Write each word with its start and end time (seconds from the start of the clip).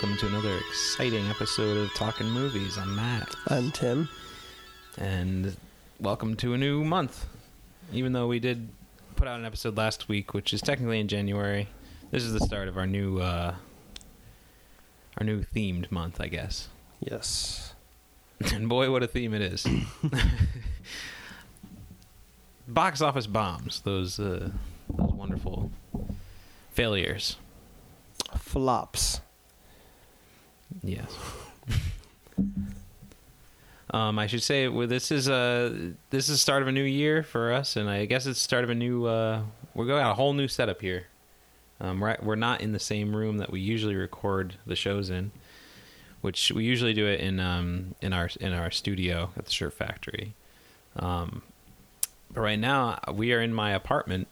Welcome 0.00 0.16
to 0.16 0.28
another 0.28 0.56
exciting 0.70 1.26
episode 1.28 1.76
of 1.76 1.92
Talking 1.92 2.30
Movies. 2.30 2.78
I'm 2.78 2.96
Matt, 2.96 3.34
I'm 3.48 3.70
Tim. 3.70 4.08
and 4.96 5.54
welcome 6.00 6.36
to 6.36 6.54
a 6.54 6.56
new 6.56 6.82
month. 6.84 7.26
Even 7.92 8.14
though 8.14 8.26
we 8.26 8.40
did 8.40 8.70
put 9.16 9.28
out 9.28 9.38
an 9.38 9.44
episode 9.44 9.76
last 9.76 10.08
week, 10.08 10.32
which 10.32 10.54
is 10.54 10.62
technically 10.62 11.00
in 11.00 11.08
January, 11.08 11.68
this 12.12 12.22
is 12.22 12.32
the 12.32 12.40
start 12.40 12.66
of 12.66 12.78
our 12.78 12.86
new 12.86 13.18
uh, 13.18 13.54
our 15.18 15.26
new 15.26 15.42
themed 15.42 15.92
month, 15.92 16.18
I 16.18 16.28
guess. 16.28 16.68
Yes. 17.00 17.74
And 18.54 18.70
boy, 18.70 18.90
what 18.90 19.02
a 19.02 19.06
theme 19.06 19.34
it 19.34 19.42
is! 19.42 19.66
Box 22.66 23.02
office 23.02 23.26
bombs, 23.26 23.82
those 23.82 24.18
uh, 24.18 24.48
those 24.96 25.12
wonderful 25.12 25.70
failures. 26.70 27.36
Flops. 28.38 29.20
Yes. 30.82 31.16
um, 33.90 34.18
I 34.18 34.26
should 34.26 34.42
say 34.42 34.68
well, 34.68 34.86
this 34.86 35.10
is 35.10 35.28
a 35.28 35.92
this 36.10 36.28
is 36.28 36.36
the 36.36 36.38
start 36.38 36.62
of 36.62 36.68
a 36.68 36.72
new 36.72 36.82
year 36.84 37.22
for 37.22 37.52
us, 37.52 37.76
and 37.76 37.88
I 37.88 38.06
guess 38.06 38.26
it's 38.26 38.40
the 38.40 38.44
start 38.44 38.64
of 38.64 38.70
a 38.70 38.74
new. 38.74 39.06
Uh, 39.06 39.42
we're 39.74 39.86
going 39.86 40.04
a 40.04 40.14
whole 40.14 40.32
new 40.32 40.48
setup 40.48 40.80
here. 40.80 41.06
Um, 41.80 42.00
we're 42.00 42.16
we're 42.22 42.36
not 42.36 42.60
in 42.60 42.72
the 42.72 42.78
same 42.78 43.14
room 43.14 43.38
that 43.38 43.50
we 43.50 43.60
usually 43.60 43.94
record 43.94 44.54
the 44.66 44.76
shows 44.76 45.10
in, 45.10 45.32
which 46.20 46.52
we 46.52 46.64
usually 46.64 46.92
do 46.92 47.06
it 47.06 47.20
in 47.20 47.40
um 47.40 47.94
in 48.00 48.12
our 48.12 48.28
in 48.40 48.52
our 48.52 48.70
studio 48.70 49.30
at 49.36 49.46
the 49.46 49.50
Shirt 49.50 49.74
Factory. 49.74 50.34
Um, 50.96 51.42
but 52.32 52.42
right 52.42 52.58
now 52.58 52.98
we 53.12 53.32
are 53.32 53.40
in 53.40 53.52
my 53.52 53.72
apartment, 53.72 54.28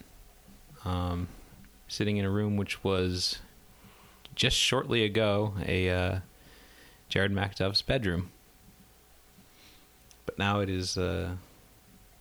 um, 0.85 1.29
sitting 1.89 2.17
in 2.17 2.25
a 2.25 2.31
room 2.31 2.57
which 2.57 2.85
was 2.85 3.39
just 4.35 4.57
shortly 4.57 5.05
ago 5.05 5.55
a 5.67 5.91
uh, 5.91 6.19
Jared 7.09 7.33
MacDuff's 7.33 7.83
bedroom. 7.83 8.31
But 10.27 10.39
now 10.39 10.61
it 10.61 10.69
is 10.69 10.97
uh, 10.99 11.37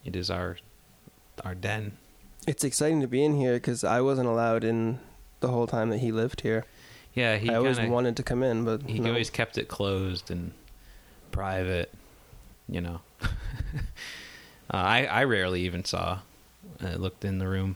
it 0.05 0.15
is 0.15 0.29
our 0.29 0.57
our 1.43 1.55
den. 1.55 1.97
It's 2.47 2.63
exciting 2.63 3.01
to 3.01 3.07
be 3.07 3.23
in 3.23 3.35
here 3.35 3.53
because 3.55 3.83
I 3.83 3.99
wasn't 4.01 4.27
allowed 4.29 4.63
in 4.63 4.99
the 5.41 5.49
whole 5.49 5.67
time 5.67 5.89
that 5.89 5.97
he 5.97 6.11
lived 6.11 6.41
here. 6.41 6.65
Yeah, 7.13 7.37
he 7.37 7.49
I 7.49 7.55
always 7.55 7.77
kinda- 7.77 7.91
wanted 7.91 8.15
to 8.17 8.23
come 8.23 8.43
in, 8.43 8.63
but 8.63 8.83
he 8.83 8.99
no. 8.99 9.09
always 9.09 9.29
kept 9.29 9.57
it 9.57 9.67
closed 9.67 10.31
and 10.31 10.51
private. 11.31 11.91
You 12.69 12.81
know, 12.81 13.01
uh, 13.21 13.27
I 14.71 15.05
I 15.05 15.23
rarely 15.23 15.61
even 15.61 15.83
saw 15.83 16.19
uh, 16.83 16.95
looked 16.95 17.25
in 17.25 17.39
the 17.39 17.47
room. 17.47 17.75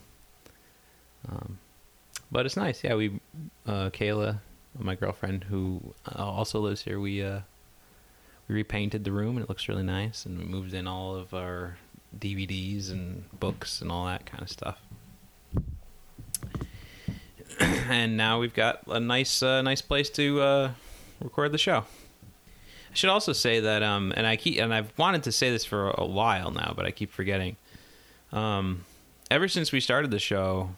Um, 1.30 1.60
but 2.32 2.46
it's 2.46 2.58
nice. 2.58 2.84
Yeah, 2.84 2.96
we 2.96 3.20
uh, 3.68 3.90
Kayla, 3.90 4.40
my 4.78 4.96
girlfriend 4.96 5.46
who 5.46 5.94
uh, 6.08 6.24
also 6.24 6.60
lives 6.60 6.84
here. 6.84 7.00
We 7.00 7.24
uh, 7.24 7.42
we 8.48 8.56
repainted 8.56 9.04
the 9.04 9.12
room 9.12 9.38
and 9.38 9.44
it 9.44 9.50
looks 9.50 9.68
really 9.68 9.84
nice. 9.84 10.26
And 10.26 10.38
we 10.38 10.46
moved 10.46 10.74
in 10.74 10.88
all 10.88 11.16
of 11.16 11.34
our 11.34 11.78
DVDs 12.18 12.92
and 12.92 13.24
books 13.40 13.82
and 13.82 13.92
all 13.92 14.06
that 14.06 14.26
kind 14.26 14.44
of 14.44 14.50
stuff. 14.50 14.80
and 17.60 18.18
now 18.18 18.40
we've 18.40 18.54
got 18.54 18.82
a 18.88 19.00
nice 19.00 19.44
uh, 19.44 19.62
nice 19.62 19.82
place 19.82 20.10
to 20.12 20.42
uh, 20.42 20.72
record 21.22 21.52
the 21.52 21.58
show. 21.58 21.86
I 22.92 22.94
should 22.94 23.10
also 23.10 23.32
say 23.32 23.62
that, 23.62 23.84
um, 23.84 24.14
and 24.18 24.28
I 24.28 24.36
keep 24.36 24.60
and 24.60 24.74
I've 24.74 24.92
wanted 24.98 25.24
to 25.24 25.32
say 25.32 25.50
this 25.50 25.64
for 25.64 25.92
a 25.92 26.06
while 26.06 26.52
now, 26.52 26.74
but 26.76 26.86
I 26.86 26.92
keep 26.92 27.12
forgetting. 27.12 27.56
Um, 28.34 28.86
ever 29.30 29.48
since 29.48 29.72
we 29.72 29.80
started 29.80 30.12
the 30.12 30.20
show, 30.20 30.72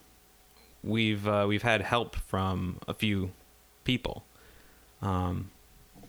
we've 0.83 1.27
uh, 1.27 1.45
we've 1.47 1.63
had 1.63 1.81
help 1.81 2.15
from 2.15 2.79
a 2.87 2.93
few 2.93 3.31
people. 3.83 4.23
Um, 5.01 5.51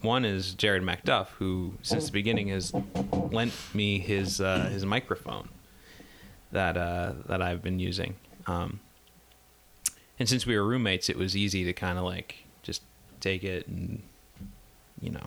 one 0.01 0.25
is 0.25 0.55
Jared 0.55 0.83
MacDuff, 0.83 1.29
who 1.39 1.75
since 1.83 2.07
the 2.07 2.13
beginning 2.13 2.49
has 2.49 2.73
lent 3.13 3.53
me 3.73 3.99
his 3.99 4.41
uh, 4.41 4.69
his 4.71 4.85
microphone 4.85 5.49
that 6.53 6.77
uh, 6.77 7.13
that 7.27 7.41
I've 7.43 7.63
been 7.63 7.79
using. 7.79 8.17
Um, 8.47 8.81
and 10.19 10.29
since 10.29 10.47
we 10.47 10.57
were 10.57 10.65
roommates, 10.65 11.09
it 11.09 11.17
was 11.17 11.37
easy 11.37 11.65
to 11.65 11.73
kind 11.73 11.99
of 11.99 12.05
like 12.05 12.45
just 12.63 12.83
take 13.21 13.43
it 13.43 13.67
and 13.67 14.03
you 15.01 15.11
know 15.11 15.27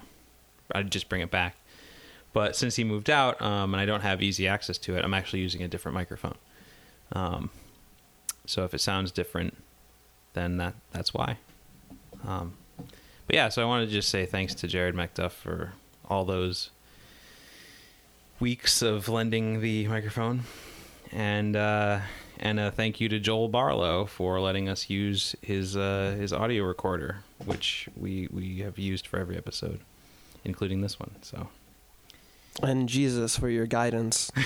I'd 0.74 0.92
just 0.92 1.10
bring 1.10 1.22
it 1.22 1.32
back. 1.32 1.56
But 2.34 2.56
since 2.56 2.76
he 2.76 2.84
moved 2.84 3.10
out 3.10 3.42
um, 3.42 3.74
and 3.74 3.82
I 3.82 3.86
don't 3.86 4.02
have 4.02 4.22
easy 4.22 4.48
access 4.48 4.78
to 4.80 4.96
it, 4.96 5.04
I'm 5.04 5.14
actually 5.14 5.40
using 5.40 5.64
a 5.64 5.68
different 5.68 5.96
microphone. 5.96 6.36
Um, 7.14 7.50
so 8.46 8.64
if 8.64 8.74
it 8.74 8.82
sounds 8.82 9.12
different, 9.12 9.58
then 10.34 10.58
that 10.58 10.76
that's 10.92 11.14
why. 11.14 11.38
Um, 12.26 12.54
but 12.78 13.36
yeah, 13.36 13.50
so 13.50 13.62
I 13.62 13.66
wanted 13.66 13.88
to 13.88 13.92
just 13.92 14.10
say 14.10 14.26
thanks 14.26 14.54
to 14.56 14.68
Jared 14.68 14.96
MacDuff 14.96 15.32
for 15.32 15.74
all 16.10 16.24
those 16.24 16.70
weeks 18.40 18.82
of 18.82 19.10
lending 19.10 19.62
the 19.62 19.88
microphone, 19.88 20.44
and 21.12 21.56
uh, 21.56 22.00
and 22.40 22.60
a 22.60 22.72
thank 22.72 23.02
you 23.02 23.10
to 23.10 23.20
Joel 23.20 23.50
Barlow 23.50 24.06
for 24.06 24.40
letting 24.40 24.70
us 24.70 24.90
use 24.90 25.36
his 25.42 25.76
uh, 25.76 26.16
his 26.18 26.32
audio 26.32 26.64
recorder, 26.64 27.24
which 27.46 27.90
we 27.98 28.28
we 28.32 28.60
have 28.60 28.80
used 28.80 29.08
for 29.08 29.20
every 29.20 29.38
episode, 29.38 29.82
including 30.46 30.82
this 30.82 31.00
one. 31.00 31.16
So 31.22 31.50
and 32.64 32.88
Jesus 32.88 33.38
for 33.38 33.50
your 33.50 33.66
guidance. 33.66 34.32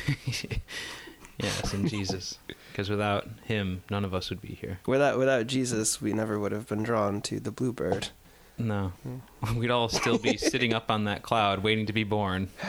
yes, 1.41 1.73
and 1.73 1.89
Jesus, 1.89 2.37
because 2.71 2.89
without 2.89 3.27
him, 3.45 3.83
none 3.89 4.05
of 4.05 4.13
us 4.13 4.29
would 4.29 4.41
be 4.41 4.55
here. 4.55 4.79
without 4.85 5.17
without 5.17 5.47
Jesus, 5.47 6.01
we 6.01 6.13
never 6.13 6.39
would 6.39 6.51
have 6.51 6.67
been 6.67 6.83
drawn 6.83 7.21
to 7.21 7.39
the 7.39 7.51
bluebird. 7.51 8.09
No, 8.57 8.93
we'd 9.55 9.71
all 9.71 9.89
still 9.89 10.17
be 10.17 10.37
sitting 10.37 10.73
up 10.73 10.91
on 10.91 11.05
that 11.05 11.23
cloud, 11.23 11.63
waiting 11.63 11.85
to 11.87 11.93
be 11.93 12.03
born. 12.03 12.49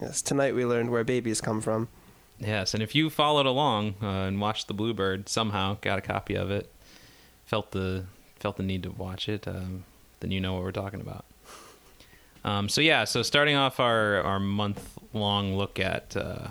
Yes, 0.00 0.20
tonight 0.22 0.54
we 0.54 0.66
learned 0.66 0.90
where 0.90 1.04
babies 1.04 1.40
come 1.40 1.60
from. 1.60 1.88
Yes, 2.38 2.74
and 2.74 2.82
if 2.82 2.94
you 2.94 3.08
followed 3.10 3.46
along 3.46 3.94
uh, 4.02 4.06
and 4.26 4.40
watched 4.40 4.66
the 4.66 4.74
Bluebird 4.74 5.28
somehow, 5.28 5.78
got 5.80 5.98
a 5.98 6.02
copy 6.02 6.34
of 6.34 6.50
it, 6.50 6.70
felt 7.46 7.70
the 7.70 8.04
felt 8.40 8.56
the 8.56 8.62
need 8.62 8.82
to 8.82 8.90
watch 8.90 9.28
it, 9.28 9.46
um, 9.46 9.84
then 10.20 10.30
you 10.30 10.40
know 10.40 10.54
what 10.54 10.62
we're 10.62 10.72
talking 10.72 11.00
about. 11.00 11.24
Um, 12.44 12.68
so 12.68 12.80
yeah, 12.80 13.04
so 13.04 13.22
starting 13.22 13.56
off 13.56 13.80
our 13.80 14.20
our 14.22 14.40
month 14.40 14.98
long 15.12 15.56
look 15.56 15.78
at 15.78 16.16
uh, 16.16 16.48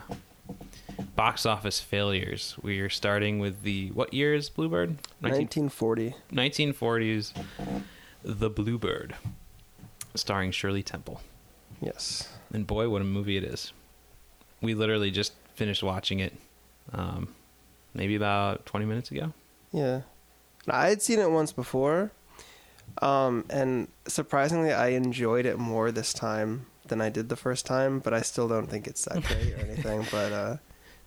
box 1.16 1.46
office 1.46 1.80
failures, 1.80 2.56
we 2.62 2.80
are 2.80 2.90
starting 2.90 3.40
with 3.40 3.64
the 3.64 3.90
what 3.92 4.14
year 4.14 4.34
is 4.34 4.50
Bluebird? 4.50 4.98
19- 5.22 5.70
1940. 5.70 6.16
1940s, 6.32 7.34
The 8.24 8.50
Bluebird, 8.50 9.16
starring 10.16 10.52
Shirley 10.52 10.84
Temple. 10.84 11.22
Yes. 11.82 12.30
And 12.52 12.66
boy, 12.66 12.90
what 12.90 13.02
a 13.02 13.06
movie 13.06 13.38
it 13.38 13.44
is. 13.44 13.74
We 14.62 14.74
literally 14.74 15.12
just 15.12 15.34
finished 15.56 15.84
watching 15.84 16.20
it 16.20 16.34
um, 16.94 17.36
maybe 17.94 18.16
about 18.16 18.66
20 18.66 18.86
minutes 18.86 19.12
ago. 19.12 19.34
Yeah. 19.72 20.02
I 20.70 20.88
had 20.88 21.02
seen 21.02 21.20
it 21.20 21.30
once 21.30 21.52
before, 21.52 22.12
um, 23.02 23.44
and 23.50 23.90
surprisingly, 24.08 24.72
I 24.72 24.90
enjoyed 24.90 25.46
it 25.46 25.58
more 25.58 25.92
this 25.92 26.14
time 26.14 26.68
than 26.88 27.02
I 27.02 27.10
did 27.10 27.28
the 27.28 27.36
first 27.36 27.66
time. 27.66 28.00
But 28.00 28.14
I 28.14 28.22
still 28.22 28.48
don't 28.48 28.68
think 28.68 28.88
it's 28.88 29.04
that 29.06 29.24
great 29.24 29.54
or 29.54 29.58
anything. 29.58 30.06
But 30.12 30.32
uh, 30.32 30.58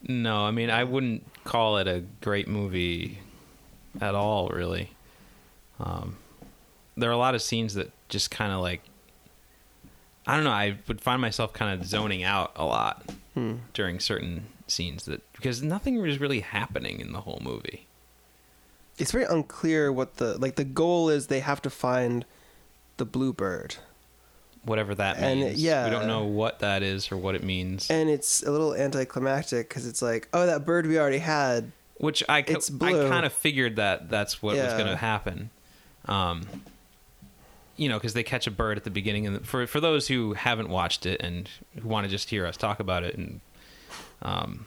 No, 0.09 0.45
I 0.45 0.51
mean, 0.51 0.71
I 0.71 0.85
wouldn't 0.85 1.25
call 1.45 1.79
it 1.79 1.89
a 1.89 2.05
great 2.21 2.49
movie 2.49 3.19
at 4.01 4.15
all, 4.15 4.49
really. 4.49 4.91
Um, 5.81 6.17
there 6.97 7.11
are 7.11 7.13
a 7.13 7.19
lot 7.19 7.35
of 7.35 7.43
scenes 7.43 7.75
that 7.75 7.91
just 8.09 8.31
kind 8.31 8.53
of 8.53 8.61
like, 8.61 8.83
I 10.27 10.35
don't 10.37 10.45
know, 10.45 10.51
I 10.51 10.77
would 10.89 11.01
find 11.01 11.21
myself 11.21 11.53
kind 11.53 11.79
of 11.79 11.87
zoning 11.87 12.23
out 12.23 12.53
a 12.57 12.65
lot 12.65 13.05
hmm. 13.35 13.57
during 13.75 14.01
certain 14.01 14.47
scenes 14.69 15.05
that 15.05 15.23
because 15.33 15.63
nothing 15.63 16.01
was 16.01 16.19
really 16.21 16.41
happening 16.41 17.01
in 17.01 17.13
the 17.13 17.21
whole 17.21 17.41
movie. 17.43 17.87
it's 18.99 19.13
very 19.13 19.25
unclear 19.25 19.93
what 19.93 20.17
the 20.17 20.39
like 20.39 20.57
the 20.57 20.65
goal 20.65 21.09
is. 21.09 21.27
They 21.27 21.41
have 21.41 21.63
to 21.63 21.71
find 21.71 22.25
the 22.97 23.05
bluebird, 23.05 23.77
Whatever 24.67 24.95
that 24.97 25.17
And, 25.19 25.41
means. 25.41 25.63
yeah. 25.63 25.85
We 25.85 25.91
don't 25.91 26.07
know 26.07 26.25
what 26.25 26.59
that 26.59 26.83
is 26.83 27.11
or 27.11 27.17
what 27.17 27.35
it 27.35 27.43
means. 27.43 27.89
and 27.91 28.11
it's 28.11 28.43
a 28.43 28.51
little 28.51 28.75
anticlimactic 28.75 29.69
because 29.69 29.87
it's 29.87 30.03
like, 30.03 30.29
oh, 30.35 30.45
that 30.47 30.67
bird 30.67 30.87
we 30.87 30.99
already 30.99 31.19
had. 31.19 31.73
Which 31.99 32.23
I, 32.29 32.41
It's 32.47 32.71
I 32.83 32.93
kind 32.93 33.25
of 33.25 33.33
figured 33.33 33.77
that 33.77 34.11
that's 34.11 34.43
what 34.43 34.57
was 34.57 34.73
going 34.75 34.87
to 34.89 34.97
happen. 34.97 35.49
Um, 36.07 36.47
you 37.77 37.89
know, 37.89 37.97
because 37.97 38.13
they 38.15 38.23
catch 38.23 38.47
a 38.47 38.51
bird 38.51 38.77
at 38.77 38.85
the 38.85 38.91
beginning, 38.91 39.27
and 39.27 39.47
for 39.47 39.67
for 39.67 39.81
those 39.81 40.09
who 40.09 40.33
haven't 40.35 40.69
watched 40.69 41.05
it 41.07 41.21
and 41.23 41.49
who 41.81 41.89
want 41.89 42.05
to 42.05 42.11
just 42.11 42.31
hear 42.31 42.47
us 42.47 42.57
talk 42.57 42.81
about 42.81 43.05
it, 43.05 43.17
and 43.17 43.41
um, 44.23 44.67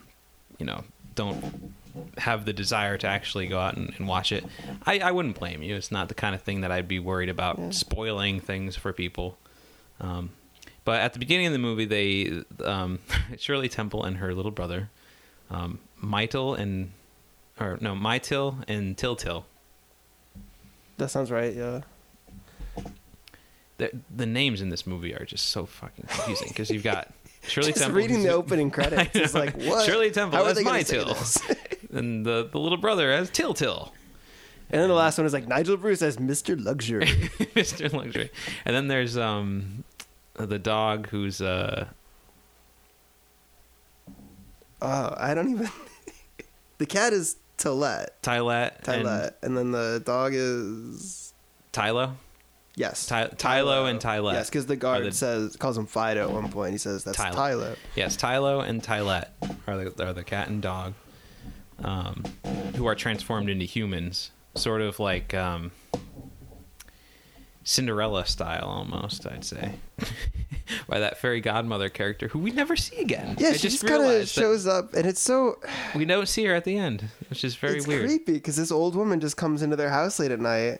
you 0.60 0.66
know, 0.66 0.84
don't 1.16 1.74
have 2.20 2.46
the 2.46 2.54
desire 2.54 2.98
to 2.98 3.08
actually 3.08 3.48
go 3.48 3.60
out 3.60 3.76
and, 3.78 3.94
and 3.98 4.08
watch 4.08 4.32
it, 4.32 4.46
I, 4.86 5.00
I 5.00 5.12
wouldn't 5.12 5.38
blame 5.40 5.64
you. 5.64 5.76
It's 5.76 5.92
not 5.92 6.08
the 6.08 6.14
kind 6.14 6.36
of 6.36 6.42
thing 6.44 6.62
that 6.62 6.72
I'd 6.72 6.88
be 6.88 7.00
worried 7.00 7.30
about 7.30 7.58
Yeah. 7.58 7.70
spoiling 7.72 8.40
things 8.40 8.76
for 8.76 8.94
people. 8.94 9.38
Um, 10.00 10.32
but 10.86 11.02
at 11.02 11.14
the 11.14 11.20
beginning 11.20 11.48
of 11.48 11.54
the 11.54 11.60
movie, 11.60 11.86
they 11.86 12.44
um, 12.64 13.00
Shirley 13.38 13.70
Temple 13.70 14.04
and 14.04 14.18
her 14.18 14.34
little 14.34 14.52
brother, 14.52 14.90
um, 15.50 15.80
and 16.02 16.92
or 17.60 17.78
no 17.82 17.94
Mytyl 17.96 18.64
and 18.68 18.96
Tyltyl. 18.98 19.44
That 20.98 21.10
sounds 21.10 21.32
right. 21.32 21.54
Yeah. 21.56 21.82
the, 23.78 23.92
the 24.16 24.26
names 24.26 24.62
in 24.62 24.70
this 24.70 24.86
movie 24.86 25.14
are 25.16 25.26
just 25.26 25.50
so 25.50 25.66
fucking 25.66 26.06
confusing 26.08 26.48
because 26.50 26.70
you've 26.70 26.84
got 26.84 27.12
Shirley 27.44 27.68
Just 27.72 27.84
Temple. 27.84 27.98
reading 27.98 28.24
the 28.24 28.30
opening 28.30 28.70
credits, 28.72 29.16
it's 29.16 29.34
like 29.34 29.56
what? 29.56 29.86
Shirley 29.86 30.12
Temple 30.12 30.40
as 30.40 30.58
they 30.58 30.64
gonna 30.64 30.78
my 30.78 30.84
say 30.84 30.98
till, 30.98 31.14
this? 31.14 31.38
and 31.92 32.26
the 32.26 32.50
the 32.52 32.60
little 32.60 32.78
brother 32.78 33.12
as 33.12 33.30
Till. 33.30 33.94
And 34.72 34.80
then 34.82 34.90
the 34.90 34.96
last 34.96 35.18
one 35.18 35.26
is 35.26 35.34
like 35.34 35.48
Nigel 35.48 35.78
Bruce 35.78 36.02
as 36.04 36.18
Mr. 36.18 36.62
Luxury. 36.64 37.08
Mr. 37.56 37.92
Luxury. 37.92 38.30
And 38.66 38.76
then 38.76 38.88
there's 38.88 39.18
um 39.18 39.84
the 40.46 40.60
dog 40.60 41.08
who's 41.10 41.42
uh 41.42 41.88
oh, 44.82 45.14
I 45.18 45.34
don't 45.34 45.50
even. 45.50 45.70
the 46.78 46.86
cat 46.86 47.14
is 47.14 47.38
Tylette. 47.58 48.10
Tylet 48.24 48.88
and 48.88 49.06
Tylette. 49.06 49.34
And, 49.42 49.58
then 49.58 49.72
the 49.72 50.02
dog 50.06 50.32
is. 50.34 51.34
Tylo. 51.74 52.14
Yes. 52.76 53.08
Ty- 53.08 53.28
Tylo 53.28 53.90
and 53.90 54.00
Tylette. 54.00 54.34
Yes, 54.34 54.50
because 54.50 54.66
the 54.66 54.76
guard 54.76 55.04
the- 55.04 55.12
says 55.12 55.56
calls 55.58 55.78
him 55.78 55.86
Fido 55.86 56.30
at 56.30 56.32
one 56.32 56.50
point. 56.50 56.72
He 56.72 56.78
says 56.78 57.04
that's 57.04 57.18
Tylo. 57.18 57.34
Tylo. 57.34 57.76
Yes, 57.96 58.16
Tylo 58.16 58.68
and 58.68 58.82
Tylet 58.82 59.28
are 59.68 59.78
the 59.78 60.08
are 60.08 60.14
the 60.14 60.24
cat 60.24 60.48
and 60.48 60.62
dog, 60.62 60.94
um, 61.84 62.24
who 62.76 62.86
are 62.86 62.96
transformed 62.96 63.50
into 63.50 63.66
humans, 63.66 64.32
sort 64.56 64.82
of 64.82 65.00
like 65.00 65.34
um, 65.34 65.72
Cinderella 67.64 68.26
style, 68.26 68.66
almost. 68.66 69.28
I'd 69.28 69.44
say, 69.46 69.74
by 70.88 71.00
that 71.00 71.18
fairy 71.18 71.42
godmother 71.42 71.90
character 71.90 72.28
who 72.30 72.40
we 72.40 72.52
never 72.52 72.76
see 72.76 72.98
again. 73.02 73.36
Yeah, 73.40 73.50
I 73.50 73.54
she 73.54 73.68
just 73.70 73.86
kind 73.86 74.04
of 74.04 74.28
shows 74.28 74.66
up, 74.66 74.94
and 74.94 75.06
it's 75.06 75.20
so 75.22 75.60
we 75.96 76.06
don't 76.06 76.28
see 76.28 76.46
her 76.46 76.56
at 76.56 76.64
the 76.66 76.78
end, 76.78 77.06
which 77.30 77.44
is 77.44 77.56
very 77.56 77.78
it's 77.78 77.88
weird. 77.88 78.06
creepy 78.08 78.34
because 78.34 78.56
this 78.56 78.72
old 78.72 78.96
woman 78.96 79.20
just 79.20 79.38
comes 79.38 79.62
into 79.62 79.76
their 79.76 79.90
house 79.90 80.20
late 80.20 80.32
at 80.32 80.40
night. 80.40 80.80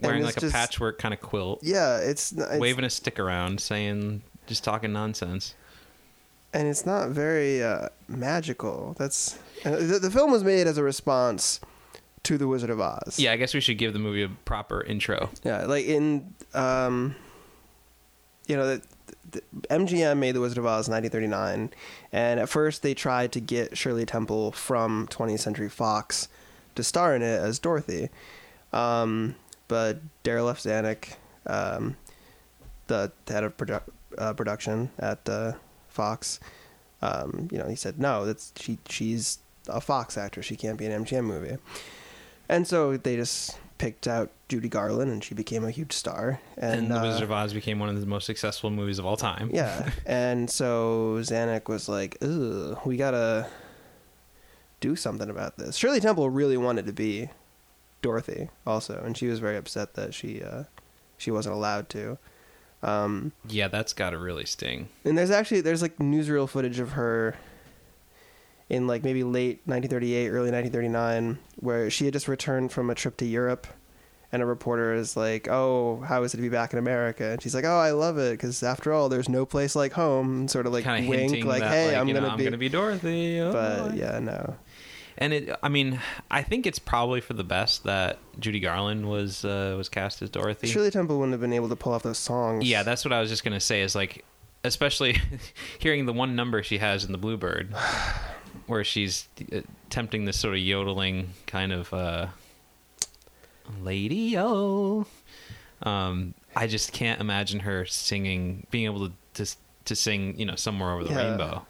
Wearing 0.00 0.22
like 0.22 0.36
a 0.36 0.40
just- 0.40 0.54
patchwork 0.54 0.98
kind 0.98 1.12
of 1.12 1.20
quilt, 1.20 1.60
Yeah, 1.62 1.98
it's, 1.98 2.30
it's 2.32 2.58
waving 2.60 2.84
a 2.84 2.90
stick 2.90 3.18
around, 3.18 3.60
saying 3.60 4.22
just 4.46 4.62
talking 4.62 4.92
nonsense. 4.92 5.54
and 6.54 6.68
it's 6.68 6.86
not 6.86 7.10
very 7.10 7.62
uh, 7.62 7.88
magical. 8.06 8.94
That's 8.98 9.38
and 9.64 9.74
the, 9.74 9.98
the 9.98 10.10
film 10.10 10.30
was 10.30 10.44
made 10.44 10.66
as 10.68 10.78
a 10.78 10.84
response 10.84 11.60
to 12.24 12.38
the 12.38 12.46
Wizard 12.48 12.70
of 12.70 12.80
Oz. 12.80 13.18
Yeah, 13.18 13.32
I 13.32 13.36
guess 13.36 13.54
we 13.54 13.60
should 13.60 13.78
give 13.78 13.92
the 13.92 13.98
movie 13.98 14.22
a 14.22 14.28
proper 14.28 14.82
intro. 14.82 15.30
yeah, 15.44 15.64
like 15.66 15.84
in 15.86 16.34
um, 16.54 17.14
you 18.46 18.56
know, 18.56 18.76
the, 18.76 18.82
the 19.30 19.42
MGM 19.70 20.18
made 20.18 20.34
the 20.34 20.40
Wizard 20.40 20.58
of 20.58 20.66
Oz 20.66 20.88
in 20.88 20.92
1939, 20.94 21.70
and 22.12 22.40
at 22.40 22.48
first 22.48 22.82
they 22.82 22.94
tried 22.94 23.32
to 23.32 23.40
get 23.40 23.76
Shirley 23.76 24.06
Temple 24.06 24.52
from 24.52 25.06
20th 25.08 25.40
Century 25.40 25.68
Fox 25.68 26.28
to 26.74 26.82
star 26.82 27.14
in 27.14 27.22
it 27.22 27.40
as 27.40 27.58
Dorothy, 27.58 28.08
um, 28.72 29.34
but 29.68 30.00
Darryl 30.24 30.50
F. 30.50 30.60
Zanuck, 30.60 31.14
um, 31.46 31.96
the 32.86 33.12
head 33.28 33.44
of 33.44 33.56
produ- 33.56 33.82
uh, 34.16 34.32
production 34.32 34.90
at 34.98 35.28
uh, 35.28 35.52
Fox, 35.88 36.40
um, 37.02 37.48
you 37.52 37.58
know, 37.58 37.68
he 37.68 37.76
said 37.76 37.98
no. 38.00 38.24
That's 38.24 38.52
she. 38.56 38.78
She's 38.88 39.38
a 39.68 39.80
Fox 39.80 40.16
actress. 40.16 40.46
She 40.46 40.56
can't 40.56 40.78
be 40.78 40.86
an 40.86 41.04
MGM 41.04 41.24
movie. 41.24 41.58
And 42.48 42.66
so 42.66 42.96
they 42.96 43.16
just 43.16 43.58
picked 43.78 44.08
out 44.08 44.30
Judy 44.48 44.68
Garland, 44.68 45.10
and 45.10 45.22
she 45.22 45.34
became 45.34 45.64
a 45.64 45.70
huge 45.70 45.92
star. 45.92 46.40
And, 46.56 46.80
And, 46.80 46.90
The 46.90 46.98
uh, 46.98 47.02
Wizard 47.02 47.22
of 47.22 47.30
Oz 47.32 47.52
became 47.52 47.78
one 47.78 47.88
of 47.88 48.00
the 48.00 48.06
most 48.06 48.24
successful 48.26 48.70
movies 48.70 48.98
of 48.98 49.06
all 49.06 49.16
time. 49.16 49.50
yeah, 49.52 49.90
and 50.06 50.50
so 50.50 51.16
Zanuck 51.20 51.68
was 51.68 51.88
like, 51.88 52.16
"Ugh, 52.22 52.78
we 52.84 52.96
gotta 52.96 53.46
do 54.80 54.96
something 54.96 55.28
about 55.30 55.58
this." 55.58 55.76
Shirley 55.76 56.00
Temple 56.00 56.30
really 56.30 56.56
wanted 56.56 56.86
to 56.86 56.92
be 56.92 57.28
Dorothy, 58.02 58.48
also, 58.66 59.02
and 59.04 59.16
she 59.16 59.26
was 59.26 59.38
very 59.40 59.56
upset 59.56 59.94
that 59.94 60.14
she 60.14 60.42
uh, 60.42 60.64
she 61.18 61.30
wasn't 61.30 61.54
allowed 61.54 61.88
to. 61.90 62.18
Um, 62.82 63.32
Yeah, 63.48 63.66
that's 63.68 63.92
got 63.92 64.10
to 64.10 64.18
really 64.18 64.46
sting. 64.46 64.88
and 65.04 65.18
there's 65.18 65.32
actually 65.32 65.60
there's 65.62 65.82
like 65.82 65.96
newsreel 65.98 66.48
footage 66.48 66.78
of 66.78 66.92
her 66.92 67.36
in 68.70 68.86
like 68.86 69.02
maybe 69.02 69.24
late 69.24 69.60
1938, 69.64 70.28
early 70.28 70.50
1939, 70.50 71.38
where 71.56 71.90
she 71.90 72.04
had 72.04 72.12
just 72.12 72.28
returned 72.28 72.72
from 72.72 72.90
a 72.90 72.94
trip 72.94 73.16
to 73.18 73.24
Europe, 73.24 73.66
and 74.30 74.42
a 74.42 74.46
reporter 74.46 74.94
is 74.94 75.16
like, 75.16 75.48
"Oh, 75.48 76.00
how 76.06 76.22
is 76.22 76.34
it 76.34 76.36
to 76.36 76.42
be 76.42 76.50
back 76.50 76.72
in 76.72 76.78
America?" 76.78 77.24
And 77.30 77.42
she's 77.42 77.54
like, 77.54 77.64
"Oh, 77.64 77.78
I 77.78 77.92
love 77.92 78.18
it 78.18 78.32
because 78.32 78.62
after 78.62 78.92
all, 78.92 79.08
there's 79.08 79.28
no 79.28 79.46
place 79.46 79.74
like 79.74 79.92
home." 79.92 80.40
And 80.40 80.50
sort 80.50 80.66
of 80.66 80.72
like 80.72 80.84
kind 80.84 81.04
of 81.04 81.08
wink, 81.08 81.44
like, 81.44 81.60
that, 81.60 81.70
"Hey, 81.70 81.88
like, 81.88 81.96
I'm 81.96 82.06
know, 82.06 82.14
gonna 82.14 82.28
I'm 82.28 82.38
be." 82.38 82.44
gonna 82.44 82.58
be 82.58 82.68
Dorothy. 82.68 83.40
oh, 83.40 83.52
but 83.52 83.96
yeah, 83.96 84.18
no. 84.18 84.56
and 85.16 85.32
it. 85.32 85.56
I 85.62 85.70
mean, 85.70 85.98
I 86.30 86.42
think 86.42 86.66
it's 86.66 86.78
probably 86.78 87.22
for 87.22 87.32
the 87.32 87.44
best 87.44 87.84
that 87.84 88.18
Judy 88.38 88.60
Garland 88.60 89.08
was 89.08 89.46
uh, 89.46 89.74
was 89.78 89.88
cast 89.88 90.20
as 90.20 90.28
Dorothy. 90.28 90.66
Shirley 90.66 90.90
Temple 90.90 91.16
wouldn't 91.16 91.32
have 91.32 91.40
been 91.40 91.54
able 91.54 91.70
to 91.70 91.76
pull 91.76 91.94
off 91.94 92.02
those 92.02 92.18
songs. 92.18 92.68
Yeah, 92.68 92.82
that's 92.82 93.06
what 93.06 93.14
I 93.14 93.20
was 93.20 93.30
just 93.30 93.44
gonna 93.44 93.60
say. 93.60 93.80
Is 93.80 93.94
like, 93.94 94.26
especially 94.62 95.16
hearing 95.78 96.04
the 96.04 96.12
one 96.12 96.36
number 96.36 96.62
she 96.62 96.76
has 96.76 97.06
in 97.06 97.12
the 97.12 97.18
Bluebird, 97.18 97.74
where 98.68 98.84
she's 98.84 99.28
uh, 99.52 99.60
tempting 99.90 100.24
this 100.24 100.38
sort 100.38 100.54
of 100.54 100.60
yodeling 100.60 101.30
kind 101.46 101.72
of 101.72 101.92
uh, 101.92 102.26
lady 103.82 104.36
oh. 104.38 105.06
Um, 105.82 106.34
I 106.56 106.66
just 106.66 106.92
can't 106.92 107.20
imagine 107.20 107.60
her 107.60 107.86
singing, 107.86 108.66
being 108.70 108.84
able 108.86 109.08
to 109.08 109.12
to, 109.34 109.54
to 109.84 109.94
sing, 109.94 110.38
you 110.38 110.44
know, 110.44 110.56
somewhere 110.56 110.90
over 110.92 111.04
the 111.04 111.10
Yeah. 111.10 111.28
rainbow. 111.28 111.66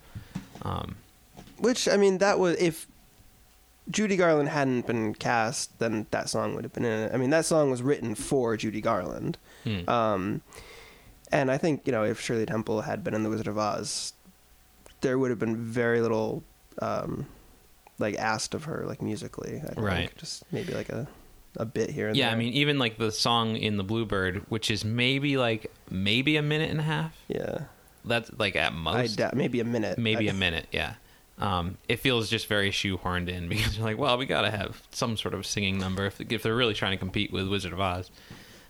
Um, 0.62 0.96
Which 1.58 1.86
I 1.88 1.96
mean, 1.98 2.18
that 2.18 2.38
was 2.38 2.56
if 2.58 2.86
Judy 3.90 4.16
Garland 4.16 4.48
hadn't 4.48 4.86
been 4.86 5.14
cast, 5.14 5.78
then 5.78 6.06
that 6.10 6.30
song 6.30 6.54
would 6.54 6.64
have 6.64 6.72
been 6.72 6.84
in 6.86 7.00
it. 7.08 7.14
I 7.14 7.18
mean, 7.18 7.30
that 7.30 7.44
song 7.44 7.70
was 7.70 7.82
written 7.82 8.14
for 8.14 8.56
Judy 8.56 8.80
Garland. 8.80 9.36
hmm. 9.64 9.88
Um, 9.88 10.40
and 11.30 11.50
I 11.50 11.58
think 11.58 11.82
you 11.84 11.92
know 11.92 12.04
if 12.04 12.18
Shirley 12.18 12.46
Temple 12.46 12.82
had 12.82 13.04
been 13.04 13.12
in 13.12 13.22
The 13.24 13.28
Wizard 13.28 13.48
of 13.48 13.58
Oz, 13.58 14.14
there 15.02 15.18
would 15.18 15.28
have 15.28 15.38
been 15.38 15.56
very 15.56 16.00
little 16.00 16.42
um, 16.80 17.26
like 17.98 18.16
asked 18.16 18.54
of 18.54 18.64
her 18.64 18.84
like 18.86 19.02
musically. 19.02 19.56
I 19.62 19.66
think. 19.74 19.80
Right. 19.86 20.16
Just 20.16 20.44
maybe 20.52 20.72
like 20.74 20.88
a 20.88 21.06
a 21.56 21.64
bit 21.64 21.90
here 21.90 22.08
and 22.08 22.16
yeah, 22.16 22.26
there. 22.26 22.36
I 22.36 22.38
mean, 22.38 22.52
even 22.52 22.78
like 22.78 22.98
the 22.98 23.10
song 23.10 23.56
in 23.56 23.76
the 23.78 23.84
Bluebird, 23.84 24.44
which 24.48 24.70
is 24.70 24.84
maybe 24.84 25.36
like 25.36 25.72
maybe 25.90 26.36
a 26.36 26.42
minute 26.42 26.70
and 26.70 26.78
a 26.78 26.84
half. 26.84 27.16
yeah, 27.26 27.62
That's 28.04 28.30
like 28.38 28.54
at 28.56 28.74
most. 28.74 29.18
maybe 29.34 29.60
a 29.60 29.64
minute. 29.64 29.98
maybe 29.98 30.28
I- 30.28 30.32
a 30.32 30.36
minute 30.36 30.66
yeah 30.70 30.94
um, 31.40 31.78
it 31.88 32.00
feels 32.00 32.28
just 32.28 32.46
very 32.48 32.70
shoehorned 32.70 33.28
in 33.28 33.48
because 33.52 33.76
you're 33.76 33.86
like 33.86 33.98
well 33.98 34.18
we 34.18 34.26
gotta 34.26 34.50
have 34.50 34.82
some 34.90 35.16
sort 35.16 35.34
of 35.34 35.46
singing 35.46 35.78
number 35.78 36.06
if, 36.06 36.20
if 36.20 36.42
they're 36.42 36.56
really 36.56 36.74
trying 36.74 36.92
to 36.92 36.96
compete 36.98 37.32
with 37.32 37.48
wizard 37.48 37.72
of 37.72 37.80
oz 37.80 38.10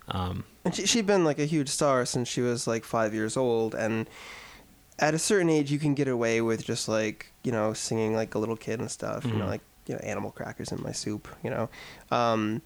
um, 0.08 0.44
And 0.64 0.74
she, 0.74 0.86
she'd 0.86 1.06
been 1.06 1.24
like 1.24 1.38
a 1.38 1.44
huge 1.44 1.68
star 1.68 2.04
since 2.06 2.28
she 2.28 2.40
was 2.40 2.66
like 2.66 2.84
five 2.84 3.12
years 3.12 3.36
old, 3.36 3.74
and 3.74 4.06
at 4.98 5.14
a 5.14 5.18
certain 5.18 5.48
age, 5.50 5.70
you 5.70 5.78
can 5.78 5.94
get 5.94 6.08
away 6.08 6.40
with 6.40 6.64
just 6.64 6.88
like 6.88 7.32
you 7.44 7.52
know 7.52 7.72
singing 7.72 8.14
like 8.14 8.34
a 8.34 8.38
little 8.38 8.56
kid 8.56 8.80
and 8.80 8.90
stuff. 8.90 9.24
You 9.24 9.32
know, 9.32 9.44
Mhm. 9.46 9.48
like 9.48 9.60
you 9.86 9.94
know 9.94 10.00
animal 10.02 10.30
crackers 10.30 10.70
in 10.72 10.82
my 10.82 10.92
soup. 10.92 11.28
You 11.42 11.50
know, 11.50 11.68
um, 12.10 12.62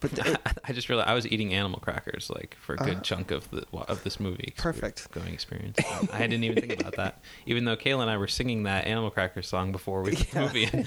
but 0.00 0.18
it, 0.18 0.36
i 0.64 0.72
just 0.72 0.88
realized 0.90 1.08
i 1.08 1.14
was 1.14 1.26
eating 1.26 1.54
animal 1.54 1.80
crackers 1.80 2.28
like 2.28 2.56
for 2.60 2.74
a 2.74 2.76
good 2.78 2.98
Uh, 2.98 3.00
chunk 3.02 3.30
of 3.30 3.48
the 3.50 3.64
of 3.88 4.02
this 4.04 4.20
movie 4.20 4.52
Perfect. 4.58 5.10
going 5.12 5.32
experience 5.32 5.78
i 6.12 6.26
didn't 6.26 6.44
even 6.44 6.58
think 6.58 6.78
about 6.78 6.96
that 6.96 7.20
even 7.46 7.64
though 7.64 7.76
kayla 7.76 8.02
and 8.02 8.10
i 8.10 8.16
were 8.18 8.28
singing 8.28 8.64
that 8.64 8.86
animal 8.86 9.10
cracker 9.10 9.40
song 9.40 9.72
before 9.72 10.02
we 10.02 10.10
the 10.14 10.26
Yeah. 10.34 10.40
movie 10.42 10.86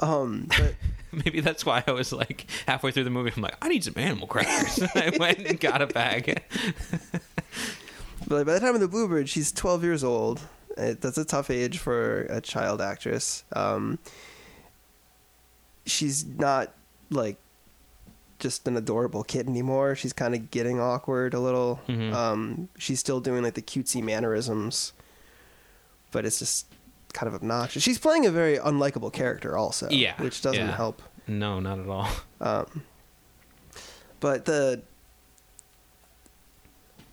um, 0.00 0.46
but 0.56 0.74
maybe 1.12 1.40
that's 1.40 1.64
why 1.64 1.84
i 1.86 1.92
was 1.92 2.12
like 2.12 2.46
halfway 2.66 2.90
through 2.90 3.04
the 3.04 3.10
movie 3.10 3.30
i'm 3.36 3.42
like 3.42 3.54
i 3.62 3.68
need 3.68 3.84
some 3.84 3.94
animal 3.96 4.26
crackers 4.26 4.82
i 4.96 5.12
went 5.18 5.38
and 5.46 5.60
got 5.60 5.80
a 5.82 5.86
bag 5.86 6.42
but 8.28 8.46
by 8.46 8.54
the 8.54 8.60
time 8.60 8.74
of 8.74 8.80
the 8.80 8.88
Bluebird, 8.88 9.28
she's 9.28 9.50
twelve 9.52 9.82
years 9.84 10.02
old. 10.04 10.40
It, 10.76 11.00
that's 11.00 11.18
a 11.18 11.24
tough 11.24 11.50
age 11.50 11.78
for 11.78 12.22
a 12.30 12.40
child 12.40 12.80
actress. 12.80 13.44
Um, 13.54 13.98
she's 15.86 16.24
not 16.24 16.72
like 17.10 17.36
just 18.38 18.66
an 18.68 18.76
adorable 18.76 19.22
kid 19.24 19.48
anymore. 19.48 19.94
She's 19.94 20.12
kind 20.12 20.34
of 20.34 20.50
getting 20.50 20.80
awkward 20.80 21.34
a 21.34 21.40
little. 21.40 21.80
Mhm. 21.88 22.12
Um, 22.14 22.68
she's 22.78 23.00
still 23.00 23.20
doing 23.20 23.42
like 23.42 23.54
the 23.54 23.62
cutesy 23.62 24.02
mannerisms, 24.02 24.92
but 26.10 26.24
it's 26.24 26.38
just 26.38 26.66
kind 27.12 27.28
of 27.28 27.34
obnoxious. 27.34 27.82
She's 27.82 27.98
playing 27.98 28.24
a 28.26 28.30
very 28.30 28.56
unlikable 28.56 29.12
character 29.12 29.58
also, 29.58 29.88
Yeah, 29.90 30.14
which 30.22 30.40
doesn't 30.42 30.60
yeah. 30.68 30.76
help. 30.76 31.02
no 31.26 31.60
not 31.60 31.78
at 31.78 31.88
all 31.88 32.08
Um, 32.40 32.82
but 34.20 34.44
the 34.46 34.82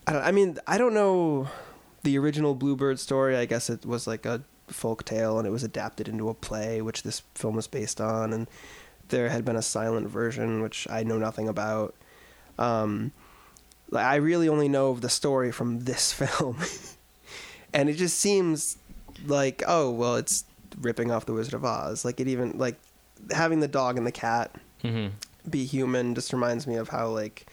I 0.08 0.14
don't. 0.14 0.24
I 0.24 0.32
mean, 0.32 0.58
I 0.66 0.78
don't 0.78 0.94
know 0.94 1.50
the 2.04 2.18
original 2.18 2.56
Bluebird 2.56 3.00
story. 3.00 3.36
I 3.36 3.46
guess 3.46 3.70
it 3.70 3.86
was 3.86 4.08
like 4.08 4.26
a 4.26 4.42
folk 4.68 5.04
tale, 5.04 5.38
and 5.38 5.48
it 5.48 5.52
was 5.52 5.64
adapted 5.64 6.08
into 6.08 6.30
a 6.30 6.34
play, 6.34 6.82
which 6.82 7.04
this 7.04 7.22
film 7.36 7.60
is 7.60 7.68
based 7.68 8.00
on. 8.00 8.34
And 8.34 8.48
there 9.10 9.30
had 9.30 9.46
been 9.46 9.58
a 9.58 9.62
silent 9.62 10.08
version, 10.08 10.62
which 10.62 10.88
I 10.90 11.04
know 11.04 11.18
nothing 11.18 11.48
about. 11.48 11.94
Um, 12.58 13.12
I 13.94 14.16
really 14.16 14.50
only 14.50 14.70
know 14.70 14.90
of 14.90 15.02
the 15.02 15.10
story 15.10 15.52
from 15.52 15.82
this 15.82 16.12
film, 16.14 16.58
and 17.74 17.90
it 17.90 17.96
just 17.96 18.18
seems 18.18 18.78
like 19.26 19.62
oh 19.68 19.92
well, 19.92 20.16
it's 20.16 20.46
ripping 20.80 21.12
off 21.12 21.26
the 21.26 21.34
Wizard 21.34 21.54
of 21.54 21.66
Oz. 21.66 22.06
Like 22.06 22.20
it 22.20 22.28
even 22.28 22.58
like 22.58 22.80
having 23.32 23.60
the 23.60 23.68
dog 23.68 23.98
and 23.98 24.08
the 24.08 24.12
cat 24.12 24.56
hmm 24.82 25.08
be 25.50 25.66
human 25.66 26.14
just 26.14 26.34
reminds 26.34 26.68
me 26.68 26.76
of 26.76 26.90
how 26.90 27.08
like 27.08 27.48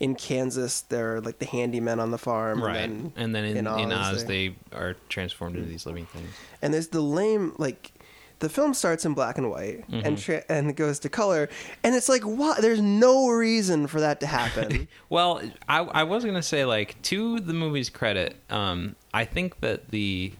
in 0.00 0.14
Kansas 0.16 0.80
they're 0.80 1.20
like 1.20 1.38
the 1.38 1.46
handymen 1.46 1.98
on 2.00 2.10
the 2.10 2.18
farm, 2.18 2.62
right. 2.64 2.76
And 2.78 3.00
then, 3.00 3.12
And 3.16 3.34
then, 3.34 3.44
then, 3.54 3.66
in, 3.66 3.78
in 3.80 3.92
Oz, 3.92 4.24
they- 4.24 4.48
they 4.48 4.56
are 4.76 4.96
transformed 5.08 5.56
into 5.56 5.68
these 5.68 5.86
living 5.86 6.06
things. 6.06 6.30
and 6.62 6.72
there's 6.74 6.88
the 6.88 7.00
lame 7.02 7.52
like 7.58 7.92
the 8.38 8.48
film 8.48 8.72
starts 8.72 9.04
in 9.04 9.12
black 9.12 9.36
and 9.36 9.50
white 9.50 9.86
Mm-hmm. 9.90 10.06
and 10.06 10.18
tra- 10.18 10.44
and 10.48 10.70
it 10.70 10.76
goes 10.76 10.98
to 11.00 11.10
color 11.10 11.50
and 11.84 11.94
it's 11.94 12.08
like 12.08 12.22
what 12.22 12.62
there's 12.62 12.80
no 12.80 13.28
reason 13.28 13.86
for 13.86 14.00
that 14.00 14.18
to 14.20 14.26
happen 14.26 14.88
Well, 15.10 15.42
I, 15.68 15.80
I 15.80 16.02
was 16.04 16.24
gonna 16.24 16.42
say 16.42 16.64
like 16.64 17.00
to 17.02 17.38
the 17.40 17.52
movie's 17.52 17.90
credit, 17.90 18.36
um, 18.48 18.96
I 19.12 19.26
think 19.26 19.60
that 19.60 19.90
the 19.90 20.32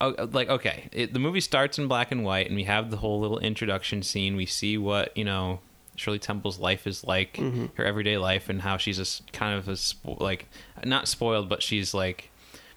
oh, 0.00 0.28
like 0.32 0.48
okay, 0.48 0.88
it, 0.92 1.12
the 1.12 1.18
movie 1.20 1.40
starts 1.40 1.78
in 1.78 1.86
black 1.86 2.10
and 2.10 2.24
white, 2.24 2.46
and 2.48 2.56
we 2.56 2.64
have 2.64 2.90
the 2.90 2.96
whole 2.96 3.20
little 3.20 3.38
introduction 3.38 4.02
scene. 4.02 4.34
We 4.36 4.46
see 4.46 4.76
what 4.78 5.16
you 5.16 5.24
know 5.24 5.60
Shirley 5.96 6.18
Temple's 6.18 6.58
life 6.58 6.86
is 6.86 7.04
like, 7.04 7.36
her 7.74 7.84
everyday 7.84 8.18
life, 8.18 8.48
and 8.48 8.60
how 8.62 8.76
she's 8.76 8.98
a 8.98 9.02
s- 9.02 9.22
kind 9.32 9.56
of 9.58 9.68
a 9.68 9.72
spo- 9.72 10.20
like 10.20 10.48
not 10.84 11.08
spoiled, 11.08 11.48
but 11.48 11.62
she's 11.62 11.94
like 11.94 12.30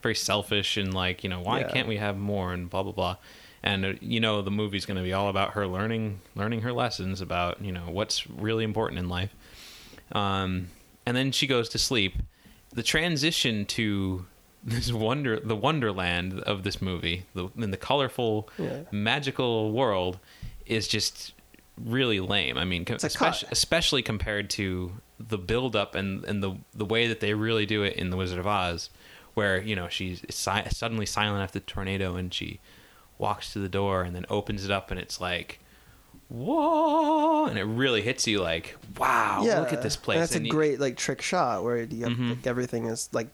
very 0.03 0.15
selfish 0.15 0.77
and 0.77 0.93
like 0.93 1.23
you 1.23 1.29
know 1.29 1.41
why 1.41 1.61
Yeah. 1.61 1.69
can't 1.69 1.87
we 1.87 1.97
have 1.97 2.17
more 2.17 2.53
and 2.53 2.69
blah 2.69 2.83
blah 2.83 2.91
blah. 2.91 3.15
And 3.63 3.85
uh, 3.85 3.93
you 4.01 4.19
know 4.19 4.41
the 4.41 4.51
movie's 4.51 4.85
going 4.85 4.97
to 4.97 5.03
be 5.03 5.13
all 5.13 5.29
about 5.29 5.51
her 5.53 5.67
learning 5.67 6.21
learning 6.35 6.61
her 6.61 6.71
lessons 6.71 7.19
about 7.21 7.59
you 7.61 7.71
know 7.71 7.85
what's 7.89 8.27
really 8.29 8.63
important 8.63 8.99
in 8.99 9.09
life 9.09 9.33
um, 10.11 10.67
and 11.05 11.15
then 11.17 11.31
she 11.31 11.47
goes 11.47 11.69
to 11.69 11.77
sleep. 11.77 12.15
The 12.73 12.83
transition 12.83 13.65
to 13.65 14.25
this 14.63 14.91
wonder, 14.91 15.39
the 15.39 15.55
wonderland 15.55 16.39
of 16.41 16.63
this 16.63 16.81
movie, 16.81 17.25
the 17.33 17.49
in 17.57 17.71
the 17.71 17.77
colorful, 17.77 18.49
Yeah. 18.57 18.81
magical 18.91 19.71
world, 19.71 20.19
is 20.65 20.87
just 20.87 21.33
really 21.83 22.19
lame. 22.19 22.57
I 22.57 22.65
mean, 22.65 22.85
especially, 22.89 23.49
especially 23.51 24.01
compared 24.03 24.49
to 24.51 24.91
the 25.19 25.37
build 25.37 25.75
up 25.75 25.95
and 25.95 26.23
and 26.25 26.43
the 26.43 26.55
the 26.75 26.85
way 26.85 27.07
that 27.07 27.19
they 27.19 27.33
really 27.33 27.65
do 27.65 27.83
it 27.83 27.95
in 27.95 28.09
the 28.09 28.17
Wizard 28.17 28.39
of 28.39 28.47
Oz, 28.47 28.89
where 29.33 29.61
you 29.61 29.75
know 29.75 29.87
she's 29.87 30.21
si- 30.29 30.69
suddenly 30.69 31.05
silent 31.05 31.43
after 31.43 31.59
the 31.59 31.65
tornado 31.65 32.15
and 32.15 32.33
she 32.33 32.59
walks 33.17 33.51
to 33.53 33.59
the 33.59 33.69
door 33.69 34.03
and 34.03 34.15
then 34.15 34.25
opens 34.29 34.63
it 34.63 34.69
up 34.71 34.91
and 34.91 34.99
it's 34.99 35.19
like 35.19 35.59
whoa 36.29 37.45
and 37.45 37.57
it 37.57 37.63
really 37.63 38.01
hits 38.01 38.27
you 38.27 38.39
like 38.41 38.75
wow 38.97 39.41
yeah 39.43 39.59
look 39.59 39.71
at 39.73 39.81
this 39.81 39.95
place 39.95 40.15
and 40.17 40.21
that's 40.23 40.35
And 40.35 40.43
a 40.43 40.47
you- 40.47 40.51
great 40.51 40.79
like 40.79 40.97
trick 40.97 41.21
shot 41.21 41.63
where 41.63 41.77
you 41.81 42.03
have, 42.03 42.13
Mhm. 42.13 42.29
like, 42.31 42.45
everything 42.47 42.85
is 42.85 43.09
like 43.13 43.29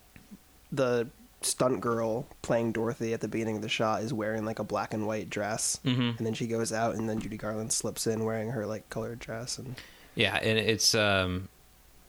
the 0.71 1.07
stunt 1.45 1.81
girl 1.81 2.25
playing 2.41 2.71
Dorothy 2.71 3.13
at 3.13 3.21
the 3.21 3.27
beginning 3.27 3.55
of 3.57 3.61
the 3.61 3.69
shot 3.69 4.01
is 4.01 4.13
wearing 4.13 4.45
like 4.45 4.59
a 4.59 4.63
black 4.63 4.93
and 4.93 5.05
white 5.07 5.29
dress. 5.29 5.79
Mhm. 5.85 6.17
and 6.17 6.25
then 6.25 6.33
she 6.33 6.47
goes 6.47 6.71
out 6.73 6.95
and 6.95 7.07
then 7.09 7.19
Judy 7.19 7.37
Garland 7.37 7.71
slips 7.73 8.07
in 8.07 8.23
wearing 8.25 8.49
her 8.51 8.65
like 8.65 8.89
colored 8.89 9.19
dress 9.19 9.57
and 9.57 9.75
yeah 10.15 10.35
and 10.41 10.57
it's 10.59 10.93
um 10.95 11.49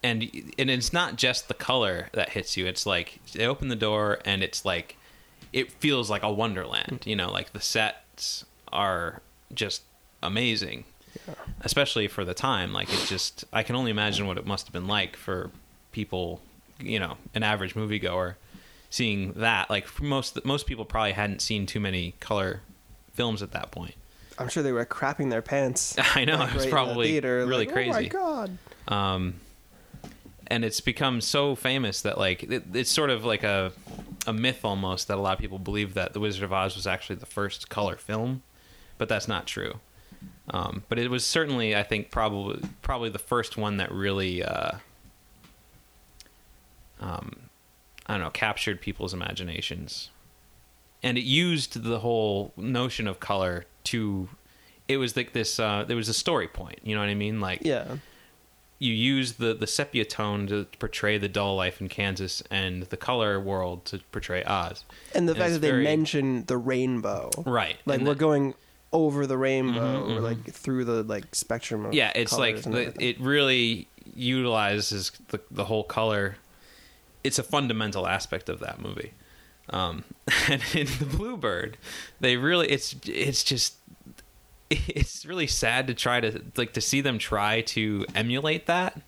and 0.02 0.22
and 0.58 0.68
it's 0.70 0.92
not 0.92 1.16
just 1.16 1.48
the 1.48 1.54
color 1.54 2.08
that 2.12 2.30
hits 2.30 2.56
you. 2.56 2.66
It's 2.66 2.84
like 2.86 3.20
they 3.32 3.46
open 3.46 3.68
the 3.68 3.76
door 3.76 4.18
and 4.24 4.42
it's 4.42 4.64
like 4.64 4.96
it 5.52 5.70
feels 5.72 6.10
like 6.10 6.22
a 6.22 6.32
wonderland 6.32 7.02
you 7.06 7.16
know? 7.16 7.30
Like 7.30 7.52
the 7.52 7.60
sets 7.60 8.44
are 8.72 9.22
just 9.54 9.82
amazing. 10.22 10.84
Especially 11.62 12.08
for 12.08 12.24
the 12.24 12.34
time. 12.34 12.72
Like 12.72 12.92
it 12.92 13.06
just 13.06 13.44
i 13.52 13.62
can 13.62 13.76
only 13.76 13.90
imagine 13.90 14.26
what 14.26 14.36
it 14.36 14.46
must 14.46 14.66
have 14.66 14.72
been 14.72 14.86
like 14.88 15.16
for 15.16 15.50
people 15.92 16.40
you 16.80 16.98
know 16.98 17.16
an 17.34 17.42
average 17.44 17.74
moviegoer 17.74 18.34
seeing 18.94 19.32
that 19.32 19.68
like 19.68 20.00
most 20.00 20.44
most 20.44 20.66
people 20.66 20.84
probably 20.84 21.10
hadn't 21.10 21.42
seen 21.42 21.66
too 21.66 21.80
many 21.80 22.14
color 22.20 22.60
films 23.12 23.42
at 23.42 23.50
that 23.50 23.72
point 23.72 23.96
I'm 24.38 24.48
sure 24.48 24.62
they 24.62 24.72
were 24.72 24.84
crapping 24.84 25.30
their 25.30 25.42
pants. 25.42 25.96
I 26.16 26.24
know, 26.24 26.38
like, 26.38 26.50
it 26.50 26.54
was 26.54 26.62
right 26.62 26.64
in 26.64 26.70
the 26.70 26.70
probably 26.70 27.08
theater, 27.08 27.46
really 27.46 27.66
like, 27.66 27.72
crazy. 27.72 27.90
Oh 27.90 27.92
my 27.92 28.08
god! 28.08 28.58
um, 28.88 29.34
and 30.48 30.64
it's 30.64 30.80
become 30.80 31.20
so 31.20 31.54
famous 31.54 32.02
that 32.02 32.18
like 32.18 32.42
it, 32.42 32.64
it's 32.72 32.90
sort 32.90 33.10
of 33.10 33.24
like 33.24 33.44
a 33.44 33.72
a 34.26 34.32
myth 34.32 34.64
almost 34.64 35.08
that 35.08 35.18
a 35.18 35.20
lot 35.20 35.34
of 35.34 35.38
people 35.38 35.58
believe 35.58 35.94
that 35.94 36.12
the 36.12 36.20
Wizard 36.20 36.42
of 36.42 36.52
Oz 36.52 36.74
was 36.74 36.86
actually 36.86 37.16
the 37.16 37.26
first 37.26 37.68
color 37.68 37.96
film, 37.96 38.42
but 38.98 39.08
that's 39.08 39.28
not 39.28 39.46
true. 39.46 39.78
Um, 40.50 40.82
but 40.88 40.98
it 40.98 41.10
was 41.10 41.24
certainly, 41.24 41.74
I 41.74 41.82
think, 41.82 42.10
probably 42.10 42.60
probably 42.82 43.10
the 43.10 43.18
first 43.18 43.56
one 43.56 43.78
that 43.78 43.90
really, 43.92 44.42
uh, 44.42 44.72
um, 47.00 47.43
I 48.06 48.14
don't 48.14 48.22
know, 48.22 48.30
captured 48.30 48.80
people's 48.80 49.14
imaginations, 49.14 50.10
and 51.02 51.16
it 51.18 51.24
used 51.24 51.82
the 51.82 52.00
whole 52.00 52.52
notion 52.56 53.06
of 53.06 53.20
color 53.20 53.64
to. 53.84 54.28
It 54.88 54.98
was 54.98 55.16
like 55.16 55.32
this. 55.32 55.58
Uh, 55.58 55.84
there 55.86 55.96
was 55.96 56.08
a 56.10 56.14
story 56.14 56.46
point. 56.48 56.80
You 56.82 56.94
know 56.94 57.00
what 57.00 57.08
I 57.08 57.14
mean? 57.14 57.40
Like 57.40 57.60
Yeah, 57.64 57.96
you 58.78 58.92
use 58.92 59.32
the 59.34 59.54
the 59.54 59.66
sepia 59.66 60.04
tone 60.04 60.46
to 60.48 60.66
portray 60.78 61.16
the 61.16 61.28
dull 61.28 61.56
life 61.56 61.80
in 61.80 61.88
Kansas 61.88 62.42
and 62.50 62.82
the 62.84 62.96
color 62.98 63.40
world 63.40 63.86
to 63.86 64.00
portray 64.12 64.44
Oz. 64.44 64.84
and 65.14 65.26
the 65.26 65.32
And 65.32 65.38
fact 65.40 65.52
that 65.54 65.60
they 65.60 65.70
very- 65.70 65.84
mention 65.84 66.44
the 66.44 66.58
rainbow, 66.58 67.30
Right. 67.46 67.76
Like 67.86 67.98
And 68.00 68.06
we're 68.06 68.12
that- 68.14 68.18
going 68.20 68.54
over 68.92 69.26
the 69.26 69.38
rainbow, 69.38 70.06
Mhm, 70.06 70.16
or 70.16 70.20
mhm. 70.20 70.22
like 70.22 70.52
through 70.52 70.84
the 70.84 71.02
like 71.02 71.34
spectrum 71.34 71.86
of 71.86 71.94
yeah, 71.94 72.12
it's 72.14 72.36
like 72.36 72.60
the, 72.62 72.92
it 73.02 73.18
really 73.20 73.88
utilizes 74.14 75.12
the 75.28 75.40
the 75.50 75.64
whole 75.64 75.84
color. 75.84 76.36
It's 77.24 77.38
a 77.38 77.42
fundamental 77.42 78.06
aspect 78.06 78.48
of 78.48 78.60
that 78.60 78.80
movie. 78.80 79.12
Um, 79.70 80.04
and 80.48 80.62
in 80.74 80.86
the 80.86 81.08
Bluebird, 81.10 81.78
they 82.20 82.36
really 82.36 82.68
it's 82.68 82.94
it's 83.06 83.42
just 83.42 83.74
it's 84.70 85.26
really 85.26 85.46
sad 85.46 85.86
to 85.88 85.94
try 85.94 86.20
to 86.20 86.42
like 86.56 86.74
to 86.74 86.80
see 86.80 87.00
them 87.00 87.18
try 87.18 87.62
to 87.62 88.06
emulate 88.14 88.66
that 88.66 89.00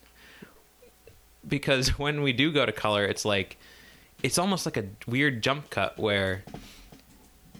because 1.47 1.97
when 1.99 2.21
we 2.21 2.33
do 2.33 2.51
go 2.51 2.65
to 2.65 2.71
color, 2.71 3.05
it's 3.05 3.25
like 3.25 3.57
it's 4.23 4.37
almost 4.37 4.65
like 4.65 4.77
a 4.77 4.85
weird 5.05 5.41
jump 5.41 5.69
cut 5.69 5.97
where 5.97 6.43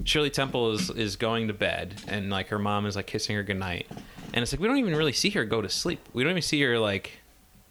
Shirley 0.03 0.29
Temple 0.29 0.71
is 0.71 0.89
is 0.89 1.15
going 1.15 1.47
to 1.47 1.53
bed 1.53 2.01
and 2.07 2.29
like 2.29 2.49
her 2.49 2.59
mom 2.59 2.85
is 2.85 2.95
like 2.95 3.07
kissing 3.07 3.35
her 3.35 3.43
goodnight. 3.43 3.87
And 4.33 4.43
it's 4.43 4.51
like 4.51 4.59
we 4.59 4.67
don't 4.67 4.77
even 4.77 4.95
really 4.95 5.13
see 5.13 5.29
her 5.31 5.45
go 5.45 5.61
to 5.61 5.69
sleep. 5.69 5.99
We 6.13 6.23
don't 6.23 6.31
even 6.31 6.41
see 6.41 6.61
her 6.61 6.77
like 6.77 7.19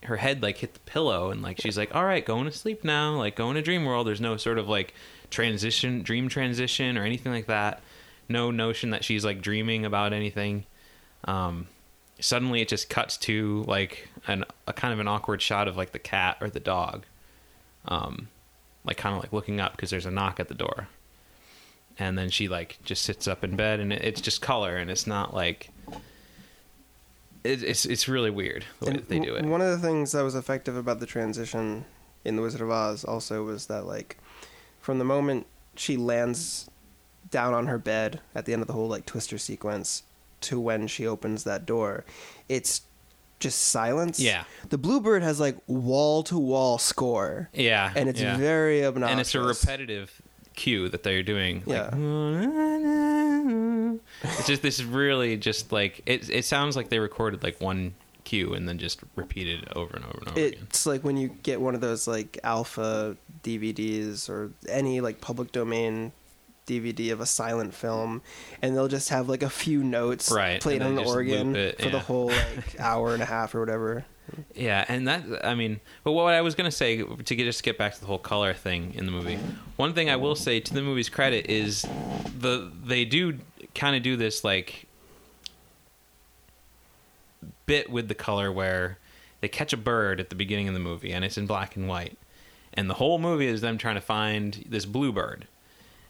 her 0.06 0.16
head 0.16 0.42
like 0.42 0.58
hit 0.58 0.74
the 0.74 0.80
pillow 0.80 1.30
and 1.30 1.42
like 1.42 1.60
she's 1.60 1.78
like, 1.78 1.94
All 1.94 2.04
right, 2.04 2.24
going 2.24 2.46
to 2.46 2.52
sleep 2.52 2.84
now, 2.84 3.16
like 3.16 3.36
going 3.36 3.54
to 3.54 3.62
dream 3.62 3.84
world. 3.84 4.06
There's 4.06 4.20
no 4.20 4.36
sort 4.36 4.58
of 4.58 4.68
like 4.68 4.94
transition 5.30 6.02
dream 6.02 6.28
transition 6.28 6.96
or 6.96 7.04
anything 7.04 7.32
like 7.32 7.46
that. 7.46 7.80
No 8.28 8.50
notion 8.50 8.90
that 8.90 9.04
she's 9.04 9.24
like 9.24 9.40
dreaming 9.40 9.84
about 9.84 10.12
anything. 10.12 10.64
Um 11.24 11.68
suddenly 12.18 12.62
it 12.62 12.68
just 12.68 12.88
cuts 12.88 13.18
to 13.18 13.62
like 13.66 14.08
an 14.26 14.44
a 14.66 14.72
kind 14.72 14.94
of 14.94 15.00
an 15.00 15.08
awkward 15.08 15.42
shot 15.42 15.68
of 15.68 15.76
like 15.76 15.92
the 15.92 15.98
cat 15.98 16.38
or 16.40 16.50
the 16.50 16.60
dog. 16.60 17.04
Um 17.86 18.28
like 18.84 18.96
kind 18.96 19.16
of 19.16 19.22
like 19.22 19.32
looking 19.32 19.60
up 19.60 19.72
because 19.72 19.90
there's 19.90 20.06
a 20.06 20.10
knock 20.10 20.40
at 20.40 20.48
the 20.48 20.54
door 20.54 20.88
and 21.98 22.16
then 22.18 22.30
she 22.30 22.48
like 22.48 22.78
just 22.84 23.02
sits 23.02 23.26
up 23.26 23.42
in 23.42 23.56
bed 23.56 23.80
and 23.80 23.92
it, 23.92 24.02
it's 24.02 24.20
just 24.20 24.40
color 24.42 24.76
and 24.76 24.90
it's 24.90 25.06
not 25.06 25.34
like 25.34 25.70
it, 27.46 27.62
it's 27.62 27.84
it's 27.84 28.08
really 28.08 28.30
weird 28.30 28.64
the 28.80 28.86
way 28.86 28.92
And 28.96 29.04
they 29.08 29.18
do 29.20 29.34
it 29.36 29.44
One 29.44 29.60
of 29.60 29.70
the 29.70 29.78
things 29.78 30.12
that 30.12 30.22
was 30.22 30.34
effective 30.34 30.76
about 30.76 31.00
the 31.00 31.06
transition 31.06 31.84
in 32.24 32.36
The 32.36 32.42
Wizard 32.42 32.60
of 32.60 32.70
Oz 32.70 33.04
also 33.04 33.44
was 33.44 33.66
that, 33.66 33.86
like, 33.86 34.18
from 34.80 34.98
the 34.98 35.04
moment 35.04 35.46
she 35.76 35.96
lands 35.96 36.68
down 37.30 37.54
on 37.54 37.66
her 37.66 37.78
bed 37.78 38.20
at 38.34 38.46
the 38.46 38.52
end 38.52 38.62
of 38.62 38.66
the 38.68 38.74
whole, 38.74 38.88
like, 38.88 39.06
twister 39.06 39.38
sequence 39.38 40.02
to 40.42 40.58
when 40.60 40.86
she 40.88 41.06
opens 41.06 41.44
that 41.44 41.64
door, 41.66 42.04
it's 42.48 42.82
just 43.38 43.58
silence. 43.60 44.18
Yeah. 44.18 44.44
The 44.70 44.78
Bluebird 44.78 45.22
has, 45.22 45.38
like, 45.38 45.56
wall 45.66 46.22
to 46.24 46.38
wall 46.38 46.78
score. 46.78 47.48
yeah 47.52 47.92
And 47.94 48.08
it's 48.08 48.20
yeah. 48.20 48.36
very 48.36 48.84
obnoxious. 48.84 49.12
and 49.12 49.20
it's 49.20 49.34
a 49.34 49.40
repetitive 49.40 50.20
cue 50.56 50.88
that 50.88 51.02
they're 51.02 51.22
doing 51.22 51.62
like, 51.66 51.92
it's 54.22 54.46
just 54.46 54.62
this 54.62 54.82
really 54.82 55.36
just 55.36 55.72
like 55.72 56.02
it 56.06 56.28
it 56.28 56.44
sounds 56.44 56.76
like 56.76 56.88
they 56.88 56.98
recorded 56.98 57.42
like 57.42 57.60
one 57.60 57.94
cue 58.24 58.54
and 58.54 58.68
then 58.68 58.78
just 58.78 59.00
repeated 59.14 59.62
it 59.62 59.68
over 59.76 59.96
and 59.96 60.04
over 60.04 60.18
and 60.18 60.28
over 60.28 60.40
again. 60.40 60.60
It's 60.64 60.86
like 60.86 61.04
when 61.04 61.16
you 61.16 61.28
get 61.28 61.60
one 61.60 61.74
of 61.74 61.80
those 61.80 62.08
like 62.08 62.38
alpha 62.42 63.16
DVDs 63.42 64.28
or 64.28 64.50
any 64.68 65.00
like 65.00 65.20
public 65.20 65.52
domain 65.52 66.12
DVD 66.66 67.12
of 67.12 67.20
a 67.20 67.26
silent 67.26 67.72
film, 67.72 68.22
and 68.60 68.76
they'll 68.76 68.88
just 68.88 69.10
have 69.10 69.28
like 69.28 69.44
a 69.44 69.50
few 69.50 69.84
notes 69.84 70.32
Right, 70.32 70.60
played 70.60 70.82
on 70.82 70.96
the 70.96 71.04
organ 71.04 71.54
for 71.78 71.90
the 71.90 72.00
whole 72.00 72.26
like 72.56 72.80
hour 72.80 73.14
and 73.14 73.22
a 73.22 73.26
half 73.26 73.54
or 73.54 73.60
whatever. 73.60 74.04
Yeah, 74.54 74.84
and 74.88 75.06
that 75.08 75.44
I 75.44 75.54
mean, 75.54 75.80
but 76.04 76.12
what 76.12 76.34
I 76.34 76.40
was 76.40 76.54
gonna 76.54 76.70
say 76.70 77.02
to 77.02 77.34
get 77.34 77.44
just 77.44 77.62
get 77.62 77.78
back 77.78 77.94
to 77.94 78.00
the 78.00 78.06
whole 78.06 78.18
color 78.18 78.54
thing 78.54 78.94
in 78.94 79.06
the 79.06 79.12
movie. 79.12 79.38
One 79.76 79.94
thing 79.94 80.10
I 80.10 80.16
will 80.16 80.34
say 80.34 80.60
to 80.60 80.74
the 80.74 80.82
movie's 80.82 81.08
credit 81.08 81.50
is 81.50 81.82
the 82.38 82.70
they 82.84 83.04
do 83.04 83.38
kind 83.74 83.96
of 83.96 84.02
do 84.02 84.16
this 84.16 84.44
like 84.44 84.86
bit 87.66 87.90
with 87.90 88.08
the 88.08 88.14
color 88.14 88.50
where 88.50 88.98
they 89.40 89.48
catch 89.48 89.72
a 89.72 89.76
bird 89.76 90.20
at 90.20 90.30
the 90.30 90.36
beginning 90.36 90.68
of 90.68 90.74
the 90.74 90.80
movie 90.80 91.12
and 91.12 91.24
it's 91.24 91.36
in 91.36 91.46
black 91.46 91.76
and 91.76 91.88
white, 91.88 92.18
and 92.74 92.88
the 92.88 92.94
whole 92.94 93.18
movie 93.18 93.46
is 93.46 93.60
them 93.60 93.78
trying 93.78 93.96
to 93.96 94.00
find 94.00 94.64
this 94.68 94.86
bluebird. 94.86 95.46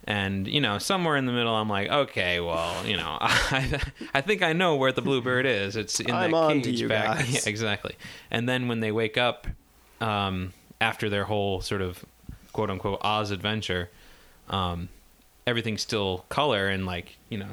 And 0.06 0.46
you 0.46 0.60
know, 0.60 0.78
somewhere 0.78 1.16
in 1.16 1.26
the 1.26 1.32
middle, 1.32 1.54
I'm 1.54 1.68
like, 1.68 1.88
okay, 1.90 2.38
well, 2.38 2.86
you 2.86 2.96
know, 2.96 3.18
I, 3.20 3.80
I 4.14 4.20
think 4.20 4.42
I 4.42 4.52
know 4.52 4.76
where 4.76 4.92
the 4.92 5.02
bluebird 5.02 5.46
is. 5.46 5.74
It's 5.74 5.98
in 5.98 6.12
I'm 6.12 6.30
that 6.30 6.62
cage 6.62 6.86
back. 6.86 7.26
Yeah, 7.28 7.40
exactly. 7.46 7.96
And 8.30 8.48
then 8.48 8.68
when 8.68 8.80
they 8.80 8.92
wake 8.92 9.18
up, 9.18 9.48
um, 10.00 10.52
after 10.80 11.08
their 11.08 11.24
whole 11.24 11.60
sort 11.60 11.82
of 11.82 12.04
quote 12.52 12.70
unquote 12.70 13.00
Oz 13.02 13.30
adventure, 13.32 13.90
um, 14.48 14.88
everything's 15.46 15.82
still 15.82 16.24
color 16.28 16.68
and 16.68 16.86
like 16.86 17.16
you 17.28 17.38
know, 17.38 17.48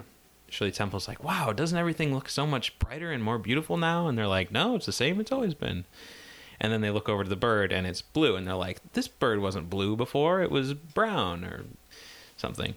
Shirley 0.50 0.72
Temple's 0.72 1.08
like, 1.08 1.24
wow, 1.24 1.54
doesn't 1.54 1.78
everything 1.78 2.14
look 2.14 2.30
so 2.30 2.46
much 2.46 2.78
brighter 2.78 3.12
and 3.12 3.24
more 3.24 3.40
beautiful 3.40 3.78
now? 3.78 4.08
And 4.08 4.16
they're 4.16 4.28
like, 4.28 4.52
no, 4.52 4.76
it's 4.76 4.86
the 4.86 4.92
same. 4.92 5.20
It's 5.20 5.32
always 5.32 5.56
been. 5.56 5.86
And 6.60 6.72
then 6.72 6.82
they 6.82 6.92
look 6.92 7.10
over 7.10 7.24
to 7.24 7.30
the 7.30 7.36
bird 7.36 7.72
and 7.72 7.88
it's 7.88 8.02
blue, 8.04 8.36
and 8.36 8.46
they're 8.48 8.54
like, 8.54 8.80
this 8.94 9.08
bird 9.08 9.40
wasn't 9.40 9.70
blue 9.72 9.96
before; 9.96 10.42
it 10.42 10.52
was 10.52 10.76
brown 10.76 11.44
or 11.44 11.66
something. 12.44 12.76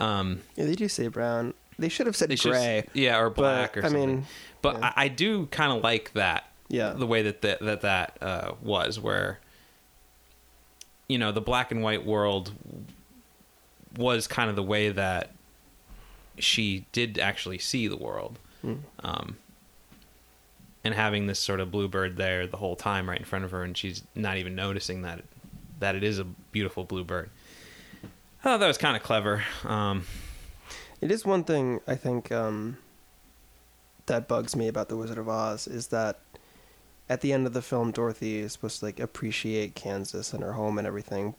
Um, 0.00 0.42
Yeah, 0.56 0.66
they 0.66 0.74
do 0.74 0.88
say 0.88 1.06
brown. 1.06 1.54
They 1.78 1.88
should 1.88 2.06
have 2.06 2.16
said 2.16 2.36
gray. 2.40 2.86
yeah, 2.92 3.18
or 3.18 3.30
black 3.30 3.74
but, 3.74 3.80
or 3.80 3.86
I 3.86 3.88
something. 3.88 4.08
mean, 4.08 4.26
but 4.62 4.78
yeah. 4.78 4.92
I, 4.96 5.04
I 5.04 5.08
do 5.08 5.46
kind 5.46 5.72
of 5.72 5.82
like 5.82 6.12
that. 6.14 6.44
Yeah. 6.68 6.94
the 6.94 7.06
way 7.06 7.22
that 7.22 7.42
that 7.42 7.60
that, 7.60 7.80
that 7.82 8.18
uh, 8.20 8.52
was, 8.60 8.98
where 8.98 9.38
you 11.08 11.18
know 11.18 11.30
the 11.30 11.40
black 11.40 11.70
and 11.70 11.82
white 11.82 12.04
world 12.04 12.52
was 13.96 14.26
kind 14.26 14.50
of 14.50 14.56
the 14.56 14.62
way 14.64 14.90
that 14.90 15.30
she 16.38 16.86
did 16.92 17.18
actually 17.18 17.58
see 17.58 17.86
the 17.86 17.96
world. 17.96 18.38
Mm. 18.64 18.80
Um, 19.04 19.36
and 20.82 20.94
having 20.94 21.26
this 21.26 21.38
sort 21.38 21.60
of 21.60 21.70
bluebird 21.70 22.16
there 22.16 22.46
the 22.46 22.56
whole 22.56 22.76
time 22.76 23.08
right 23.08 23.18
in 23.18 23.24
front 23.24 23.44
of 23.44 23.50
her, 23.52 23.62
and 23.62 23.76
she's 23.76 24.02
not 24.14 24.38
even 24.38 24.54
noticing 24.54 25.02
that 25.02 25.22
that 25.78 25.94
it 25.94 26.02
is 26.02 26.18
a 26.18 26.24
beautiful 26.24 26.84
bluebird. 26.84 27.30
I 28.46 28.50
thought 28.50 28.60
that 28.60 28.68
was 28.68 28.78
kind 28.78 28.96
of 28.96 29.02
clever. 29.02 29.42
Um, 29.64 30.04
It 31.00 31.10
is 31.10 31.24
one 31.26 31.42
thing 31.42 31.80
I 31.88 31.96
think 31.96 32.30
um, 32.30 32.78
that 34.06 34.28
bugs 34.28 34.54
me 34.54 34.68
about 34.68 34.88
the 34.88 34.96
Wizard 34.96 35.18
of 35.18 35.28
Oz 35.28 35.66
is 35.66 35.88
that 35.88 36.20
at 37.08 37.22
the 37.22 37.32
end 37.32 37.48
of 37.48 37.54
the 37.54 37.60
film, 37.60 37.90
Dorothy 37.90 38.38
is 38.38 38.52
supposed 38.52 38.78
to 38.78 38.84
like 38.84 39.00
appreciate 39.00 39.74
Kansas 39.74 40.32
and 40.32 40.44
her 40.44 40.52
home 40.52 40.78
and 40.78 40.86
everything, 40.86 41.34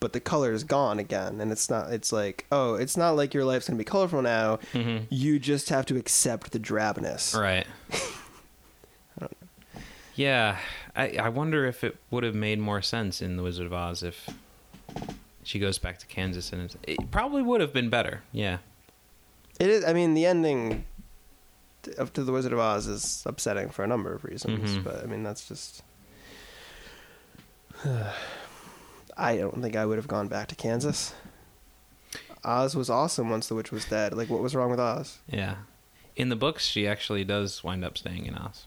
but 0.00 0.12
the 0.12 0.20
color 0.20 0.52
is 0.52 0.62
gone 0.62 0.98
again, 0.98 1.40
and 1.40 1.50
it's 1.50 1.70
not. 1.70 1.94
It's 1.94 2.12
like, 2.12 2.44
oh, 2.52 2.74
it's 2.74 2.94
not 2.94 3.16
like 3.16 3.32
your 3.32 3.46
life's 3.46 3.66
gonna 3.66 3.78
be 3.78 3.84
colorful 3.84 4.20
now. 4.20 4.58
mhm. 4.74 5.06
You 5.08 5.38
just 5.38 5.70
have 5.70 5.86
to 5.86 5.96
accept 5.96 6.52
the 6.52 6.60
drabness. 6.60 7.34
Right. 7.34 7.66
yeah, 10.14 10.58
I 10.94 11.16
I 11.16 11.28
wonder 11.30 11.64
if 11.64 11.82
it 11.82 11.96
would 12.10 12.22
have 12.22 12.34
made 12.34 12.58
more 12.58 12.82
sense 12.82 13.22
in 13.22 13.38
The 13.38 13.42
Wizard 13.42 13.64
of 13.64 13.72
Oz 13.72 14.02
if 14.02 14.28
she 15.42 15.58
goes 15.58 15.78
back 15.78 15.98
to 15.98 16.06
Kansas 16.06 16.52
and 16.52 16.74
it 16.86 17.10
probably 17.10 17.42
would 17.42 17.60
have 17.60 17.72
been 17.72 17.88
better. 17.90 18.22
Yeah. 18.32 18.58
It 19.58 19.68
is. 19.68 19.84
I 19.84 19.92
mean, 19.92 20.14
the 20.14 20.26
ending 20.26 20.84
of 21.98 22.12
to 22.14 22.24
the 22.24 22.32
Wizard 22.32 22.52
of 22.52 22.58
Oz 22.58 22.86
is 22.86 23.22
upsetting 23.26 23.68
for 23.70 23.82
a 23.84 23.86
number 23.86 24.12
of 24.14 24.24
reasons, 24.24 24.76
Mhm. 24.78 24.84
but 24.84 25.02
I 25.02 25.06
mean, 25.06 25.22
that's 25.22 25.46
just. 25.48 25.82
I 29.16 29.36
don't 29.36 29.60
think 29.62 29.76
I 29.76 29.84
would 29.86 29.96
have 29.98 30.08
gone 30.08 30.28
back 30.28 30.48
to 30.48 30.54
Kansas. 30.54 31.14
Oz 32.44 32.74
was 32.74 32.88
awesome 32.88 33.28
once 33.28 33.48
the 33.48 33.54
witch 33.54 33.70
was 33.70 33.84
dead. 33.84 34.14
Like, 34.14 34.30
what 34.30 34.40
was 34.42 34.54
wrong 34.54 34.70
with 34.70 34.80
Oz? 34.80 35.18
Yeah. 35.28 35.56
In 36.16 36.28
the 36.30 36.36
books, 36.36 36.64
she 36.66 36.86
actually 36.86 37.24
does 37.24 37.62
wind 37.62 37.84
up 37.84 37.98
staying 37.98 38.26
in 38.26 38.34
Oz. 38.34 38.66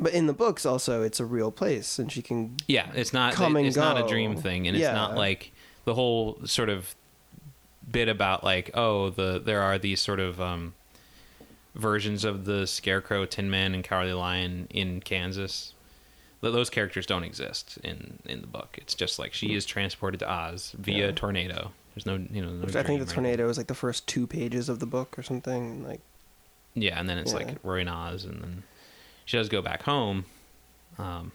But 0.00 0.14
in 0.14 0.26
the 0.26 0.32
books, 0.32 0.64
also, 0.64 1.02
it's 1.02 1.20
a 1.20 1.26
real 1.26 1.50
place, 1.52 1.98
and 1.98 2.10
she 2.10 2.22
can. 2.22 2.56
Yeah, 2.66 2.90
it's 2.94 3.12
not 3.12 3.34
Come 3.34 3.54
and 3.56 3.66
it's 3.66 3.76
not 3.76 3.98
a 4.02 4.08
dream 4.08 4.34
thing, 4.34 4.66
and 4.66 4.74
it's 4.76 4.86
not 4.86 5.14
like 5.14 5.52
the 5.84 5.94
whole 5.94 6.40
sort 6.46 6.70
of 6.70 6.94
bit 7.90 8.08
about 8.08 8.44
like 8.44 8.70
oh 8.74 9.10
the 9.10 9.40
there 9.44 9.60
are 9.62 9.76
these 9.78 10.00
sort 10.00 10.20
of 10.20 10.40
um, 10.40 10.74
versions 11.74 12.24
of 12.24 12.46
the 12.46 12.66
Scarecrow, 12.66 13.26
Tin 13.26 13.50
Man, 13.50 13.74
and 13.74 13.84
Cowardly 13.84 14.14
Lion 14.14 14.66
in 14.70 15.00
Kansas. 15.00 15.74
Those 16.40 16.70
characters 16.70 17.04
don't 17.04 17.24
exist 17.24 17.78
in 17.84 18.18
in 18.24 18.40
the 18.40 18.46
book. 18.46 18.78
It's 18.80 18.94
just 18.94 19.18
like 19.18 19.34
she 19.34 19.54
is 19.54 19.66
transported 19.66 20.20
to 20.20 20.30
Oz 20.30 20.74
via 20.78 21.06
Yeah. 21.06 21.12
tornado. 21.12 21.72
There's 21.94 22.06
no 22.06 22.14
you 22.32 22.40
know. 22.40 22.50
No 22.50 22.78
I 22.80 22.82
think 22.82 23.04
the 23.04 23.12
tornado 23.12 23.50
is 23.50 23.58
like 23.58 23.66
the 23.66 23.74
first 23.74 24.06
two 24.06 24.26
pages 24.26 24.70
of 24.70 24.78
the 24.78 24.86
book 24.86 25.18
or 25.18 25.22
something. 25.22 25.84
Like, 25.84 26.00
Yeah, 26.74 26.98
and 26.98 27.06
then 27.06 27.18
it's 27.18 27.32
Yeah. 27.32 27.38
like 27.40 27.58
Roy 27.62 27.80
and 27.80 27.90
Oz, 27.90 28.24
and 28.24 28.40
then 28.42 28.62
she 29.30 29.36
does 29.36 29.48
go 29.48 29.62
back 29.62 29.84
home. 29.84 30.24
Um, 30.98 31.30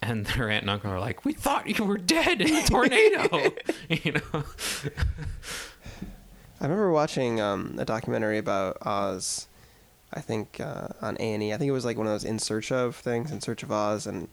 and 0.00 0.28
her 0.36 0.48
aunt 0.48 0.62
and 0.62 0.70
uncle 0.70 0.88
are 0.92 1.00
like, 1.00 1.24
"We 1.24 1.32
thought 1.32 1.66
you 1.66 1.84
were 1.84 1.98
dead 1.98 2.40
in 2.40 2.54
the 2.54 2.62
tornado," 2.68 3.52
you 3.88 4.12
know. 4.12 4.44
I 6.60 6.64
remember 6.64 6.92
watching 6.92 7.40
um, 7.40 7.74
a 7.78 7.84
documentary 7.84 8.38
about 8.38 8.78
Oz. 8.86 9.48
I 10.14 10.20
think 10.20 10.60
uh, 10.60 10.88
on 11.00 11.16
A 11.18 11.34
and 11.34 11.42
E. 11.42 11.52
I 11.52 11.56
think 11.56 11.68
it 11.70 11.72
was 11.72 11.84
like 11.84 11.96
one 11.96 12.06
of 12.06 12.12
those 12.12 12.24
In 12.24 12.38
Search 12.38 12.70
of 12.70 12.94
things, 12.94 13.32
In 13.32 13.40
Search 13.40 13.64
of 13.64 13.72
Oz, 13.72 14.06
and 14.06 14.28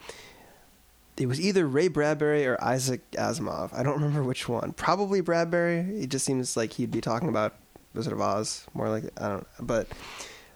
it 1.17 1.25
was 1.25 1.41
either 1.41 1.67
Ray 1.67 1.88
Bradbury 1.88 2.45
or 2.45 2.63
Isaac 2.63 3.01
Asimov. 3.13 3.73
I 3.73 3.82
don't 3.82 3.95
remember 3.95 4.21
which 4.21 4.47
one. 4.47 4.73
Probably 4.73 5.21
Bradbury. 5.21 6.03
It 6.03 6.10
just 6.12 6.23
seems 6.23 6.55
like 6.55 6.73
he'd 6.73 6.91
be 6.91 7.01
talking 7.01 7.29
about 7.29 7.55
Wizard 7.95 8.13
of 8.13 8.21
Oz 8.21 8.67
more 8.75 8.89
like 8.89 9.05
I 9.19 9.29
don't. 9.29 9.47
But 9.60 9.88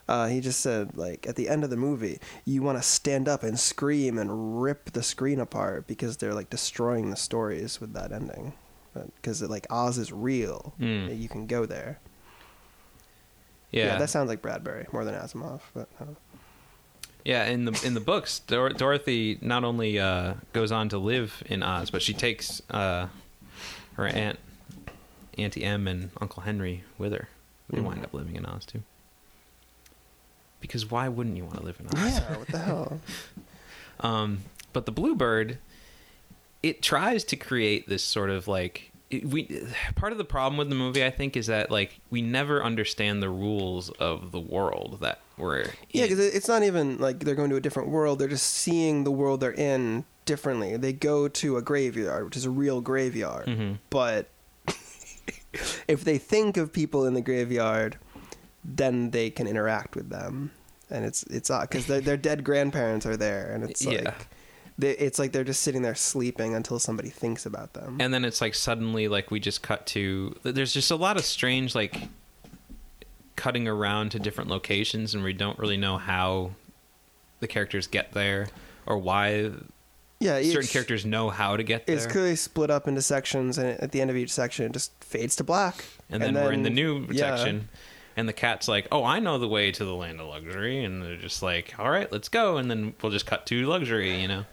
uh, 0.08 0.26
he 0.28 0.40
just 0.40 0.60
said 0.60 0.96
like 0.96 1.26
at 1.26 1.36
the 1.36 1.48
end 1.48 1.64
of 1.64 1.70
the 1.70 1.76
movie, 1.76 2.18
you 2.44 2.62
want 2.62 2.78
to 2.78 2.82
stand 2.82 3.28
up 3.28 3.42
and 3.42 3.58
scream 3.58 4.18
and 4.18 4.60
rip 4.62 4.92
the 4.92 5.02
screen 5.02 5.40
apart 5.40 5.86
because 5.86 6.16
they're 6.18 6.34
like 6.34 6.50
destroying 6.50 7.10
the 7.10 7.16
stories 7.16 7.80
with 7.80 7.92
that 7.94 8.12
ending. 8.12 8.52
Because 9.16 9.42
like 9.42 9.66
Oz 9.70 9.98
is 9.98 10.12
real, 10.12 10.74
Mm. 10.80 11.18
you 11.20 11.28
can 11.28 11.46
go 11.46 11.66
there. 11.66 11.98
Yeah, 13.70 13.86
Yeah, 13.86 13.98
that 13.98 14.10
sounds 14.10 14.28
like 14.28 14.40
Bradbury 14.40 14.86
more 14.92 15.04
than 15.04 15.14
Asimov, 15.14 15.60
but 15.74 15.88
know. 16.00 16.14
yeah. 17.24 17.46
In 17.46 17.64
the 17.64 17.82
in 17.84 17.94
the 17.94 18.00
books, 18.00 18.38
Dor- 18.40 18.70
Dorothy 18.70 19.38
not 19.40 19.64
only 19.64 19.98
uh, 19.98 20.34
goes 20.52 20.70
on 20.70 20.88
to 20.90 20.98
live 20.98 21.42
in 21.46 21.62
Oz, 21.64 21.90
but 21.90 22.02
she 22.02 22.14
takes 22.14 22.62
uh, 22.70 23.08
her 23.94 24.06
aunt, 24.06 24.38
Auntie 25.38 25.64
Em, 25.64 25.88
and 25.88 26.10
Uncle 26.20 26.42
Henry 26.44 26.84
with 26.98 27.12
her. 27.12 27.28
They 27.70 27.78
Mhm. 27.80 27.84
wind 27.84 28.04
up 28.04 28.14
living 28.14 28.36
in 28.36 28.46
Oz 28.46 28.64
too. 28.64 28.82
Because 30.64 30.90
why 30.90 31.08
wouldn't 31.08 31.36
you 31.36 31.44
want 31.44 31.58
to 31.58 31.62
live 31.62 31.78
in 31.78 31.86
Oz? 31.88 31.94
Yeah, 32.18 32.36
what 32.38 32.48
the 32.48 32.58
hell? 32.58 33.00
Um, 34.00 34.38
but 34.72 34.86
the 34.86 34.92
Bluebird, 34.92 35.58
it 36.62 36.82
tries 36.82 37.22
to 37.24 37.36
create 37.36 37.86
this 37.88 38.02
sort 38.02 38.30
of 38.30 38.48
like 38.48 38.90
it- 39.10 39.26
we. 39.28 39.62
Part 39.94 40.12
of 40.12 40.18
the 40.18 40.24
problem 40.24 40.56
with 40.56 40.68
the 40.70 40.74
movie, 40.74 41.04
I 41.04 41.10
think, 41.10 41.36
is 41.36 41.46
that 41.48 41.70
like 41.70 42.00
we 42.10 42.20
never 42.22 42.62
understand 42.64 43.22
the 43.22 43.28
rules 43.28 43.90
of 43.90 44.32
the 44.32 44.40
world 44.40 44.98
that 45.02 45.20
we're. 45.38 45.66
Yeah, 45.90 46.04
because 46.04 46.18
it's 46.18 46.48
not 46.48 46.62
even 46.64 46.98
like 46.98 47.20
they're 47.20 47.34
going 47.36 47.50
to 47.50 47.56
a 47.56 47.60
different 47.60 47.90
world. 47.90 48.18
They're 48.18 48.26
just 48.28 48.50
seeing 48.50 49.04
the 49.04 49.12
world 49.12 49.40
they're 49.40 49.52
in 49.52 50.04
differently. 50.24 50.76
They 50.78 50.92
go 50.94 51.28
to 51.28 51.56
a 51.58 51.62
graveyard, 51.62 52.24
which 52.24 52.36
is 52.36 52.46
a 52.46 52.50
real 52.50 52.80
graveyard. 52.80 53.46
Mhm. 53.46 53.78
But 53.90 54.28
if 55.88 56.02
they 56.04 56.18
think 56.18 56.56
of 56.56 56.72
people 56.72 57.06
in 57.06 57.14
the 57.14 57.20
graveyard, 57.22 57.96
then 58.64 59.10
they 59.10 59.30
can 59.30 59.46
interact 59.46 59.94
with 59.94 60.08
them, 60.08 60.50
and 60.90 61.04
it's 61.04 61.22
it's 61.24 61.50
odd 61.50 61.68
because 61.68 61.86
their 61.86 62.00
their 62.00 62.16
dead 62.16 62.44
grandparents 62.44 63.06
are 63.06 63.16
there, 63.16 63.52
and 63.52 63.64
it's 63.64 63.84
like. 63.84 64.02
Yeah. 64.02 64.14
They, 64.76 64.90
it's 64.90 65.20
like 65.20 65.30
they're 65.30 65.44
just 65.44 65.62
sitting 65.62 65.82
there 65.82 65.94
sleeping 65.94 66.56
until 66.56 66.80
somebody 66.80 67.08
thinks 67.08 67.46
about 67.46 67.74
them. 67.74 67.98
and 68.00 68.12
then 68.12 68.24
it's 68.24 68.40
like 68.40 68.56
suddenly 68.56 69.06
like 69.06 69.30
we 69.30 69.38
just 69.38 69.62
cut 69.62 69.86
to 69.86 70.34
there's 70.42 70.72
just 70.72 70.90
a 70.90 70.96
lot 70.96 71.16
of 71.16 71.24
strange 71.24 71.76
like 71.76 72.08
cutting 73.36 73.68
around 73.68 74.10
to 74.10 74.18
different 74.18 74.50
locations 74.50 75.14
and 75.14 75.22
we 75.22 75.32
don't 75.32 75.60
really 75.60 75.76
know 75.76 75.96
how 75.96 76.50
the 77.38 77.46
characters 77.46 77.86
get 77.86 78.10
there 78.14 78.48
or 78.84 78.98
why 78.98 79.50
yeah, 80.18 80.42
certain 80.42 80.62
each- 80.64 80.72
characters 80.72 81.06
know 81.06 81.30
how 81.30 81.56
to 81.56 81.62
get 81.62 81.86
there 81.86 81.94
It's 81.94 82.06
clearly 82.06 82.34
split 82.34 82.70
up 82.70 82.88
into 82.88 83.02
sections, 83.02 83.58
and 83.58 83.78
at 83.80 83.92
the 83.92 84.00
end 84.00 84.10
of 84.10 84.16
each 84.16 84.32
section, 84.32 84.66
it 84.66 84.72
just 84.72 84.90
fades 85.04 85.36
to 85.36 85.44
black. 85.44 85.84
and 86.10 86.20
then, 86.22 86.34
we're 86.34 86.52
in 86.52 86.62
the 86.62 86.70
new 86.70 87.06
yeah. 87.10 87.36
section 87.36 87.68
and 88.16 88.28
the 88.28 88.32
cat's 88.32 88.68
like 88.68 88.86
oh 88.92 89.04
i 89.04 89.18
know 89.18 89.38
the 89.38 89.48
way 89.48 89.70
to 89.72 89.84
the 89.84 89.94
land 89.94 90.20
of 90.20 90.26
luxury. 90.28 90.84
And 90.84 91.02
they're 91.02 91.16
just 91.16 91.42
like 91.42 91.74
all 91.78 91.90
right 91.90 92.10
let's 92.12 92.28
go. 92.28 92.56
And 92.58 92.70
then 92.70 92.94
we'll 93.02 93.12
just 93.12 93.26
cut 93.26 93.46
to 93.46 93.66
luxury 93.66 94.20
you 94.20 94.28
know? 94.28 94.44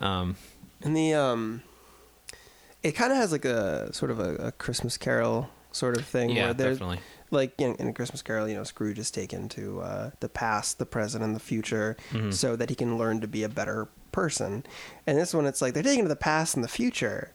Um 0.00 0.36
And 0.82 0.96
the 0.96 1.14
um, 1.14 1.62
it 2.82 2.92
kind 2.92 3.12
of 3.12 3.18
has 3.18 3.30
like 3.32 3.44
a 3.44 3.92
sort 3.92 4.10
of 4.10 4.18
a, 4.18 4.34
a 4.36 4.52
Christmas 4.52 4.96
Carol 4.96 5.48
sort 5.70 5.96
of 5.96 6.04
thing 6.04 6.30
yeah 6.30 6.46
where 6.46 6.54
there's 6.54 6.78
definitely. 6.78 7.00
like 7.30 7.54
in, 7.58 7.74
in 7.76 7.88
a 7.88 7.92
Christmas 7.92 8.20
Carol, 8.22 8.48
you 8.48 8.54
know, 8.54 8.64
Scrooge 8.64 8.98
is 8.98 9.10
taken 9.10 9.48
to 9.50 9.80
uh, 9.80 10.10
the 10.20 10.28
past, 10.28 10.78
the 10.78 10.84
present, 10.86 11.22
and 11.24 11.34
the 11.34 11.40
future, 11.40 11.96
Mhm. 12.10 12.32
so 12.34 12.56
that 12.56 12.68
he 12.68 12.74
can 12.74 12.98
learn 12.98 13.20
to 13.20 13.28
be 13.28 13.42
a 13.42 13.48
better 13.48 13.88
person. 14.10 14.66
And 15.06 15.16
this 15.16 15.32
one, 15.32 15.46
it's 15.46 15.62
like 15.62 15.72
they're 15.74 15.82
taken 15.82 16.04
to 16.04 16.08
the 16.10 16.16
past 16.16 16.54
and 16.56 16.62
the 16.64 16.68
future, 16.68 17.32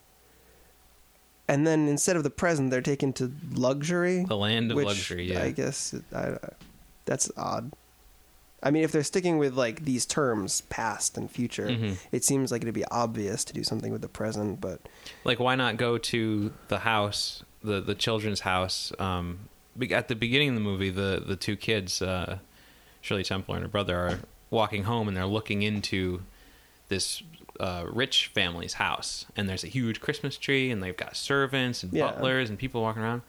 and 1.47 1.65
then 1.65 1.87
instead 1.87 2.15
of 2.15 2.23
the 2.23 2.29
present, 2.29 2.71
they're 2.71 2.81
taken 2.81 3.13
to 3.13 3.31
luxury. 3.53 4.23
the 4.27 4.37
land 4.37 4.71
of 4.71 4.77
which 4.77 4.87
luxury 4.87 5.31
yeah 5.31 5.43
I 5.43 5.51
guess 5.51 5.93
I, 6.13 6.37
that's 7.05 7.31
odd. 7.37 7.71
I 8.63 8.71
mean, 8.71 8.83
if 8.83 8.91
they're 8.91 9.03
sticking 9.03 9.37
with 9.37 9.53
like 9.53 9.85
these 9.85 10.05
terms, 10.05 10.61
past 10.61 11.15
and 11.17 11.29
future, 11.29 11.67
Mhm. 11.67 11.97
it 12.11 12.23
seems 12.23 12.51
like 12.51 12.63
it'd 12.63 12.73
be 12.73 12.85
obvious 12.85 13.43
to 13.45 13.53
do 13.53 13.63
something 13.63 13.91
with 13.91 14.01
the 14.01 14.07
present. 14.07 14.59
But 14.59 14.81
like 15.23 15.39
why 15.39 15.55
not 15.55 15.77
go 15.77 15.97
to 15.97 16.51
the 16.67 16.79
house 16.79 17.43
the 17.63 17.79
the 17.81 17.95
children's 17.95 18.41
house. 18.41 18.91
Um, 18.99 19.49
at 19.91 20.07
the 20.07 20.15
beginning 20.15 20.49
of 20.49 20.55
the 20.55 20.61
movie, 20.61 20.89
the 20.89 21.23
the 21.25 21.35
two 21.35 21.55
kids, 21.55 22.01
uh, 22.01 22.39
Shirley 23.01 23.23
Temple 23.23 23.53
and 23.53 23.61
her 23.63 23.69
brother, 23.69 23.95
are 23.95 24.19
walking 24.49 24.83
home 24.83 25.07
and 25.07 25.15
they're 25.15 25.25
looking 25.27 25.61
into 25.61 26.21
this 26.89 27.21
uh, 27.59 27.85
rich 27.91 28.27
family's 28.27 28.73
house, 28.73 29.25
and 29.35 29.47
there's 29.49 29.63
a 29.63 29.67
huge 29.67 29.99
Christmas 30.01 30.37
tree, 30.37 30.69
and 30.71 30.81
they've 30.83 30.95
got 30.97 31.15
servants 31.15 31.83
and 31.83 31.91
Yeah. 31.93 32.11
butlers 32.11 32.49
and 32.49 32.57
people 32.59 32.81
walking 32.81 33.01
around. 33.03 33.21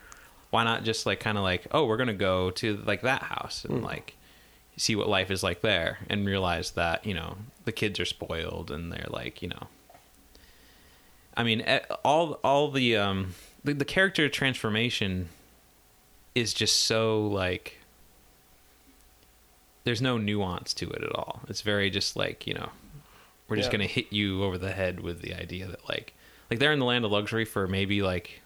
Why 0.51 0.65
not 0.65 0.85
just 0.85 1.05
like 1.07 1.21
kind 1.21 1.37
of 1.37 1.45
like, 1.45 1.67
oh, 1.73 1.85
we're 1.87 1.97
gonna 1.99 2.15
go 2.15 2.51
to 2.53 2.77
like 2.87 3.03
that 3.03 3.23
house 3.23 3.65
and 3.65 3.83
like 3.83 4.15
see 4.77 4.95
what 4.97 5.09
life 5.09 5.31
is 5.31 5.43
like 5.43 5.61
there, 5.61 5.99
and 6.09 6.25
realize 6.27 6.71
that 6.73 7.05
you 7.05 7.15
know 7.15 7.37
the 7.65 7.73
kids 7.73 7.99
are 8.01 8.05
spoiled 8.07 8.71
and 8.71 8.93
they're 8.93 9.07
like 9.11 9.43
you 9.43 9.49
know. 9.49 9.67
I 11.37 11.43
mean, 11.45 11.61
eh, 11.61 11.81
all 12.05 12.35
all 12.45 12.71
the 12.71 12.97
um 12.97 13.35
the, 13.63 13.75
the 13.75 13.85
character 13.85 14.29
transformation 14.29 15.29
is 16.35 16.55
just 16.55 16.81
so 16.85 17.27
like 17.27 17.79
there's 19.85 20.03
no 20.03 20.19
nuance 20.19 20.75
to 20.75 20.89
it 20.91 21.03
at 21.03 21.15
all. 21.15 21.41
It's 21.49 21.63
very 21.63 21.89
just 21.91 22.15
like, 22.17 22.47
you 22.47 22.55
know, 22.55 22.71
we're 23.49 23.57
just 23.57 23.69
Yeah. 23.73 23.79
going 23.79 23.89
to 23.89 23.93
hit 23.95 24.13
you 24.13 24.45
over 24.45 24.59
the 24.59 24.73
head 24.73 25.01
with 25.01 25.21
the 25.23 25.35
idea 25.35 25.67
that 25.67 25.89
like 25.89 26.15
like 26.51 26.59
they're 26.61 26.73
in 26.73 26.79
the 26.79 26.85
land 26.85 27.05
of 27.05 27.11
luxury 27.11 27.45
for 27.45 27.67
maybe 27.67 28.03
like 28.03 28.41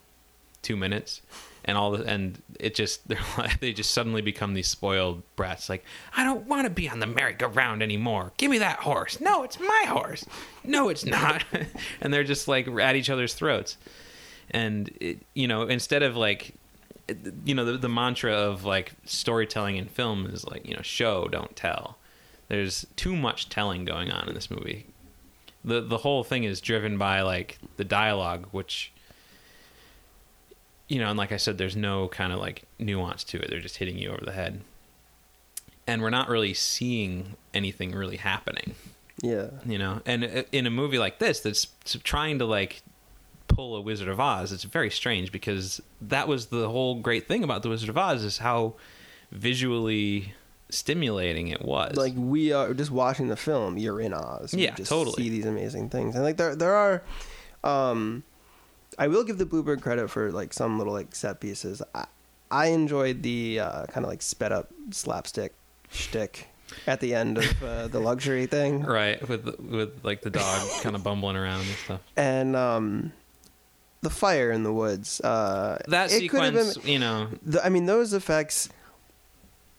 2 0.62 0.76
minutes 0.76 1.22
and 1.64 1.76
all 1.78 1.92
the 1.92 2.04
and 2.04 2.40
it 2.58 2.74
just 2.74 3.06
they're 3.08 3.18
like 3.38 3.60
they 3.60 3.72
just 3.72 3.90
suddenly 3.92 4.22
become 4.22 4.54
these 4.54 4.68
spoiled 4.68 5.22
brats 5.36 5.68
like 5.68 5.84
I 6.16 6.24
don't 6.24 6.46
want 6.46 6.64
to 6.66 6.70
be 6.70 6.88
on 6.88 7.00
the 7.00 7.06
merry-go-round 7.06 7.82
anymore. 7.82 8.32
Give 8.36 8.50
me 8.50 8.58
that 8.58 8.78
horse. 8.80 9.20
No, 9.20 9.42
it's 9.44 9.58
my 9.60 9.84
horse. 9.88 10.24
No, 10.64 10.88
it's 10.88 11.04
not. 11.04 11.44
and 12.00 12.12
they're 12.12 12.24
just 12.24 12.48
like 12.48 12.66
at 12.68 12.96
each 12.96 13.10
other's 13.10 13.34
throats. 13.34 13.76
And 14.50 14.90
it, 15.00 15.20
you 15.34 15.46
know, 15.48 15.62
instead 15.62 16.02
of 16.02 16.16
like 16.16 16.54
you 17.44 17.54
know 17.54 17.64
the, 17.64 17.76
the 17.78 17.88
mantra 17.88 18.32
of 18.32 18.64
like 18.64 18.92
storytelling 19.04 19.76
in 19.76 19.86
film 19.86 20.26
is 20.26 20.44
like 20.46 20.66
you 20.66 20.74
know 20.74 20.82
show 20.82 21.26
don't 21.28 21.54
tell 21.56 21.98
there's 22.48 22.86
too 22.96 23.16
much 23.16 23.48
telling 23.48 23.84
going 23.84 24.10
on 24.10 24.28
in 24.28 24.34
this 24.34 24.50
movie 24.50 24.86
the 25.64 25.80
the 25.80 25.98
whole 25.98 26.24
thing 26.24 26.44
is 26.44 26.60
driven 26.60 26.98
by 26.98 27.22
like 27.22 27.58
the 27.76 27.84
dialogue 27.84 28.46
which 28.50 28.92
you 30.88 30.98
know 30.98 31.08
and 31.08 31.18
like 31.18 31.32
i 31.32 31.36
said 31.36 31.58
there's 31.58 31.76
no 31.76 32.08
kind 32.08 32.32
of 32.32 32.38
like 32.38 32.64
nuance 32.82 33.24
to 33.24 33.38
it. 33.38 33.48
They're 33.50 33.60
just 33.60 33.76
hitting 33.76 33.98
you 33.98 34.10
over 34.10 34.24
the 34.24 34.32
head. 34.32 34.60
And 35.86 36.00
we're 36.02 36.10
not 36.10 36.28
really 36.28 36.54
seeing 36.54 37.34
anything 37.52 37.92
really 37.92 38.16
happening. 38.16 38.74
Yeah. 39.20 39.48
you 39.64 39.78
know? 39.78 40.00
And 40.06 40.44
in 40.52 40.66
a 40.66 40.70
movie 40.70 40.98
like 40.98 41.18
this 41.18 41.40
that's 41.40 41.66
trying 42.02 42.38
to 42.38 42.44
like 42.44 42.82
pull 43.48 43.76
a 43.76 43.80
wizard 43.82 44.08
of 44.08 44.18
oz 44.18 44.50
it's 44.50 44.64
very 44.64 44.88
strange 44.88 45.30
because 45.30 45.78
that 46.00 46.26
was 46.26 46.46
the 46.46 46.70
whole 46.70 46.94
great 46.94 47.28
thing 47.28 47.44
about 47.44 47.62
the 47.62 47.68
wizard 47.68 47.90
of 47.90 47.98
oz 47.98 48.24
is 48.24 48.38
how 48.38 48.72
visually 49.30 50.32
stimulating 50.72 51.48
it 51.48 51.62
was. 51.62 51.96
Like 51.96 52.14
we 52.16 52.52
are 52.52 52.74
just 52.74 52.90
watching 52.90 53.28
the 53.28 53.36
film 53.36 53.78
you're 53.78 54.00
in 54.00 54.12
oz. 54.12 54.52
You 54.54 54.60
Yeah, 54.64 54.74
just 54.74 54.88
totally. 54.90 55.22
see 55.22 55.28
these 55.28 55.46
amazing 55.46 55.90
things. 55.90 56.14
And 56.14 56.24
like 56.24 56.36
there 56.36 56.56
there 56.56 56.74
are 56.74 57.02
um 57.64 58.24
i 58.98 59.06
will 59.06 59.22
give 59.24 59.38
the 59.38 59.46
bluebird 59.46 59.80
credit 59.80 60.10
for 60.10 60.32
like 60.32 60.52
some 60.52 60.78
little 60.78 60.92
like 60.92 61.14
set 61.14 61.40
pieces. 61.40 61.80
I, 61.94 62.06
I 62.50 62.66
enjoyed 62.66 63.22
the 63.22 63.60
uh, 63.60 63.86
kind 63.86 64.04
of 64.04 64.10
like 64.10 64.20
sped 64.20 64.52
up 64.52 64.68
slapstick 64.90 65.54
shtick 65.90 66.48
at 66.86 67.00
the 67.00 67.14
end 67.14 67.38
of 67.38 67.62
uh, 67.62 67.88
the 67.88 68.00
luxury 68.10 68.46
thing. 68.46 68.82
Right 68.82 69.26
with 69.28 69.58
with 69.60 70.00
like 70.02 70.20
the 70.22 70.30
dog 70.30 70.68
kind 70.82 70.94
of 70.96 71.02
bumbling 71.04 71.36
around 71.36 71.60
and 71.60 71.68
stuff. 71.84 72.00
And 72.16 72.56
um 72.56 73.12
the 74.02 74.10
fire 74.10 74.50
in 74.50 74.64
the 74.64 74.72
woods 74.72 75.20
uh 75.20 75.78
that 75.88 76.10
it 76.12 76.28
could 76.28 76.42
have 76.42 76.54
sequence 76.54 76.76
been 76.78 76.90
you 76.92 76.98
know. 76.98 77.28
The, 77.44 77.64
I 77.64 77.68
mean, 77.68 77.86
those 77.86 78.12
effects, 78.12 78.68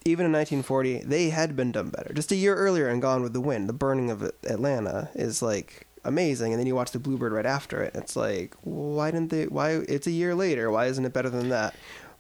even 0.05 0.25
in 0.25 0.31
1940, 0.31 0.99
they 1.03 1.29
had 1.29 1.55
been 1.55 1.71
done 1.71 1.89
better. 1.89 2.13
Just 2.13 2.31
a 2.31 2.35
year 2.35 2.55
earlier 2.55 2.89
in 2.89 2.99
Gone 2.99 3.21
with 3.21 3.33
the 3.33 3.41
Wind, 3.41 3.69
the 3.69 3.73
burning 3.73 4.09
of 4.11 4.21
Atlanta 4.43 5.09
is 5.15 5.41
like 5.41 5.87
amazing, 6.05 6.51
and 6.53 6.59
then 6.59 6.67
you 6.67 6.75
watch 6.75 6.91
the 6.91 6.99
Bluebird 6.99 7.31
right 7.31 7.45
after 7.45 7.81
it. 7.81 7.95
It's 7.95 8.15
like, 8.15 8.55
why 8.61 9.11
didn't 9.11 9.29
they? 9.29 9.45
Why 9.47 9.71
it's 9.87 10.07
a 10.07 10.11
year 10.11 10.35
later? 10.35 10.69
Why 10.71 10.85
isn't 10.87 11.05
it 11.05 11.13
better 11.13 11.29
than 11.29 11.49
that? 11.49 11.75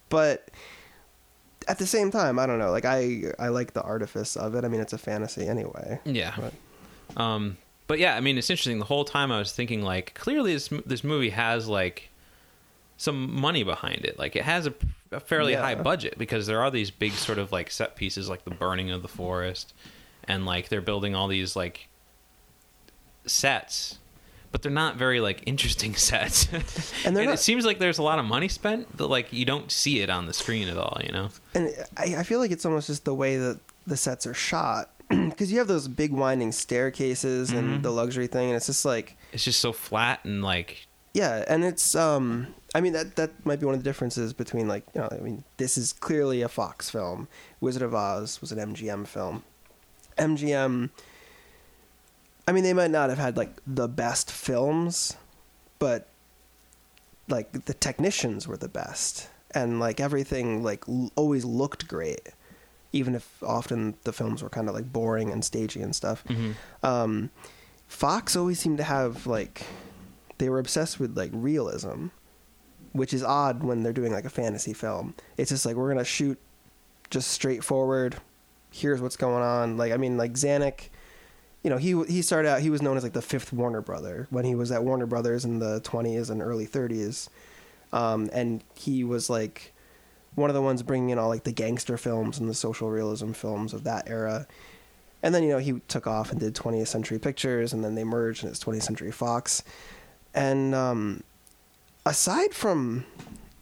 But 0.09 0.49
at 1.67 1.79
the 1.79 1.85
same 1.87 2.11
time, 2.11 2.39
I 2.39 2.45
don't 2.45 2.59
know. 2.59 2.71
Like 2.71 2.85
I, 2.85 3.33
I 3.39 3.47
like 3.49 3.73
the 3.73 3.81
artifice 3.81 4.35
of 4.35 4.55
it. 4.55 4.63
I 4.63 4.67
mean, 4.67 4.81
it's 4.81 4.93
a 4.93 4.97
fantasy 4.97 5.47
anyway. 5.47 5.99
Yeah. 6.05 6.33
But- 6.37 7.21
Um, 7.21 7.57
but 7.87 7.99
yeah, 7.99 8.15
I 8.15 8.21
mean, 8.21 8.37
it's 8.37 8.49
interesting. 8.49 8.79
The 8.79 8.85
whole 8.85 9.03
time 9.05 9.31
I 9.31 9.37
was 9.39 9.51
thinking, 9.51 9.81
like, 9.83 10.13
clearly 10.15 10.53
this 10.53 10.69
this 10.85 11.03
movie 11.03 11.31
has 11.31 11.67
like 11.67 12.09
some 12.97 13.33
money 13.39 13.63
behind 13.63 14.05
it. 14.05 14.17
Like, 14.19 14.35
it 14.35 14.43
has 14.43 14.67
a, 14.67 14.73
a 15.11 15.19
fairly 15.19 15.53
Yeah. 15.53 15.61
high 15.61 15.75
budget 15.75 16.17
because 16.17 16.47
there 16.47 16.61
are 16.61 16.71
these 16.71 16.91
big 16.91 17.13
sort 17.13 17.37
of 17.37 17.51
like 17.51 17.71
set 17.71 17.95
pieces, 17.95 18.29
like 18.29 18.43
the 18.45 18.51
burning 18.51 18.91
of 18.91 19.01
the 19.01 19.07
forest, 19.07 19.73
and 20.25 20.45
like 20.45 20.69
they're 20.69 20.81
building 20.81 21.15
all 21.15 21.27
these 21.27 21.55
like 21.55 21.87
sets. 23.25 23.99
But 24.51 24.61
they're 24.61 24.71
not 24.71 24.97
very 24.97 25.19
like 25.19 25.41
interesting 25.47 25.95
sets, 26.09 26.47
And 27.05 27.15
they're 27.17 27.29
it 27.31 27.39
seems 27.39 27.65
like 27.65 27.79
there's 27.79 27.97
a 27.97 28.03
lot 28.03 28.19
of 28.19 28.25
money 28.25 28.47
spent, 28.47 28.95
but 28.95 29.09
like 29.09 29.33
you 29.33 29.45
don't 29.45 29.71
see 29.71 30.01
it 30.01 30.09
on 30.11 30.27
the 30.27 30.33
screen 30.33 30.67
at 30.67 30.77
all. 30.77 30.99
You 31.03 31.11
know? 31.11 31.29
And 31.55 31.73
I, 31.97 32.17
I 32.17 32.23
feel 32.23 32.39
like 32.39 32.51
it's 32.51 32.65
almost 32.65 32.87
just 32.87 33.03
the 33.03 33.15
way 33.15 33.37
that 33.37 33.59
the 33.87 33.97
sets 33.97 34.27
are 34.27 34.33
shot. 34.33 34.89
Because 35.09 35.51
you 35.51 35.57
have 35.59 35.67
those 35.67 35.87
big 35.87 36.11
winding 36.11 36.51
staircases 36.51 37.51
and 37.51 37.69
mm-hmm. 37.69 37.81
the 37.81 37.91
luxury 37.91 38.27
thing, 38.27 38.47
and 38.47 38.55
it's 38.55 38.67
just 38.67 38.85
like 38.85 39.15
It's 39.31 39.43
just 39.43 39.59
so 39.59 39.73
flat 39.73 40.23
and 40.23 40.43
like 40.43 40.87
Yeah, 41.13 41.43
and 41.47 41.63
it's 41.63 41.95
um 41.95 42.53
I 42.73 42.81
mean 42.81 42.93
that 42.93 43.15
that 43.15 43.45
might 43.45 43.59
be 43.59 43.65
one 43.65 43.75
of 43.75 43.83
the 43.83 43.89
differences 43.89 44.33
between 44.33 44.67
like, 44.67 44.83
you 44.93 45.01
know, 45.01 45.09
I 45.11 45.17
mean 45.17 45.43
this 45.57 45.77
is 45.77 45.93
clearly 45.93 46.41
a 46.41 46.49
Fox 46.49 46.89
film. 46.89 47.27
Wizard 47.61 47.83
of 47.83 47.93
Oz 47.93 48.41
was 48.41 48.51
an 48.51 48.57
MGM 48.73 49.07
film. 49.07 49.43
MGM 50.17 50.89
I 52.47 52.51
mean 52.51 52.63
they 52.63 52.73
might 52.73 52.91
not 52.91 53.09
have 53.09 53.19
had 53.19 53.37
like 53.37 53.55
the 53.65 53.87
best 53.87 54.31
films, 54.31 55.15
but 55.79 56.07
like 57.27 57.65
the 57.65 57.73
technicians 57.73 58.47
were 58.47 58.57
the 58.57 58.67
best 58.67 59.29
and 59.51 59.79
like 59.79 59.99
everything 59.99 60.63
like 60.63 60.83
l- 60.87 61.11
always 61.15 61.45
looked 61.45 61.87
great 61.87 62.29
even 62.91 63.15
if 63.15 63.41
often 63.41 63.95
the 64.03 64.13
films 64.13 64.43
were 64.43 64.49
kind 64.49 64.67
of 64.67 64.75
like 64.75 64.91
boring 64.91 65.31
and 65.31 65.43
stagey 65.43 65.81
and 65.81 65.95
stuff 65.95 66.23
mhm. 66.25 66.55
um, 66.83 67.29
Fox 67.87 68.35
always 68.35 68.59
seemed 68.59 68.77
to 68.77 68.83
have 68.83 69.25
like 69.27 69.65
they 70.43 70.49
were 70.49 70.59
obsessed 70.59 70.99
with 70.99 71.17
like 71.17 71.31
realism, 71.33 72.07
which 72.91 73.13
is 73.13 73.23
odd 73.23 73.63
when 73.63 73.81
they're 73.81 73.93
doing 73.93 74.11
like 74.11 74.25
a 74.25 74.29
fantasy 74.29 74.73
film. 74.73 75.15
It's 75.37 75.49
just 75.49 75.65
like 75.65 75.77
we're 75.77 75.87
gonna 75.87 76.03
shoot 76.03 76.37
just 77.09 77.31
straightforward. 77.31 78.17
Here's 78.71 79.01
what's 79.01 79.15
going 79.15 79.41
on. 79.41 79.77
Like 79.77 79.93
I 79.93 79.97
mean, 79.97 80.17
like 80.17 80.33
Zanuck, 80.33 80.89
you 81.63 81.69
know, 81.69 81.77
he 81.77 82.03
he 82.11 82.21
started 82.21 82.49
out. 82.49 82.59
He 82.59 82.69
was 82.69 82.81
known 82.81 82.97
as 82.97 83.03
like 83.03 83.13
the 83.13 83.21
fifth 83.21 83.53
Warner 83.53 83.79
brother 83.79 84.27
when 84.31 84.43
he 84.43 84.53
was 84.53 84.69
at 84.69 84.83
Warner 84.83 85.05
Brothers 85.05 85.45
in 85.45 85.59
the 85.59 85.79
20s 85.79 86.29
and 86.29 86.41
early 86.41 86.67
30s, 86.67 87.29
um, 87.93 88.29
and 88.33 88.61
he 88.75 89.05
was 89.05 89.29
like 89.29 89.73
one 90.35 90.49
of 90.49 90.55
the 90.55 90.61
ones 90.61 90.83
bringing 90.83 91.11
in 91.11 91.19
all 91.19 91.29
like 91.29 91.45
the 91.45 91.53
gangster 91.53 91.95
films 91.95 92.37
and 92.37 92.49
the 92.49 92.53
social 92.53 92.89
realism 92.89 93.31
films 93.31 93.73
of 93.73 93.85
that 93.85 94.09
era. 94.09 94.45
And 95.21 95.33
then 95.33 95.43
you 95.43 95.49
know 95.49 95.59
he 95.59 95.79
took 95.87 96.05
off 96.05 96.31
and 96.31 96.39
did 96.39 96.53
20th 96.53 96.87
Century 96.87 97.17
Pictures, 97.17 97.71
and 97.71 97.81
then 97.81 97.95
they 97.95 98.03
merged 98.03 98.43
and 98.43 98.51
it's 98.51 98.61
20th 98.61 98.83
Century 98.83 99.11
Fox. 99.11 99.63
And 100.33 100.73
um, 100.73 101.23
aside 102.05 102.53
from 102.53 103.05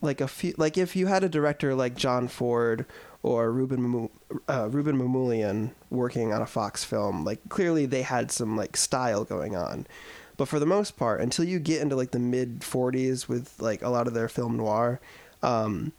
like 0.00 0.20
a 0.20 0.28
few, 0.28 0.54
like 0.56 0.76
if 0.78 0.96
you 0.96 1.06
had 1.06 1.22
a 1.24 1.28
director 1.28 1.74
like 1.74 1.96
John 1.96 2.28
Ford 2.28 2.86
or 3.22 3.50
Rouben 3.50 4.10
uh, 4.48 4.68
Rouben 4.68 4.96
Mamoulian 4.96 5.70
working 5.90 6.32
on 6.32 6.42
a 6.42 6.46
Fox 6.46 6.84
film, 6.84 7.24
like 7.24 7.40
clearly 7.48 7.86
they 7.86 8.02
had 8.02 8.30
some 8.30 8.56
like 8.56 8.76
style 8.76 9.24
going 9.24 9.54
on. 9.54 9.86
But 10.36 10.48
for 10.48 10.58
the 10.58 10.66
most 10.66 10.96
part, 10.96 11.20
until 11.20 11.44
you 11.44 11.58
get 11.58 11.82
into 11.82 11.94
like 11.94 12.10
the 12.10 12.18
mid 12.18 12.60
40s 12.60 13.28
with 13.28 13.54
like 13.60 13.82
a 13.82 13.88
lot 13.88 14.06
of 14.06 14.14
their 14.14 14.28
film 14.28 14.56
noir, 14.56 15.00
um, 15.42 15.92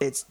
it's 0.00 0.24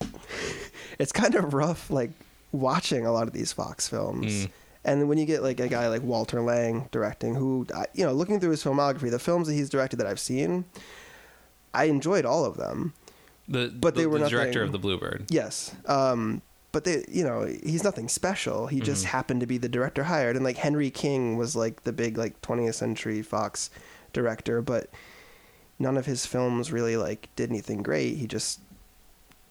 it's 0.98 1.12
kind 1.12 1.34
of 1.34 1.54
rough 1.54 1.90
like 1.90 2.10
watching 2.52 3.06
a 3.06 3.12
lot 3.12 3.26
of 3.26 3.32
these 3.32 3.52
Fox 3.52 3.88
films. 3.88 4.46
Mm. 4.46 4.50
And 4.84 5.08
when 5.08 5.16
you 5.18 5.24
get 5.24 5.42
like 5.42 5.60
a 5.60 5.68
guy 5.68 5.88
like 5.88 6.02
Walter 6.02 6.40
Lang 6.42 6.88
directing, 6.92 7.34
who 7.34 7.66
you 7.94 8.04
know, 8.04 8.12
looking 8.12 8.38
through 8.40 8.50
his 8.50 8.62
filmography, 8.62 9.10
the 9.10 9.18
films 9.18 9.46
that 9.48 9.54
he's 9.54 9.70
directed 9.70 9.96
that 9.96 10.06
I've 10.06 10.20
seen, 10.20 10.64
I 11.72 11.84
enjoyed 11.84 12.24
all 12.26 12.44
of 12.44 12.56
them. 12.56 12.92
The 13.48 13.72
But 13.74 13.94
the, 13.94 14.02
they 14.02 14.06
were 14.06 14.18
the 14.18 14.28
director 14.28 14.62
of 14.62 14.72
the 14.72 14.78
Bluebird. 14.78 15.26
Yes, 15.30 15.74
um, 15.86 16.42
but 16.72 16.84
they, 16.84 17.04
you 17.08 17.24
know, 17.24 17.44
he's 17.44 17.84
nothing 17.84 18.08
special. 18.08 18.66
He 18.66 18.80
just 18.80 19.04
Mhm. 19.04 19.08
happened 19.08 19.40
to 19.40 19.46
be 19.46 19.58
the 19.58 19.68
director 19.68 20.04
hired, 20.04 20.36
and 20.36 20.44
like 20.44 20.56
Henry 20.58 20.90
King 20.90 21.36
was 21.36 21.54
like 21.56 21.84
the 21.84 21.92
big 21.92 22.18
like 22.18 22.40
20th 22.42 22.74
Century 22.74 23.22
Fox 23.22 23.70
director, 24.12 24.60
but 24.62 24.90
none 25.78 25.96
of 25.96 26.06
his 26.06 26.24
films 26.26 26.72
really 26.72 26.96
like 26.96 27.28
did 27.36 27.50
anything 27.50 27.82
great. 27.82 28.16
He 28.16 28.26
just 28.26 28.60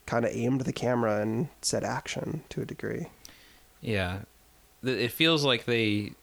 kind 0.06 0.26
of 0.26 0.32
aimed 0.34 0.62
the 0.62 0.74
camera 0.74 1.22
and 1.22 1.50
said 1.62 1.84
action 1.84 2.44
to 2.50 2.62
a 2.62 2.66
degree. 2.66 3.08
Yeah, 3.82 4.20
it 4.84 5.12
feels 5.12 5.44
like 5.46 5.66
they 5.66 6.14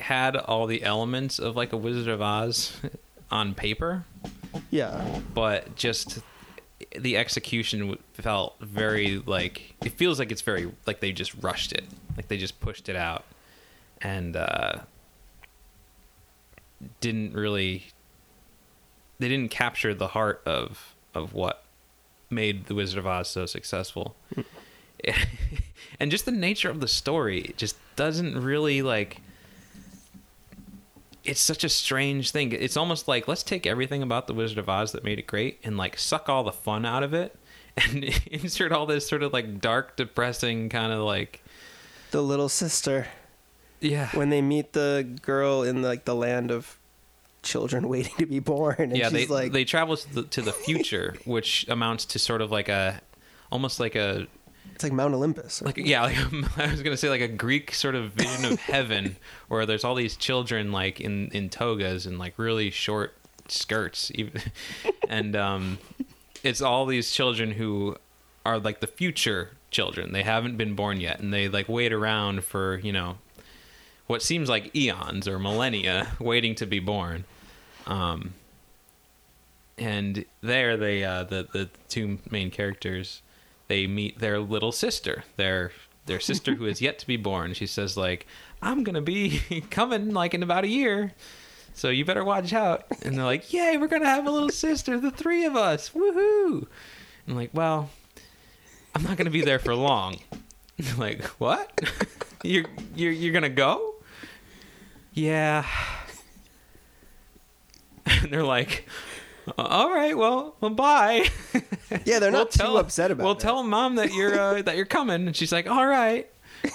had 0.00 0.36
all 0.36 0.66
the 0.66 0.82
elements 0.82 1.38
of 1.38 1.54
like 1.56 1.72
a 1.72 1.76
Wizard 1.76 2.08
of 2.08 2.20
Oz 2.20 2.72
on 3.30 3.54
paper, 3.54 4.04
Yeah. 4.70 5.20
but 5.32 5.74
just 5.76 6.18
the 6.98 7.16
execution 7.16 7.96
felt 8.14 8.56
very 8.60 9.22
like 9.24 9.74
it 9.84 9.92
feels 9.92 10.18
like 10.18 10.30
it's 10.32 10.42
very 10.42 10.70
like 10.86 11.00
they 11.00 11.12
just 11.12 11.32
rushed 11.42 11.72
it. 11.72 11.84
Like 12.16 12.28
they 12.28 12.36
just 12.36 12.60
pushed 12.60 12.88
it 12.88 12.96
out. 12.96 13.24
And 14.02 14.36
uh 14.36 14.80
didn't 17.00 17.32
really 17.32 17.84
they 19.18 19.28
didn't 19.28 19.50
capture 19.50 19.94
the 19.94 20.08
heart 20.08 20.42
of 20.44 20.94
of 21.14 21.32
what 21.32 21.64
made 22.30 22.66
the 22.66 22.74
wizard 22.74 22.98
of 22.98 23.06
oz 23.06 23.28
so 23.28 23.46
successful 23.46 24.16
and 26.00 26.10
just 26.10 26.24
the 26.24 26.32
nature 26.32 26.70
of 26.70 26.80
the 26.80 26.88
story 26.88 27.54
just 27.56 27.76
doesn't 27.96 28.40
really 28.42 28.82
like 28.82 29.20
it's 31.24 31.40
such 31.40 31.64
a 31.64 31.68
strange 31.70 32.32
thing. 32.32 32.52
It's 32.52 32.76
almost 32.76 33.08
like 33.08 33.26
let's 33.26 33.42
take 33.42 33.66
everything 33.66 34.02
about 34.02 34.26
the 34.26 34.34
Wizard 34.34 34.58
of 34.58 34.68
Oz 34.68 34.92
that 34.92 35.04
made 35.04 35.18
it 35.18 35.26
great 35.26 35.58
and 35.64 35.76
like 35.76 35.98
suck 35.98 36.28
all 36.28 36.44
the 36.44 36.52
fun 36.52 36.84
out 36.84 37.02
of 37.02 37.14
it 37.14 37.34
and 37.76 38.04
insert 38.30 38.72
all 38.72 38.86
this 38.86 39.08
sort 39.08 39.22
of 39.22 39.32
like 39.32 39.60
dark, 39.60 39.96
depressing 39.96 40.68
kind 40.68 40.92
of 40.92 41.00
like 41.00 41.42
The 42.10 42.22
little 42.22 42.48
sister. 42.50 43.06
yeah, 43.80 44.08
When 44.12 44.28
they 44.28 44.42
meet 44.42 44.72
the 44.74 45.08
girl 45.22 45.62
in 45.62 45.80
like 45.82 46.04
the 46.04 46.14
land 46.14 46.50
of 46.50 46.78
children 47.42 47.88
waiting 47.94 48.14
to 48.18 48.26
be 48.26 48.38
born, 48.38 48.76
and 48.78 48.96
yeah. 48.96 49.08
she's 49.08 49.26
They 49.28 49.34
like, 49.34 49.52
they 49.52 49.64
travel 49.64 49.96
to 49.96 50.14
the, 50.14 50.22
to 50.24 50.42
the 50.42 50.52
future, 50.52 51.14
which 51.24 51.64
amounts 51.68 52.04
to 52.06 52.18
sort 52.18 52.42
of 52.42 52.50
like 52.50 52.68
a 52.68 53.00
almost 53.50 53.80
like 53.80 53.94
a 53.94 54.26
it's 54.74 54.82
like 54.82 54.92
Mount 54.92 55.14
Olympus. 55.14 55.62
like 55.62 55.76
yeah 55.76 56.02
like 56.02 56.16
i 56.58 56.70
was 56.70 56.82
gonna 56.82 56.96
say 56.96 57.08
like 57.08 57.20
a 57.20 57.28
greek 57.28 57.72
sort 57.74 57.94
of 57.94 58.10
vision 58.12 58.44
of 58.44 58.60
heaven 58.74 59.16
where 59.48 59.64
there's 59.66 59.84
all 59.84 59.94
these 59.94 60.16
children 60.16 60.72
like 60.72 61.00
in 61.00 61.28
in 61.28 61.48
togas 61.48 62.06
and 62.06 62.18
like 62.18 62.34
really 62.38 62.70
short 62.70 63.14
skirts 63.48 64.10
even 64.14 64.40
and 65.08 65.36
um 65.36 65.78
it's 66.42 66.60
all 66.60 66.86
these 66.86 67.10
children 67.12 67.52
who 67.52 67.96
are 68.44 68.58
like 68.58 68.80
the 68.80 68.86
future 68.86 69.50
children 69.70 70.12
they 70.12 70.22
haven't 70.22 70.56
been 70.56 70.74
born 70.74 71.00
yet 71.00 71.20
and 71.20 71.32
they 71.32 71.48
like 71.48 71.68
wait 71.68 71.92
around 71.92 72.44
for 72.44 72.78
you 72.78 72.92
know 72.92 73.16
what 74.06 74.22
seems 74.22 74.48
like 74.48 74.74
eons 74.74 75.26
or 75.28 75.38
millennia 75.38 76.08
waiting 76.18 76.54
to 76.54 76.66
be 76.66 76.78
born 76.80 77.24
um 77.86 78.34
and 79.78 80.24
there 80.40 80.76
they 80.76 81.02
uh 81.04 81.24
the 81.24 81.46
the 81.52 81.68
two 81.88 82.18
main 82.30 82.50
characters 82.50 83.22
they 83.68 83.86
meet 83.86 84.18
their 84.18 84.38
little 84.40 84.72
sister 84.72 85.24
their 85.36 85.72
their 86.06 86.20
sister 86.20 86.54
who 86.54 86.66
is 86.66 86.82
yet 86.82 86.98
to 86.98 87.06
be 87.06 87.16
born. 87.16 87.54
She 87.54 87.66
says 87.66 87.96
like 87.96 88.26
i'm 88.62 88.84
gonna 88.84 89.00
be 89.02 89.40
coming 89.70 90.12
like 90.12 90.34
in 90.34 90.42
about 90.42 90.64
a 90.64 90.68
year. 90.68 91.12
So 91.72 91.88
you 91.88 92.04
better 92.04 92.24
watch 92.24 92.52
out. 92.52 92.84
And 93.02 93.16
they're 93.16 93.24
like 93.24 93.52
yay 93.52 93.76
we're 93.78 93.88
gonna 93.88 94.06
have 94.06 94.26
a 94.26 94.30
little 94.30 94.50
sister 94.50 94.98
the 95.00 95.10
three 95.10 95.44
of 95.44 95.56
us. 95.56 95.90
Woohoo. 95.90 96.66
I'm 97.26 97.34
like 97.36 97.50
well 97.52 97.90
i'm 98.94 99.02
not 99.02 99.16
gonna 99.16 99.30
be 99.30 99.42
there 99.42 99.58
for 99.58 99.74
long. 99.74 100.16
Like 100.98 101.24
what? 101.38 101.80
You're 102.42 102.64
you're 102.96 103.12
you're 103.12 103.32
gonna 103.32 103.48
go? 103.48 103.94
Yeah. 105.14 105.64
And 108.04 108.30
they're 108.32 108.44
like 108.44 108.86
all 109.58 109.90
right 109.90 110.16
well 110.16 110.54
well 110.60 110.70
bye 110.70 111.26
yeah, 112.04 112.18
they're 112.18 112.30
not 112.30 112.50
too 112.50 112.76
upset 112.78 113.10
about 113.10 113.24
We'll 113.24 113.32
it. 113.34 113.40
tell 113.40 113.62
mom 113.62 113.96
that 113.96 114.12
you're 114.12 114.38
uh, 114.38 114.62
that 114.66 114.76
you're 114.76 114.86
coming, 114.86 115.26
and 115.26 115.36
she's 115.36 115.52
like, 115.52 115.68
"All 115.68 115.86
right." 115.86 116.28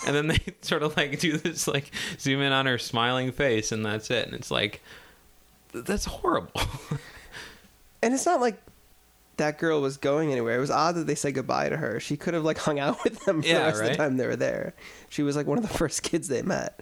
And 0.05 0.15
then 0.15 0.27
they 0.27 0.37
sort 0.61 0.83
of 0.83 0.95
like 0.95 1.19
do 1.19 1.37
this 1.37 1.67
like 1.67 1.91
zoom 2.19 2.41
in 2.41 2.51
on 2.51 2.65
her 2.67 2.77
smiling 2.77 3.31
face, 3.31 3.71
and 3.71 3.83
that's 3.85 4.11
it. 4.11 4.25
And 4.27 4.35
it's 4.35 4.51
like, 4.51 4.81
that's 5.73 6.05
horrible. 6.05 6.61
And 8.03 8.13
it's 8.13 8.25
not 8.25 8.39
like 8.39 8.61
that 9.37 9.57
girl 9.57 9.81
was 9.81 9.97
going 9.97 10.31
anywhere. 10.31 10.57
It 10.57 10.61
was 10.61 10.69
odd 10.71 10.95
that 10.95 11.07
they 11.07 11.15
said 11.15 11.33
goodbye 11.33 11.69
to 11.69 11.77
her. 11.77 11.99
She 11.99 12.17
could 12.17 12.33
have 12.33 12.43
like 12.43 12.57
hung 12.59 12.79
out 12.79 13.03
with 13.03 13.25
them 13.25 13.41
for 13.41 13.47
Yeah, 13.47 13.59
the 13.59 13.65
rest 13.65 13.75
of 13.77 13.81
right? 13.87 13.91
the 13.91 13.97
time 13.97 14.17
they 14.17 14.27
were 14.27 14.35
there. 14.35 14.73
She 15.09 15.23
was 15.23 15.35
like 15.35 15.47
one 15.47 15.57
of 15.57 15.67
the 15.67 15.73
first 15.77 16.03
kids 16.03 16.27
they 16.27 16.41
met. 16.43 16.79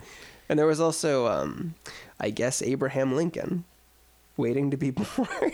And 0.49 0.57
there 0.59 0.65
was 0.67 0.79
also, 0.79 1.27
um, 1.27 1.75
I 2.19 2.29
guess, 2.29 2.61
Abraham 2.61 3.15
Lincoln 3.15 3.63
waiting 4.37 4.71
to 4.71 4.77
be 4.77 4.91
born. 4.91 5.51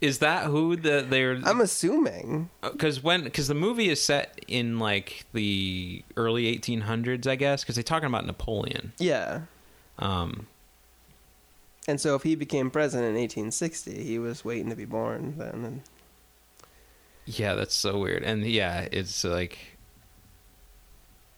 Is 0.00 0.20
that 0.20 0.44
who 0.46 0.76
the 0.76 1.04
they're? 1.08 1.40
I'm 1.44 1.60
assuming. 1.60 2.50
Because 2.62 3.02
when 3.02 3.24
because 3.24 3.48
the 3.48 3.54
movie 3.54 3.88
is 3.88 4.00
set 4.00 4.40
in 4.46 4.78
like 4.78 5.26
the 5.32 6.04
early 6.16 6.56
1800s, 6.56 7.26
I 7.26 7.34
guess, 7.36 7.62
because 7.62 7.74
they're 7.74 7.82
talking 7.82 8.06
about 8.06 8.24
Napoleon. 8.24 8.92
Yeah. 8.98 9.42
Um, 9.98 10.46
And 11.88 12.00
so 12.00 12.14
if 12.14 12.22
he 12.22 12.36
became 12.36 12.70
president 12.70 13.08
in 13.08 13.14
1860, 13.22 14.04
he 14.04 14.18
was 14.20 14.44
waiting 14.44 14.70
to 14.70 14.76
be 14.76 14.84
born 14.84 15.34
then. 15.36 15.64
And 15.64 15.80
Yeah, 17.26 17.54
that's 17.56 17.74
so 17.74 17.98
weird. 17.98 18.22
And 18.22 18.46
yeah, 18.46 18.86
it's 18.92 19.24
like 19.24 19.58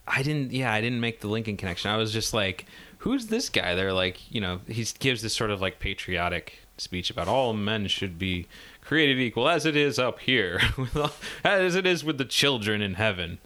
I 0.07 0.23
didn't 0.23 0.53
yeah, 0.53 0.71
I 0.71 0.83
didn't 0.83 1.01
make 1.01 1.21
the 1.21 1.29
Lincoln 1.29 1.57
connection. 1.57 1.91
I 1.91 1.97
was 1.97 2.13
just 2.13 2.35
like, 2.35 2.67
who's 3.01 3.27
this 3.27 3.49
guy? 3.49 3.75
They're 3.75 3.93
like, 3.93 4.19
you 4.33 4.41
know, 4.41 4.61
he 4.67 4.87
gives 4.99 5.23
this 5.23 5.35
sort 5.35 5.51
of 5.51 5.61
like 5.61 5.79
patriotic 5.79 6.59
speech 6.79 7.11
about 7.11 7.29
all 7.29 7.53
men 7.53 7.87
should 7.89 8.19
be 8.19 8.47
created 8.81 9.19
equal 9.19 9.49
as 9.49 9.67
it 9.67 9.77
is 9.77 9.99
up 9.99 10.21
here, 10.21 10.61
all- 10.97 11.13
as 11.45 11.75
it 11.75 11.87
is 11.87 12.03
with 12.05 12.19
the 12.19 12.25
children 12.25 12.81
in 12.83 12.95
heaven. 12.95 13.39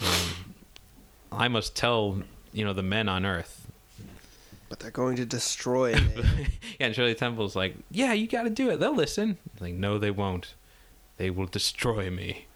Um, 0.00 0.54
I 1.32 1.48
must 1.48 1.74
tell, 1.76 2.22
you 2.52 2.64
know, 2.64 2.72
the 2.72 2.82
men 2.82 3.08
on 3.08 3.24
earth. 3.24 3.66
but 4.68 4.78
they're 4.80 4.90
going 4.90 5.16
to 5.16 5.24
destroy 5.26 5.94
me. 6.16 6.48
Yeah, 6.78 6.86
and 6.86 6.94
Shirley 6.94 7.14
Temple's 7.14 7.54
like, 7.56 7.76
yeah, 7.90 8.12
you 8.12 8.26
got 8.26 8.42
to 8.44 8.50
do 8.50 8.68
it. 8.70 8.80
They'll 8.80 8.94
listen. 8.94 9.38
Like, 9.60 9.74
no, 9.74 9.98
they 9.98 10.10
won't. 10.10 10.54
They 11.16 11.30
will 11.30 11.46
destroy 11.46 12.10
me. 12.10 12.46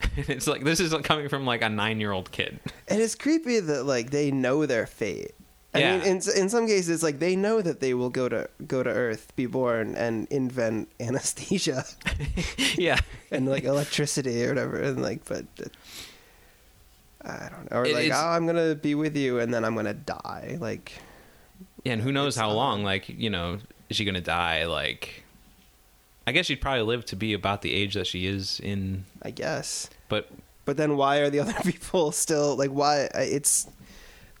And 0.00 0.10
it's 0.28 0.46
like 0.46 0.64
this 0.64 0.78
is 0.80 0.94
coming 1.02 1.28
from 1.28 1.44
like 1.46 1.62
a 1.62 1.68
nine-year-old 1.68 2.30
kid. 2.32 2.60
and 2.88 3.00
it's 3.00 3.14
creepy 3.14 3.60
that 3.60 3.84
like 3.84 4.10
they 4.10 4.30
know 4.30 4.66
their 4.66 4.86
fate. 4.86 5.32
I 5.74 5.78
Yeah. 5.80 5.98
mean, 5.98 6.06
in 6.06 6.16
in 6.36 6.48
some 6.48 6.66
cases, 6.66 7.02
like 7.02 7.18
they 7.18 7.34
know 7.36 7.60
that 7.60 7.80
they 7.80 7.94
will 7.94 8.10
go 8.10 8.28
to 8.28 8.48
go 8.66 8.82
to 8.82 8.90
Earth, 8.90 9.32
be 9.34 9.46
born, 9.46 9.94
and 9.96 10.26
invent 10.30 10.88
anesthesia 11.00 11.84
yeah, 12.78 13.00
and 13.30 13.48
like 13.48 13.64
electricity 13.64 14.44
or 14.44 14.48
whatever, 14.50 14.78
and 14.80 15.02
like, 15.02 15.24
but 15.24 15.46
uh, 17.24 17.28
I 17.28 17.48
don't 17.50 17.70
know, 17.70 17.78
or 17.78 17.84
It 17.86 17.94
like, 17.94 18.12
oh, 18.12 18.28
I'm 18.28 18.46
gonna 18.46 18.74
be 18.74 18.94
with 18.94 19.16
you, 19.16 19.38
and 19.40 19.52
then 19.52 19.64
I'm 19.64 19.74
gonna 19.74 19.94
die. 19.94 20.58
Like, 20.60 20.92
yeah, 21.84 21.94
and 21.94 22.02
who 22.02 22.12
knows 22.12 22.36
how 22.36 22.50
long? 22.52 22.84
Like, 22.84 23.08
you 23.08 23.30
know, 23.30 23.58
is 23.88 23.96
she 23.96 24.04
gonna 24.04 24.20
die? 24.20 24.66
Like, 24.66 25.24
I 26.26 26.32
guess 26.32 26.46
she'd 26.46 26.60
probably 26.60 26.82
live 26.82 27.04
to 27.06 27.16
be 27.16 27.32
about 27.32 27.62
the 27.62 27.72
age 27.74 27.94
that 27.94 28.06
she 28.06 28.26
is 28.26 28.60
in. 28.60 29.04
I 29.22 29.30
guess. 29.30 29.90
But 30.08 30.28
But 30.64 30.76
then 30.76 30.96
why 30.96 31.18
are 31.18 31.30
the 31.30 31.40
other 31.40 31.54
people 31.64 32.12
still 32.12 32.56
like? 32.56 32.70
Why 32.70 33.08
it's 33.14 33.66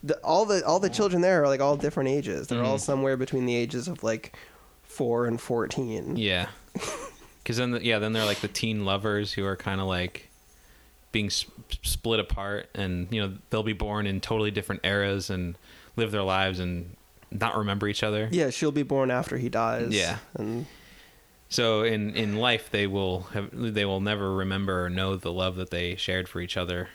the 0.04 0.16
all 0.18 0.44
the 0.44 0.64
all 0.64 0.78
the 0.78 0.90
children 0.90 1.22
there 1.22 1.42
are 1.42 1.48
like 1.48 1.60
all 1.60 1.76
different 1.76 2.10
ages. 2.10 2.46
They're 2.48 2.62
all 2.62 2.76
Mhm. 2.76 2.80
somewhere 2.80 3.16
between 3.16 3.46
the 3.46 3.56
ages 3.56 3.88
of 3.88 4.02
like 4.04 4.36
four 4.82 5.26
and 5.26 5.40
fourteen. 5.40 6.16
yeah, 6.16 6.48
because 7.42 7.56
then 7.56 7.72
the, 7.72 7.84
yeah, 7.84 7.98
then 7.98 8.12
they're 8.12 8.24
like 8.26 8.40
the 8.40 8.48
teen 8.48 8.84
lovers 8.84 9.32
who 9.32 9.44
are 9.46 9.56
kind 9.56 9.80
of 9.80 9.86
like 9.86 10.28
being 11.10 11.26
s- 11.26 11.46
split 11.82 12.20
apart, 12.20 12.68
and 12.74 13.08
you 13.10 13.20
know 13.20 13.34
they'll 13.50 13.62
be 13.62 13.72
born 13.72 14.06
in 14.06 14.20
totally 14.20 14.50
different 14.50 14.82
eras 14.84 15.30
and 15.30 15.56
live 15.96 16.10
their 16.10 16.22
lives 16.22 16.60
and 16.60 16.96
not 17.30 17.56
remember 17.56 17.88
each 17.88 18.02
other. 18.02 18.28
Yeah, 18.30 18.50
she'll 18.50 18.70
be 18.72 18.82
born 18.82 19.10
after 19.10 19.38
he 19.38 19.48
dies. 19.48 19.88
Yeah. 19.90 20.18
and 20.34 20.66
So 21.48 21.82
in 21.82 22.14
in 22.14 22.36
life, 22.36 22.68
they 22.70 22.86
will 22.86 23.22
have 23.32 23.48
they 23.52 23.84
will 23.84 24.00
never 24.00 24.34
remember 24.34 24.84
or 24.84 24.90
know 24.90 25.16
the 25.16 25.32
love 25.32 25.56
that 25.56 25.70
they 25.70 25.96
shared 25.96 26.28
for 26.28 26.40
each 26.40 26.56
other. 26.56 26.88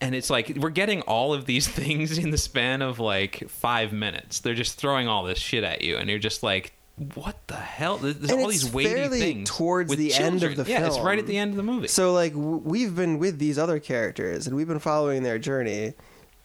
And 0.00 0.14
it's 0.14 0.30
like 0.30 0.52
we're 0.56 0.70
getting 0.70 1.02
all 1.02 1.34
of 1.34 1.46
these 1.46 1.66
things 1.80 2.18
in 2.18 2.30
the 2.30 2.38
span 2.38 2.82
of 2.82 2.98
like 2.98 3.48
five 3.48 3.92
minutes. 3.92 4.40
They're 4.40 4.54
just 4.54 4.76
throwing 4.76 5.08
all 5.08 5.24
this 5.24 5.38
shit 5.38 5.64
at 5.64 5.82
you, 5.82 5.96
and 5.96 6.08
you're 6.08 6.18
just 6.18 6.42
like, 6.42 6.72
"What 7.14 7.36
the 7.48 7.56
hell?" 7.56 7.98
There's 7.98 8.16
And 8.16 8.40
all 8.40 8.48
these 8.48 8.70
weighty 8.72 9.08
things 9.08 9.50
towards 9.50 9.90
with 9.90 9.98
the 9.98 10.14
end 10.14 10.36
of 10.36 10.54
children. 10.54 10.64
the 10.64 10.70
Yeah, 10.70 10.86
it's 10.86 10.98
right 11.00 11.18
at 11.18 11.26
the 11.26 11.36
end 11.36 11.50
of 11.50 11.56
the 11.56 11.62
movie. 11.64 11.88
So 11.88 12.12
like 12.12 12.32
we've 12.34 12.94
been 12.94 13.18
with 13.18 13.38
these 13.38 13.58
other 13.58 13.80
characters 13.80 14.46
and 14.46 14.54
we've 14.54 14.68
been 14.68 14.78
following 14.78 15.22
their 15.24 15.38
journey 15.38 15.94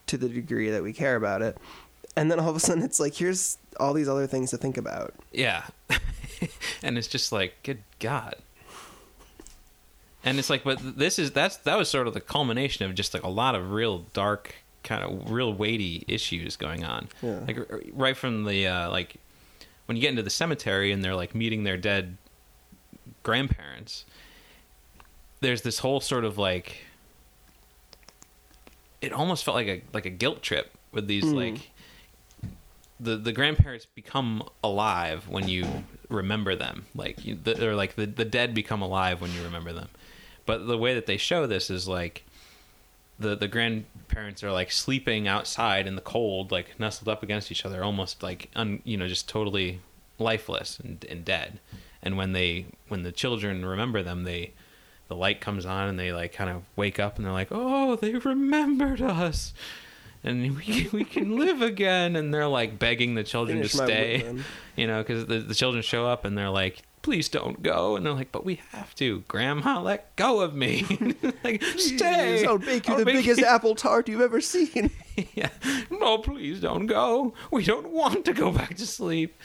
to 0.08 0.18
the 0.18 0.30
degree 0.30 0.70
that 0.72 0.84
we 0.84 0.94
care 0.94 1.16
about 1.16 1.42
it. 1.42 1.58
And 2.16 2.30
then 2.30 2.40
all 2.40 2.50
of 2.50 2.56
a 2.56 2.60
sudden 2.60 2.84
it's 2.84 3.00
like 3.00 3.14
here's 3.16 3.58
all 3.80 3.94
these 3.94 4.10
other 4.10 4.28
things 4.28 4.52
to 4.52 4.58
think 4.58 4.78
about. 4.78 5.14
Yeah. 5.32 5.66
and 6.84 6.98
it's 6.98 7.08
just 7.08 7.32
like, 7.32 7.56
good 7.64 7.84
God. 8.00 8.36
And 10.26 10.40
it's 10.40 10.50
like, 10.50 10.64
but 10.64 10.80
this 10.98 11.20
is 11.20 11.32
that's 11.32 11.58
that 11.58 11.78
was 11.78 11.90
sort 11.90 12.08
of 12.08 12.14
the 12.14 12.22
culmination 12.22 12.86
of 12.86 12.96
just 12.96 13.14
like 13.14 13.24
a 13.24 13.30
lot 13.30 13.56
of 13.56 13.72
real 13.72 14.00
dark, 14.14 14.56
kind 14.84 15.04
of 15.04 15.30
real 15.32 15.54
weighty 15.54 16.06
issues 16.08 16.56
going 16.56 16.84
on. 16.86 17.10
Yeah. 17.22 17.40
Like 17.48 17.58
r- 17.58 17.82
right 17.92 18.16
from 18.18 18.46
the 18.46 18.68
uh, 18.68 18.90
like 18.90 19.16
when 19.86 19.98
you 19.98 20.02
get 20.02 20.12
into 20.12 20.24
the 20.24 20.30
cemetery 20.30 20.92
and 20.94 21.04
they're 21.04 21.16
like 21.16 21.36
meeting 21.36 21.64
their 21.64 21.78
dead 21.78 22.18
grandparents. 23.24 24.06
There's 25.42 25.62
this 25.64 25.80
whole 25.80 26.00
sort 26.00 26.24
of 26.24 26.38
like 26.38 26.78
it 29.02 29.12
almost 29.12 29.44
felt 29.44 29.56
like 29.56 29.68
a 29.68 29.82
like 29.94 30.06
a 30.06 30.10
guilt 30.10 30.42
trip 30.42 30.72
with 30.92 31.08
these 31.08 31.26
Mm. 31.26 31.36
like 31.36 31.70
the 33.00 33.18
the 33.18 33.34
grandparents 33.34 33.86
become 33.86 34.48
alive 34.64 35.28
when 35.28 35.48
you 35.50 35.66
remember 36.08 36.56
them. 36.56 36.86
Like 36.96 37.26
you, 37.26 37.36
the, 37.36 37.68
or 37.68 37.76
like 37.76 37.96
the 37.96 38.06
the 38.06 38.24
dead 38.26 38.54
become 38.54 38.82
alive 38.82 39.20
when 39.20 39.34
you 39.34 39.44
remember 39.44 39.74
them. 39.74 39.90
But 40.46 40.68
the 40.68 40.78
way 40.78 40.94
that 40.94 41.06
they 41.06 41.18
show 41.18 41.48
this 41.48 41.70
is 41.70 41.88
like 41.88 42.26
the 43.20 43.36
the 43.36 43.48
grandparents 43.48 44.44
are 44.44 44.52
like 44.52 44.72
sleeping 44.72 45.28
outside 45.28 45.88
in 45.88 45.96
the 45.96 46.02
cold, 46.02 46.52
like 46.52 46.80
nestled 46.80 47.10
up 47.10 47.24
against 47.24 47.52
each 47.52 47.66
other, 47.66 47.84
almost 47.84 48.24
like 48.24 48.50
un, 48.56 48.82
you 48.84 48.98
know 48.98 49.08
just 49.08 49.30
totally 49.30 49.80
lifeless 50.20 50.80
and, 50.80 51.06
and 51.10 51.26
dead. 51.26 51.60
And 52.02 52.18
when 52.18 52.34
they 52.34 52.66
when 52.88 53.04
the 53.04 53.12
children 53.12 53.66
remember 53.66 54.04
them, 54.04 54.24
they 54.24 54.54
the 55.08 55.16
light 55.16 55.42
comes 55.42 55.66
on 55.66 55.88
and 55.88 56.00
they 56.00 56.12
like 56.12 56.34
kind 56.34 56.50
of 56.50 56.64
wake 56.76 57.00
up 57.00 57.18
and 57.18 57.26
they're 57.26 57.34
like, 57.34 57.50
"Oh, 57.52 57.96
they 57.96 58.16
remembered 58.16 59.02
us." 59.02 59.54
And 60.24 60.58
we, 60.58 60.90
we 60.92 61.04
can 61.04 61.38
live 61.38 61.62
again, 61.62 62.16
and 62.16 62.34
they're 62.34 62.48
like 62.48 62.80
begging 62.80 63.16
the 63.16 63.24
children 63.24 63.58
Finish 63.58 63.72
to 63.72 63.78
stay, 63.78 64.36
you 64.76 64.88
know, 64.88 65.02
because 65.02 65.26
the, 65.26 65.40
the 65.40 65.56
children 65.56 65.84
show 65.84 66.08
up 66.08 66.26
and 66.26 66.38
they're 66.38 66.50
like, 66.50 66.82
"Please 67.04 67.30
don't 67.30 67.62
go," 67.62 67.96
and 67.96 68.04
they're 68.06 68.14
like, 68.14 68.32
"But 68.32 68.44
we 68.44 68.60
have 68.72 68.96
to, 68.96 69.20
Grandma, 69.28 69.80
let 69.82 70.16
go 70.16 70.42
of 70.42 70.56
me, 70.56 71.16
like 71.44 71.62
stay." 71.78 72.44
I'll 72.46 72.58
make 72.58 72.88
you 72.88 72.94
I'll 72.94 73.00
the 73.00 73.06
make 73.06 73.18
biggest 73.18 73.42
apple 73.44 73.76
tart 73.76 74.10
you've 74.10 74.22
ever 74.22 74.42
seen. 74.42 74.90
yeah. 75.36 75.50
No, 75.92 76.18
please 76.18 76.60
don't 76.60 76.88
go. 76.88 77.36
We 77.52 77.64
don't 77.64 77.90
want 77.90 78.26
to 78.26 78.34
go 78.34 78.52
back 78.52 78.76
to 78.78 78.88
sleep. 78.88 79.40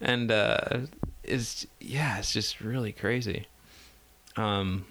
And 0.00 0.30
uh 0.32 0.78
it's 1.22 1.66
yeah, 1.80 2.18
it's 2.18 2.32
just 2.32 2.60
really 2.60 2.92
crazy. 2.92 3.46
Um 4.36 4.86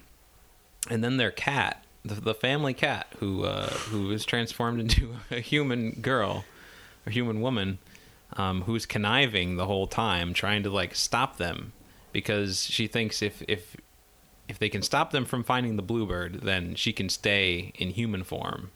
and 0.88 1.02
then 1.04 1.16
their 1.16 1.30
cat, 1.30 1.84
the, 2.04 2.14
the 2.14 2.34
family 2.34 2.72
cat 2.74 3.06
who 3.18 3.44
uh 3.44 3.68
who 3.68 4.10
is 4.10 4.24
transformed 4.24 4.80
into 4.80 5.16
a 5.30 5.40
human 5.40 5.92
girl, 6.00 6.44
a 7.06 7.10
human 7.10 7.40
woman, 7.40 7.78
um 8.36 8.62
who's 8.62 8.86
conniving 8.86 9.56
the 9.56 9.66
whole 9.66 9.86
time 9.86 10.32
trying 10.32 10.62
to 10.62 10.70
like 10.70 10.94
stop 10.94 11.36
them 11.36 11.72
because 12.12 12.64
she 12.64 12.86
thinks 12.86 13.22
if 13.22 13.42
if 13.48 13.76
if 14.48 14.58
they 14.58 14.68
can 14.68 14.82
stop 14.82 15.12
them 15.12 15.24
from 15.24 15.42
finding 15.44 15.76
the 15.76 15.82
bluebird, 15.82 16.42
then 16.42 16.74
she 16.74 16.92
can 16.92 17.08
stay 17.08 17.72
in 17.76 17.90
human 17.90 18.22
form 18.22 18.70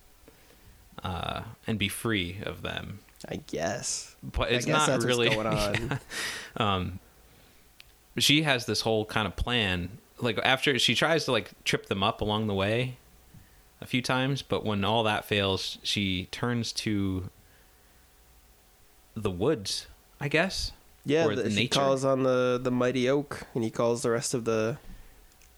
uh, 1.02 1.42
and 1.66 1.78
be 1.78 1.88
free 1.88 2.38
of 2.42 2.62
them. 2.62 3.00
I 3.28 3.36
guess. 3.46 4.14
But 4.22 4.48
I 4.48 4.54
it's 4.54 4.66
guess 4.66 4.88
not 4.88 5.02
really. 5.02 5.28
going 5.28 5.46
on. 5.46 6.00
um, 6.56 6.98
she 8.18 8.42
has 8.42 8.66
this 8.66 8.82
whole 8.82 9.04
kind 9.04 9.26
of 9.26 9.36
plan. 9.36 9.98
Like 10.18 10.38
after 10.42 10.78
she 10.78 10.94
tries 10.94 11.24
to 11.26 11.32
like 11.32 11.50
trip 11.64 11.86
them 11.86 12.02
up 12.02 12.20
along 12.20 12.46
the 12.46 12.54
way 12.54 12.96
a 13.80 13.86
few 13.86 14.00
times, 14.00 14.42
but 14.42 14.64
when 14.64 14.84
all 14.84 15.02
that 15.02 15.24
fails, 15.24 15.78
she 15.82 16.26
turns 16.30 16.72
to 16.72 17.28
the 19.14 19.30
woods. 19.30 19.86
I 20.20 20.28
guess. 20.28 20.72
Yeah, 21.06 21.28
the, 21.28 21.48
nature. 21.48 21.78
calls 21.78 22.04
on 22.04 22.24
the 22.24 22.58
the 22.60 22.72
mighty 22.72 23.08
oak, 23.08 23.46
and 23.54 23.62
he 23.62 23.70
calls 23.70 24.02
the 24.02 24.10
rest 24.10 24.34
of 24.34 24.44
the 24.44 24.76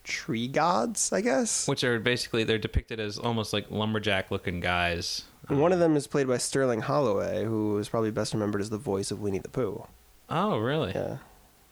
tree 0.03 0.47
gods. 0.47 1.11
I 1.11 1.21
guess. 1.21 1.67
Which 1.67 1.83
are 1.83 1.99
basically 1.99 2.43
they're 2.43 2.59
depicted 2.59 2.99
as 2.99 3.17
almost 3.17 3.51
like 3.51 3.69
lumberjack 3.71 4.29
looking 4.29 4.59
guys. 4.59 5.23
And 5.49 5.59
one 5.59 5.73
of 5.73 5.79
them 5.79 5.97
is 5.97 6.05
played 6.05 6.27
by 6.27 6.37
Sterling 6.37 6.81
Holloway, 6.81 7.43
who 7.43 7.79
is 7.79 7.89
probably 7.89 8.11
best 8.11 8.33
remembered 8.33 8.61
as 8.61 8.69
the 8.69 8.77
voice 8.77 9.09
of 9.09 9.19
Winnie 9.19 9.39
the 9.39 9.49
Pooh. 9.49 9.87
Oh, 10.29 10.59
really? 10.59 10.91
Yeah, 10.91 11.17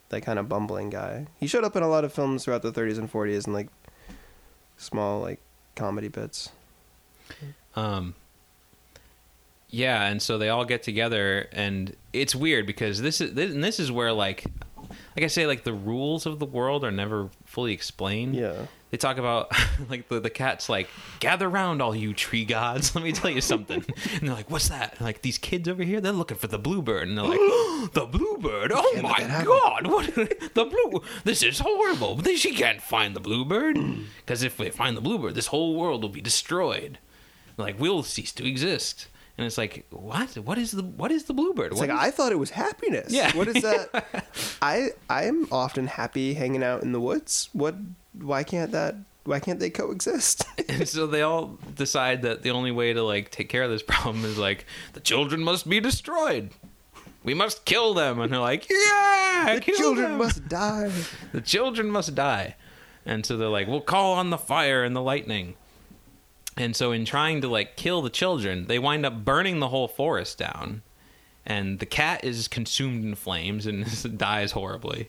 that 0.08 0.22
kind 0.22 0.40
of 0.40 0.48
bumbling 0.48 0.90
guy. 0.90 1.28
He 1.38 1.46
showed 1.46 1.62
up 1.62 1.76
in 1.76 1.84
a 1.84 1.88
lot 1.88 2.04
of 2.04 2.12
films 2.12 2.44
throughout 2.44 2.62
the 2.62 2.72
30s 2.72 2.98
and 2.98 3.10
40s, 3.10 3.44
and 3.44 3.54
like 3.54 3.68
small 4.76 5.20
like 5.20 5.40
comedy 5.76 6.08
bits. 6.08 6.50
Um, 7.76 8.16
yeah, 9.70 10.04
and 10.06 10.20
so 10.22 10.38
they 10.38 10.48
all 10.48 10.64
get 10.64 10.82
together, 10.82 11.48
and 11.52 11.94
it's 12.12 12.34
weird 12.34 12.66
because 12.66 13.00
this 13.00 13.20
is 13.20 13.34
this, 13.34 13.52
and 13.52 13.62
this 13.62 13.78
is 13.78 13.92
where 13.92 14.12
like, 14.12 14.44
like 15.16 15.24
I 15.24 15.26
say, 15.28 15.46
like 15.46 15.64
the 15.64 15.72
rules 15.74 16.26
of 16.26 16.38
the 16.38 16.46
world 16.46 16.84
are 16.84 16.90
never 16.90 17.30
fully 17.44 17.72
explained. 17.72 18.34
Yeah. 18.34 18.54
They 18.90 18.96
talk 18.96 19.18
about 19.18 19.52
like 19.90 20.08
the 20.08 20.18
the 20.20 20.30
cat's 20.30 20.70
like 20.70 20.88
gather 21.20 21.46
round 21.46 21.82
all 21.82 21.94
you 21.94 22.14
tree 22.14 22.46
gods. 22.46 22.94
Let 22.94 23.04
me 23.04 23.12
tell 23.12 23.30
you 23.30 23.42
something. 23.42 23.84
and 24.14 24.22
they're 24.22 24.34
like, 24.34 24.50
what's 24.50 24.70
that? 24.70 24.92
And 24.92 25.02
like 25.02 25.20
these 25.20 25.36
kids 25.36 25.68
over 25.68 25.82
here, 25.82 26.00
they're 26.00 26.12
looking 26.12 26.38
for 26.38 26.46
the 26.46 26.58
bluebird, 26.58 27.06
and 27.06 27.18
they're 27.18 27.26
like, 27.26 27.38
the 27.92 28.08
bluebird. 28.10 28.72
Oh 28.74 29.00
my 29.02 29.42
god, 29.44 29.86
what 29.86 30.06
the 30.14 30.64
blue? 30.64 31.02
This 31.24 31.42
is 31.42 31.58
horrible. 31.58 32.14
They- 32.16 32.36
She 32.36 32.54
can't 32.54 32.80
find 32.80 33.14
the 33.14 33.20
bluebird 33.20 33.76
because 34.24 34.42
if 34.42 34.56
they 34.56 34.70
find 34.70 34.96
the 34.96 35.02
bluebird, 35.02 35.34
this 35.34 35.48
whole 35.48 35.76
world 35.76 36.00
will 36.00 36.08
be 36.08 36.22
destroyed. 36.22 36.98
Like 37.58 37.78
we'll 37.78 38.02
cease 38.02 38.32
to 38.32 38.48
exist. 38.48 39.08
And 39.38 39.46
it's 39.46 39.56
like, 39.56 39.86
what? 39.90 40.36
What 40.36 40.58
is 40.58 40.72
the 40.72 40.82
what 40.82 41.12
is 41.12 41.24
the 41.24 41.32
bluebird? 41.32 41.70
It's 41.72 41.80
What 41.80 41.88
like 41.88 41.96
is- 41.98 42.04
I 42.08 42.10
thought 42.10 42.32
it 42.32 42.38
was 42.38 42.50
happiness. 42.50 43.12
Yeah. 43.12 43.34
What 43.36 43.46
is 43.48 43.62
that? 43.62 44.26
I 44.62 44.88
I'm 45.08 45.46
often 45.52 45.86
happy 45.86 46.34
hanging 46.34 46.64
out 46.64 46.82
in 46.82 46.90
the 46.92 47.00
woods. 47.00 47.48
What? 47.52 47.76
Why 48.20 48.42
can't 48.42 48.72
that? 48.72 48.96
Why 49.24 49.38
can't 49.40 49.60
they 49.60 49.70
coexist? 49.70 50.44
and 50.68 50.88
so 50.88 51.06
they 51.06 51.22
all 51.22 51.56
decide 51.76 52.22
that 52.22 52.42
the 52.42 52.50
only 52.50 52.72
way 52.72 52.92
to 52.92 53.02
like 53.04 53.30
take 53.30 53.48
care 53.48 53.62
of 53.62 53.70
this 53.70 53.82
problem 53.86 54.24
is 54.24 54.38
like 54.38 54.66
the 54.94 55.00
children 55.00 55.42
must 55.44 55.68
be 55.68 55.78
destroyed. 55.80 56.50
We 57.22 57.34
must 57.34 57.64
kill 57.64 57.94
them, 57.94 58.20
and 58.20 58.32
they're 58.32 58.40
like, 58.40 58.68
"Yeah, 58.70 59.60
the 59.64 59.72
children 59.72 60.10
them. 60.12 60.18
must 60.18 60.48
die. 60.48 60.90
The 61.32 61.40
children 61.42 61.90
must 61.90 62.14
die." 62.14 62.56
And 63.06 63.24
so 63.26 63.36
they're 63.36 63.48
like, 63.48 63.68
"We'll 63.68 63.82
call 63.82 64.14
on 64.14 64.30
the 64.30 64.38
fire 64.38 64.82
and 64.82 64.96
the 64.96 65.02
lightning." 65.02 65.54
And 66.58 66.74
so, 66.76 66.92
in 66.92 67.04
trying 67.04 67.40
to 67.42 67.48
like 67.48 67.76
kill 67.76 68.02
the 68.02 68.10
children, 68.10 68.66
they 68.66 68.78
wind 68.78 69.06
up 69.06 69.24
burning 69.24 69.60
the 69.60 69.68
whole 69.68 69.88
forest 69.88 70.36
down, 70.38 70.82
and 71.46 71.78
the 71.78 71.86
cat 71.86 72.24
is 72.24 72.48
consumed 72.48 73.04
in 73.04 73.14
flames 73.14 73.64
and 73.66 74.18
dies 74.18 74.52
horribly. 74.52 75.08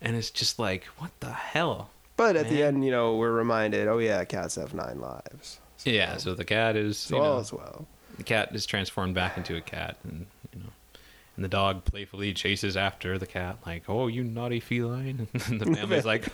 And 0.00 0.14
it's 0.16 0.30
just 0.30 0.58
like, 0.58 0.84
what 0.98 1.10
the 1.20 1.32
hell? 1.32 1.90
But 2.16 2.36
at 2.36 2.48
the 2.48 2.62
end, 2.62 2.84
you 2.84 2.90
know, 2.90 3.16
we're 3.16 3.32
reminded. 3.32 3.88
Oh 3.88 3.98
yeah, 3.98 4.24
cats 4.24 4.54
have 4.54 4.72
nine 4.74 5.00
lives. 5.00 5.58
So, 5.78 5.90
Yeah, 5.90 6.16
so 6.16 6.34
the 6.34 6.44
cat 6.44 6.76
is 6.76 6.96
So 6.98 7.16
you 7.16 7.22
know, 7.22 7.28
all 7.32 7.40
is 7.40 7.52
well. 7.52 7.86
the 8.16 8.22
cat 8.24 8.54
is 8.54 8.64
transformed 8.64 9.14
back 9.14 9.36
into 9.36 9.56
a 9.56 9.60
cat 9.60 9.98
and 10.04 10.26
you 10.54 10.60
know 10.60 10.70
and 11.36 11.44
the 11.44 11.48
dog 11.48 11.84
playfully 11.84 12.32
chases 12.32 12.74
after 12.78 13.18
the 13.18 13.26
cat 13.26 13.58
like 13.66 13.82
oh 13.88 14.06
you 14.06 14.24
naughty 14.24 14.58
feline 14.60 15.28
and 15.46 15.60
the 15.60 15.66
family's 15.66 16.04
like 16.12 16.28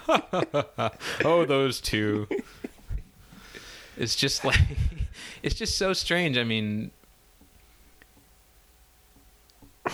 oh 1.24 1.44
those 1.44 1.80
two 1.80 2.28
it's 3.96 4.14
just 4.16 4.44
like 4.44 4.59
it's 5.42 5.55
just 5.55 5.76
so 5.78 5.92
strange 5.92 6.37
i 6.38 6.44
mean 6.44 6.90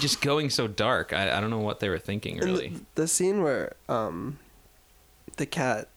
just 0.01 0.21
going 0.21 0.51
so 0.51 0.67
dark 0.69 1.13
i, 1.13 1.37
I 1.37 1.41
don't 1.41 1.51
know 1.51 1.59
what 1.59 1.81
they 1.81 1.89
were 1.89 1.99
thinking 1.99 2.39
really 2.39 2.69
the, 2.69 2.81
the 3.03 3.09
scene 3.09 3.43
where 3.43 3.75
um, 3.89 4.39
the 5.37 5.47
cat 5.47 5.89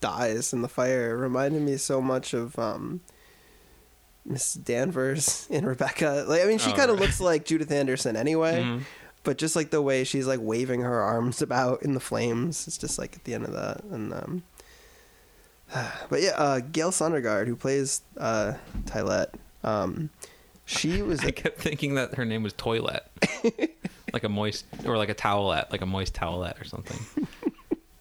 dies 0.00 0.52
in 0.52 0.62
the 0.62 0.68
fire 0.68 1.16
reminded 1.16 1.62
me 1.62 1.76
so 1.76 2.00
much 2.00 2.32
of 2.34 2.58
um, 2.58 3.00
Miss 4.24 4.54
Danvers 4.54 5.46
in 5.50 5.66
Rebecca. 5.66 6.24
Like, 6.26 6.40
I 6.42 6.46
mean, 6.46 6.56
she 6.58 6.70
Oh, 6.70 6.74
kind 6.74 6.90
of 6.90 6.96
right. 6.98 7.02
looks 7.06 7.20
like 7.20 7.44
Judith 7.44 7.70
Anderson 7.70 8.16
anyway, 8.16 8.62
Mhm. 8.62 8.82
but 9.24 9.36
just 9.36 9.54
like 9.56 9.70
the 9.70 9.82
way 9.82 10.04
she's 10.04 10.26
like 10.26 10.40
waving 10.42 10.80
her 10.80 11.00
arms 11.02 11.42
about 11.42 11.82
in 11.82 11.92
the 11.92 12.00
flames, 12.00 12.66
it's 12.66 12.78
just 12.78 12.98
like 12.98 13.14
at 13.16 13.24
the 13.24 13.34
end 13.34 13.44
of 13.44 13.52
that. 13.52 13.84
And 13.84 14.12
um, 14.14 14.42
but 16.08 16.20
yeah, 16.22 16.30
uh, 16.36 16.60
Gale 16.60 16.90
Sondergaard, 16.90 17.46
who 17.46 17.56
plays 17.56 18.02
uh, 18.16 18.54
Tylette, 18.84 19.34
um, 19.64 20.10
she 20.66 21.02
was 21.02 21.20
i 21.24 21.30
kept 21.32 21.58
thinking 21.58 21.96
that 21.96 22.14
her 22.14 22.24
name 22.24 22.42
was 22.44 22.52
toilet 22.52 23.04
like 24.12 24.22
a 24.22 24.28
moist 24.28 24.64
or 24.86 24.96
like 24.96 25.08
a 25.08 25.14
towelette 25.14 25.70
like 25.72 25.80
a 25.80 25.86
moist 25.86 26.14
towelette 26.14 26.60
or 26.60 26.64
something 26.64 26.96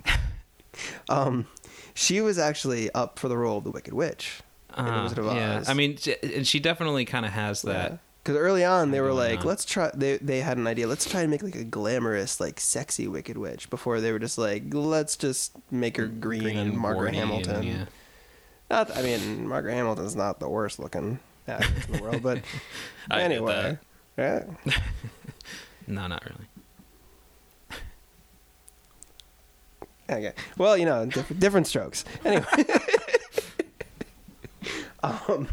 um, 1.10 1.48
she 1.96 2.22
was 2.22 2.38
actually 2.38 2.92
up 2.94 3.18
for 3.20 3.28
the 3.28 3.38
role 3.38 3.58
of 3.58 3.64
the 3.64 3.72
Wicked 3.72 3.94
Witch. 3.94 4.42
Uh, 4.74 5.10
yeah. 5.18 5.64
I 5.68 5.74
mean, 5.74 5.98
she- 5.98 6.16
and 6.22 6.46
she 6.48 6.60
definitely 6.60 7.04
kind 7.06 7.26
of 7.26 7.32
has 7.32 7.64
that. 7.64 8.00
Because 8.24 8.36
early 8.38 8.66
on 8.66 8.92
they 8.92 9.00
were 9.02 9.14
like, 9.14 9.42
on. 9.42 9.46
let's 9.48 9.66
try. 9.66 9.92
They 9.94 10.18
they 10.18 10.42
had 10.42 10.58
an 10.58 10.68
idea. 10.68 10.88
Let's 10.88 11.10
try 11.10 11.22
and 11.22 11.32
make 11.32 11.42
like 11.42 11.56
a 11.56 11.64
glamorous, 11.64 12.40
like 12.40 12.60
sexy 12.60 13.08
Wicked 13.08 13.38
Witch. 13.38 13.70
Before 13.70 14.02
they 14.02 14.12
were 14.12 14.20
just 14.20 14.38
like, 14.38 14.64
let's 14.74 15.16
just 15.16 15.54
make 15.72 15.98
her 15.98 16.08
green, 16.08 16.58
and 16.58 16.78
Margaret 16.78 17.10
and, 17.10 17.18
Hamilton. 17.18 17.64
yeah. 17.64 17.86
Not, 18.70 18.96
I 18.96 19.02
mean, 19.02 19.48
Margaret 19.48 19.74
Hamilton's 19.74 20.16
not 20.16 20.40
the 20.40 20.48
worst 20.50 20.78
looking 20.80 21.20
actress 21.48 21.86
in 21.88 21.94
the 21.94 22.04
world, 22.04 22.22
but 22.22 22.42
anyway, 23.12 23.78
yeah. 24.18 24.44
No, 25.88 26.06
not 26.06 26.24
really. 26.24 26.46
Okay. 30.10 30.34
Well, 30.58 30.76
you 30.78 30.86
know, 30.86 31.06
diff- 31.06 31.38
different 31.40 31.68
strokes. 31.68 32.04
Anyway. 32.26 32.46
um. 35.04 35.48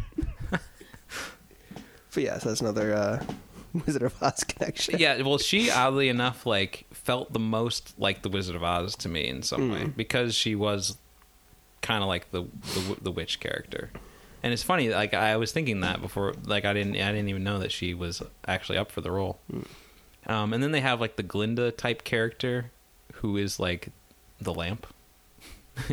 But 2.13 2.23
yes, 2.23 2.43
that's 2.43 2.61
another 2.61 2.93
uh, 2.93 3.23
Wizard 3.85 4.03
of 4.03 4.21
Oz 4.23 4.43
connection. 4.43 4.97
Yeah, 4.99 5.21
well, 5.21 5.37
she 5.37 5.69
oddly 5.69 6.09
enough 6.09 6.45
like 6.45 6.85
felt 6.91 7.33
the 7.33 7.39
most 7.39 7.93
like 7.99 8.21
the 8.23 8.29
Wizard 8.29 8.55
of 8.55 8.63
Oz 8.63 8.95
to 8.97 9.09
me 9.09 9.27
in 9.27 9.43
some 9.43 9.67
Hmm. 9.67 9.73
way 9.73 9.83
because 9.85 10.33
she 10.35 10.55
was 10.55 10.97
kind 11.81 12.01
of 12.03 12.07
like 12.07 12.31
the, 12.31 12.43
the 12.73 12.97
the 13.03 13.11
witch 13.11 13.39
character. 13.39 13.91
And 14.43 14.53
it's 14.53 14.63
funny, 14.63 14.89
like 14.89 15.13
I 15.13 15.35
was 15.37 15.51
thinking 15.51 15.81
that 15.81 16.01
before, 16.01 16.33
like 16.45 16.63
I 16.63 16.73
didn't, 16.73 16.95
I 16.95 17.11
didn't 17.11 17.27
even 17.29 17.43
know 17.43 17.59
that 17.59 17.71
she 17.71 17.93
was 17.93 18.21
actually 18.47 18.77
up 18.77 18.91
for 18.91 19.01
the 19.01 19.11
role. 19.11 19.39
Hmm. 19.51 19.61
Um, 20.31 20.53
and 20.53 20.61
then 20.63 20.71
they 20.71 20.81
have 20.81 20.99
like 21.01 21.15
the 21.15 21.23
Glinda 21.23 21.71
type 21.71 22.03
character, 22.03 22.71
who 23.15 23.37
is 23.37 23.59
like 23.59 23.89
the 24.41 24.53
lamp. 24.53 24.85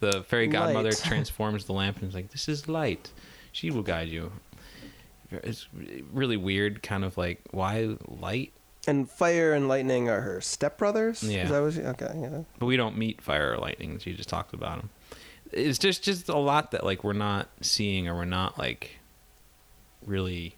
the 0.00 0.24
fairy 0.26 0.46
godmother 0.46 0.90
Light. 0.90 0.98
transforms 1.04 1.64
the 1.66 1.72
lamp 1.72 1.98
and 2.00 2.08
is 2.08 2.14
like, 2.14 2.30
"This 2.30 2.48
is 2.48 2.68
light. 2.68 3.10
She 3.52 3.70
will 3.70 3.82
guide 3.82 4.08
you." 4.08 4.32
It's 5.30 5.66
really 6.12 6.36
weird, 6.36 6.82
kind 6.82 7.04
of 7.04 7.16
like 7.16 7.40
why 7.50 7.96
light, 8.08 8.52
And 8.86 9.08
fire 9.10 9.52
and 9.52 9.68
lightning 9.68 10.08
are 10.08 10.20
her 10.20 10.38
stepbrothers. 10.40 11.22
Yeah. 11.22 11.44
Is 11.44 11.50
that 11.50 11.72
she, 11.82 11.86
okay. 11.88 12.18
Yeah. 12.20 12.42
but 12.58 12.66
we 12.66 12.76
don't 12.76 12.96
meet 12.96 13.20
fire 13.20 13.52
or 13.54 13.58
lightning. 13.58 13.98
She 13.98 14.14
just 14.14 14.28
talked 14.28 14.54
about 14.54 14.78
them. 14.78 14.90
It's 15.52 15.78
just 15.78 16.02
just 16.02 16.28
a 16.28 16.38
lot 16.38 16.70
that 16.70 16.84
like 16.84 17.02
we're 17.04 17.12
not 17.12 17.48
seeing 17.60 18.06
or 18.08 18.14
we're 18.14 18.24
not 18.24 18.58
like 18.58 18.98
really 20.06 20.54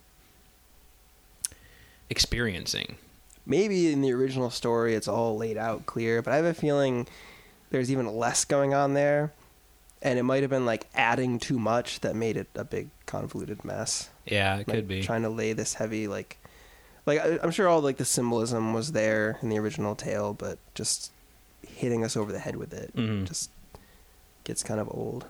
experiencing. 2.10 2.96
Maybe 3.44 3.92
in 3.92 4.02
the 4.02 4.12
original 4.12 4.50
story 4.50 4.94
it's 4.94 5.08
all 5.08 5.36
laid 5.36 5.56
out 5.56 5.86
clear, 5.86 6.22
but 6.22 6.32
I 6.32 6.36
have 6.36 6.44
a 6.44 6.54
feeling 6.54 7.08
there's 7.70 7.90
even 7.90 8.06
less 8.06 8.44
going 8.44 8.74
on 8.74 8.94
there, 8.94 9.32
and 10.02 10.18
it 10.18 10.22
might 10.24 10.42
have 10.42 10.50
been 10.50 10.66
like 10.66 10.86
adding 10.94 11.38
too 11.38 11.58
much 11.58 12.00
that 12.00 12.14
made 12.16 12.36
it 12.36 12.48
a 12.54 12.64
big 12.64 12.88
convoluted 13.06 13.64
mess. 13.64 14.10
Yeah, 14.26 14.54
it 14.56 14.68
like, 14.68 14.76
could 14.76 14.88
be. 14.88 15.02
trying 15.02 15.22
to 15.22 15.28
lay 15.30 15.52
this 15.52 15.74
heavy 15.74 16.06
like 16.08 16.38
like 17.06 17.20
i'm 17.42 17.50
sure 17.50 17.66
all 17.68 17.80
like 17.80 17.96
the 17.96 18.04
symbolism 18.04 18.72
was 18.72 18.92
there 18.92 19.38
in 19.42 19.48
the 19.48 19.58
original 19.58 19.96
tale 19.96 20.32
but 20.32 20.56
just 20.74 21.10
hitting 21.66 22.04
us 22.04 22.16
over 22.16 22.30
the 22.30 22.38
head 22.38 22.54
with 22.54 22.72
it 22.72 22.94
Mhm. 22.94 23.26
just 23.26 23.50
gets 24.44 24.62
kind 24.62 24.78
of 24.78 24.88
old 24.90 25.26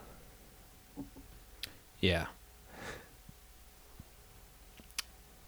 Yeah. 2.01 2.27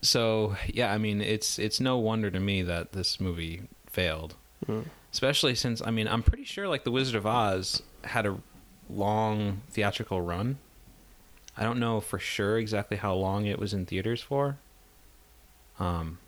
So 0.02 0.56
yeah, 0.66 0.92
I 0.92 0.98
mean 0.98 1.20
it's 1.20 1.58
it's 1.58 1.80
no 1.80 1.96
wonder 1.98 2.30
to 2.30 2.40
me 2.40 2.62
that 2.62 2.92
this 2.92 3.20
movie 3.20 3.62
failed, 3.86 4.34
Mm. 4.66 4.86
especially 5.12 5.54
since 5.54 5.82
I 5.82 5.90
mean 5.90 6.06
I'm 6.08 6.22
pretty 6.22 6.44
sure 6.44 6.68
like 6.68 6.84
the 6.84 6.90
Wizard 6.90 7.16
of 7.16 7.26
Oz 7.26 7.82
had 8.04 8.24
a 8.26 8.38
long 8.94 9.62
theatrical 9.70 10.20
run. 10.20 10.58
I 11.56 11.62
don't 11.62 11.78
know 11.78 12.00
for 12.00 12.18
sure 12.18 12.58
exactly 12.58 12.96
how 12.96 13.14
long 13.14 13.46
it 13.46 13.58
was 13.58 13.72
in 13.74 13.86
theaters 13.86 14.20
for. 14.20 14.56
Um, 15.78 16.18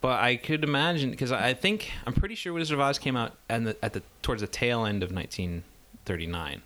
but 0.00 0.20
I 0.20 0.36
could 0.36 0.62
imagine 0.62 1.10
because 1.10 1.32
I 1.32 1.54
think 1.54 1.90
I'm 2.06 2.12
pretty 2.12 2.34
sure 2.36 2.52
Wizard 2.52 2.74
of 2.74 2.80
Oz 2.80 2.98
came 2.98 3.16
out 3.16 3.34
at 3.50 3.64
the, 3.64 3.76
at 3.84 3.92
the 3.94 4.02
towards 4.22 4.40
the 4.42 4.46
tail 4.48 4.84
end 4.86 5.02
of 5.02 5.10
1939. 5.12 6.62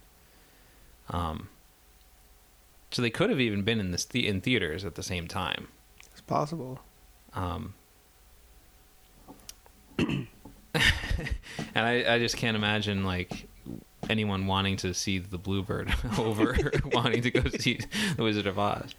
Um, 1.11 1.49
so 2.91 3.01
they 3.01 3.11
could 3.11 3.31
have 3.31 3.41
even 3.41 3.63
been 3.63 3.81
in 3.81 3.91
this 3.91 4.05
the- 4.05 4.29
in 4.29 4.41
theaters 4.43 4.85
at 4.85 4.95
the 4.97 5.03
same 5.03 5.27
time. 5.29 5.69
it's 6.11 6.21
possible 6.21 6.81
Um, 7.33 7.73
and 11.75 11.87
I, 11.87 12.15
I 12.15 12.19
just 12.19 12.37
can't 12.37 12.57
imagine 12.57 13.05
like 13.05 13.47
anyone 14.11 14.47
wanting 14.47 14.77
to 14.79 14.95
see 14.95 15.19
the 15.19 15.39
Bluebird 15.39 15.95
over 16.19 16.57
wanting 16.93 17.23
to 17.23 17.31
go 17.31 17.49
see 17.59 17.79
the 18.17 18.23
Wizard 18.23 18.47
of 18.47 18.59
Oz, 18.59 18.95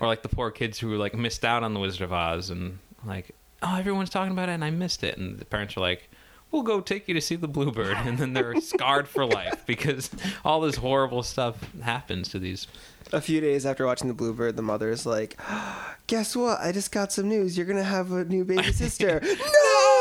or 0.00 0.06
like 0.06 0.22
the 0.22 0.28
poor 0.28 0.50
kids 0.50 0.78
who 0.78 0.96
like 0.96 1.14
missed 1.14 1.44
out 1.44 1.62
on 1.62 1.74
the 1.74 1.80
Wizard 1.80 2.02
of 2.02 2.12
Oz 2.12 2.50
and 2.50 2.78
like 3.04 3.34
oh 3.62 3.76
everyone's 3.76 4.10
talking 4.10 4.32
about 4.32 4.48
it 4.48 4.52
and 4.52 4.64
I 4.64 4.70
missed 4.70 5.04
it. 5.04 5.16
And 5.18 5.38
the 5.38 5.44
parents 5.44 5.76
are 5.76 5.80
like. 5.80 6.08
We'll 6.52 6.62
go 6.62 6.80
take 6.80 7.08
you 7.08 7.14
to 7.14 7.20
see 7.20 7.34
the 7.34 7.48
Bluebird, 7.48 7.96
and 7.96 8.16
then 8.16 8.32
they're 8.32 8.60
scarred 8.60 9.08
for 9.08 9.26
life 9.26 9.66
because 9.66 10.08
all 10.44 10.60
this 10.60 10.76
horrible 10.76 11.24
stuff 11.24 11.56
happens 11.82 12.28
to 12.28 12.38
these. 12.38 12.68
a 13.12 13.20
few 13.20 13.40
days 13.40 13.66
after 13.66 13.84
watching 13.84 14.06
the 14.06 14.14
bluebird 14.14 14.54
the 14.54 14.62
mother's 14.62 15.04
like 15.04 15.36
guess 16.06 16.36
what? 16.36 16.60
I 16.60 16.70
just 16.70 16.92
got 16.92 17.12
some 17.12 17.28
news. 17.28 17.56
You're 17.56 17.66
gonna 17.66 17.82
have 17.82 18.12
a 18.12 18.24
new 18.24 18.44
baby 18.44 18.72
sister. 18.72 19.20
No 19.22 19.95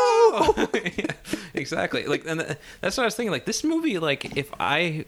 Yeah, 0.73 1.05
exactly. 1.53 2.05
Like, 2.05 2.25
and 2.27 2.39
th- 2.41 2.57
that's 2.81 2.97
what 2.97 3.03
I 3.03 3.07
was 3.07 3.15
thinking. 3.15 3.31
Like, 3.31 3.45
this 3.45 3.63
movie, 3.63 3.99
like, 3.99 4.38
if 4.38 4.51
I, 4.59 5.05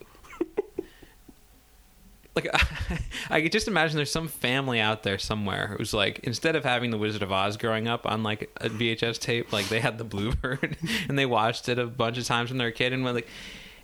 like, 2.36 2.48
I 3.30 3.42
could 3.42 3.52
just 3.52 3.68
imagine 3.68 3.96
there's 3.98 4.12
some 4.12 4.28
family 4.28 4.80
out 4.80 5.04
there 5.04 5.18
somewhere 5.18 5.76
who's 5.78 5.94
like, 5.94 6.20
instead 6.20 6.56
of 6.56 6.64
having 6.64 6.92
the 6.92 6.98
Wizard 6.98 7.24
of 7.24 7.32
Oz 7.32 7.58
growing 7.58 7.88
up 7.88 8.06
on 8.06 8.24
like 8.24 8.50
a 8.58 8.70
VHS 8.70 9.20
tape, 9.20 9.52
like 9.52 9.68
they 9.70 9.80
had 9.80 9.98
the 9.98 10.04
Bluebird 10.04 10.78
and 11.10 11.18
they 11.18 11.26
watched 11.26 11.68
it 11.68 11.80
a 11.80 11.86
bunch 11.88 12.18
of 12.18 12.26
times 12.26 12.50
when 12.52 12.58
they 12.58 12.66
were 12.66 12.70
a 12.70 12.74
kid, 12.74 12.94
and 12.94 13.04
when 13.04 13.16
like, 13.16 13.28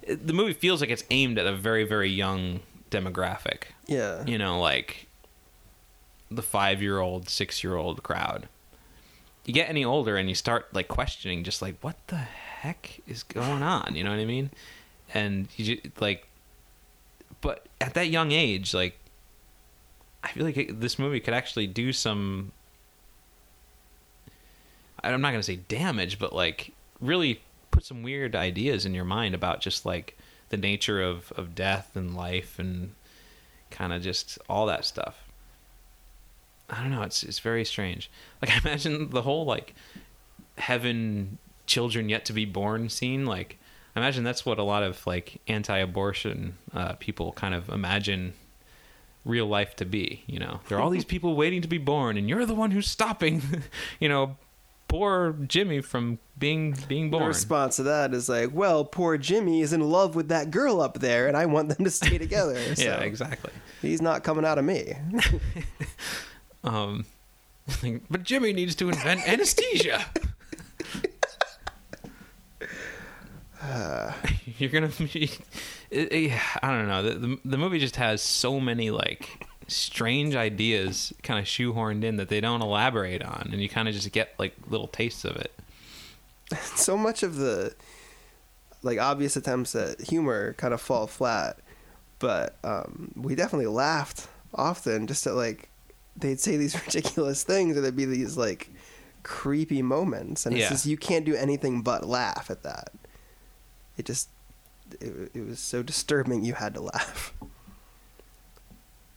the 0.07 0.33
movie 0.33 0.53
feels 0.53 0.81
like 0.81 0.89
it's 0.89 1.03
aimed 1.11 1.37
at 1.39 1.47
a 1.47 1.55
very, 1.55 1.83
very 1.85 2.09
young 2.09 2.59
demographic. 2.91 3.63
yeah 3.87 4.23
You 4.25 4.37
know, 4.37 4.59
like 4.59 5.07
the 6.29 6.41
five-year-old, 6.41 7.29
six-year-old 7.29 8.03
crowd 8.03 8.47
you 9.45 9.53
get 9.53 9.69
any 9.69 9.83
older 9.83 10.17
and 10.17 10.29
you 10.29 10.35
start 10.35 10.73
like 10.73 10.87
questioning 10.87 11.43
just 11.43 11.61
like 11.61 11.75
what 11.81 11.97
the 12.07 12.17
heck 12.17 13.01
is 13.07 13.23
going 13.23 13.63
on? 13.63 13.95
You 13.95 14.03
know 14.03 14.11
what 14.11 14.19
i 14.19 14.25
mean? 14.25 14.49
And 15.13 15.47
you 15.57 15.79
like 15.99 16.27
but 17.43 17.65
at 17.81 17.93
that 17.93 18.09
young 18.09 18.31
age 18.31 18.73
like 18.73 18.97
i 20.23 20.29
feel 20.29 20.45
like 20.45 20.57
it, 20.57 20.79
this 20.79 20.97
movie 20.97 21.19
could 21.19 21.33
actually 21.33 21.67
do 21.67 21.91
some 21.93 22.51
i'm 25.03 25.21
not 25.21 25.31
going 25.31 25.39
to 25.39 25.43
say 25.43 25.57
damage 25.67 26.17
but 26.17 26.33
like 26.33 26.71
really 27.01 27.41
put 27.69 27.83
some 27.83 28.01
weird 28.01 28.35
ideas 28.35 28.85
in 28.85 28.93
your 28.93 29.03
mind 29.03 29.35
about 29.35 29.59
just 29.59 29.85
like 29.85 30.17
the 30.49 30.57
nature 30.57 31.01
of 31.01 31.31
of 31.33 31.53
death 31.53 31.95
and 31.95 32.15
life 32.15 32.57
and 32.57 32.93
kind 33.69 33.91
of 33.91 34.01
just 34.01 34.39
all 34.49 34.65
that 34.65 34.85
stuff 34.85 35.22
I 36.73 36.81
don't 36.81 36.91
know. 36.91 37.03
It's 37.03 37.23
it's 37.23 37.39
very 37.39 37.65
strange. 37.65 38.09
Like 38.41 38.51
I 38.55 38.67
imagine 38.67 39.09
the 39.09 39.21
whole 39.21 39.45
like 39.45 39.75
heaven 40.57 41.37
children 41.65 42.09
yet 42.09 42.25
to 42.25 42.33
be 42.33 42.45
born 42.45 42.89
scene. 42.89 43.25
Like 43.25 43.59
I 43.95 43.99
imagine 43.99 44.23
that's 44.23 44.45
what 44.45 44.59
a 44.59 44.63
lot 44.63 44.83
of 44.83 45.05
like 45.05 45.39
anti-abortion 45.47 46.57
uh, 46.73 46.93
people 46.93 47.31
kind 47.33 47.53
of 47.53 47.69
imagine 47.69 48.33
real 49.23 49.45
life 49.45 49.75
to 49.77 49.85
be. 49.85 50.23
You 50.25 50.39
know, 50.39 50.59
there 50.67 50.77
are 50.77 50.81
all 50.81 50.89
these 50.89 51.05
people 51.13 51.35
waiting 51.35 51.61
to 51.61 51.67
be 51.67 51.77
born, 51.77 52.17
and 52.17 52.27
you're 52.27 52.45
the 52.45 52.55
one 52.55 52.71
who's 52.71 52.87
stopping. 52.87 53.41
you 53.99 54.09
know, 54.09 54.37
poor 54.87 55.35
Jimmy 55.47 55.81
from 55.81 56.17
being 56.37 56.75
being 56.87 57.11
the 57.11 57.17
born. 57.17 57.27
response 57.27 57.75
to 57.75 57.83
that 57.83 58.13
is 58.13 58.27
like 58.27 58.49
well 58.53 58.83
poor 58.83 59.17
jimmy 59.17 59.61
is 59.61 59.71
in 59.71 59.81
love 59.81 60.15
with 60.15 60.29
that 60.29 60.49
girl 60.49 60.81
up 60.81 60.99
there 60.99 61.27
and 61.27 61.37
i 61.37 61.45
want 61.45 61.69
them 61.69 61.85
to 61.85 61.91
stay 61.91 62.17
together 62.17 62.59
so 62.75 62.83
yeah, 62.83 62.99
exactly. 63.01 63.51
he's 63.83 64.01
not 64.01 64.23
coming 64.23 64.43
out 64.43 64.57
of 64.57 64.65
me 64.65 64.93
Um, 66.63 67.05
but 68.09 68.23
Jimmy 68.23 68.53
needs 68.53 68.75
to 68.75 68.89
invent 68.89 69.21
anesthesia. 69.27 70.05
You're 74.57 74.69
gonna 74.69 74.87
be. 74.89 75.31
It, 75.89 76.11
it- 76.11 76.39
I 76.61 76.67
don't 76.71 76.87
know. 76.87 77.01
The, 77.03 77.13
the 77.15 77.39
the 77.45 77.57
movie 77.57 77.79
just 77.79 77.95
has 77.97 78.21
so 78.21 78.59
many 78.59 78.91
like 78.91 79.47
strange 79.67 80.35
ideas 80.35 81.13
kind 81.23 81.39
of 81.39 81.45
shoehorned 81.45 82.03
in 82.03 82.17
that 82.17 82.29
they 82.29 82.41
don't 82.41 82.61
elaborate 82.61 83.23
on, 83.23 83.49
and 83.51 83.61
you 83.61 83.69
kind 83.69 83.87
of 83.87 83.93
just 83.93 84.11
get 84.11 84.33
like 84.37 84.53
little 84.69 84.87
tastes 84.87 85.23
of 85.25 85.35
it. 85.37 85.51
so 86.75 86.97
much 86.97 87.23
of 87.23 87.35
the 87.37 87.73
like 88.81 88.99
obvious 88.99 89.35
attempts 89.37 89.75
at 89.75 90.01
humor 90.01 90.53
kind 90.53 90.73
of 90.73 90.81
fall 90.81 91.07
flat 91.07 91.57
but 92.19 92.57
um, 92.65 93.11
we 93.15 93.33
definitely 93.33 93.65
laughed 93.65 94.27
often 94.53 95.07
just 95.07 95.25
at 95.25 95.35
like 95.35 95.69
they'd 96.17 96.39
say 96.39 96.57
these 96.57 96.75
ridiculous 96.85 97.43
things 97.43 97.75
or 97.77 97.81
there'd 97.81 97.95
be 97.95 98.05
these 98.05 98.37
like 98.37 98.69
creepy 99.23 99.81
moments 99.81 100.45
and 100.45 100.55
it's 100.55 100.63
Yeah. 100.63 100.69
just 100.69 100.85
you 100.85 100.97
can't 100.97 101.25
do 101.25 101.35
anything 101.35 101.81
but 101.81 102.05
laugh 102.05 102.49
at 102.51 102.63
that 102.63 102.89
it 103.97 104.05
just 104.05 104.29
it, 104.99 105.31
it 105.33 105.45
was 105.47 105.59
so 105.59 105.81
disturbing 105.81 106.43
you 106.43 106.53
had 106.53 106.73
to 106.75 106.81
laugh 106.81 107.33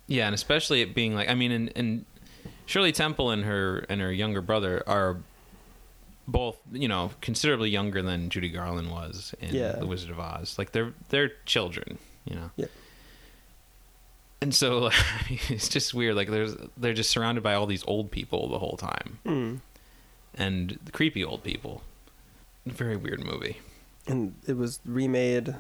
Yeah, 0.07 0.27
and 0.27 0.35
especially 0.35 0.83
it 0.83 0.95
being 0.95 1.15
like 1.15 1.29
I 1.29 1.35
mean, 1.35 1.51
and, 1.51 1.73
and 1.75 2.05
Shirley 2.67 2.93
Temple 2.93 3.31
and 3.31 3.45
her 3.45 3.85
and 3.89 4.01
her 4.01 4.13
younger 4.13 4.41
brother 4.41 4.83
are 4.87 5.19
both 6.29 6.57
you 6.73 6.87
know 6.89 7.11
considerably 7.21 7.71
younger 7.71 8.03
than 8.03 8.31
Judy 8.31 8.49
Garland 8.49 8.91
was 8.91 9.35
in 9.41 9.55
Yeah. 9.55 9.73
The 9.73 9.87
Wizard 9.87 10.11
of 10.11 10.21
Oz. 10.21 10.59
Like 10.59 10.71
they're 10.73 10.93
they're 11.09 11.33
children, 11.45 11.99
you 12.25 12.37
know. 12.37 12.51
Yeah. 12.57 12.67
And 14.41 14.55
so 14.55 14.91
it's 15.49 15.69
just 15.69 15.95
weird. 15.95 16.15
Like 16.15 16.29
there's 16.31 16.55
they're 16.77 16.95
just 16.95 17.11
surrounded 17.11 17.43
by 17.43 17.55
all 17.55 17.67
these 17.67 17.85
old 17.87 18.11
people 18.11 18.49
the 18.49 18.59
whole 18.59 18.77
time, 18.77 19.19
mm. 19.25 19.61
and 20.37 20.79
creepy 20.93 21.25
old 21.25 21.43
people. 21.43 21.83
Very 22.67 22.97
weird 22.97 23.25
movie. 23.25 23.59
and 24.07 24.35
it 24.47 24.57
was 24.57 24.81
remade 24.85 25.55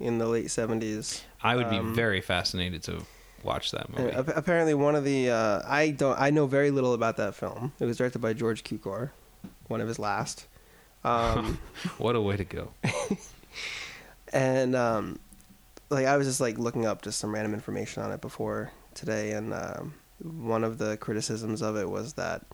in 0.00 0.18
the 0.18 0.26
late 0.26 0.46
70s 0.46 1.22
I 1.42 1.56
would 1.56 1.68
be 1.70 1.76
Um, 1.76 1.94
very 1.94 2.20
fascinated 2.20 2.82
to 2.84 3.04
watch 3.42 3.70
that 3.72 3.88
movie. 3.96 4.12
Apparently, 4.14 4.74
one 4.74 4.94
of 4.94 5.04
the 5.04 5.30
uh, 5.30 5.62
I 5.64 5.90
don't 5.90 6.18
I 6.20 6.30
know 6.30 6.46
very 6.46 6.70
little 6.70 6.94
about 6.94 7.16
that 7.16 7.34
film. 7.34 7.72
It 7.80 7.84
was 7.86 7.96
directed 7.96 8.20
by 8.20 8.32
George 8.32 8.62
Cukor, 8.64 9.10
one 9.68 9.80
of 9.80 9.88
his 9.88 9.98
last. 9.98 10.46
Um, 11.04 11.58
what 11.98 12.16
a 12.16 12.20
way 12.20 12.36
to 12.36 12.44
go! 12.44 12.70
and 14.32 14.74
um, 14.74 15.18
like 15.90 16.06
I 16.06 16.16
was 16.16 16.26
just 16.26 16.40
like 16.40 16.58
looking 16.58 16.86
up 16.86 17.02
just 17.02 17.18
some 17.18 17.32
random 17.34 17.54
information 17.54 18.02
on 18.02 18.12
it 18.12 18.20
before 18.20 18.70
today, 18.94 19.32
and 19.32 19.52
um, 19.54 19.94
one 20.22 20.64
of 20.64 20.78
the 20.78 20.96
criticisms 20.96 21.62
of 21.62 21.76
it 21.76 21.88
was 21.88 22.14
that 22.14 22.44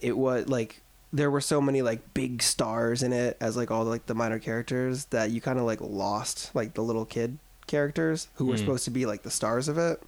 it 0.00 0.16
was 0.16 0.48
like 0.48 0.82
there 1.12 1.30
were 1.30 1.40
so 1.40 1.60
many 1.60 1.82
like 1.82 2.14
big 2.14 2.42
stars 2.42 3.02
in 3.02 3.12
it 3.12 3.36
as 3.40 3.56
like 3.56 3.70
all 3.70 3.84
like 3.84 4.06
the 4.06 4.14
minor 4.14 4.38
characters 4.38 5.06
that 5.06 5.30
you 5.30 5.40
kind 5.40 5.58
of 5.58 5.64
like 5.64 5.80
lost 5.80 6.54
like 6.54 6.74
the 6.74 6.82
little 6.82 7.04
kid 7.04 7.38
characters 7.66 8.28
who 8.34 8.46
were 8.46 8.54
Hmm. 8.54 8.60
supposed 8.60 8.84
to 8.84 8.90
be 8.90 9.06
like 9.06 9.22
the 9.22 9.30
stars 9.30 9.68
of 9.68 9.78
it. 9.78 10.02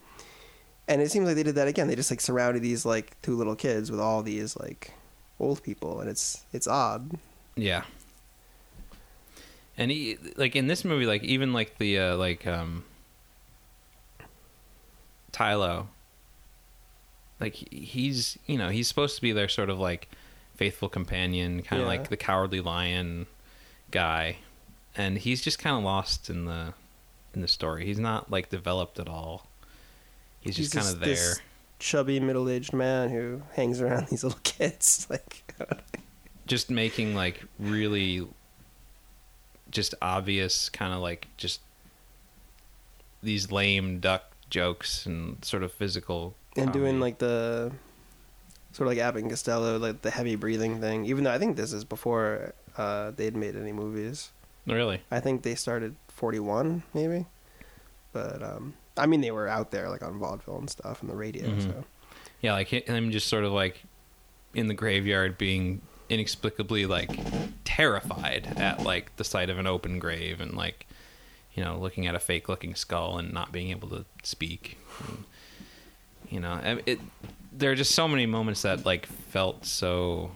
And 0.88 1.00
it 1.00 1.10
seems 1.10 1.26
like 1.26 1.36
they 1.36 1.42
did 1.42 1.54
that 1.54 1.68
again. 1.68 1.86
They 1.88 1.94
just 1.96 2.10
like 2.10 2.20
surrounded 2.20 2.62
these 2.62 2.84
like 2.84 3.20
two 3.22 3.36
little 3.36 3.54
kids 3.56 3.90
with 3.90 4.00
all 4.00 4.22
these 4.22 4.56
like 4.56 4.92
old 5.40 5.62
people, 5.62 6.00
and 6.00 6.10
it's 6.10 6.44
it's 6.52 6.66
odd. 6.66 7.18
Yeah. 7.56 7.84
And 9.82 9.90
he 9.90 10.16
like 10.36 10.54
in 10.54 10.68
this 10.68 10.84
movie, 10.84 11.06
like 11.06 11.24
even 11.24 11.52
like 11.52 11.78
the 11.78 11.98
uh, 11.98 12.16
like 12.16 12.46
um 12.46 12.84
Tylo, 15.32 15.86
like 17.40 17.54
he's 17.72 18.38
you 18.46 18.58
know 18.58 18.68
he's 18.68 18.86
supposed 18.86 19.16
to 19.16 19.22
be 19.22 19.32
their 19.32 19.48
sort 19.48 19.70
of 19.70 19.78
like 19.78 20.08
faithful 20.56 20.88
companion, 20.88 21.62
kind 21.62 21.80
of 21.82 21.86
Yeah. 21.86 21.94
like 21.98 22.08
the 22.10 22.16
cowardly 22.16 22.60
lion 22.60 23.26
guy, 23.90 24.36
and 24.96 25.18
he's 25.18 25.40
just 25.40 25.58
kind 25.58 25.76
of 25.76 25.82
lost 25.82 26.28
in 26.28 26.44
the 26.44 26.74
in 27.34 27.40
the 27.40 27.48
story. 27.48 27.84
He's 27.86 27.98
not 27.98 28.30
like 28.30 28.50
developed 28.50 29.00
at 29.00 29.08
all. 29.08 29.46
He's 30.40 30.56
just 30.56 30.74
kind 30.74 30.86
of 30.86 31.00
there. 31.00 31.08
this 31.08 31.40
chubby 31.78 32.20
middle-aged 32.20 32.72
man 32.72 33.10
who 33.10 33.42
hangs 33.54 33.80
around 33.80 34.06
these 34.10 34.22
little 34.22 34.38
kids. 34.44 35.06
Like 35.08 35.52
just 36.46 36.70
making 36.70 37.14
like 37.14 37.42
really 37.58 38.26
just 39.72 39.94
obvious 40.00 40.68
kind 40.68 40.92
of 40.94 41.00
like 41.00 41.26
just 41.36 41.60
these 43.22 43.50
lame 43.50 43.98
duck 43.98 44.24
jokes 44.50 45.06
and 45.06 45.42
sort 45.44 45.62
of 45.62 45.72
physical 45.72 46.34
and 46.56 46.72
doing 46.72 47.00
like 47.00 47.18
the 47.18 47.72
sort 48.72 48.86
of 48.86 48.92
like 48.94 48.98
Abbott 48.98 49.22
and 49.22 49.30
Costello, 49.30 49.78
like 49.78 50.02
the 50.02 50.10
heavy 50.10 50.36
breathing 50.36 50.80
thing. 50.80 51.06
Even 51.06 51.24
though 51.24 51.30
I 51.32 51.38
think 51.38 51.56
this 51.56 51.72
is 51.72 51.84
before 51.84 52.54
uh, 52.76 53.10
they'd 53.12 53.36
made 53.36 53.56
any 53.56 53.72
movies. 53.72 54.30
really 54.66 55.00
I 55.10 55.20
think 55.20 55.42
they 55.42 55.54
started 55.54 55.96
41 56.08 56.82
maybe, 56.94 57.26
but 58.12 58.42
um, 58.42 58.74
I 58.96 59.06
mean 59.06 59.20
they 59.22 59.30
were 59.30 59.48
out 59.48 59.70
there 59.70 59.88
like 59.88 60.02
on 60.02 60.18
vaudeville 60.18 60.58
and 60.58 60.70
stuff 60.70 61.00
and 61.00 61.10
the 61.10 61.16
radio. 61.16 61.48
Mhm. 61.48 61.62
So 61.62 61.84
yeah 62.42 62.52
like 62.52 62.68
him 62.68 63.10
just 63.10 63.28
sort 63.28 63.44
of 63.44 63.52
like 63.52 63.82
in 64.54 64.68
the 64.68 64.74
graveyard 64.74 65.38
being 65.38 65.80
inexplicably 66.10 66.84
like 66.84 67.10
terrified 67.76 68.52
at 68.58 68.82
like 68.82 69.16
the 69.16 69.24
sight 69.24 69.48
of 69.48 69.58
an 69.58 69.66
open 69.66 69.98
grave 69.98 70.42
and 70.42 70.54
like 70.54 70.86
you 71.54 71.64
know 71.64 71.78
looking 71.78 72.06
at 72.06 72.14
a 72.14 72.18
fake 72.18 72.46
looking 72.46 72.74
skull 72.74 73.16
and 73.16 73.32
not 73.32 73.50
being 73.50 73.70
able 73.70 73.88
to 73.88 74.04
speak. 74.22 74.78
And, 75.06 75.24
you 76.28 76.40
know 76.40 76.78
it 76.86 77.00
there 77.50 77.70
are 77.70 77.74
just 77.74 77.94
so 77.94 78.06
many 78.06 78.26
moments 78.26 78.62
that 78.62 78.84
like 78.84 79.06
felt 79.06 79.64
so 79.64 80.32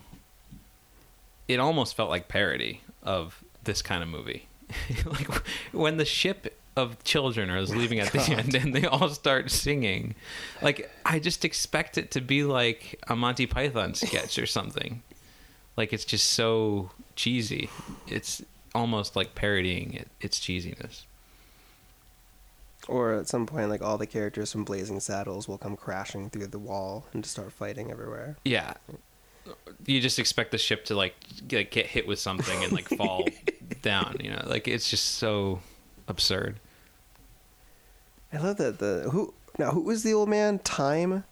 it 1.47 1.61
almost 1.61 1.95
felt 1.95 2.09
like 2.09 2.27
parody 2.27 2.81
of 3.03 3.43
this 3.65 3.83
kind 3.83 4.03
of 4.03 4.09
movie. 4.09 4.49
Like 5.05 5.29
when 5.73 5.99
the 5.99 6.05
ship 6.05 6.59
of 6.75 7.03
children 7.05 7.51
are 7.51 7.63
leaving 7.63 8.01
at 8.01 8.13
the 8.13 8.21
end 8.21 8.55
and 8.55 8.75
they 8.75 8.85
all 8.87 9.09
start 9.09 9.51
singing 9.51 10.15
like 10.61 10.91
i 11.07 11.19
just 11.19 11.43
expect 11.43 11.97
it 11.97 12.11
to 12.11 12.21
be 12.21 12.45
like 12.45 13.03
a 13.09 13.17
monty 13.17 13.47
python 13.47 13.93
sketch 13.95 14.39
or 14.39 14.47
something. 14.47 15.03
Like 15.77 15.93
it's 15.93 16.07
just 16.07 16.29
so 16.29 16.91
cheesy 17.17 17.69
it's 18.07 18.43
almost 18.75 19.17
like 19.17 19.35
parodying 19.35 19.95
it, 19.95 20.09
its 20.21 20.39
cheesiness 20.39 21.05
or 22.89 23.15
at 23.15 23.27
some 23.27 23.47
point 23.47 23.69
like 23.69 23.83
all 23.83 23.99
the 23.99 24.07
characters 24.07 24.53
from 24.53 24.65
Blazing 24.65 25.01
Saddles 25.01 25.49
will 25.49 25.59
come 25.59 25.77
crashing 25.77 26.31
through 26.31 26.47
the 26.47 26.59
wall 26.59 27.07
and 27.13 27.25
just 27.25 27.35
start 27.35 27.53
fighting 27.53 27.91
everywhere. 27.91 28.37
yeah 28.45 28.75
you 29.87 30.01
just 30.01 30.19
expect 30.19 30.51
the 30.51 30.59
ship 30.59 30.85
to 30.85 30.95
like 30.95 31.15
get, 31.49 31.71
get 31.71 31.87
hit 31.87 32.07
with 32.07 32.19
something 32.19 32.63
and 32.63 32.73
like 32.73 32.89
fall 32.89 33.27
down 33.83 34.17
you 34.21 34.31
know 34.31 34.43
like 34.47 34.69
it's 34.69 34.91
just 34.91 35.17
so 35.17 35.61
absurd 36.09 36.61
I 38.33 38.39
love 38.39 38.57
that 38.59 38.79
the 38.79 39.09
who 39.11 39.33
now 39.59 39.71
who 39.71 39.81
was 39.81 40.03
the 40.03 40.13
old 40.13 40.29
man? 40.29 40.59
Time. 40.59 41.25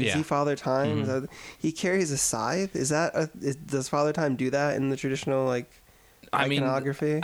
Is 0.00 0.06
Yeah. 0.08 0.16
he 0.16 0.22
Father 0.22 0.56
Time? 0.56 1.04
Mhm. 1.04 1.06
that- 1.06 1.28
he 1.58 1.72
carries 1.72 2.10
a 2.10 2.18
scythe. 2.18 2.74
Is 2.76 2.88
that 2.90 3.14
a, 3.14 3.28
is, 3.40 3.56
does 3.56 3.88
Father 3.88 4.12
Time 4.12 4.36
do 4.36 4.50
that 4.50 4.76
in 4.76 4.88
the 4.90 4.96
traditional 4.96 5.44
like 5.46 5.70
I 6.32 6.44
iconography? 6.44 7.20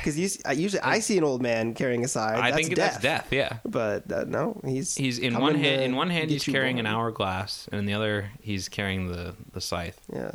Because 0.00 0.40
I 0.44 0.52
usually 0.52 0.82
I 0.82 0.98
see 1.00 1.16
an 1.16 1.22
old 1.24 1.40
man 1.42 1.74
carrying 1.74 2.04
a 2.04 2.08
scythe. 2.08 2.38
i 2.38 2.50
that's 2.50 2.62
think 2.66 2.74
death. 2.76 2.92
that's 3.00 3.02
death 3.02 3.28
yeah 3.32 3.58
But 3.64 4.10
uh, 4.12 4.24
no, 4.26 4.60
he's 4.64 4.96
he's 4.96 5.18
in 5.20 5.38
one 5.38 5.54
hand 5.54 5.82
in 5.82 5.94
one 5.94 6.10
hand 6.10 6.30
he's 6.30 6.44
carrying 6.44 6.80
an 6.80 6.86
hourglass 6.86 7.68
and 7.70 7.78
in 7.78 7.86
the 7.86 7.94
other 7.94 8.30
he's 8.42 8.68
carrying 8.68 9.12
the 9.12 9.34
the 9.52 9.60
scythe 9.60 10.00
Yeah. 10.12 10.32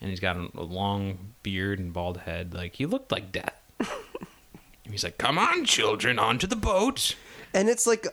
and 0.00 0.10
he's 0.10 0.18
got 0.18 0.36
a, 0.36 0.48
a 0.56 0.62
long 0.64 1.18
beard 1.44 1.78
and 1.78 1.92
bald 1.92 2.18
head 2.18 2.52
like 2.52 2.74
he 2.74 2.84
looked 2.86 3.12
like 3.12 3.30
death 3.30 3.54
he's 4.90 5.04
like 5.04 5.16
come 5.18 5.38
on 5.38 5.64
children 5.64 6.18
onto 6.18 6.48
the 6.48 6.56
boat 6.56 7.14
And 7.54 7.68
it's 7.68 7.86
like 7.86 8.08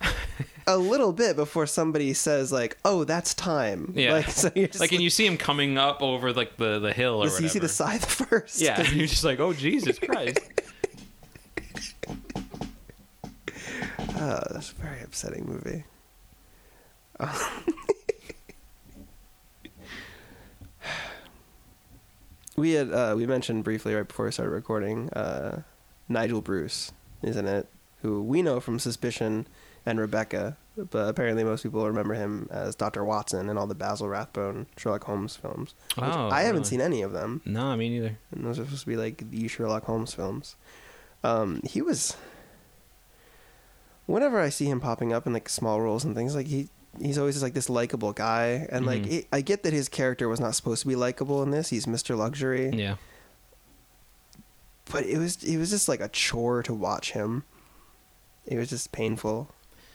a 0.74 0.76
little 0.76 1.12
bit 1.12 1.36
before 1.36 1.66
somebody 1.66 2.12
says 2.14 2.50
like, 2.52 2.76
"Oh, 2.84 3.04
that's 3.04 3.34
time." 3.34 3.92
Yeah. 3.96 4.12
Like 4.12 4.30
so 4.30 4.50
you're 4.54 4.68
just 4.68 4.80
like 4.80 4.92
and 4.92 5.02
you 5.02 5.10
see 5.10 5.26
him 5.26 5.36
coming 5.36 5.76
up 5.78 6.02
over 6.02 6.32
like 6.32 6.56
the 6.56 6.78
the 6.78 6.92
hill 6.92 7.14
or 7.22 7.26
you 7.26 7.32
whatever 7.32 7.48
see 7.48 7.58
the 7.58 7.68
scythe 7.68 8.04
first. 8.10 8.60
yeah 8.60 8.80
and 8.80 8.92
you're 8.92 9.06
just 9.06 9.24
like 9.24 9.40
oh 9.40 9.52
jesus 9.52 9.98
christ 9.98 10.40
Oh, 14.22 14.42
that's 14.50 14.70
a 14.72 14.74
very 14.74 15.00
upsetting 15.02 15.46
movie. 15.46 15.84
we 22.56 22.72
had 22.72 22.92
uh, 22.92 23.14
we 23.16 23.26
mentioned 23.26 23.64
briefly 23.64 23.94
right 23.94 24.06
before 24.06 24.26
we 24.26 24.32
started 24.32 24.50
recording. 24.52 25.08
Uh, 25.10 25.62
Nigel 26.08 26.42
Bruce 26.42 26.92
is 27.22 27.36
in 27.36 27.46
it, 27.46 27.68
who 28.02 28.22
we 28.22 28.42
know 28.42 28.60
from 28.60 28.78
Suspicion 28.78 29.46
and 29.86 29.98
Rebecca, 29.98 30.56
but 30.90 31.08
apparently 31.08 31.42
most 31.44 31.62
people 31.62 31.86
remember 31.86 32.14
him 32.14 32.48
as 32.50 32.74
Doctor 32.74 33.04
Watson 33.04 33.48
in 33.48 33.56
all 33.58 33.66
the 33.66 33.74
Basil 33.74 34.08
Rathbone 34.08 34.66
Sherlock 34.76 35.04
Holmes 35.04 35.36
films. 35.36 35.74
Oh, 35.98 36.28
I 36.30 36.42
haven't 36.42 36.64
seen 36.64 36.80
any 36.80 37.02
of 37.02 37.12
them. 37.12 37.40
no 37.44 37.76
me 37.76 37.88
neither 37.88 38.18
And 38.30 38.44
those 38.44 38.58
are 38.58 38.64
supposed 38.64 38.82
to 38.82 38.86
be 38.86 38.96
like 38.96 39.30
the 39.30 39.48
Sherlock 39.48 39.84
Holmes 39.84 40.12
films. 40.14 40.56
Um, 41.24 41.60
he 41.64 41.82
was. 41.82 42.16
Whenever 44.06 44.40
I 44.40 44.48
see 44.48 44.66
him 44.66 44.80
popping 44.80 45.12
up 45.12 45.26
in 45.26 45.32
like 45.32 45.48
small 45.48 45.80
roles 45.80 46.04
and 46.04 46.14
things, 46.16 46.34
like 46.34 46.46
he 46.48 46.68
he's 47.00 47.16
always 47.18 47.36
just 47.36 47.42
like 47.44 47.54
this 47.54 47.70
likable 47.70 48.12
guy, 48.12 48.66
and 48.70 48.84
like 48.84 49.02
Mhm. 49.02 49.12
it, 49.12 49.26
I 49.32 49.40
get 49.40 49.62
that 49.62 49.72
his 49.72 49.88
character 49.88 50.28
was 50.28 50.40
not 50.40 50.54
supposed 50.56 50.82
to 50.82 50.88
be 50.88 50.96
likable 50.96 51.42
in 51.42 51.50
this. 51.52 51.68
He's 51.68 51.86
Mister 51.86 52.16
Luxury, 52.16 52.70
yeah 52.74 52.96
but 54.90 55.06
it 55.06 55.18
was 55.18 55.44
it 55.44 55.56
was 55.56 55.70
just 55.70 55.88
like 55.88 56.00
a 56.00 56.08
chore 56.08 56.62
to 56.64 56.74
watch 56.74 57.12
him. 57.12 57.44
It 58.46 58.56
was 58.58 58.68
just 58.70 58.90
painful. 58.90 59.48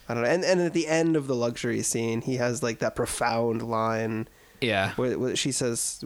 I 0.08 0.14
don't 0.14 0.22
know. 0.22 0.28
And 0.28 0.44
and 0.44 0.60
at 0.60 0.72
the 0.72 0.86
end 0.86 1.16
of 1.16 1.26
the 1.26 1.34
luxury 1.34 1.82
scene, 1.82 2.20
he 2.22 2.36
has 2.36 2.62
like 2.62 2.78
that 2.80 2.94
profound 2.96 3.62
line 3.62 4.28
yeah 4.60 4.92
where, 4.94 5.18
where 5.18 5.36
she 5.36 5.52
says. 5.52 6.02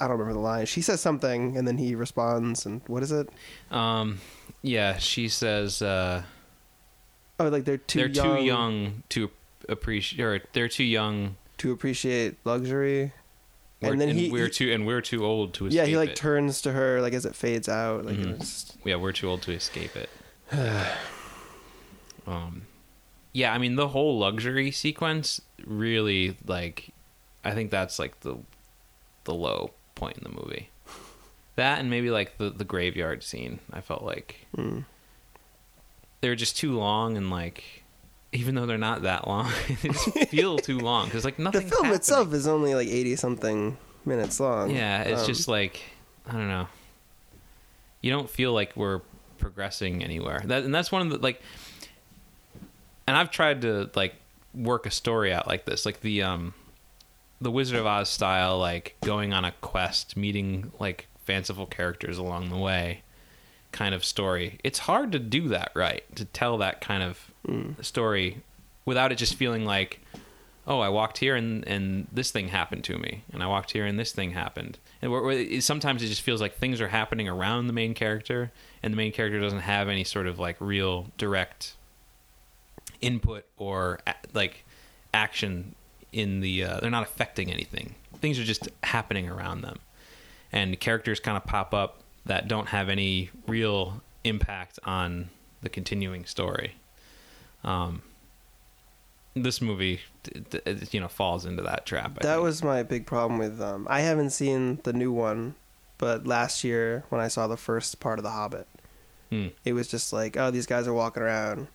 I 0.00 0.08
don't 0.08 0.12
remember 0.18 0.32
the 0.32 0.38
line. 0.40 0.64
She 0.64 0.80
says 0.80 1.02
something, 1.02 1.54
and 1.58 1.68
then 1.68 1.76
he 1.76 1.94
responds, 1.94 2.64
and 2.64 2.80
what 2.86 3.02
is 3.02 3.12
it? 3.12 3.28
um 3.70 4.20
yeah 4.62 4.96
she 4.96 5.28
says 5.28 5.82
uh 5.82 6.22
Oh, 7.38 7.48
like 7.48 7.64
they're 7.66 7.76
too 7.76 7.98
they're 7.98 8.08
young, 8.08 8.36
too 8.38 8.42
young 8.44 9.02
to 9.10 9.30
appreciate 9.68 10.24
or 10.24 10.40
they're 10.54 10.68
too 10.68 10.84
young 10.84 11.36
to 11.58 11.72
appreciate 11.72 12.36
luxury. 12.44 13.12
And 13.82 14.00
then 14.00 14.08
he, 14.16 14.30
we're 14.30 14.48
too 14.48 14.72
and 14.72 14.86
we're 14.86 15.02
too 15.02 15.22
old 15.26 15.52
to 15.54 15.66
escape 15.66 15.76
yeah, 15.78 15.84
he 15.84 15.96
like 15.98 16.10
it. 16.10 16.16
turns 16.16 16.62
to 16.62 16.72
her 16.72 17.02
like 17.02 17.12
as 17.12 17.26
it 17.26 17.36
fades 17.36 17.68
out, 17.68 18.06
like 18.06 18.16
Mhm. 18.16 18.40
it's 18.40 18.72
yeah 18.84 18.96
we're 18.96 19.12
too 19.12 19.28
old 19.28 19.42
to 19.42 19.52
escape 19.52 19.94
it 19.94 20.08
um 22.26 22.65
yeah 23.36 23.52
i 23.52 23.58
mean 23.58 23.76
the 23.76 23.88
whole 23.88 24.18
luxury 24.18 24.70
sequence 24.70 25.42
really 25.66 26.34
like 26.46 26.88
i 27.44 27.52
think 27.52 27.70
that's 27.70 27.98
like 27.98 28.18
the 28.20 28.34
the 29.24 29.34
low 29.34 29.70
point 29.94 30.16
in 30.16 30.24
the 30.24 30.30
movie 30.40 30.70
that 31.56 31.78
and 31.78 31.90
maybe 31.90 32.10
like 32.10 32.38
the 32.38 32.48
the 32.48 32.64
graveyard 32.64 33.22
scene 33.22 33.58
i 33.74 33.80
felt 33.82 34.02
like 34.02 34.46
mm. 34.56 34.82
they 36.22 36.30
were 36.30 36.34
just 36.34 36.56
too 36.56 36.72
long 36.78 37.14
and 37.18 37.28
like 37.30 37.82
even 38.32 38.54
though 38.54 38.64
they're 38.64 38.78
not 38.78 39.02
that 39.02 39.28
long 39.28 39.50
they 39.82 39.88
just 39.90 40.18
feel 40.30 40.56
too 40.70 40.78
long 40.78 41.04
because 41.04 41.24
like 41.24 41.38
nothing. 41.38 41.60
the 41.60 41.68
film 41.68 41.92
itself 41.92 42.32
is 42.32 42.46
only 42.46 42.74
like 42.74 42.88
eighty 42.88 43.16
something 43.16 43.76
minutes 44.06 44.40
long. 44.40 44.70
yeah 44.70 45.02
it's 45.02 45.20
Um, 45.22 45.26
just 45.26 45.46
like 45.46 45.82
i 46.26 46.32
don't 46.32 46.48
know 46.48 46.68
you 48.00 48.10
don't 48.10 48.30
feel 48.30 48.54
like 48.54 48.74
we're 48.76 49.00
progressing 49.38 50.02
anywhere 50.02 50.40
that 50.46 50.64
and 50.64 50.74
that's 50.74 50.90
one 50.90 51.02
of 51.02 51.10
the 51.10 51.18
like 51.18 51.42
and 53.06 53.16
i've 53.16 53.30
tried 53.30 53.62
to 53.62 53.90
like 53.94 54.14
work 54.54 54.86
a 54.86 54.90
story 54.90 55.32
out 55.32 55.46
like 55.46 55.64
this 55.64 55.84
like 55.84 56.00
the 56.00 56.22
um 56.22 56.54
the 57.40 57.50
wizard 57.50 57.78
of 57.78 57.86
oz 57.86 58.08
style 58.08 58.58
like 58.58 58.96
going 59.02 59.32
on 59.32 59.44
a 59.44 59.52
quest 59.60 60.16
meeting 60.16 60.72
like 60.78 61.06
fanciful 61.24 61.66
characters 61.66 62.18
along 62.18 62.48
the 62.48 62.56
way 62.56 63.02
kind 63.72 63.94
of 63.94 64.04
story 64.04 64.58
it's 64.64 64.80
hard 64.80 65.12
to 65.12 65.18
do 65.18 65.48
that 65.48 65.70
right 65.74 66.04
to 66.16 66.24
tell 66.24 66.58
that 66.58 66.80
kind 66.80 67.02
of 67.02 67.30
mm. 67.46 67.84
story 67.84 68.42
without 68.84 69.12
it 69.12 69.16
just 69.16 69.34
feeling 69.34 69.64
like 69.64 70.00
oh, 70.66 70.80
I 70.80 70.88
walked 70.88 71.18
here 71.18 71.36
and 71.36 71.66
and 71.66 72.06
this 72.12 72.30
thing 72.30 72.48
happened 72.48 72.84
to 72.84 72.98
me, 72.98 73.24
and 73.32 73.42
I 73.42 73.46
walked 73.46 73.70
here 73.70 73.86
and 73.86 73.98
this 73.98 74.12
thing 74.12 74.32
happened. 74.32 74.78
And 75.00 75.12
where, 75.12 75.22
where 75.22 75.38
it, 75.38 75.62
sometimes 75.62 76.02
it 76.02 76.08
just 76.08 76.22
feels 76.22 76.40
like 76.40 76.54
things 76.54 76.80
are 76.80 76.88
happening 76.88 77.28
around 77.28 77.66
the 77.66 77.72
main 77.72 77.94
character, 77.94 78.50
and 78.82 78.92
the 78.92 78.96
main 78.96 79.12
character 79.12 79.40
doesn't 79.40 79.60
have 79.60 79.88
any 79.88 80.04
sort 80.04 80.26
of 80.26 80.38
like 80.38 80.56
real 80.60 81.10
direct 81.18 81.75
input 83.00 83.44
or 83.56 84.00
like 84.32 84.64
action 85.14 85.74
in 86.12 86.40
the. 86.40 86.64
Uh, 86.64 86.80
they're 86.80 86.90
not 86.90 87.02
affecting 87.02 87.50
anything. 87.52 87.94
Things 88.20 88.38
are 88.38 88.44
just 88.44 88.68
happening 88.82 89.28
around 89.28 89.60
them, 89.62 89.78
and 90.52 90.78
characters 90.80 91.20
kind 91.20 91.36
of 91.36 91.44
pop 91.44 91.74
up 91.74 92.02
that 92.24 92.48
don't 92.48 92.68
have 92.68 92.88
any 92.88 93.30
real 93.46 94.02
impact 94.24 94.78
on 94.84 95.28
the 95.62 95.68
continuing 95.68 96.24
story. 96.24 96.74
Um, 97.62 98.02
this 99.34 99.60
movie, 99.60 100.00
you 100.92 101.00
know, 101.00 101.08
falls 101.08 101.44
into 101.44 101.62
that 101.62 101.84
trap. 101.86 102.12
I 102.18 102.22
That 102.22 102.34
think. 102.34 102.42
was 102.42 102.62
my 102.64 102.82
big 102.82 103.06
problem 103.06 103.38
with. 103.38 103.60
Um, 103.60 103.86
I 103.90 104.00
haven't 104.00 104.30
seen 104.30 104.80
the 104.84 104.92
new 104.94 105.12
one, 105.12 105.54
but 105.98 106.26
last 106.26 106.64
year 106.64 107.04
when 107.10 107.20
I 107.20 107.28
saw 107.28 107.46
the 107.46 107.56
first 107.56 108.00
part 108.00 108.18
of 108.18 108.22
The 108.22 108.30
Hobbit, 108.30 108.66
Hmm. 109.30 109.48
it 109.64 109.72
was 109.74 109.88
just 109.88 110.12
like, 110.12 110.36
oh, 110.36 110.50
these 110.50 110.66
guys 110.66 110.86
are 110.88 110.94
walking 110.94 111.22
around. 111.22 111.66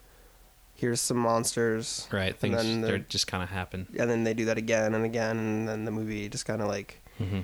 Here's 0.81 0.99
some 0.99 1.17
monsters, 1.17 2.07
right. 2.11 2.35
Things 2.35 2.57
then 2.57 2.81
the- 2.81 2.87
they're 2.87 2.97
just 2.97 3.27
kind 3.27 3.41
of 3.43 3.49
happen. 3.49 3.87
and 3.97 4.09
then 4.09 4.23
they 4.25 4.33
do 4.33 4.45
that 4.45 4.57
again 4.57 4.93
and 4.95 5.05
again, 5.05 5.37
and 5.37 5.67
then 5.67 5.85
the 5.85 5.91
movie 5.91 6.27
just 6.27 6.45
kind 6.45 6.61
of 6.61 6.67
like 6.67 6.99
hmm 7.17 7.41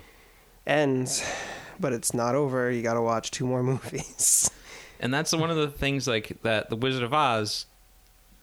ends. 0.65 1.23
But 1.79 1.93
it's 1.93 2.11
not 2.11 2.33
over. 2.33 2.71
You 2.71 2.81
got 2.81 2.95
to 2.95 3.01
watch 3.03 3.29
two 3.29 3.45
more 3.45 3.61
movies. 3.71 4.49
and 4.99 5.13
that's 5.13 5.31
one 5.31 5.51
of 5.51 5.57
the 5.57 5.67
things 5.69 6.07
like 6.07 6.41
that 6.41 6.71
the 6.71 6.75
Wizard 6.75 7.03
of 7.03 7.13
Oz 7.13 7.67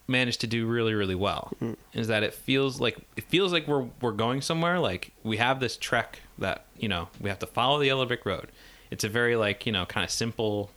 managed 0.07 0.39
to 0.41 0.47
do 0.47 0.65
really 0.67 0.93
really 0.93 1.15
well 1.15 1.51
Mm. 1.61 1.75
is 1.93 2.07
that 2.07 2.23
it 2.23 2.33
feels 2.33 2.79
like 2.79 2.97
it 3.17 3.25
feels 3.25 3.51
like 3.51 3.67
we're 3.67 3.87
we're 4.01 4.13
going 4.13 4.39
somewhere 4.41 4.79
like 4.79 5.11
we 5.23 5.35
have 5.35 5.59
this 5.59 5.75
trek 5.75 6.21
that 6.37 6.63
you 6.77 6.87
know 6.87 7.09
we 7.19 7.27
have 7.27 7.39
to 7.39 7.45
follow 7.47 7.77
the 7.79 7.87
yellow 7.87 8.05
brick 8.05 8.25
road 8.25 8.47
it's 8.91 9.03
a 9.03 9.09
very 9.09 9.35
like 9.35 9.65
you 9.65 9.71
know 9.73 9.85
kind 9.85 10.05
of 10.05 10.09
simple 10.11 10.69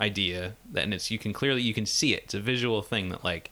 idea 0.00 0.54
that 0.72 0.82
and 0.84 0.92
it's 0.92 1.10
you 1.10 1.18
can 1.18 1.32
clearly 1.32 1.62
you 1.62 1.72
can 1.72 1.86
see 1.86 2.12
it 2.12 2.24
it's 2.24 2.34
a 2.34 2.40
visual 2.40 2.82
thing 2.82 3.08
that 3.08 3.22
like 3.24 3.50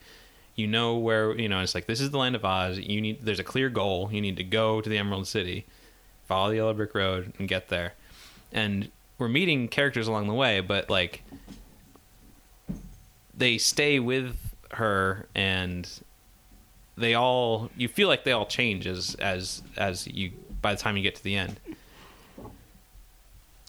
you 0.61 0.67
know 0.67 0.97
where 0.97 1.37
you 1.39 1.49
know 1.49 1.61
it's 1.61 1.75
like 1.75 1.87
this 1.87 2.01
is 2.01 2.11
the 2.11 2.19
land 2.19 2.37
of 2.37 2.45
Oz. 2.45 2.79
You 2.79 3.01
need 3.01 3.25
there's 3.25 3.41
a 3.41 3.45
clear 3.45 3.69
goal. 3.71 4.11
You 4.13 4.21
need 4.21 4.37
to 4.37 4.45
go 4.45 4.81
to 4.81 4.89
the 4.89 4.99
Emerald 4.99 5.27
City 5.27 5.67
follow 6.31 6.51
the 6.51 6.57
yellow 6.57 6.73
brick 6.73 6.95
road 6.95 7.33
and 7.41 7.49
get 7.49 7.71
there. 7.71 7.95
And 8.53 8.89
we're 9.19 9.27
meeting 9.27 9.67
characters 9.67 10.07
along 10.07 10.29
the 10.29 10.33
way 10.33 10.61
but 10.61 10.89
like 10.89 11.25
they 13.37 13.59
stay 13.59 13.99
with 13.99 14.37
her 14.71 15.27
and 15.35 15.89
they 16.97 17.15
all 17.15 17.69
you 17.77 17.89
feel 17.89 18.07
like 18.07 18.23
they 18.23 18.31
all 18.31 18.47
change 18.47 18.87
as 18.87 19.17
as 19.17 19.63
as 19.77 20.07
you 20.07 20.31
by 20.63 20.73
the 20.73 20.81
time 20.81 20.97
you 20.97 21.03
get 21.03 21.17
to 21.17 21.25
the 21.25 21.35
end. 21.35 21.59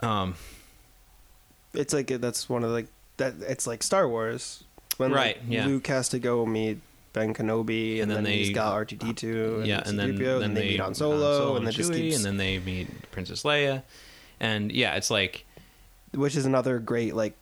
Um 0.03 0.35
it's 1.73 1.95
like 1.95 2.07
that's 2.07 2.47
one 2.47 2.63
of 2.63 2.69
like 2.69 2.87
that. 3.17 3.33
It's 3.41 3.65
like 3.65 3.81
Star 3.81 4.07
Wars 4.07 4.65
when 5.01 5.11
Right, 5.11 5.37
like, 5.37 5.45
yeah. 5.49 5.65
Luke 5.65 5.85
has 5.87 6.07
to 6.09 6.19
go 6.19 6.45
meet 6.45 6.79
Ben 7.13 7.33
Kenobi, 7.33 7.93
and, 8.01 8.03
And 8.03 8.11
then, 8.11 8.23
then 8.23 8.33
he's 8.33 8.47
they- 8.47 8.53
got 8.53 8.71
R 8.73 8.85
two 8.85 8.95
D 8.95 9.11
two, 9.13 9.63
yeah 9.65 9.81
and 9.85 9.99
then, 9.99 10.17
C-3PO, 10.17 10.39
then 10.39 10.53
they, 10.53 10.69
meet 10.69 10.79
Han 10.79 10.95
Solo, 10.95 11.55
and 11.57 11.67
then 11.67 11.73
Chewie, 11.73 11.93
keeps, 11.93 12.15
and 12.15 12.25
then 12.25 12.37
they 12.37 12.57
meet 12.59 12.87
princess 13.11 13.43
leia 13.43 13.83
and 14.39 14.71
yeah 14.71 14.95
it's 14.95 15.11
like 15.11 15.45
which 16.13 16.35
is 16.37 16.45
another 16.45 16.79
great 16.79 17.13
like 17.13 17.35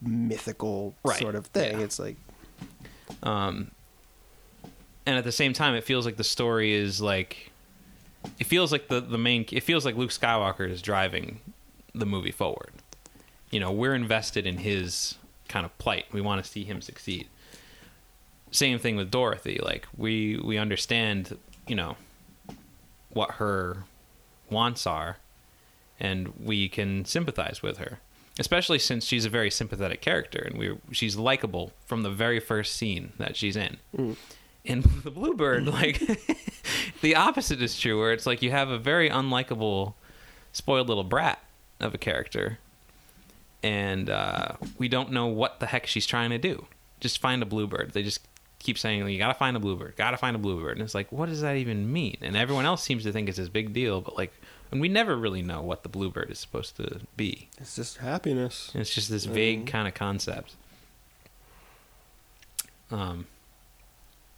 mythical 0.00 0.94
Right, 1.04 1.18
sort 1.18 1.34
of 1.34 1.46
thing. 1.46 1.78
yeah. 1.78 1.84
It's 1.84 1.98
like 1.98 2.16
um 3.22 3.70
and 5.06 5.16
at 5.18 5.24
the 5.24 5.32
same 5.32 5.52
time 5.52 5.74
it 5.74 5.84
feels 5.84 6.04
like 6.06 6.16
the 6.16 6.24
story 6.24 6.72
is 6.72 7.00
like 7.00 7.50
it 8.38 8.44
feels 8.44 8.72
like 8.72 8.88
the 8.88 9.00
the 9.00 9.18
main 9.18 9.44
it 9.52 9.62
feels 9.62 9.84
like 9.84 9.96
luke 9.96 10.10
skywalker 10.10 10.68
is 10.68 10.82
driving 10.82 11.40
the 11.94 12.06
movie 12.06 12.30
forward 12.32 12.72
you 13.50 13.60
know 13.60 13.70
we're 13.70 13.94
invested 13.94 14.46
in 14.46 14.58
his 14.58 15.16
kind 15.48 15.64
of 15.64 15.76
plight. 15.78 16.06
We 16.12 16.20
want 16.20 16.44
to 16.44 16.50
see 16.50 16.64
him 16.64 16.80
succeed. 16.80 17.28
Same 18.50 18.78
thing 18.78 18.96
with 18.96 19.10
dorothy 19.10 19.60
like 19.62 19.86
we 19.96 20.38
we 20.38 20.56
understand 20.56 21.36
you 21.66 21.74
know 21.74 21.96
what 23.10 23.32
her 23.32 23.84
wants 24.50 24.86
are 24.86 25.16
and 25.98 26.32
we 26.42 26.68
can 26.68 27.04
sympathize 27.04 27.62
with 27.62 27.78
her 27.78 27.98
especially 28.38 28.78
since 28.78 29.04
she's 29.04 29.24
a 29.24 29.30
very 29.30 29.50
sympathetic 29.50 30.00
character 30.00 30.38
and 30.38 30.58
we 30.58 30.76
she's 30.92 31.16
likable 31.16 31.72
from 31.84 32.02
the 32.02 32.10
very 32.10 32.40
first 32.40 32.76
scene 32.76 33.12
that 33.18 33.36
she's 33.36 33.56
in. 33.56 33.78
Mm. 33.96 34.16
In 34.64 34.84
the 35.04 35.10
bluebird 35.10 35.66
like 35.66 36.00
the 37.00 37.14
opposite 37.14 37.62
is 37.62 37.78
true 37.78 37.98
where 37.98 38.12
it's 38.12 38.26
like 38.26 38.42
you 38.42 38.50
have 38.50 38.68
a 38.68 38.78
very 38.78 39.08
unlikable 39.08 39.94
spoiled 40.52 40.88
little 40.88 41.04
brat 41.04 41.40
of 41.80 41.94
a 41.94 41.98
character 41.98 42.58
and 43.62 44.08
uh, 44.10 44.52
we 44.78 44.88
don't 44.88 45.10
know 45.10 45.26
what 45.26 45.60
the 45.60 45.66
heck 45.66 45.86
she's 45.86 46.06
trying 46.06 46.30
to 46.30 46.38
do. 46.38 46.66
Just 47.00 47.18
find 47.18 47.42
a 47.42 47.46
bluebird. 47.46 47.92
They 47.92 48.02
just 48.02 48.20
keep 48.58 48.78
saying 48.78 49.06
you 49.08 49.18
gotta 49.18 49.34
find 49.34 49.56
a 49.56 49.60
bluebird. 49.60 49.94
Gotta 49.96 50.16
find 50.16 50.34
a 50.34 50.38
bluebird. 50.38 50.72
And 50.76 50.82
it's 50.82 50.94
like 50.94 51.12
what 51.12 51.28
does 51.28 51.40
that 51.42 51.56
even 51.56 51.92
mean? 51.92 52.16
And 52.22 52.36
everyone 52.36 52.64
else 52.66 52.82
seems 52.82 53.02
to 53.04 53.12
think 53.12 53.28
it's 53.28 53.38
this 53.38 53.48
big 53.48 53.72
deal 53.72 54.00
but 54.00 54.16
like 54.16 54.32
and 54.72 54.80
we 54.80 54.88
never 54.88 55.16
really 55.16 55.42
know 55.42 55.62
what 55.62 55.84
the 55.84 55.88
bluebird 55.88 56.30
is 56.30 56.38
supposed 56.40 56.76
to 56.76 57.00
be. 57.16 57.48
It's 57.58 57.76
just 57.76 57.98
happiness. 57.98 58.72
it's 58.74 58.92
just 58.92 59.08
this 59.10 59.24
vague 59.26 59.64
Mhm. 59.66 59.68
kind 59.68 59.86
of 59.88 59.94
concept. 59.94 60.54
Um 62.90 63.26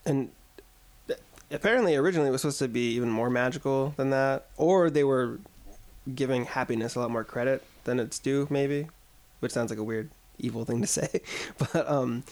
and 0.05 0.31
apparently 1.51 1.95
originally 1.97 2.29
it 2.29 2.33
was 2.33 2.43
supposed 2.43 2.59
to 2.59 2.69
be 2.69 2.91
even 2.95 3.09
more 3.11 3.31
magical 3.31 3.95
than 3.97 4.11
that 4.11 4.47
or 4.57 4.91
they 4.91 5.05
were 5.05 5.39
giving 6.15 6.45
happiness 6.45 6.95
a 6.95 7.01
lot 7.01 7.11
more 7.11 7.25
credit 7.25 7.63
than 7.85 7.99
it's 8.01 8.19
due 8.19 8.47
maybe 8.51 8.87
which 9.41 9.53
sounds 9.53 9.71
like 9.71 9.79
a 9.79 9.85
weird 9.85 10.11
evil 10.39 10.65
thing 10.65 10.81
to 10.81 10.87
say 10.99 11.21
but 11.59 11.89
um 11.89 12.23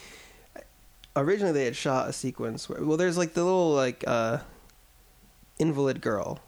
originally 1.17 1.53
they 1.53 1.65
had 1.65 1.77
shot 1.77 2.09
a 2.09 2.13
sequence 2.13 2.69
where 2.69 2.83
well 2.85 2.97
there's 2.97 3.19
like 3.19 3.35
the 3.35 3.45
little 3.45 3.73
like 3.73 4.05
uh 4.07 4.39
invalid 5.59 6.01
girl 6.01 6.41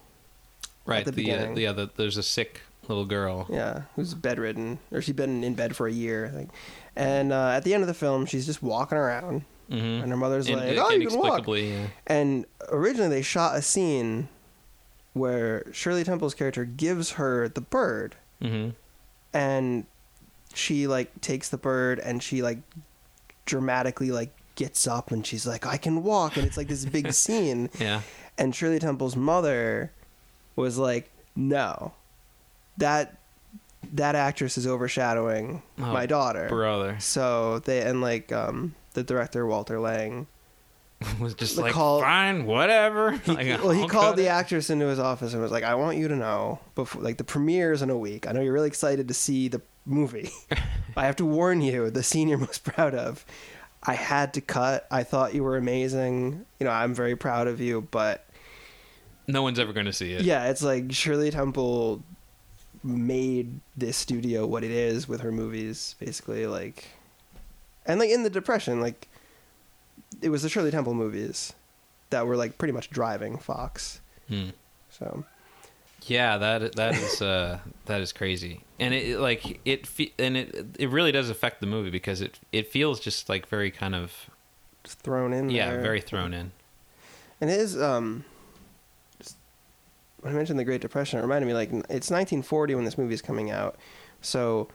right 0.85 1.05
the 1.05 1.11
the, 1.11 1.31
uh, 1.31 1.37
beginning. 1.37 1.75
the 1.75 1.89
there's 1.97 2.17
a 2.17 2.23
sick 2.23 2.61
little 2.87 3.05
girl 3.05 3.47
yeah 3.49 3.83
who's 3.95 4.13
bedridden 4.13 4.79
or 4.91 5.01
she's 5.01 5.15
been 5.15 5.43
in 5.43 5.53
bed 5.53 5.75
for 5.75 5.87
a 5.87 5.91
year 5.91 6.25
I 6.25 6.29
think. 6.29 6.49
and 6.95 7.31
uh, 7.31 7.49
at 7.49 7.63
the 7.63 7.73
end 7.73 7.83
of 7.83 7.87
the 7.87 7.93
film 7.93 8.25
she's 8.25 8.45
just 8.45 8.63
walking 8.63 8.97
around 8.97 9.43
mm-hmm. 9.69 10.03
and 10.03 10.09
her 10.09 10.17
mother's 10.17 10.47
In- 10.47 10.57
like 10.57 10.77
oh 10.77 10.89
you 10.89 11.07
can 11.07 11.19
walk 11.19 11.47
yeah. 11.47 11.87
And 12.07 12.45
originally 12.69 13.09
they 13.09 13.21
shot 13.21 13.55
a 13.55 13.61
scene 13.61 14.27
where 15.13 15.65
Shirley 15.71 16.03
Temple's 16.03 16.33
character 16.33 16.65
gives 16.65 17.11
her 17.11 17.47
the 17.47 17.61
bird 17.61 18.15
mm-hmm. 18.41 18.71
and 19.33 19.85
she 20.53 20.87
like 20.87 21.21
takes 21.21 21.49
the 21.49 21.57
bird 21.57 21.99
and 21.99 22.21
she 22.23 22.41
like 22.41 22.59
dramatically 23.45 24.11
like 24.11 24.31
gets 24.55 24.87
up 24.87 25.11
and 25.11 25.25
she's 25.25 25.47
like 25.47 25.65
I 25.65 25.77
can 25.77 26.03
walk 26.03 26.37
and 26.37 26.45
it's 26.45 26.57
like 26.57 26.67
this 26.67 26.85
big 26.85 27.11
scene. 27.13 27.69
Yeah. 27.79 28.01
And 28.37 28.55
Shirley 28.55 28.79
Temple's 28.79 29.15
mother 29.15 29.91
was 30.55 30.77
like 30.77 31.11
no. 31.35 31.93
That 32.77 33.17
that 33.93 34.15
actress 34.15 34.57
is 34.57 34.67
overshadowing 34.67 35.61
Oh, 35.77 35.93
my 35.93 36.05
daughter. 36.05 36.47
brother. 36.49 36.97
So 36.99 37.59
they 37.59 37.81
and 37.81 38.01
like 38.01 38.31
um 38.31 38.75
the 38.93 39.03
director 39.03 39.45
Walter 39.45 39.79
Lang 39.79 40.27
was 41.19 41.33
just 41.33 41.57
like 41.57 41.71
call- 41.73 42.01
fine 42.01 42.45
whatever. 42.45 43.11
He, 43.25 43.31
Like, 43.33 43.63
well, 43.63 43.71
he 43.71 43.87
called 43.87 44.17
the 44.17 44.25
it. 44.25 44.29
actress 44.29 44.69
into 44.69 44.87
his 44.87 44.99
office 44.99 45.31
and 45.33 45.41
was 45.41 45.51
like, 45.51 45.63
"I 45.63 45.75
want 45.75 45.97
you 45.97 46.09
to 46.09 46.15
know 46.15 46.59
before, 46.75 47.01
like, 47.01 47.15
the 47.17 47.23
premiere's 47.23 47.81
in 47.81 47.89
a 47.89 47.97
week. 47.97 48.27
I 48.27 48.33
know 48.33 48.41
you're 48.41 48.51
really 48.51 48.67
excited 48.67 49.07
to 49.07 49.13
see 49.13 49.47
the 49.47 49.61
movie. 49.89 50.29
I 50.95 51.05
have 51.05 51.15
to 51.17 51.25
warn 51.25 51.61
you, 51.61 51.89
the 51.89 52.03
scene 52.03 52.27
you're 52.27 52.37
most 52.37 52.63
proud 52.63 52.93
of, 52.93 53.25
I 53.83 53.93
had 53.93 54.33
to 54.35 54.41
cut. 54.41 54.87
I 54.91 55.03
thought 55.03 55.33
you 55.33 55.43
were 55.43 55.57
amazing. 55.57 56.45
You 56.59 56.65
know, 56.65 56.71
I'm 56.71 56.93
very 56.93 57.15
proud 57.15 57.47
of 57.47 57.59
you, 57.59 57.87
but 57.91 58.25
no 59.27 59.41
one's 59.41 59.59
ever 59.59 59.73
going 59.73 59.85
to 59.85 59.93
see 59.93 60.13
it 60.13 60.23
yeah, 60.23 60.49
it's 60.49 60.63
like 60.63 60.91
Shirley 60.91 61.29
Temple 61.29 62.01
made 62.83 63.59
this 63.77 63.95
studio 63.95 64.45
what 64.45 64.63
it 64.63 64.71
is 64.71 65.07
with 65.07 65.21
her 65.21 65.31
movies, 65.31 65.95
basically. 65.99 66.47
Like, 66.47 66.87
and 67.85 67.99
like 67.99 68.09
in 68.09 68.23
the 68.23 68.29
Depression, 68.29 68.81
like, 68.81 69.07
it 70.21 70.29
was 70.29 70.43
the 70.43 70.49
Shirley 70.49 70.71
Temple 70.71 70.93
movies 70.93 71.53
that 72.09 72.25
were 72.25 72.35
like 72.35 72.57
pretty 72.57 72.71
much 72.71 72.89
driving 72.89 73.37
Fox. 73.37 74.01
Hmm. 74.27 74.49
So. 74.89 75.23
Yeah, 76.03 76.37
that 76.37 76.75
that 76.75 76.95
is 76.95 77.21
uh, 77.21 77.59
that 77.85 78.01
is 78.01 78.11
crazy, 78.13 78.61
and 78.79 78.93
it 78.93 79.19
like 79.19 79.59
it 79.65 79.85
fe- 79.85 80.13
and 80.17 80.37
it 80.37 80.65
it 80.79 80.89
really 80.89 81.11
does 81.11 81.29
affect 81.29 81.59
the 81.61 81.67
movie 81.67 81.89
because 81.89 82.21
it 82.21 82.39
it 82.51 82.67
feels 82.71 82.99
just 82.99 83.29
like 83.29 83.47
very 83.47 83.69
kind 83.69 83.93
of 83.95 84.29
just 84.83 84.99
thrown 84.99 85.33
in 85.33 85.49
yeah 85.49 85.71
there. 85.71 85.81
very 85.81 86.01
thrown 86.01 86.33
in. 86.33 86.51
and 87.41 87.49
it 87.49 87.59
is 87.59 87.79
um 87.81 88.23
just- 89.19 89.35
when 90.21 90.33
i 90.33 90.35
mentioned 90.35 90.57
the 90.57 90.63
great 90.63 90.79
depression 90.81 91.19
it 91.19 91.21
reminded 91.21 91.45
me 91.47 91.53
like 91.53 91.69
it's 91.69 92.09
1940 92.09 92.75
when 92.75 92.85
this 92.85 92.97
movie 92.97 93.13
is 93.13 93.21
coming 93.21 93.51
out 93.51 93.75
so 94.21 94.67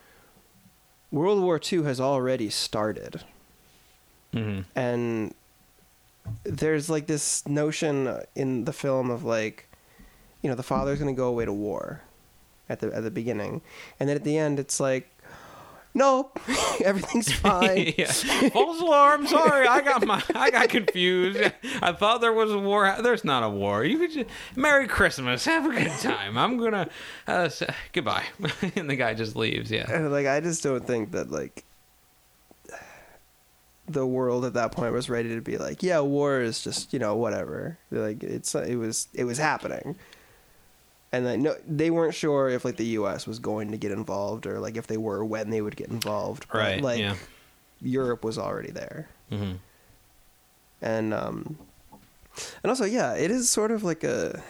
world 1.10 1.42
war 1.42 1.58
ii 1.72 1.82
has 1.84 2.00
already 2.00 2.50
started 2.50 3.22
hmm 4.32 4.60
and 4.76 5.34
there's 6.44 6.88
like 6.90 7.06
this 7.06 7.46
notion 7.48 8.20
in 8.34 8.64
the 8.64 8.72
film 8.72 9.10
of 9.10 9.24
like, 9.24 9.68
you 10.44 10.48
know, 10.50 10.54
the 10.54 10.62
father's 10.62 10.98
gonna 11.00 11.12
go 11.14 11.26
away 11.26 11.44
to 11.46 11.52
war, 11.52 12.02
at 12.68 12.78
the 12.78 12.94
at 12.94 13.02
the 13.02 13.10
beginning, 13.10 13.62
and 13.98 14.08
then 14.08 14.14
at 14.16 14.22
the 14.24 14.38
end 14.38 14.60
it's 14.60 14.78
like, 14.78 15.08
no, 15.94 16.30
everything's 16.84 17.32
fine. 17.48 17.94
yeah. 17.96 18.12
False 18.12 18.80
alarm. 18.80 19.26
Sorry, 19.26 19.66
I 19.66 19.80
got 19.80 20.06
my 20.06 20.22
I 20.34 20.50
got 20.50 20.68
confused. 20.68 21.40
I 21.82 21.92
thought 21.92 22.20
there 22.20 22.32
was 22.32 22.52
a 22.52 22.58
war. 22.58 22.94
There's 23.02 23.24
not 23.24 23.42
a 23.42 23.48
war. 23.50 23.84
You 23.84 23.98
could 23.98 24.12
just 24.12 24.30
Merry 24.54 24.86
Christmas. 24.86 25.44
Have 25.46 25.66
a 25.66 25.70
good 25.74 25.92
time. 26.00 26.36
I'm 26.38 26.58
gonna 26.58 26.88
uh, 27.26 27.32
s- 27.48 27.62
goodbye. 27.92 28.24
and 28.76 28.88
the 28.90 28.96
guy 28.96 29.14
just 29.14 29.34
leaves. 29.34 29.70
Yeah. 29.70 30.08
Like 30.08 30.26
I 30.26 30.40
just 30.40 30.62
don't 30.62 30.86
think 30.86 31.12
that 31.12 31.30
like 31.30 31.64
the 33.86 34.06
world 34.06 34.46
at 34.46 34.54
that 34.54 34.72
point 34.72 34.94
was 34.94 35.10
ready 35.10 35.34
to 35.34 35.40
be 35.42 35.58
like, 35.58 35.82
yeah, 35.82 36.00
war 36.00 36.40
is 36.40 36.62
just 36.64 36.92
you 36.92 36.98
know 36.98 37.14
whatever. 37.16 37.78
Like 37.90 38.22
it's 38.22 38.54
it 38.54 38.76
was 38.76 39.08
it 39.12 39.24
was 39.24 39.38
happening, 39.38 39.96
and 41.16 41.26
then 41.26 41.42
no, 41.42 41.56
they 41.66 41.90
weren't 41.90 42.14
sure 42.14 42.48
if 42.48 42.64
like 42.64 42.76
the 42.76 42.86
U.S. 42.98 43.26
was 43.26 43.38
going 43.38 43.70
to 43.70 43.76
get 43.76 43.92
involved 43.92 44.46
or 44.46 44.58
like 44.60 44.76
if 44.76 44.86
they 44.86 44.96
were 44.96 45.24
when 45.24 45.50
they 45.50 45.60
would 45.60 45.76
get 45.76 45.88
involved. 45.88 46.46
But, 46.50 46.58
Right. 46.58 46.80
Like 46.82 47.00
yeah. 47.00 47.16
Europe 47.80 48.24
was 48.24 48.38
already 48.38 48.70
there, 48.70 49.08
hmm 49.30 49.52
and 50.80 51.14
um, 51.14 51.58
and 52.62 52.70
also 52.70 52.84
yeah, 52.84 53.14
it 53.14 53.30
is 53.30 53.48
sort 53.48 53.70
of 53.70 53.82
like 53.82 54.04
a. 54.04 54.42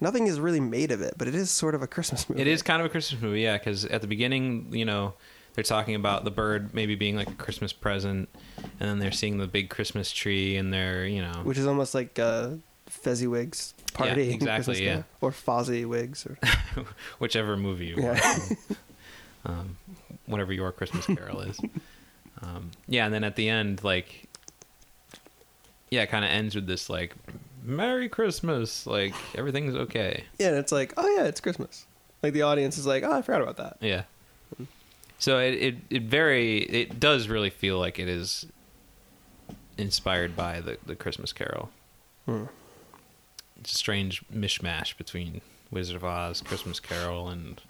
Nothing 0.00 0.26
is 0.26 0.38
really 0.38 0.60
made 0.60 0.90
of 0.90 1.00
it, 1.00 1.14
but 1.16 1.28
it 1.28 1.34
is 1.34 1.50
sort 1.50 1.74
of 1.74 1.80
a 1.80 1.86
Christmas 1.86 2.28
movie. 2.28 2.42
It 2.42 2.46
is 2.46 2.62
kind 2.62 2.80
of 2.80 2.86
a 2.86 2.88
Christmas 2.90 3.22
movie, 3.22 3.40
yeah. 3.42 3.56
Because 3.56 3.86
at 3.86 4.02
the 4.02 4.06
beginning, 4.06 4.68
you 4.72 4.84
know, 4.84 5.14
they're 5.54 5.64
talking 5.64 5.94
about 5.94 6.24
the 6.24 6.30
bird 6.30 6.74
maybe 6.74 6.94
being 6.94 7.16
like 7.16 7.28
a 7.28 7.34
Christmas 7.34 7.72
present, 7.72 8.28
and 8.56 8.90
then 8.90 8.98
they're 8.98 9.12
seeing 9.12 9.38
the 9.38 9.46
big 9.46 9.70
Christmas 9.70 10.12
tree, 10.12 10.56
and 10.56 10.72
they're 10.72 11.06
you 11.06 11.22
know, 11.22 11.40
which 11.44 11.58
is 11.58 11.66
almost 11.66 11.94
like 11.94 12.18
uh, 12.18 12.50
Fezziwig's 12.86 13.73
party, 13.94 14.26
Yeah, 14.26 14.34
exactly, 14.34 14.84
yeah. 14.84 15.02
Or 15.20 15.30
Fozzie-Wigs, 15.30 16.26
or 16.26 16.38
whichever 17.18 17.56
movie 17.56 17.86
you 17.86 17.96
Yeah. 17.96 18.38
um, 19.46 19.76
whatever 20.26 20.52
your 20.52 20.70
Christmas 20.72 21.06
Carol 21.06 21.40
is. 21.40 21.58
Um, 22.42 22.70
yeah, 22.86 23.06
and 23.06 23.14
then 23.14 23.24
at 23.24 23.36
the 23.36 23.48
end, 23.48 23.82
like, 23.82 24.28
yeah, 25.90 26.02
it 26.02 26.10
kind 26.10 26.24
of 26.24 26.30
ends 26.30 26.54
with 26.54 26.66
this 26.66 26.90
like, 26.90 27.14
"Merry 27.62 28.08
Christmas," 28.08 28.86
like 28.86 29.14
everything's 29.34 29.74
okay. 29.74 30.24
yeah, 30.38 30.48
and 30.48 30.56
it's 30.58 30.72
like, 30.72 30.92
oh 30.98 31.08
yeah, 31.16 31.24
it's 31.24 31.40
Christmas. 31.40 31.86
Like 32.22 32.32
the 32.32 32.42
audience 32.42 32.76
is 32.76 32.86
like, 32.86 33.02
oh, 33.02 33.12
I 33.12 33.22
forgot 33.22 33.42
about 33.42 33.56
that. 33.58 33.76
Yeah. 33.80 34.02
So 35.18 35.38
it, 35.38 35.54
it 35.54 35.76
it 35.90 36.02
very 36.02 36.58
it 36.58 37.00
does 37.00 37.28
really 37.28 37.50
feel 37.50 37.78
like 37.78 37.98
it 37.98 38.08
is 38.08 38.46
inspired 39.78 40.36
by 40.36 40.60
the 40.60 40.76
the 40.84 40.96
Christmas 40.96 41.32
Carol. 41.32 41.70
Hmm. 42.26 42.44
It's 43.64 43.72
a 43.72 43.76
strange 43.78 44.22
mishmash 44.28 44.94
between 44.98 45.40
Wizard 45.70 45.96
of 45.96 46.04
Oz, 46.04 46.42
Christmas 46.42 46.80
Carol, 46.80 47.28
and 47.30 47.62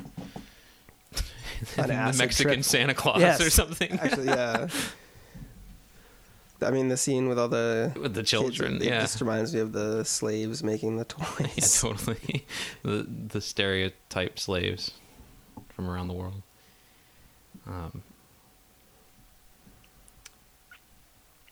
An 1.76 1.86
the 1.88 2.14
Mexican 2.18 2.54
trip. 2.54 2.64
Santa 2.64 2.94
Claus 2.94 3.20
Yes. 3.20 3.40
or 3.40 3.48
something 3.48 3.92
Actually, 4.00 4.26
yeah. 4.26 4.66
I 6.62 6.70
mean, 6.72 6.88
the 6.88 6.96
scene 6.96 7.28
with 7.28 7.38
all 7.38 7.46
the 7.48 7.92
with 7.94 8.14
the 8.14 8.20
kids, 8.22 8.30
children. 8.30 8.76
it 8.76 8.84
yeah, 8.84 9.02
just 9.02 9.20
reminds 9.20 9.54
me 9.54 9.60
of 9.60 9.72
the 9.72 10.02
slaves 10.04 10.64
making 10.64 10.96
the 10.96 11.04
toys. 11.04 11.50
yeah, 11.56 11.90
totally. 11.90 12.44
the 12.82 13.06
the 13.28 13.40
stereotype 13.40 14.38
slaves 14.38 14.92
from 15.68 15.88
around 15.88 16.08
the 16.08 16.14
world. 16.14 16.42
Um, 17.68 18.02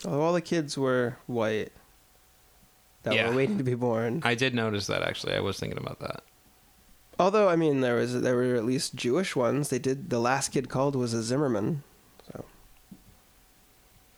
Although 0.05 0.21
all 0.23 0.33
the 0.33 0.41
kids 0.41 0.77
were 0.77 1.17
white 1.27 1.71
that 3.05 3.15
Yeah. 3.15 3.29
were 3.31 3.37
waiting 3.37 3.59
to 3.59 3.65
be 3.65 3.75
born. 3.75 4.21
I 4.25 4.35
did 4.35 4.55
notice 4.55 4.87
that 4.87 5.03
actually. 5.03 5.35
I 5.35 5.41
was 5.41 5.59
thinking 5.59 5.79
about 5.79 5.99
that. 6.01 6.23
Although 7.19 7.49
I 7.49 7.57
mean, 7.57 7.81
there 7.81 7.97
was 7.97 8.21
there 8.23 8.37
were 8.37 8.55
at 8.55 8.65
least 8.65 8.95
Jewish 8.95 9.37
ones. 9.37 9.69
They 9.69 9.79
did. 9.79 10.11
The 10.11 10.19
last 10.19 10.49
kid 10.53 10.69
called 10.69 10.97
was 10.97 11.13
a 11.15 11.23
Zimmerman. 11.23 11.83
So. 12.33 12.45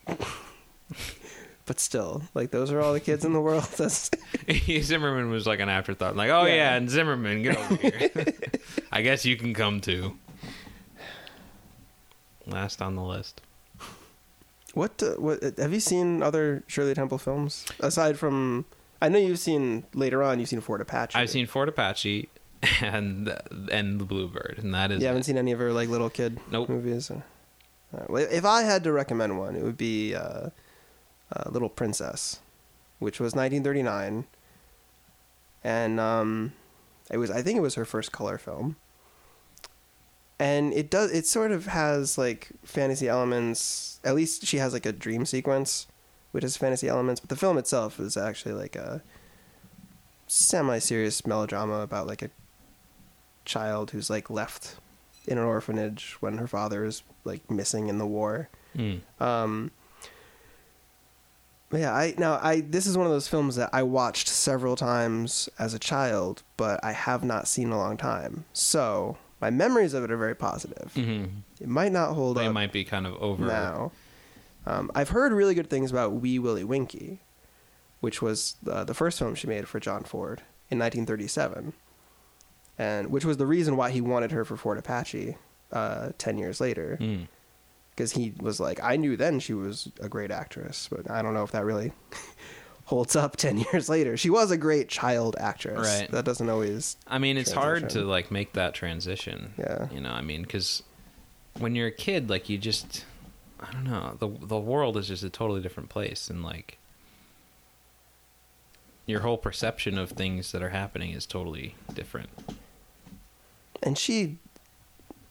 But 1.66 1.80
still, 1.80 2.24
like 2.34 2.50
those 2.50 2.70
are 2.70 2.80
all 2.82 2.92
the 2.92 3.00
kids 3.00 3.24
in 3.24 3.32
the 3.32 3.40
world. 3.40 3.64
That's 3.78 4.10
Zimmerman 4.82 5.30
was 5.30 5.46
like 5.46 5.60
an 5.60 5.70
afterthought. 5.70 6.14
Like, 6.14 6.28
oh 6.28 6.44
yeah, 6.44 6.54
Yeah. 6.56 6.74
and 6.76 6.90
Zimmerman, 6.90 7.42
get 7.42 7.56
over 7.56 7.76
here. 7.76 8.10
I 8.92 9.00
guess 9.00 9.24
you 9.24 9.34
can 9.36 9.54
come 9.54 9.80
too. 9.80 10.14
Last 12.46 12.82
on 12.82 12.96
the 12.96 13.02
list. 13.02 13.40
What 14.74 15.02
uh, 15.02 15.12
what 15.14 15.42
uh, 15.42 15.52
have 15.56 15.72
you 15.72 15.80
seen 15.80 16.22
other 16.22 16.62
Shirley 16.66 16.92
Temple 16.94 17.16
films 17.16 17.64
aside 17.80 18.18
from? 18.18 18.66
I 19.02 19.08
know 19.08 19.18
you've 19.18 19.38
seen 19.38 19.84
later 19.94 20.22
on. 20.22 20.40
You've 20.40 20.48
seen 20.48 20.60
Fort 20.60 20.80
Apache. 20.80 21.18
I've 21.18 21.30
seen 21.30 21.46
Fort 21.46 21.68
Apache 21.68 22.28
and 22.80 23.36
and 23.70 24.00
the 24.00 24.04
Bluebird, 24.04 24.58
and 24.62 24.72
that 24.74 24.90
is 24.90 25.00
You 25.00 25.06
haven't 25.08 25.22
it. 25.22 25.24
seen 25.26 25.36
any 25.38 25.52
of 25.52 25.58
her 25.58 25.72
like 25.72 25.88
little 25.88 26.10
kid 26.10 26.38
Nope. 26.50 26.68
movies. 26.68 27.10
Or, 27.10 27.22
right, 27.92 28.08
well, 28.10 28.26
if 28.30 28.44
I 28.44 28.62
had 28.62 28.82
to 28.84 28.92
recommend 28.92 29.38
one, 29.38 29.56
it 29.56 29.62
would 29.62 29.76
be 29.76 30.14
uh, 30.14 30.50
uh, 31.34 31.50
Little 31.50 31.68
Princess, 31.68 32.40
which 32.98 33.20
was 33.20 33.34
1939, 33.34 34.24
and 35.62 36.00
um, 36.00 36.52
it 37.10 37.18
was 37.18 37.30
I 37.30 37.42
think 37.42 37.58
it 37.58 37.62
was 37.62 37.74
her 37.74 37.84
first 37.84 38.12
color 38.12 38.38
film. 38.38 38.76
And 40.38 40.72
it 40.74 40.90
does 40.90 41.12
it 41.12 41.26
sort 41.26 41.52
of 41.52 41.66
has 41.66 42.18
like 42.18 42.48
fantasy 42.64 43.08
elements. 43.08 44.00
At 44.04 44.14
least 44.16 44.46
she 44.46 44.56
has 44.58 44.72
like 44.72 44.84
a 44.84 44.92
dream 44.92 45.24
sequence, 45.26 45.86
which 46.34 46.42
has 46.42 46.56
fantasy 46.56 46.88
elements. 46.88 47.20
But 47.20 47.30
the 47.30 47.36
film 47.36 47.58
itself 47.58 48.00
is 48.00 48.16
actually 48.16 48.54
like 48.54 48.74
a 48.74 49.00
semi-serious 50.26 51.24
melodrama 51.24 51.74
about 51.80 52.08
like 52.08 52.22
a 52.22 52.30
child 53.44 53.92
who's 53.92 54.10
like 54.10 54.28
left 54.28 54.76
in 55.28 55.38
an 55.38 55.44
orphanage 55.44 56.16
when 56.18 56.38
her 56.38 56.48
father 56.48 56.84
is 56.84 57.04
like 57.24 57.48
missing 57.48 57.88
in 57.88 57.98
the 57.98 58.06
war. 58.06 58.48
Mm. 58.76 59.00
Um, 59.20 59.70
yeah, 61.72 61.92
I 61.94 62.14
now 62.18 62.38
I 62.42 62.60
this 62.62 62.86
is 62.86 62.96
one 62.96 63.06
of 63.06 63.12
those 63.12 63.28
films 63.28 63.54
that 63.56 63.70
I 63.72 63.82
watched 63.84 64.28
several 64.28 64.74
times 64.76 65.48
as 65.58 65.72
a 65.72 65.78
child, 65.78 66.42
but 66.56 66.82
I 66.84 66.92
have 66.92 67.22
not 67.22 67.46
seen 67.46 67.68
in 67.68 67.72
a 67.72 67.78
long 67.78 67.96
time. 67.96 68.44
So 68.52 69.18
my 69.40 69.50
memories 69.50 69.94
of 69.94 70.02
it 70.04 70.10
are 70.10 70.16
very 70.16 70.34
positive. 70.34 70.92
hmm 70.94 71.24
It 71.60 71.68
might 71.68 71.92
not 71.92 72.14
hold 72.14 72.36
They 72.38 72.46
up 72.46 72.52
might 72.54 72.72
be 72.72 72.84
kind 72.84 73.06
of 73.06 73.14
over. 73.22 73.44
now. 73.44 73.92
Um, 74.66 74.90
I've 74.94 75.10
heard 75.10 75.32
really 75.32 75.54
good 75.54 75.68
things 75.70 75.90
about 75.90 76.12
Wee 76.14 76.38
Willie 76.38 76.64
Winkie, 76.64 77.20
which 78.00 78.22
was 78.22 78.56
uh, 78.70 78.84
the 78.84 78.94
first 78.94 79.18
film 79.18 79.34
she 79.34 79.46
made 79.46 79.68
for 79.68 79.78
John 79.80 80.04
Ford 80.04 80.40
in 80.70 80.78
1937, 80.78 81.72
and 82.78 83.10
which 83.10 83.24
was 83.24 83.36
the 83.36 83.46
reason 83.46 83.76
why 83.76 83.90
he 83.90 84.00
wanted 84.00 84.30
her 84.32 84.44
for 84.44 84.56
Fort 84.56 84.78
Apache 84.78 85.36
uh, 85.72 86.10
ten 86.18 86.38
years 86.38 86.60
later, 86.60 86.96
Mm. 87.00 87.28
because 87.90 88.12
he 88.12 88.32
was 88.40 88.58
like, 88.60 88.82
I 88.82 88.96
knew 88.96 89.16
then 89.16 89.38
she 89.40 89.54
was 89.54 89.88
a 90.00 90.08
great 90.08 90.30
actress, 90.30 90.88
but 90.90 91.10
I 91.10 91.20
don't 91.22 91.34
know 91.34 91.42
if 91.44 91.50
that 91.52 91.64
really 91.64 91.92
holds 92.86 93.16
up 93.16 93.36
ten 93.36 93.58
years 93.58 93.88
later. 93.88 94.16
She 94.16 94.30
was 94.30 94.50
a 94.50 94.56
great 94.56 94.88
child 94.88 95.36
actress. 95.38 96.00
Right. 96.00 96.10
That 96.10 96.24
doesn't 96.24 96.48
always. 96.48 96.96
I 97.06 97.18
mean, 97.18 97.36
it's 97.36 97.52
hard 97.52 97.90
to 97.90 98.02
like 98.02 98.30
make 98.30 98.52
that 98.54 98.74
transition. 98.74 99.52
Yeah. 99.58 99.88
You 99.92 100.00
know, 100.00 100.10
I 100.10 100.20
mean, 100.22 100.42
because 100.42 100.82
when 101.58 101.74
you're 101.74 101.88
a 101.88 101.92
kid, 101.92 102.30
like 102.30 102.48
you 102.48 102.58
just, 102.58 103.04
I 103.68 103.72
don't 103.72 103.84
know, 103.84 104.16
the 104.18 104.28
the 104.46 104.58
world 104.58 104.96
is 104.96 105.08
just 105.08 105.22
a 105.24 105.30
totally 105.30 105.60
different 105.62 105.88
place, 105.88 106.28
and 106.30 106.42
like 106.42 106.78
your 109.06 109.20
whole 109.20 109.36
perception 109.38 109.98
of 109.98 110.10
things 110.10 110.52
that 110.52 110.62
are 110.62 110.70
happening 110.70 111.10
is 111.12 111.26
totally 111.26 111.74
different. 111.92 112.30
and 113.82 113.98
she 113.98 114.38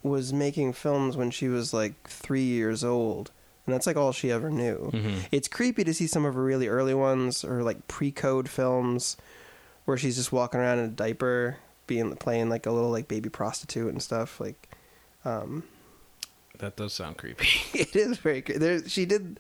was 0.04 0.32
making 0.34 0.74
films 0.74 1.18
when 1.18 1.32
she 1.32 1.48
was 1.48 1.74
like 1.74 2.08
three 2.08 2.44
years 2.44 2.84
old 2.84 3.32
and 3.66 3.74
that's 3.74 3.88
like 3.88 3.96
all 3.96 4.12
she 4.12 4.30
ever 4.30 4.52
knew 4.52 4.92
Mhm. 4.94 5.26
it's 5.32 5.48
creepy 5.48 5.84
to 5.86 5.94
see 5.94 6.06
some 6.06 6.24
of 6.26 6.36
her 6.36 6.44
really 6.44 6.68
early 6.68 6.94
ones 6.94 7.44
or 7.44 7.64
like 7.64 7.88
pre-code 7.88 8.48
films 8.50 9.16
where 9.86 9.98
she's 9.98 10.18
just 10.18 10.32
walking 10.32 10.60
around 10.60 10.80
in 10.80 10.86
a 10.86 10.90
diaper 10.90 11.58
being 11.88 12.16
playing 12.18 12.50
like 12.50 12.66
a 12.68 12.72
little 12.72 12.92
like 12.92 13.08
baby 13.08 13.30
prostitute 13.30 13.92
and 13.92 14.04
stuff 14.04 14.40
like 14.42 14.70
um 15.26 15.64
That 16.64 16.78
does 16.78 16.94
sound 16.94 17.18
creepy. 17.18 17.48
it 17.74 17.94
is 17.96 18.18
very 18.20 18.40
good 18.42 18.60
there 18.62 18.88
she 18.88 19.06
did 19.06 19.38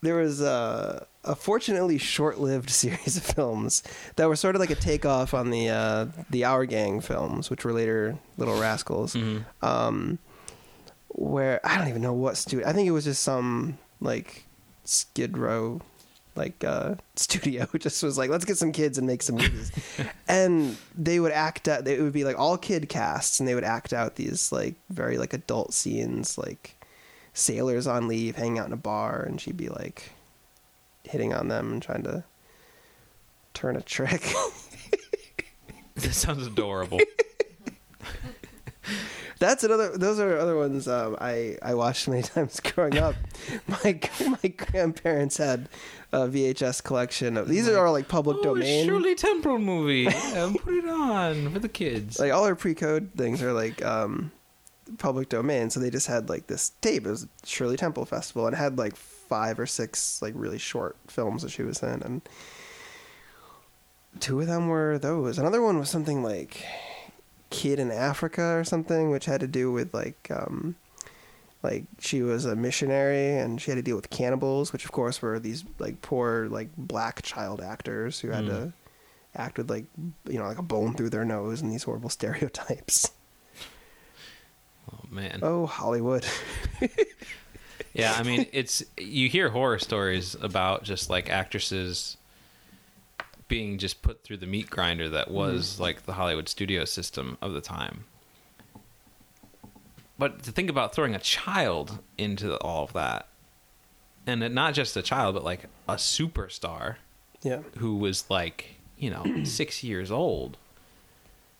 there 0.00 0.16
was 0.16 0.40
a, 0.40 1.06
a 1.24 1.36
fortunately 1.36 1.96
short-lived 1.98 2.70
series 2.82 3.16
of 3.18 3.22
films 3.22 3.82
that 4.16 4.28
were 4.28 4.34
sort 4.36 4.56
of 4.56 4.60
like 4.60 4.70
a 4.70 4.74
takeoff 4.74 5.34
on 5.34 5.50
the 5.50 5.68
uh, 5.68 6.06
the 6.30 6.44
Our 6.44 6.66
Gang 6.66 7.00
films, 7.00 7.50
which 7.50 7.64
were 7.64 7.72
later 7.72 8.18
Little 8.36 8.58
Rascals. 8.60 9.14
Mhm. 9.14 9.44
Um, 9.62 10.18
where 11.08 11.60
I 11.62 11.78
don't 11.78 11.88
even 11.88 12.02
know 12.02 12.14
what 12.14 12.36
studio. 12.36 12.66
I 12.66 12.72
think 12.72 12.88
it 12.88 12.92
was 12.92 13.04
just 13.04 13.22
some 13.22 13.78
like 14.00 14.44
Skid 14.84 15.38
Row 15.38 15.82
like 16.34 16.64
uh 16.64 16.94
studio 17.16 17.66
just 17.78 18.02
was 18.02 18.16
like 18.16 18.30
let's 18.30 18.44
get 18.44 18.56
some 18.56 18.72
kids 18.72 18.98
and 18.98 19.06
make 19.06 19.22
some 19.22 19.36
movies 19.36 19.70
and 20.28 20.76
they 20.96 21.20
would 21.20 21.32
act 21.32 21.68
out 21.68 21.86
it 21.86 22.00
would 22.00 22.12
be 22.12 22.24
like 22.24 22.38
all 22.38 22.56
kid 22.56 22.88
casts 22.88 23.38
and 23.38 23.48
they 23.48 23.54
would 23.54 23.64
act 23.64 23.92
out 23.92 24.16
these 24.16 24.50
like 24.50 24.74
very 24.90 25.18
like 25.18 25.32
adult 25.32 25.74
scenes 25.74 26.38
like 26.38 26.76
sailors 27.34 27.86
on 27.86 28.08
leave 28.08 28.36
hanging 28.36 28.58
out 28.58 28.66
in 28.66 28.72
a 28.72 28.76
bar 28.76 29.22
and 29.22 29.40
she'd 29.40 29.56
be 29.56 29.68
like 29.68 30.12
hitting 31.04 31.32
on 31.32 31.48
them 31.48 31.72
and 31.72 31.82
trying 31.82 32.02
to 32.02 32.24
turn 33.54 33.76
a 33.76 33.82
trick. 33.82 34.32
That 35.94 36.14
sounds 36.14 36.46
adorable. 36.46 36.98
That's 39.42 39.64
another. 39.64 39.98
Those 39.98 40.20
are 40.20 40.38
other 40.38 40.56
ones 40.56 40.86
um, 40.86 41.16
I 41.20 41.58
I 41.62 41.74
watched 41.74 42.06
many 42.06 42.22
times 42.34 42.60
growing 42.60 42.96
up. 42.96 43.16
my 43.66 44.00
my 44.20 44.48
grandparents 44.50 45.36
had 45.36 45.68
a 46.12 46.28
VHS 46.28 46.84
collection 46.84 47.36
of 47.36 47.48
these 47.48 47.68
are 47.68 47.84
all 47.84 47.92
like 47.92 48.06
public 48.06 48.36
oh, 48.40 48.54
domain. 48.54 48.86
Shirley 48.86 49.16
Temple 49.16 49.58
movie. 49.58 50.08
Um, 50.32 50.54
put 50.54 50.74
it 50.74 50.88
on 50.88 51.52
for 51.52 51.58
the 51.58 51.68
kids. 51.68 52.18
Like 52.18 52.32
all 52.32 52.44
our 52.44 52.54
pre-code 52.54 53.10
things 53.16 53.42
are 53.42 53.52
like 53.52 53.84
um, 53.84 54.30
public 54.96 55.28
domain, 55.28 55.68
so 55.68 55.78
they 55.78 55.90
just 55.90 56.06
had 56.06 56.28
like 56.28 56.46
this 56.46 56.70
tape. 56.80 57.04
It 57.04 57.10
was 57.10 57.26
Shirley 57.44 57.76
Temple 57.76 58.06
Festival, 58.06 58.46
and 58.46 58.54
it 58.54 58.58
had 58.58 58.78
like 58.78 58.96
five 58.96 59.58
or 59.58 59.66
six 59.66 60.22
like 60.22 60.34
really 60.36 60.58
short 60.58 60.96
films 61.08 61.42
that 61.42 61.50
she 61.50 61.64
was 61.64 61.82
in, 61.82 62.02
and 62.02 62.22
two 64.20 64.40
of 64.40 64.46
them 64.46 64.68
were 64.68 64.98
those. 64.98 65.38
Another 65.38 65.60
one 65.60 65.78
was 65.78 65.90
something 65.90 66.22
like 66.22 66.64
Kid 67.52 67.78
in 67.78 67.90
Africa 67.92 68.42
or 68.56 68.64
something, 68.64 69.10
which 69.10 69.26
had 69.26 69.40
to 69.40 69.46
do 69.46 69.70
with 69.70 69.94
like 69.94 70.28
um, 70.30 70.74
like 71.62 71.84
she 72.00 72.22
was 72.22 72.44
a 72.44 72.56
missionary 72.56 73.36
and 73.38 73.60
she 73.60 73.70
had 73.70 73.76
to 73.76 73.82
deal 73.82 73.94
with 73.96 74.10
cannibals, 74.10 74.72
which 74.72 74.84
of 74.84 74.90
course 74.90 75.22
were 75.22 75.38
these 75.38 75.64
like 75.78 76.02
poor 76.02 76.48
like 76.48 76.70
black 76.76 77.22
child 77.22 77.60
actors 77.60 78.18
who 78.20 78.28
had 78.30 78.44
Mm. 78.44 78.48
to 78.48 78.72
act 79.36 79.56
with 79.58 79.70
like 79.70 79.84
you 80.28 80.38
know 80.38 80.44
like 80.46 80.58
a 80.58 80.62
bone 80.62 80.94
through 80.94 81.10
their 81.10 81.24
nose 81.24 81.60
and 81.62 81.70
these 81.70 81.84
horrible 81.84 82.10
stereotypes. 82.18 83.12
oh 84.92 85.04
man. 85.10 85.40
Oh, 85.42 85.66
Hollywood. 85.66 86.26
Yeah, 87.94 88.14
I 88.16 88.22
mean, 88.22 88.46
it's 88.52 88.82
you 88.96 89.28
hear 89.28 89.50
horror 89.50 89.78
stories 89.78 90.34
about 90.40 90.82
just 90.82 91.10
like 91.10 91.28
actresses 91.28 92.16
being 93.52 93.76
just 93.76 94.00
put 94.00 94.24
through 94.24 94.38
the 94.38 94.46
meat 94.46 94.70
grinder 94.70 95.10
that 95.10 95.30
was 95.30 95.78
like 95.78 96.06
the 96.06 96.14
Hollywood 96.14 96.48
studio 96.48 96.86
system 96.86 97.36
of 97.42 97.52
the 97.52 97.60
time. 97.60 98.04
But 100.18 100.42
to 100.44 100.52
think 100.52 100.70
about 100.70 100.94
throwing 100.94 101.14
a 101.14 101.18
child 101.18 101.98
into 102.16 102.56
all 102.60 102.84
of 102.84 102.94
that, 102.94 103.28
and 104.26 104.54
not 104.54 104.72
just 104.72 104.96
a 104.96 105.02
child, 105.02 105.34
but 105.34 105.44
like 105.44 105.64
a 105.86 105.96
superstar 105.96 106.96
Yeah. 107.42 107.60
who 107.76 107.94
was 107.96 108.30
like, 108.30 108.76
you 108.96 109.10
know, 109.10 109.24
six 109.44 109.84
years 109.84 110.10
old, 110.10 110.56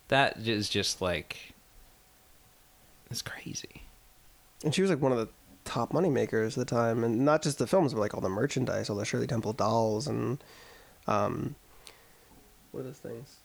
that 0.07 0.37
is 0.47 0.69
just 0.69 0.99
like, 0.99 1.53
it's 3.11 3.21
crazy. 3.21 3.83
And 4.63 4.73
she 4.73 4.81
was 4.81 4.89
like 4.89 4.99
one 5.01 5.11
of 5.11 5.19
the 5.19 5.27
top 5.63 5.93
money 5.93 6.09
makers 6.09 6.57
at 6.57 6.67
the 6.67 6.75
time, 6.75 7.03
and 7.03 7.23
not 7.23 7.43
just 7.43 7.59
the 7.59 7.67
films, 7.67 7.93
but 7.93 7.99
like 7.99 8.15
all 8.15 8.21
the 8.21 8.29
merchandise, 8.29 8.89
all 8.89 8.95
the 8.95 9.05
Shirley 9.05 9.27
Temple 9.27 9.53
dolls, 9.53 10.07
and 10.07 10.43
um, 11.05 11.53
what 12.73 12.81
are 12.81 12.83
those 12.83 12.97
things? 12.97 13.37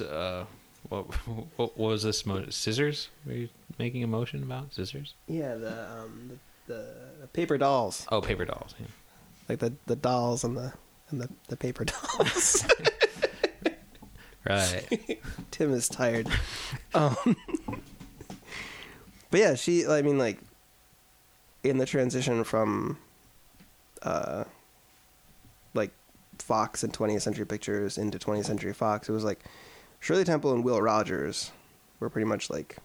Uh, 0.00 0.44
what, 0.88 1.06
what 1.56 1.76
was 1.76 2.02
this? 2.04 2.24
Mo- 2.24 2.46
scissors? 2.50 3.08
Were 3.26 3.32
you 3.32 3.48
making 3.78 4.04
a 4.04 4.06
motion 4.06 4.42
about 4.42 4.72
scissors? 4.72 5.14
Yeah, 5.26 5.54
the 5.56 5.90
um, 5.90 6.38
the, 6.66 6.86
the, 7.22 7.26
paper 7.28 7.58
dolls, 7.58 8.06
Oh, 8.12 8.20
paper 8.20 8.44
dolls. 8.44 8.74
Yeah. 8.78 8.86
like 9.48 9.58
the 9.58 9.72
the 9.86 9.96
dolls 9.96 10.44
and 10.44 10.56
the 10.56 10.72
and 11.10 11.20
the, 11.20 11.28
the 11.48 11.56
paper 11.56 11.84
dolls. 12.18 12.64
Right. 14.48 15.20
Tim 15.50 15.72
is 15.72 15.88
tired. 15.88 16.28
Um, 16.94 17.36
but 19.30 19.40
yeah, 19.40 19.54
she. 19.54 19.86
I 19.86 20.02
mean, 20.02 20.18
like 20.18 20.38
in 21.62 21.78
the 21.78 21.86
transition 21.86 22.42
from, 22.44 22.98
uh, 24.02 24.44
Fox 26.40 26.82
and 26.82 26.92
20th 26.92 27.22
Century 27.22 27.46
Pictures 27.46 27.98
into 27.98 28.18
20th 28.18 28.46
Century 28.46 28.72
Fox, 28.72 29.08
it 29.08 29.12
was 29.12 29.24
like 29.24 29.44
Shirley 29.98 30.24
Temple 30.24 30.52
and 30.52 30.64
Will 30.64 30.80
Rogers 30.80 31.52
were 31.98 32.10
pretty 32.10 32.26
much 32.26 32.50
like 32.50 32.76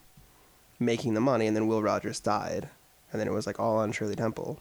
making 0.80 1.14
the 1.14 1.22
money, 1.22 1.48
and 1.48 1.56
then 1.56 1.68
Will 1.68 1.82
Rogers 1.82 2.20
died, 2.20 2.70
and 3.12 3.20
then 3.20 3.28
it 3.28 3.34
was 3.34 3.48
like 3.48 3.60
all 3.60 3.78
on 3.78 3.92
Shirley 3.92 4.16
Temple, 4.16 4.60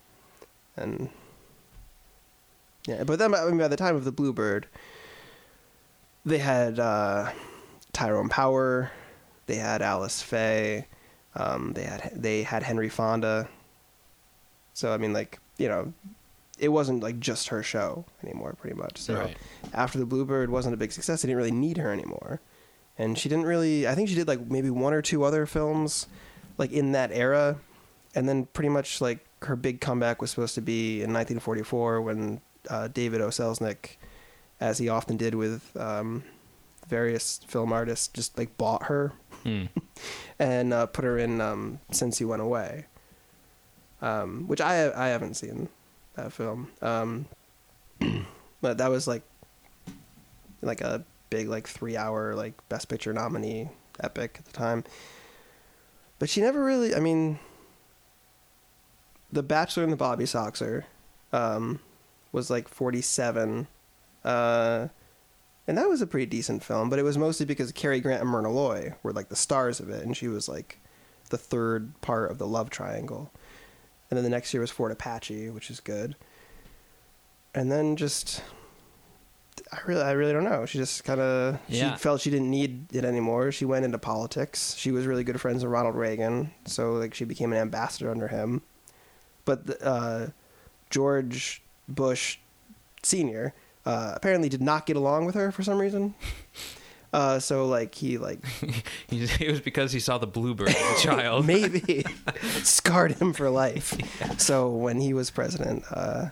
and 0.77 1.11
yeah. 2.87 3.05
But 3.05 3.19
then, 3.19 3.35
I 3.35 3.45
mean, 3.47 3.59
by 3.59 3.69
the 3.69 3.77
time 3.77 3.97
of 3.97 4.05
the 4.05 4.13
Bluebird, 4.13 4.67
they 6.25 6.39
had 6.39 6.79
uh, 6.79 7.31
Tyrone 7.93 8.29
Power, 8.29 8.93
they 9.47 9.57
had 9.57 9.83
Alice 9.83 10.23
Faye, 10.23 10.87
um, 11.35 11.73
they 11.73 11.85
had 11.85 12.13
they 12.15 12.43
had 12.43 12.63
Henry 12.63 12.89
Fonda. 12.89 13.49
So 14.75 14.93
I 14.93 14.99
mean, 14.99 15.13
like 15.13 15.39
you 15.59 15.69
know, 15.69 15.93
it 16.59 16.69
wasn't 16.69 17.03
like 17.03 17.19
just 17.21 17.49
her 17.49 17.63
show 17.63 18.05
anymore, 18.23 18.55
pretty 18.61 18.77
much. 18.77 18.99
So 18.99 19.15
Right. 19.17 19.37
after 19.73 19.99
the 19.99 20.07
Bluebird 20.07 20.51
wasn't 20.51 20.75
a 20.75 20.77
big 20.77 20.93
success, 20.93 21.23
they 21.23 21.27
didn't 21.29 21.39
really 21.39 21.51
need 21.51 21.77
her 21.79 21.93
anymore, 21.93 22.41
and 22.99 23.19
she 23.19 23.29
didn't 23.29 23.47
really. 23.47 23.87
I 23.89 23.95
think 23.95 24.09
she 24.09 24.15
did 24.15 24.29
like 24.29 24.51
maybe 24.51 24.71
one 24.71 24.93
or 24.95 25.03
two 25.03 25.25
other 25.25 25.47
films, 25.47 26.07
like 26.59 26.71
in 26.73 26.93
that 26.93 27.11
era, 27.13 27.59
and 28.15 28.29
then 28.29 28.47
pretty 28.47 28.69
much 28.69 29.01
like 29.01 29.25
her 29.43 29.57
big 29.57 29.81
comeback 29.81 30.21
was 30.21 30.31
supposed 30.31 30.55
to 30.55 30.63
be 30.63 30.97
in 31.03 31.13
1944 31.13 32.01
when 32.01 32.41
uh, 32.71 32.89
David 32.89 33.21
O. 33.21 33.29
Selznick, 33.29 33.97
as 34.61 34.79
he 34.79 34.89
often 34.89 35.17
did 35.19 35.35
with 35.35 35.77
um, 35.77 36.23
various 36.89 37.41
film 37.47 37.73
artists, 37.73 38.09
just 38.09 38.39
like 38.39 38.57
bought 38.57 38.85
her 38.85 39.13
Hmm. 39.43 39.65
and 40.39 40.73
uh, 40.73 40.87
put 40.87 41.05
her 41.05 41.19
in 41.19 41.41
um, 41.43 41.79
Since 41.91 42.19
You 42.21 42.29
Went 42.29 42.41
Away, 42.41 42.87
um, 44.01 44.47
which 44.49 44.61
I 44.61 44.91
I 44.93 45.09
haven't 45.09 45.35
seen 45.35 45.69
that 46.17 46.33
film, 46.33 46.69
um, 46.83 47.27
but 48.61 48.79
that 48.79 48.91
was 48.91 49.07
like 49.07 49.23
like 50.63 50.81
a 50.81 51.05
big 51.31 51.49
like 51.49 51.67
three 51.67 51.97
hour 51.97 52.35
like 52.35 52.55
Best 52.69 52.89
Picture 52.89 53.13
nominee 53.13 53.69
epic 54.01 54.37
at 54.39 54.45
the 54.45 54.53
time. 54.53 54.85
But 56.19 56.29
she 56.29 56.41
never 56.41 56.65
really. 56.65 56.95
I 56.95 57.01
mean, 57.01 57.39
The 59.33 59.43
Bachelor 59.43 59.83
and 59.83 59.93
the 59.93 59.97
Bobby 59.97 60.25
Soxer 60.25 60.85
um, 61.33 61.81
was 62.33 62.51
like 62.51 62.69
forty 62.69 63.03
seven. 63.03 63.67
Uh, 64.25 64.89
and 65.67 65.79
that 65.79 65.89
was 65.89 66.03
a 66.03 66.07
pretty 66.07 66.27
decent 66.27 66.63
film, 66.63 66.91
but 66.91 66.99
it 66.99 67.03
was 67.05 67.17
mostly 67.17 67.47
because 67.47 67.73
Cary 67.73 68.01
Grant 68.01 68.21
and 68.21 68.31
Myrna 68.31 68.51
Loy 68.51 68.95
were 69.03 69.13
like 69.13 69.29
the 69.29 69.37
stars 69.37 69.81
of 69.81 69.89
it, 69.89 70.05
and 70.05 70.17
she 70.17 70.29
was 70.29 70.49
like 70.49 70.79
the 71.31 71.39
third 71.39 71.99
part 72.01 72.31
of 72.31 72.39
the 72.39 72.47
love 72.47 72.71
triangle. 72.71 73.31
And 74.11 74.17
then 74.17 74.25
the 74.25 74.31
next 74.31 74.53
year 74.55 74.61
was 74.61 74.71
Fort 74.71 74.93
Apache, 74.93 75.51
which 75.51 75.71
is 75.71 75.81
good. 75.81 76.15
And 77.55 77.71
then 77.71 77.97
just, 77.97 78.43
I 79.73 79.79
really, 79.87 80.03
I 80.03 80.13
really 80.13 80.33
don't 80.33 80.45
know. 80.45 80.67
She 80.67 80.79
just 80.79 81.05
kind 81.05 81.21
of, 81.21 81.59
Yeah. 81.69 81.93
she 81.95 81.99
felt 81.99 82.21
she 82.21 82.31
didn't 82.31 82.51
need 82.51 82.93
it 82.95 83.05
anymore. 83.05 83.51
She 83.53 83.65
went 83.65 83.85
into 83.85 83.99
politics. 83.99 84.75
She 84.77 84.91
was 84.91 85.07
really 85.07 85.25
good 85.25 85.41
friends 85.41 85.63
with 85.65 85.73
Ronald 85.73 85.95
Reagan, 85.95 86.53
so 86.67 86.93
like 86.95 87.15
she 87.15 87.25
became 87.25 87.53
an 87.53 87.59
ambassador 87.59 88.11
under 88.11 88.29
him. 88.29 88.63
But 89.45 89.67
the, 89.67 89.85
uh, 89.87 90.27
George 90.91 91.63
Bush 91.89 92.39
Senior 93.03 93.55
uh, 93.87 94.13
apparently 94.17 94.49
did 94.49 94.63
not 94.63 94.87
get 94.87 94.97
along 94.97 95.27
with 95.27 95.35
her 95.35 95.51
for 95.53 95.63
some 95.63 95.79
reason. 95.79 96.15
Uh, 97.15 97.39
so 97.39 97.67
like 97.67 97.95
he 97.95 98.19
like 98.19 98.41
it 99.09 99.49
was 99.49 99.61
because 99.61 99.93
he 99.93 100.01
saw 100.01 100.19
the 100.19 100.27
bluebird 100.27 100.71
as 100.71 100.99
a 100.99 101.01
child. 101.07 101.47
maybe 101.47 102.05
scarred 102.65 103.13
him 103.13 103.33
for 103.33 103.49
life. 103.51 103.97
So 104.41 104.69
when 104.69 105.01
he 105.01 105.15
was 105.15 105.31
president, 105.31 105.85
uh, 105.93 106.31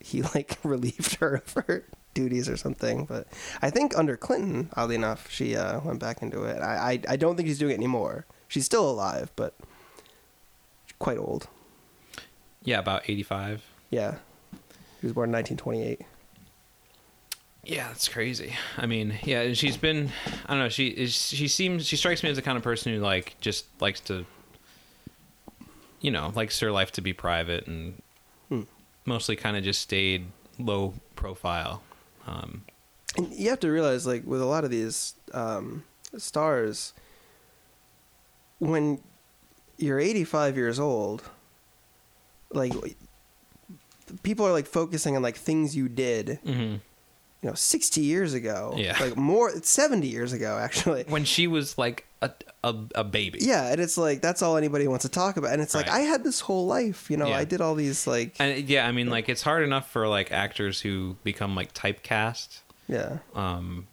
he 0.00 0.22
like 0.22 0.58
relieved 0.64 1.14
her 1.20 1.36
of 1.36 1.52
her 1.52 1.84
duties 2.12 2.48
or 2.48 2.56
something. 2.56 3.04
But 3.04 3.28
I 3.62 3.70
think 3.70 3.96
under 3.96 4.16
Clinton, 4.16 4.68
oddly 4.74 4.96
enough, 4.96 5.30
she 5.30 5.54
uh, 5.54 5.78
went 5.80 6.00
back 6.00 6.22
into 6.22 6.42
it. 6.42 6.60
I, 6.60 6.74
I 7.08 7.12
I 7.12 7.16
don't 7.16 7.36
think 7.36 7.46
she's 7.48 7.60
doing 7.60 7.70
it 7.72 7.76
anymore. 7.76 8.26
She's 8.48 8.64
still 8.66 8.90
alive, 8.90 9.30
but 9.36 9.54
quite 10.98 11.18
old. 11.18 11.46
Yeah, 12.64 12.80
about 12.80 13.08
eighty-five. 13.08 13.62
Yeah, 13.90 14.16
he 15.00 15.06
was 15.06 15.12
born 15.12 15.28
in 15.28 15.34
1928. 15.34 16.00
Yeah, 17.68 17.88
that's 17.88 18.06
crazy. 18.08 18.54
I 18.78 18.86
mean, 18.86 19.18
yeah, 19.24 19.40
and 19.42 19.58
she's 19.58 19.76
been. 19.76 20.10
I 20.46 20.50
don't 20.50 20.60
know. 20.60 20.68
She 20.68 20.86
is. 20.86 21.12
She 21.14 21.48
seems. 21.48 21.84
She 21.86 21.96
strikes 21.96 22.22
me 22.22 22.30
as 22.30 22.36
the 22.36 22.42
kind 22.42 22.56
of 22.56 22.62
person 22.62 22.94
who 22.94 23.00
like 23.00 23.34
just 23.40 23.66
likes 23.80 23.98
to. 24.02 24.24
You 26.00 26.12
know, 26.12 26.32
likes 26.36 26.60
her 26.60 26.70
life 26.70 26.92
to 26.92 27.00
be 27.00 27.12
private 27.12 27.66
and 27.66 28.00
Hmm. 28.48 28.62
mostly 29.04 29.34
kind 29.34 29.56
of 29.56 29.64
just 29.64 29.80
stayed 29.80 30.26
low 30.58 30.94
profile. 31.16 31.82
Um, 32.26 32.62
And 33.16 33.32
you 33.34 33.50
have 33.50 33.58
to 33.60 33.70
realize, 33.70 34.06
like, 34.06 34.24
with 34.26 34.40
a 34.40 34.44
lot 34.44 34.62
of 34.62 34.70
these 34.70 35.14
um, 35.34 35.82
stars, 36.18 36.92
when 38.58 39.00
you're 39.78 39.98
85 39.98 40.56
years 40.56 40.78
old, 40.78 41.24
like, 42.52 42.72
people 44.22 44.46
are 44.46 44.52
like 44.52 44.66
focusing 44.66 45.16
on 45.16 45.22
like 45.22 45.36
things 45.36 45.74
you 45.74 45.88
did, 45.88 46.38
mhm. 46.46 46.80
You 47.42 47.48
know, 47.48 47.54
60 47.54 48.00
years 48.00 48.34
ago. 48.34 48.74
Yeah. 48.76 48.96
Like 49.00 49.16
more, 49.16 49.50
70 49.50 50.06
years 50.06 50.32
ago, 50.32 50.58
actually. 50.60 51.04
When 51.08 51.24
she 51.24 51.46
was 51.46 51.76
like 51.78 52.06
a 52.22 52.30
a, 52.64 52.74
a 52.96 53.04
baby. 53.04 53.38
Yeah, 53.42 53.70
and 53.70 53.80
it's 53.80 53.96
like 53.96 54.20
that's 54.20 54.42
all 54.42 54.56
anybody 54.56 54.88
wants 54.88 55.04
to 55.04 55.08
talk 55.08 55.36
about. 55.36 55.52
And 55.52 55.62
it's 55.62 55.74
like 55.74 55.88
I 55.88 56.00
had 56.00 56.24
this 56.24 56.40
whole 56.40 56.66
life, 56.66 57.10
you 57.10 57.16
know, 57.16 57.28
Yeah. 57.28 57.36
I 57.36 57.44
did 57.44 57.60
all 57.60 57.74
these 57.74 58.06
like 58.06 58.34
And 58.40 58.68
yeah, 58.68 58.86
I 58.86 58.92
mean, 58.92 59.08
like 59.08 59.28
it's 59.28 59.42
hard 59.42 59.62
enough 59.62 59.90
for 59.90 60.08
like 60.08 60.32
actors 60.32 60.80
who 60.80 61.16
become 61.22 61.54
like 61.54 61.74
typecast 61.74 62.60
yeah. 62.88 63.18
um, 63.34 63.86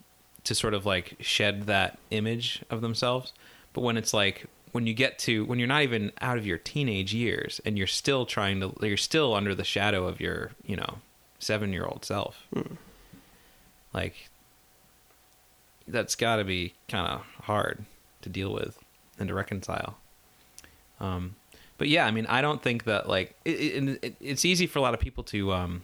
to 0.44 0.54
sort 0.54 0.74
of 0.74 0.84
like 0.86 1.16
shed 1.20 1.64
that 1.66 1.98
image 2.10 2.64
of 2.70 2.80
themselves. 2.80 3.32
But 3.72 3.82
when 3.82 3.96
it's 3.96 4.12
like 4.12 4.46
when 4.72 4.86
you 4.88 4.94
get 4.94 5.18
to 5.20 5.44
when 5.44 5.58
you're 5.60 5.68
not 5.68 5.82
even 5.82 6.10
out 6.20 6.36
of 6.36 6.44
your 6.44 6.58
teenage 6.58 7.14
years 7.14 7.60
and 7.64 7.78
you're 7.78 7.86
still 7.86 8.26
trying 8.26 8.60
to 8.60 8.74
you're 8.80 8.96
still 8.96 9.34
under 9.34 9.54
the 9.54 9.64
shadow 9.64 10.08
of 10.08 10.20
your 10.20 10.50
you 10.66 10.74
know 10.74 10.98
seven 11.38 11.72
year 11.72 11.84
old 11.84 12.04
self, 12.04 12.46
like 13.94 14.28
that's 15.86 16.16
got 16.16 16.36
to 16.36 16.44
be 16.44 16.74
kind 16.88 17.06
of 17.06 17.20
hard 17.44 17.84
to 18.22 18.28
deal 18.28 18.52
with 18.52 18.78
and 19.18 19.28
to 19.28 19.34
reconcile. 19.34 19.96
Um, 21.00 21.36
but 21.78 21.88
yeah, 21.88 22.06
I 22.06 22.10
mean, 22.10 22.26
I 22.26 22.40
don't 22.40 22.62
think 22.62 22.84
that 22.84 23.08
like 23.08 23.34
it, 23.44 23.50
it, 23.50 23.98
it, 24.02 24.16
it's 24.20 24.44
easy 24.44 24.66
for 24.66 24.78
a 24.78 24.82
lot 24.82 24.94
of 24.94 25.00
people 25.00 25.24
to 25.24 25.52
um, 25.52 25.82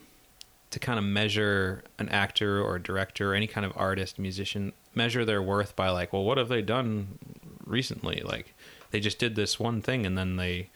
to 0.70 0.78
kind 0.78 0.98
of 0.98 1.04
measure 1.04 1.82
an 1.98 2.08
actor 2.08 2.62
or 2.62 2.76
a 2.76 2.82
director 2.82 3.32
or 3.32 3.34
any 3.34 3.46
kind 3.46 3.66
of 3.66 3.72
artist, 3.76 4.18
musician, 4.18 4.72
measure 4.94 5.24
their 5.24 5.42
worth 5.42 5.74
by 5.74 5.90
like, 5.90 6.12
well, 6.12 6.24
what 6.24 6.38
have 6.38 6.48
they 6.48 6.62
done 6.62 7.18
recently? 7.64 8.22
Like, 8.24 8.54
they 8.90 9.00
just 9.00 9.18
did 9.18 9.34
this 9.34 9.58
one 9.58 9.82
thing 9.82 10.06
and 10.06 10.16
then 10.16 10.36
they 10.36 10.70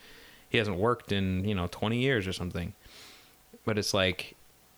he 0.49 0.57
hasn't 0.57 0.77
worked 0.77 1.11
in 1.11 1.43
you 1.45 1.55
know 1.55 1.67
20 1.67 1.97
years 1.97 2.27
or 2.27 2.33
something. 2.33 2.73
But 3.63 3.77
it's 3.77 3.93
like, 3.93 4.35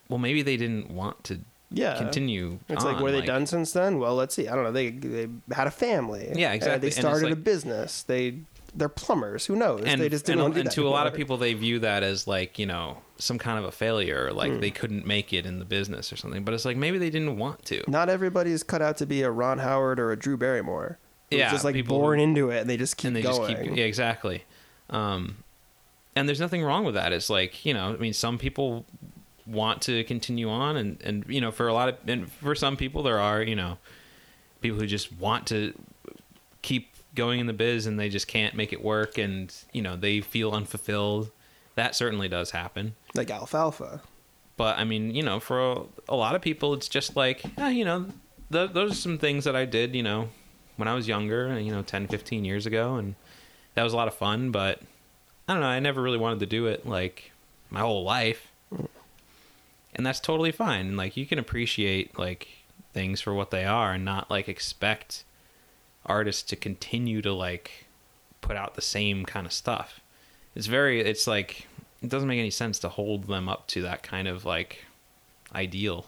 well, 0.07 0.19
maybe 0.19 0.41
they 0.41 0.55
didn't 0.55 0.89
want 0.91 1.23
to 1.25 1.39
Yeah. 1.69 1.97
continue. 1.97 2.59
It's 2.69 2.83
like 2.85 2.97
on, 2.97 3.01
what 3.03 3.13
have 3.13 3.21
they 3.21 3.27
done 3.27 3.45
since 3.45 3.73
then? 3.73 3.99
Well, 3.99 4.15
let's 4.15 4.33
see. 4.35 4.47
I 4.47 4.55
don't 4.55 4.63
know. 4.63 4.71
They 4.71 4.91
they 4.91 5.27
had 5.51 5.67
a 5.67 5.71
family. 5.71 6.31
Yeah, 6.35 6.51
Uh, 6.51 6.53
exactly. 6.53 6.89
they 6.89 6.95
And 6.95 7.05
started 7.05 7.31
a 7.31 7.35
business. 7.35 8.03
They 8.03 8.39
they're 8.75 8.89
plumbers. 8.89 9.45
Who 9.47 9.55
knows? 9.55 9.81
and, 9.85 9.99
they 9.99 10.07
just 10.09 10.25
didn't 10.25 10.39
and, 10.39 10.43
want 10.43 10.53
to 10.53 10.57
do 10.57 10.61
and 10.61 10.67
that 10.69 10.75
to 10.75 10.87
a 10.87 10.89
lot 10.89 11.07
of 11.07 11.13
people 11.13 11.37
they 11.37 11.53
view 11.53 11.79
that 11.79 12.03
as 12.03 12.27
like 12.27 12.59
you 12.59 12.65
know 12.65 12.97
some 13.17 13.37
kind 13.39 13.57
of 13.57 13.65
a 13.65 13.71
failure 13.71 14.31
like 14.31 14.51
Hmm. 14.51 14.59
they 14.59 14.69
couldn't 14.69 15.05
make 15.05 15.33
it 15.33 15.45
in 15.47 15.57
the 15.59 15.65
business 15.65 16.13
or 16.13 16.17
something 16.17 16.43
but 16.43 16.53
it's 16.53 16.63
like 16.65 16.77
maybe 16.77 16.99
they 16.99 17.09
didn't 17.09 17.37
want 17.37 17.65
to 17.65 17.83
Not 17.87 18.07
everybody's 18.09 18.61
cut 18.61 18.81
out 18.83 18.97
to 18.97 19.05
be 19.07 19.23
a 19.23 19.31
Ron 19.31 19.57
Howard 19.57 19.99
or 19.99 20.11
a 20.11 20.15
Drew 20.17 20.37
Barrymore. 20.37 20.99
Yeah, 21.31 21.49
just 21.51 21.63
like 21.65 21.73
people 21.73 21.97
born 21.97 22.19
into 22.19 22.51
it 22.51 22.59
and 22.61 22.69
they 22.69 22.77
just 22.77 22.97
keep 22.97 23.07
and 23.07 23.15
they 23.15 23.21
going. 23.23 23.51
just 23.55 23.63
keep 23.63 23.75
yeah 23.77 23.85
exactly 23.85 24.43
um 24.91 25.37
and 26.15 26.27
there's 26.27 26.39
nothing 26.39 26.63
wrong 26.63 26.85
with 26.85 26.93
that 26.95 27.11
it's 27.13 27.29
like 27.29 27.65
you 27.65 27.73
know 27.73 27.89
i 27.93 27.97
mean 27.97 28.13
some 28.13 28.37
people 28.37 28.85
want 29.47 29.81
to 29.83 30.03
continue 30.03 30.49
on. 30.49 30.77
And 30.77 31.01
and 31.01 31.25
you 31.27 31.41
know 31.41 31.51
for 31.51 31.67
a 31.67 31.73
lot 31.73 31.89
of 31.89 31.95
and 32.07 32.31
for 32.31 32.55
some 32.55 32.77
people 32.77 33.03
there 33.03 33.19
are 33.19 33.41
you 33.41 33.55
know 33.55 33.77
people 34.61 34.79
who 34.79 34.85
just 34.87 35.11
want 35.13 35.47
to 35.47 35.73
keep 36.61 36.93
going 37.15 37.39
in 37.39 37.47
the 37.47 37.53
biz 37.53 37.87
and 37.87 37.99
they 37.99 38.09
just 38.09 38.27
can't 38.27 38.55
make 38.55 38.73
it 38.73 38.83
work. 38.83 39.17
And 39.17 39.53
you 39.73 39.81
know 39.81 39.95
they 39.95 40.21
feel 40.21 40.51
unfulfilled. 40.51 41.31
That 41.75 41.95
certainly 41.95 42.27
does 42.27 42.51
happen. 42.51 42.95
Like 43.13 43.29
alfalfa. 43.29 44.01
but 44.57 44.79
I 44.79 44.83
mean, 44.83 45.13
you 45.13 45.21
know, 45.21 45.39
for 45.39 45.71
a, 45.71 45.81
a 46.09 46.15
lot 46.15 46.33
of 46.35 46.41
people, 46.41 46.73
it's 46.73 46.87
just 46.89 47.15
like, 47.15 47.45
eh, 47.59 47.69
you 47.69 47.85
know, 47.85 48.07
th- 48.51 48.71
those 48.71 48.91
are 48.91 48.95
some 48.95 49.19
things 49.19 49.43
that 49.45 49.55
I 49.55 49.65
did, 49.65 49.95
you 49.95 50.01
know, 50.01 50.29
when 50.77 50.87
I 50.87 50.95
was 50.95 51.07
younger, 51.07 51.59
you 51.59 51.71
know, 51.71 51.83
10, 51.83 52.07
15 52.07 52.43
years 52.45 52.65
ago, 52.65 52.95
and 52.95 53.13
that 53.75 53.83
was 53.83 53.93
a 53.93 53.95
lot 53.95 54.07
of 54.07 54.15
fun. 54.15 54.49
But 54.49 54.81
I 55.47 55.53
don't 55.53 55.61
know, 55.61 55.67
I 55.67 55.79
never 55.79 56.01
really 56.01 56.17
wanted 56.17 56.39
to 56.39 56.47
do 56.47 56.65
it 56.65 56.87
like 56.87 57.31
my 57.69 57.81
whole 57.81 58.03
life, 58.03 58.51
and 59.97 60.05
that's 60.05 60.19
totally 60.19 60.51
fine. 60.51 60.95
Like 60.95 61.17
you 61.17 61.25
can 61.25 61.39
appreciate 61.39 62.17
like 62.17 62.47
things 62.93 63.19
for 63.19 63.33
what 63.33 63.51
they 63.51 63.65
are, 63.65 63.93
and 63.93 64.05
not 64.05 64.29
like 64.29 64.47
expect 64.47 65.23
artists 66.05 66.43
to 66.43 66.55
continue 66.55 67.21
to 67.21 67.33
like 67.33 67.87
put 68.41 68.55
out 68.55 68.75
the 68.75 68.81
same 68.81 69.25
kind 69.25 69.45
of 69.45 69.51
stuff. 69.51 69.99
It's 70.55 70.67
very, 70.67 71.01
it's 71.01 71.27
like 71.27 71.67
it 72.01 72.09
doesn't 72.09 72.29
make 72.29 72.39
any 72.39 72.51
sense 72.51 72.79
to 72.79 72.89
hold 72.89 73.25
them 73.25 73.49
up 73.49 73.67
to 73.67 73.81
that 73.81 74.03
kind 74.03 74.27
of 74.27 74.45
like 74.45 74.85
ideal. 75.53 76.05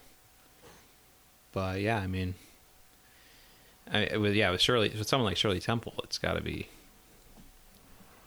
But 1.52 1.82
yeah, 1.82 1.98
I 1.98 2.08
mean, 2.08 2.36
I, 3.92 4.18
with 4.18 4.36
yeah, 4.36 4.52
with 4.52 4.62
Shirley, 4.62 4.90
with 4.90 5.08
someone 5.08 5.26
like 5.26 5.38
Shirley 5.38 5.60
Temple, 5.60 5.94
it's 6.04 6.20
got 6.20 6.34
to 6.34 6.42
be 6.42 6.70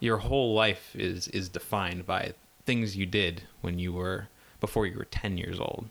your 0.00 0.18
whole 0.18 0.54
life 0.54 0.96
is 0.96 1.28
is 1.28 1.48
defined 1.48 2.04
by 2.04 2.34
things 2.66 2.96
you 2.96 3.06
did 3.06 3.42
when 3.60 3.78
you 3.78 3.92
were 3.92 4.28
before 4.62 4.86
you 4.86 4.96
were 4.96 5.04
ten 5.04 5.36
years 5.36 5.58
old. 5.60 5.84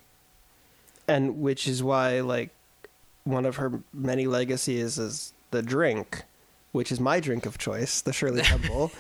and 1.08 1.40
which 1.42 1.68
is 1.68 1.84
why 1.84 2.22
like 2.22 2.50
one 3.26 3.46
of 3.46 3.58
her 3.58 3.82
many 3.94 4.26
legacies 4.26 4.98
is 4.98 5.34
the 5.52 5.62
drink 5.62 6.24
which 6.72 6.90
is 6.92 7.00
my 7.00 7.20
drink 7.20 7.46
of 7.46 7.58
choice 7.58 8.02
the 8.02 8.14
shirley 8.14 8.42
temple 8.54 8.92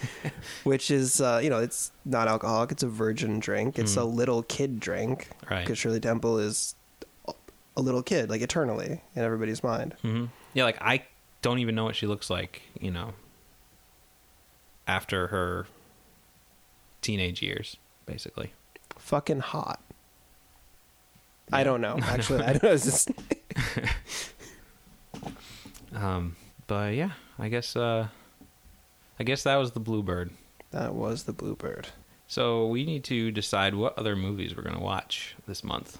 which 0.63 0.91
is 0.91 1.19
uh, 1.21 1.39
you 1.43 1.49
know 1.49 1.57
it's 1.59 1.91
not 2.05 2.27
alcoholic 2.27 2.71
it's 2.71 2.83
a 2.83 2.87
virgin 2.87 3.39
drink 3.39 3.79
it's 3.79 3.95
a 3.95 4.03
little 4.03 4.43
kid 4.43 4.79
drink 4.79 5.29
Right. 5.49 5.63
because 5.63 5.77
shirley 5.79 5.99
temple 6.01 6.37
is 6.37 6.75
a 7.77 7.81
little 7.81 8.03
kid 8.03 8.29
like 8.29 8.41
eternally 8.41 9.01
in 9.15 9.21
everybody's 9.23 9.63
mind 9.63 9.95
hmm 10.03 10.25
Yeah, 10.53 10.65
like 10.65 10.77
I 10.81 11.05
don't 11.41 11.59
even 11.59 11.73
know 11.75 11.85
what 11.85 11.95
she 11.95 12.05
looks 12.05 12.29
like, 12.29 12.61
you 12.79 12.91
know, 12.91 13.13
after 14.85 15.27
her 15.27 15.65
teenage 17.01 17.41
years, 17.41 17.77
basically. 18.05 18.53
Fucking 18.97 19.39
hot 19.39 19.79
Yeah. 21.49 21.57
i 21.57 21.63
don't 21.63 21.81
know 21.81 21.97
actually 22.01 22.43
i 22.43 22.53
don't 22.53 22.63
know 22.63 22.77
just 22.77 23.09
Um, 25.93 26.35
but 26.67 26.93
yeah, 26.95 27.11
I 27.37 27.49
guess 27.49 27.75
uh, 27.75 28.07
I 29.19 29.23
guess 29.23 29.43
that 29.43 29.57
was 29.57 29.71
the 29.71 29.79
Bluebird. 29.79 30.31
that 30.71 30.95
was 30.95 31.23
the 31.23 31.33
bluebird 31.33 31.89
So 32.27 32.67
we 32.67 32.85
need 32.85 33.03
to 33.05 33.29
decide 33.31 33.75
what 33.75 33.97
other 33.99 34.15
movies 34.15 34.55
we're 34.55 34.63
gonna 34.63 34.79
watch 34.79 35.35
this 35.47 35.63
month. 35.63 35.97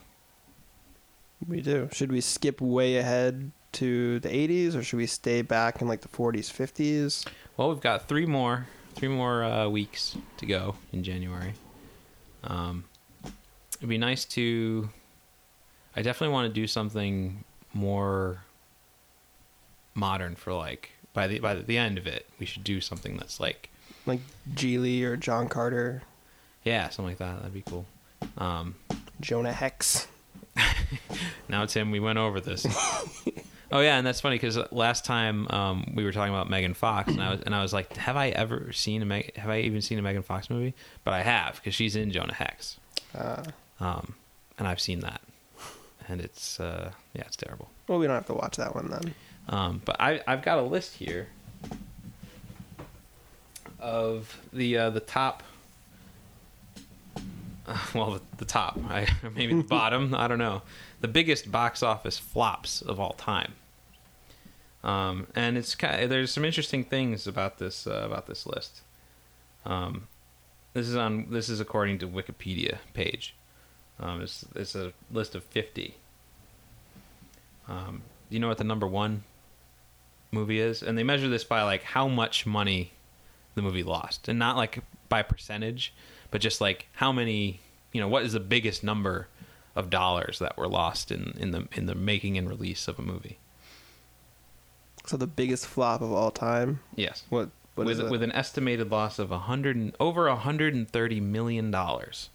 we 1.47 1.61
do 1.61 1.89
should 1.91 2.11
we 2.11 2.21
skip 2.21 2.61
way 2.61 2.97
ahead 2.97 3.51
to 3.73 4.19
the 4.21 4.29
80s 4.29 4.75
or 4.75 4.83
should 4.83 4.97
we 4.97 5.07
stay 5.07 5.41
back 5.41 5.81
in 5.81 5.87
like 5.87 6.01
the 6.01 6.07
40s 6.07 6.49
50s 6.51 7.27
Well, 7.57 7.69
we've 7.69 7.81
got 7.81 8.07
three 8.07 8.25
more 8.25 8.67
three 8.95 9.09
more 9.09 9.43
uh, 9.43 9.67
weeks 9.67 10.15
to 10.37 10.45
go 10.45 10.75
in 10.93 11.03
January. 11.03 11.53
Um, 12.43 12.85
it'd 13.77 13.89
be 13.89 13.97
nice 13.97 14.25
to. 14.25 14.89
I 15.95 16.01
definitely 16.01 16.33
want 16.33 16.47
to 16.47 16.53
do 16.53 16.67
something 16.67 17.43
more 17.73 18.43
modern 19.93 20.35
for 20.35 20.53
like 20.53 20.91
by 21.13 21.27
the 21.27 21.39
by 21.39 21.55
the 21.55 21.77
end 21.77 21.97
of 21.97 22.07
it. 22.07 22.27
We 22.39 22.45
should 22.45 22.63
do 22.63 22.81
something 22.81 23.17
that's 23.17 23.39
like 23.39 23.69
like 24.05 24.19
Gigli 24.53 25.03
or 25.03 25.17
John 25.17 25.47
Carter, 25.47 26.03
yeah, 26.63 26.89
something 26.89 27.11
like 27.11 27.17
that. 27.19 27.37
That'd 27.37 27.53
be 27.53 27.63
cool. 27.63 27.85
Um, 28.37 28.75
Jonah 29.19 29.53
Hex. 29.53 30.07
now 31.49 31.65
Tim, 31.65 31.91
we 31.91 31.99
went 31.99 32.17
over 32.19 32.39
this. 32.39 32.65
oh 33.71 33.79
yeah, 33.79 33.97
and 33.97 34.05
that's 34.05 34.21
funny 34.21 34.35
because 34.35 34.57
last 34.71 35.05
time 35.05 35.47
um, 35.49 35.91
we 35.95 36.03
were 36.03 36.11
talking 36.11 36.33
about 36.33 36.49
Megan 36.49 36.73
Fox, 36.73 37.09
and 37.11 37.21
I 37.21 37.31
was 37.31 37.41
and 37.41 37.53
I 37.55 37.61
was 37.61 37.73
like, 37.73 37.95
have 37.97 38.15
I 38.17 38.29
ever 38.29 38.71
seen 38.71 39.01
a 39.01 39.05
Meg- 39.05 39.35
have 39.35 39.49
I 39.49 39.59
even 39.61 39.81
seen 39.81 39.97
a 39.99 40.01
Megan 40.01 40.23
Fox 40.23 40.49
movie? 40.49 40.73
But 41.03 41.13
I 41.13 41.21
have 41.23 41.55
because 41.55 41.73
she's 41.75 41.95
in 41.95 42.11
Jonah 42.11 42.33
Hex, 42.33 42.77
Uh, 43.17 43.43
um, 43.79 44.15
and 44.57 44.67
I've 44.67 44.79
seen 44.81 44.99
that, 45.01 45.21
and 46.07 46.21
it's 46.21 46.59
uh, 46.59 46.91
yeah, 47.13 47.23
it's 47.25 47.35
terrible. 47.35 47.69
well, 47.87 47.99
we 47.99 48.07
don't 48.07 48.15
have 48.15 48.27
to 48.27 48.33
watch 48.33 48.57
that 48.57 48.75
one 48.75 48.89
then. 48.89 49.13
Um, 49.49 49.81
but 49.85 49.99
I 49.99 50.21
I've 50.27 50.43
got 50.43 50.59
a 50.59 50.61
list 50.63 50.95
here 50.97 51.27
of 53.79 54.39
the 54.53 54.77
uh, 54.77 54.89
the 54.89 54.99
top. 54.99 55.43
Uh, 57.67 57.77
well, 57.95 58.11
the, 58.11 58.21
the 58.37 58.45
top, 58.45 58.79
I, 58.89 59.07
maybe 59.35 59.53
the 59.55 59.63
bottom. 59.67 60.13
I 60.15 60.27
don't 60.27 60.39
know. 60.39 60.61
The 61.01 61.07
biggest 61.07 61.51
box 61.51 61.81
office 61.83 62.17
flops 62.17 62.81
of 62.81 62.99
all 62.99 63.13
time. 63.13 63.53
Um, 64.83 65.27
and 65.35 65.57
it's 65.57 65.75
kind 65.75 66.11
there's 66.11 66.31
some 66.31 66.43
interesting 66.43 66.83
things 66.83 67.27
about 67.27 67.59
this 67.59 67.85
uh, 67.85 68.01
about 68.05 68.27
this 68.27 68.45
list. 68.45 68.81
Um, 69.65 70.07
this 70.73 70.87
is 70.87 70.95
on 70.95 71.27
this 71.29 71.49
is 71.49 71.59
according 71.59 71.99
to 71.99 72.07
Wikipedia 72.07 72.79
page. 72.93 73.35
Um, 73.99 74.21
it's 74.21 74.45
it's 74.55 74.75
a 74.75 74.93
list 75.11 75.35
of 75.35 75.43
fifty. 75.43 75.95
Um, 77.67 78.01
do 78.29 78.35
you 78.35 78.39
know 78.39 78.47
what 78.47 78.57
the 78.57 78.63
number 78.63 78.87
one 78.87 79.23
movie 80.31 80.59
is? 80.59 80.81
And 80.81 80.97
they 80.97 81.03
measure 81.03 81.27
this 81.27 81.43
by 81.43 81.61
like 81.61 81.83
how 81.83 82.07
much 82.07 82.45
money 82.45 82.91
the 83.53 83.61
movie 83.61 83.83
lost, 83.83 84.27
and 84.27 84.39
not 84.39 84.57
like 84.57 84.79
by 85.09 85.21
percentage, 85.21 85.93
but 86.31 86.41
just 86.41 86.59
like 86.61 86.87
how 86.93 87.11
many. 87.11 87.59
You 87.91 87.99
know, 87.99 88.07
what 88.07 88.23
is 88.23 88.31
the 88.31 88.39
biggest 88.39 88.85
number 88.85 89.27
of 89.75 89.89
dollars 89.89 90.39
that 90.39 90.57
were 90.57 90.69
lost 90.69 91.11
in 91.11 91.33
in 91.37 91.51
the 91.51 91.67
in 91.73 91.85
the 91.85 91.93
making 91.93 92.37
and 92.37 92.49
release 92.49 92.87
of 92.87 92.97
a 92.97 93.01
movie? 93.01 93.37
So 95.05 95.17
the 95.17 95.27
biggest 95.27 95.65
flop 95.65 96.01
of 96.01 96.11
all 96.11 96.31
time. 96.31 96.79
Yes. 96.95 97.23
What? 97.29 97.49
What 97.75 97.87
with 97.87 98.09
with 98.09 98.21
an 98.21 98.31
estimated 98.33 98.91
loss 98.91 99.17
of 99.17 99.31
a 99.31 99.39
hundred 99.39 99.77
and, 99.77 99.95
over 99.99 100.27
a 100.27 100.35
hundred 100.35 100.73
and 100.73 100.89
thirty 100.89 101.19
million 101.19 101.71
dollars. 101.71 102.29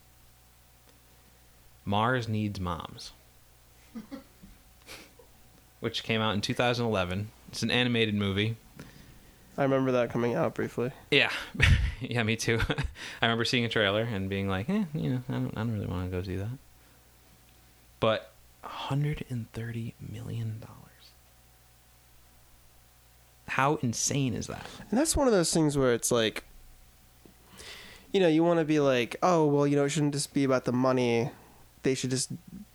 Mars 1.85 2.27
needs 2.27 2.59
moms, 2.59 3.13
which 5.81 6.03
came 6.03 6.21
out 6.21 6.35
in 6.35 6.41
2011. 6.41 7.31
It's 7.49 7.63
an 7.63 7.71
animated 7.71 8.15
movie. 8.15 8.57
I 9.57 9.63
remember 9.63 9.93
that 9.93 10.11
coming 10.11 10.35
out 10.35 10.55
briefly. 10.55 10.91
Yeah, 11.11 11.31
yeah, 12.01 12.23
me 12.25 12.37
too. 12.37 12.61
I 13.23 13.27
remember 13.27 13.45
seeing 13.45 13.65
a 13.65 13.69
trailer 13.69 14.03
and 14.03 14.29
being 14.29 14.49
like, 14.49 14.69
eh, 14.69 14.85
you 14.93 15.11
know, 15.11 15.23
I 15.29 15.33
don't, 15.33 15.57
I 15.57 15.61
don't 15.61 15.73
really 15.73 15.87
want 15.87 16.11
to 16.11 16.17
go 16.17 16.23
see 16.23 16.37
that. 16.37 16.59
But 18.01 18.33
130 18.63 19.95
million 20.13 20.59
dollars. 20.61 20.76
How 23.57 23.77
insane 23.77 24.35
is 24.35 24.49
that? 24.49 24.67
And 24.91 25.01
that's 25.01 25.17
one 25.17 25.27
of 25.27 25.33
those 25.33 25.51
things 25.51 25.79
where 25.79 25.95
it's 25.95 26.13
like, 26.13 26.45
you 28.13 28.21
know, 28.21 28.29
you 28.29 28.45
want 28.45 28.59
to 28.59 28.67
be 28.67 28.81
like, 28.81 29.17
oh, 29.23 29.47
well, 29.47 29.67
you 29.67 29.77
know, 29.77 29.87
it 29.87 29.89
shouldn't 29.89 30.13
just 30.13 30.35
be 30.35 30.45
about 30.45 30.67
the 30.67 30.73
money. 30.73 31.31
They 31.83 31.95
should 31.95 32.11
just 32.11 32.29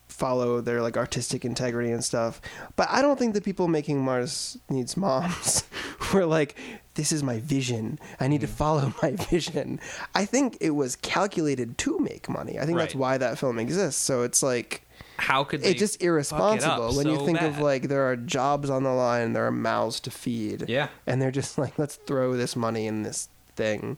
follow 0.08 0.60
their 0.60 0.82
like 0.82 0.98
artistic 0.98 1.46
integrity 1.46 1.92
and 1.92 2.04
stuff. 2.04 2.42
But 2.78 2.88
I 2.90 3.04
don't 3.04 3.20
think 3.20 3.36
the 3.36 3.42
people 3.42 3.68
making 3.68 4.04
Mars 4.04 4.58
Needs 4.72 4.98
Moms 4.98 5.66
were 6.16 6.26
like, 6.26 6.58
this 6.96 7.12
is 7.12 7.22
my 7.22 7.40
vision. 7.42 8.00
I 8.20 8.28
need 8.28 8.42
to 8.42 8.48
mm. 8.48 8.50
follow 8.50 8.92
my 9.04 9.12
vision. 9.12 9.80
I 10.16 10.26
think 10.26 10.58
it 10.62 10.72
was 10.72 10.96
calculated 10.96 11.78
to 11.78 12.00
make 12.00 12.28
money. 12.28 12.58
I 12.58 12.66
think 12.66 12.80
that's 12.80 12.96
why 12.96 13.20
that 13.20 13.38
film 13.38 13.60
exists. 13.60 14.02
So 14.02 14.24
it's 14.24 14.42
like, 14.42 14.82
How 15.18 15.44
could 15.44 15.62
they? 15.62 15.72
it's 15.72 15.80
just 15.80 15.96
fuck 15.96 16.02
it 16.04 16.06
irresponsible 16.08 16.96
when 16.96 17.08
you 17.08 17.16
so 17.18 17.26
think 17.26 17.42
of 17.42 17.60
like 17.60 17.84
there 17.88 18.10
are 18.10 18.16
jobs 18.16 18.70
on 18.70 18.84
the 18.84 18.92
line, 18.92 19.34
there 19.34 19.46
are 19.46 19.52
mouths 19.52 20.00
to 20.02 20.12
feed. 20.12 20.66
Yeah, 20.68 20.88
And 21.06 21.22
they're 21.22 21.32
just 21.32 21.58
like, 21.58 21.78
let's 21.78 21.96
throw 21.96 22.36
this 22.36 22.56
money 22.56 22.88
in 22.88 23.04
this 23.04 23.30
thing. 23.56 23.98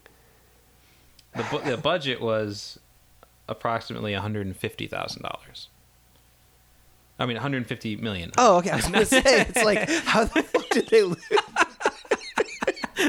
the 1.35 1.43
bu- 1.49 1.61
the 1.69 1.77
budget 1.77 2.21
was 2.21 2.79
approximately 3.47 4.13
150 4.13 4.87
thousand 4.87 5.21
dollars. 5.21 5.69
I 7.19 7.25
mean, 7.25 7.35
150 7.35 7.97
million. 7.97 8.31
Oh, 8.37 8.57
okay. 8.57 8.71
I 8.71 8.75
was 8.77 8.85
gonna 8.85 9.05
say 9.05 9.21
it's 9.23 9.63
like 9.63 9.89
how 10.05 10.25
the 10.25 10.43
fuck 10.43 10.69
did 10.69 10.87
they 10.89 11.03
lose? 11.03 11.17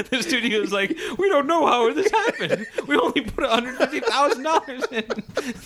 the 0.09 0.21
studio's 0.21 0.71
like, 0.71 0.89
we 1.17 1.29
don't 1.29 1.47
know 1.47 1.65
how 1.65 1.91
this 1.93 2.11
happened. 2.11 2.67
We 2.87 2.95
only 2.97 3.21
put 3.21 3.43
one 3.49 3.49
hundred 3.49 3.77
fifty 3.77 3.99
thousand 3.99 4.43
dollars 4.43 4.83
in. 4.91 5.05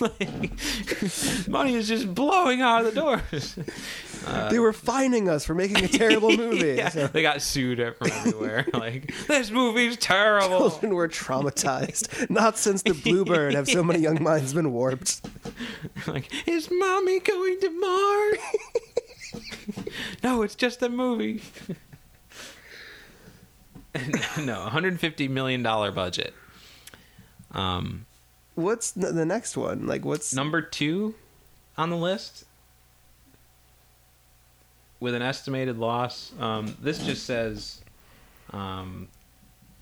like, 0.00 1.48
money 1.48 1.74
is 1.74 1.88
just 1.88 2.14
blowing 2.14 2.60
out 2.60 2.84
of 2.84 2.94
the 2.94 3.00
doors. 3.00 3.58
Uh, 4.26 4.50
they 4.50 4.58
were 4.58 4.72
fining 4.72 5.28
us 5.28 5.44
for 5.46 5.54
making 5.54 5.82
a 5.82 5.88
terrible 5.88 6.36
movie. 6.36 6.74
Yeah, 6.76 6.90
So 6.90 7.06
they 7.06 7.22
got 7.22 7.40
sued 7.40 7.78
from 7.96 8.10
everywhere. 8.10 8.66
like, 8.74 9.12
this 9.26 9.50
movie's 9.50 9.96
terrible. 9.96 10.70
children 10.70 10.94
were 10.94 11.08
traumatized. 11.08 12.28
Not 12.28 12.58
since 12.58 12.82
the 12.82 12.92
Bluebird 12.92 13.54
have 13.54 13.68
so 13.68 13.82
many 13.82 14.00
young 14.00 14.22
minds 14.22 14.52
been 14.52 14.72
warped. 14.72 15.26
like, 16.06 16.30
is 16.46 16.68
mommy 16.70 17.20
going 17.20 17.60
to 17.60 17.70
Mars? 17.80 18.38
no, 20.22 20.42
it's 20.42 20.54
just 20.54 20.82
a 20.82 20.88
movie. 20.90 21.42
no, 24.38 24.60
150 24.60 25.28
million 25.28 25.62
dollar 25.62 25.90
budget. 25.90 26.34
Um, 27.52 28.06
What's 28.54 28.90
the 28.90 29.24
next 29.24 29.56
one? 29.56 29.86
Like, 29.86 30.04
what's 30.04 30.34
number 30.34 30.60
two 30.60 31.14
on 31.78 31.88
the 31.88 31.96
list 31.96 32.44
with 35.00 35.14
an 35.14 35.22
estimated 35.22 35.78
loss. 35.78 36.32
Um, 36.38 36.76
this 36.80 37.04
just 37.04 37.24
says, 37.24 37.80
um, 38.50 39.08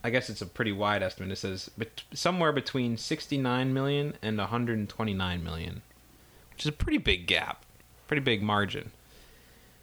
I 0.04 0.10
guess 0.10 0.30
it's 0.30 0.42
a 0.42 0.46
pretty 0.46 0.72
wide 0.72 1.02
estimate. 1.02 1.32
It 1.32 1.36
says 1.36 1.70
bet- 1.76 2.04
somewhere 2.14 2.52
between 2.52 2.96
69 2.96 3.74
million 3.74 4.14
and 4.22 4.38
129 4.38 5.44
million, 5.44 5.82
which 6.52 6.62
is 6.62 6.68
a 6.68 6.72
pretty 6.72 6.98
big 6.98 7.26
gap, 7.26 7.64
pretty 8.06 8.22
big 8.22 8.42
margin. 8.42 8.92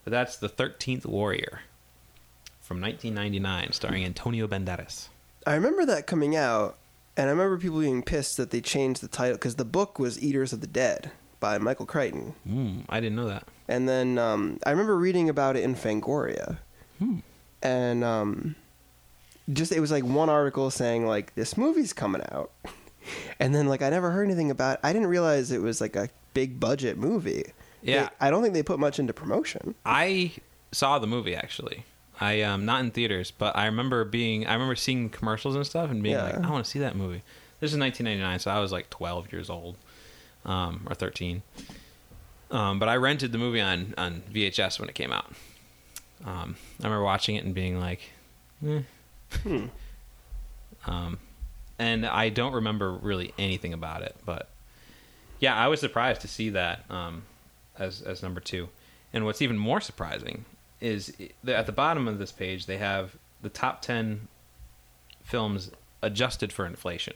But 0.05 0.11
that's 0.11 0.38
the 0.38 0.49
13th 0.49 1.05
Warrior 1.05 1.61
from 2.66 2.82
1999, 2.82 3.72
starring 3.74 4.03
Antonio 4.03 4.47
Banderas. 4.47 5.09
I 5.45 5.53
remember 5.53 5.86
that 5.86 6.07
coming 6.07 6.36
out, 6.36 6.78
and 7.16 7.28
I 7.28 7.32
remember 7.32 7.59
people 7.59 7.80
being 7.80 8.01
pissed 8.01 8.38
that 8.38 8.49
they 8.49 8.59
changed 8.59 9.01
the 9.01 9.07
title 9.07 9.36
because 9.38 9.55
the 9.55 9.66
book 9.66 9.99
was 9.99 10.22
Eaters 10.22 10.51
of 10.51 10.61
the 10.61 10.68
Dead 10.68 11.11
by 11.39 11.59
Michael 11.59 11.86
Crichton. 11.86 12.34
Mm, 12.49 12.86
I 12.89 12.99
didn't 12.99 13.16
know 13.18 13.28
that. 13.28 13.47
And 13.68 13.88
then 13.88 14.18
um, 14.18 14.59
I 14.66 14.72
remember 14.72 14.97
reading 14.97 15.30
about 15.30 15.55
it 15.55 15.63
in 15.63 15.76
Fangoria. 15.76 16.57
Hmm. 16.97 17.20
And 17.61 18.03
um, 18.03 18.55
just 19.53 19.72
it 19.72 19.80
was 19.80 19.91
like 19.91 20.03
one 20.03 20.30
article 20.30 20.72
saying 20.72 21.05
like 21.05 21.36
this 21.36 21.57
movie's 21.57 21.93
coming 21.93 22.22
out. 22.32 22.51
And 23.39 23.53
then 23.53 23.68
like 23.68 23.84
I 23.84 23.91
never 23.91 24.09
heard 24.09 24.24
anything 24.24 24.49
about 24.49 24.76
It. 24.76 24.80
I 24.82 24.91
didn't 24.91 25.09
realize 25.09 25.51
it 25.51 25.61
was 25.61 25.80
like 25.80 25.95
a 25.95 26.09
big 26.34 26.59
budget 26.59 26.97
movie. 26.97 27.43
Yeah. 27.84 28.05
They- 28.05 28.09
I 28.20 28.32
don't 28.32 28.41
think 28.41 28.55
they 28.55 28.63
put 28.63 28.80
much 28.80 28.97
into 28.97 29.13
promotion. 29.13 29.76
I 29.86 30.32
saw 30.72 30.97
the 30.97 31.05
movie 31.05 31.36
actually. 31.36 31.86
I 32.20 32.41
um 32.41 32.66
not 32.66 32.82
in 32.82 32.91
theaters, 32.91 33.32
but 33.32 33.55
I 33.55 33.66
remember 33.66 34.05
being 34.05 34.45
I 34.45 34.53
remember 34.53 34.76
seeing 34.76 35.09
commercials 35.09 35.55
and 35.55 35.66
stuff 35.66 35.89
and 35.91 36.01
being 36.01 36.16
like, 36.18 36.36
I 36.36 36.49
want 36.49 36.66
to 36.66 36.72
see 36.72 36.80
that 36.80 36.95
movie. 36.95 37.24
This 37.59 37.72
is 37.72 37.80
1999, 37.80 38.39
so 38.39 38.51
I 38.51 38.59
was 38.59 38.72
like 38.72 38.89
12 38.89 39.32
years 39.32 39.49
old, 39.49 39.78
um, 40.45 40.86
or 40.89 40.93
13. 40.93 41.41
Um, 42.51 42.80
but 42.80 42.89
I 42.89 42.97
rented 42.97 43.32
the 43.32 43.38
movie 43.38 43.61
on 43.61 43.93
on 43.97 44.24
VHS 44.32 44.80
when 44.80 44.89
it 44.89 44.95
came 44.95 45.11
out. 45.11 45.32
Um, 46.24 46.55
I 46.80 46.84
remember 46.84 47.03
watching 47.03 47.36
it 47.36 47.43
and 47.43 47.53
being 47.53 47.80
like, 47.80 48.01
eh. 48.66 48.82
Hmm. 49.43 49.66
um, 50.86 51.20
and 51.78 52.05
I 52.05 52.30
don't 52.30 52.53
remember 52.53 52.91
really 52.93 53.34
anything 53.38 53.74
about 53.74 54.01
it, 54.01 54.16
but 54.26 54.49
yeah, 55.39 55.55
I 55.55 55.68
was 55.68 55.80
surprised 55.80 56.22
to 56.22 56.28
see 56.28 56.49
that 56.51 56.86
um, 56.89 57.24
as 57.78 58.01
as 58.01 58.24
number 58.24 58.39
two. 58.39 58.70
And 59.11 59.26
what's 59.26 59.41
even 59.41 59.57
more 59.57 59.80
surprising 59.80 60.45
is 60.82 61.13
at 61.47 61.65
the 61.65 61.71
bottom 61.71 62.07
of 62.07 62.19
this 62.19 62.32
page 62.32 62.65
they 62.65 62.78
have 62.78 63.15
the 63.41 63.49
top 63.49 63.82
ten 63.82 64.28
films 65.23 65.71
adjusted 66.01 66.51
for 66.53 66.65
inflation. 66.65 67.15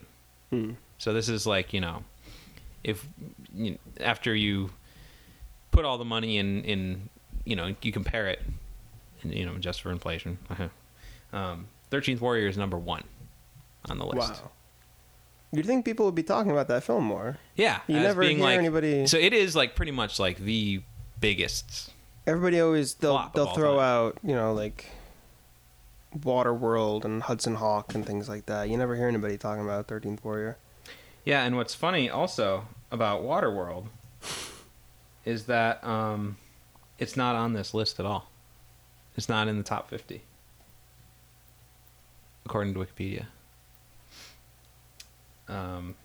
Hmm. 0.50 0.72
So 0.98 1.14
this 1.14 1.30
is 1.30 1.46
like 1.46 1.74
you 1.74 1.82
know, 1.82 2.04
if 2.84 3.06
you 3.56 3.72
know, 3.72 3.78
after 4.02 4.34
you 4.36 4.72
put 5.72 5.86
all 5.86 5.98
the 5.98 6.06
money 6.06 6.38
in 6.38 6.64
in 6.64 7.10
you 7.46 7.56
know 7.56 7.76
you 7.82 7.92
compare 7.92 8.28
it, 8.28 8.42
and, 9.22 9.34
you 9.34 9.46
know 9.46 9.58
just 9.58 9.82
for 9.82 9.92
inflation. 9.92 10.38
um, 11.34 11.68
Thirteenth 11.90 12.22
Warrior 12.22 12.48
is 12.48 12.58
number 12.58 12.78
one 12.78 13.04
on 13.90 13.98
the 13.98 14.06
list. 14.06 14.42
Wow. 14.44 14.52
You'd 15.52 15.66
think 15.66 15.84
people 15.84 16.06
would 16.06 16.14
be 16.16 16.22
talking 16.24 16.52
about 16.52 16.68
that 16.68 16.84
film 16.84 17.06
more. 17.06 17.40
Yeah, 17.56 17.80
You 17.88 17.96
never 17.96 18.22
being 18.22 18.38
hear 18.38 18.46
like, 18.46 18.60
anybody- 18.60 19.08
So 19.08 19.18
it 19.18 19.34
is 19.34 19.56
like 19.56 19.76
pretty 19.76 19.92
much 19.92 20.20
like 20.20 20.38
the 20.38 20.84
biggest. 21.20 21.92
Everybody 22.30 22.60
always 22.60 22.94
they'll 22.94 23.32
they'll 23.34 23.54
throw 23.54 23.78
time. 23.78 23.84
out, 23.84 24.20
you 24.24 24.36
know, 24.36 24.54
like 24.54 24.86
Waterworld 26.16 27.04
and 27.04 27.24
Hudson 27.24 27.56
Hawk 27.56 27.96
and 27.96 28.06
things 28.06 28.30
like 28.30 28.46
that. 28.46 28.70
You 28.70 28.78
never 28.78 28.96
hear 28.96 29.08
anybody 29.08 29.36
talking 29.36 29.64
about 29.64 29.88
Thirteenth 29.88 30.24
Warrior. 30.24 30.58
Yeah, 31.26 31.44
and 31.44 31.58
what's 31.58 31.74
funny 31.74 32.08
also 32.08 32.68
about 32.92 33.24
Waterworld 33.24 33.88
is 35.26 35.46
that 35.46 35.84
um, 35.84 36.38
it's 37.00 37.18
not 37.18 37.36
on 37.36 37.54
this 37.54 37.74
list 37.74 38.00
at 38.00 38.06
all. 38.06 38.30
It's 39.18 39.28
not 39.28 39.48
in 39.48 39.58
the 39.58 39.64
top 39.64 39.90
fifty, 39.90 40.22
according 42.46 42.76
to 42.76 42.80
Wikipedia. 42.80 43.26
Um, 45.48 45.96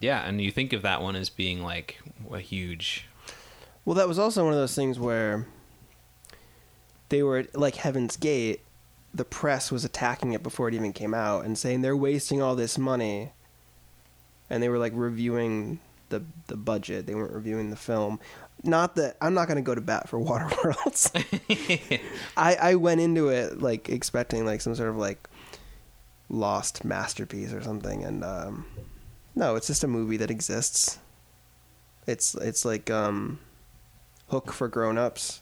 yeah, 0.00 0.26
and 0.26 0.40
you 0.40 0.50
think 0.50 0.72
of 0.72 0.80
that 0.82 1.02
one 1.02 1.16
as 1.16 1.28
being 1.28 1.62
like 1.62 2.00
a 2.32 2.40
huge. 2.40 3.04
Well, 3.88 3.94
that 3.94 4.06
was 4.06 4.18
also 4.18 4.44
one 4.44 4.52
of 4.52 4.58
those 4.58 4.74
things 4.74 4.98
where 4.98 5.46
they 7.08 7.22
were 7.22 7.46
like 7.54 7.76
Heaven's 7.76 8.18
Gate. 8.18 8.60
The 9.14 9.24
press 9.24 9.72
was 9.72 9.82
attacking 9.82 10.34
it 10.34 10.42
before 10.42 10.68
it 10.68 10.74
even 10.74 10.92
came 10.92 11.14
out 11.14 11.46
and 11.46 11.56
saying 11.56 11.80
they're 11.80 11.96
wasting 11.96 12.42
all 12.42 12.54
this 12.54 12.76
money. 12.76 13.32
And 14.50 14.62
they 14.62 14.68
were 14.68 14.76
like 14.76 14.92
reviewing 14.94 15.80
the 16.10 16.22
the 16.48 16.56
budget. 16.56 17.06
They 17.06 17.14
weren't 17.14 17.32
reviewing 17.32 17.70
the 17.70 17.76
film. 17.76 18.20
Not 18.62 18.94
that 18.96 19.16
I'm 19.22 19.32
not 19.32 19.48
going 19.48 19.56
to 19.56 19.62
go 19.62 19.74
to 19.74 19.80
bat 19.80 20.06
for 20.06 20.18
Waterworld. 20.22 22.02
I 22.36 22.56
I 22.56 22.74
went 22.74 23.00
into 23.00 23.30
it 23.30 23.62
like 23.62 23.88
expecting 23.88 24.44
like 24.44 24.60
some 24.60 24.74
sort 24.74 24.90
of 24.90 24.98
like 24.98 25.30
lost 26.28 26.84
masterpiece 26.84 27.54
or 27.54 27.62
something, 27.62 28.04
and 28.04 28.22
um, 28.22 28.66
no, 29.34 29.56
it's 29.56 29.66
just 29.66 29.82
a 29.82 29.88
movie 29.88 30.18
that 30.18 30.30
exists. 30.30 30.98
It's 32.06 32.34
it's 32.34 32.66
like 32.66 32.90
um, 32.90 33.38
Hook 34.28 34.52
for 34.52 34.68
grown 34.68 34.98
ups, 34.98 35.40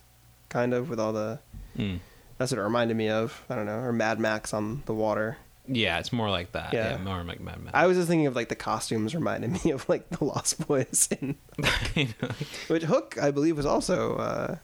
kind 0.49 0.73
of 0.75 0.89
with 0.91 1.01
all 1.01 1.13
the. 1.13 1.41
Mm. 1.77 1.99
That's 2.39 2.53
what 2.53 2.59
it 2.59 2.63
reminded 2.65 2.97
me 2.97 3.09
of. 3.09 3.43
I 3.49 3.55
don't 3.55 3.67
know, 3.67 3.79
or 3.79 3.93
Mad 3.93 4.21
Max 4.21 4.53
on 4.55 4.83
the 4.87 4.95
water. 4.95 5.39
Yeah, 5.69 5.99
it's 5.99 6.13
more 6.13 6.31
like 6.31 6.53
that. 6.53 6.73
Yeah, 6.73 6.91
Yeah. 6.93 6.99
more 6.99 7.25
like 7.25 7.41
Mad 7.41 7.59
Men. 7.61 7.71
I 7.75 7.87
was 7.89 7.97
just 7.97 8.09
thinking 8.09 8.27
of 8.29 8.37
like 8.37 8.49
the 8.49 8.55
costumes 8.55 9.15
reminded 9.15 9.51
me 9.65 9.71
of 9.73 9.89
like 9.89 10.09
the 10.11 10.25
Lost 10.25 10.67
Boys, 10.69 11.09
in, 11.21 11.37
which 12.69 12.85
Hook 12.85 13.17
I 13.21 13.31
believe 13.31 13.57
was 13.57 13.67
also. 13.67 14.17
Uh, 14.17 14.57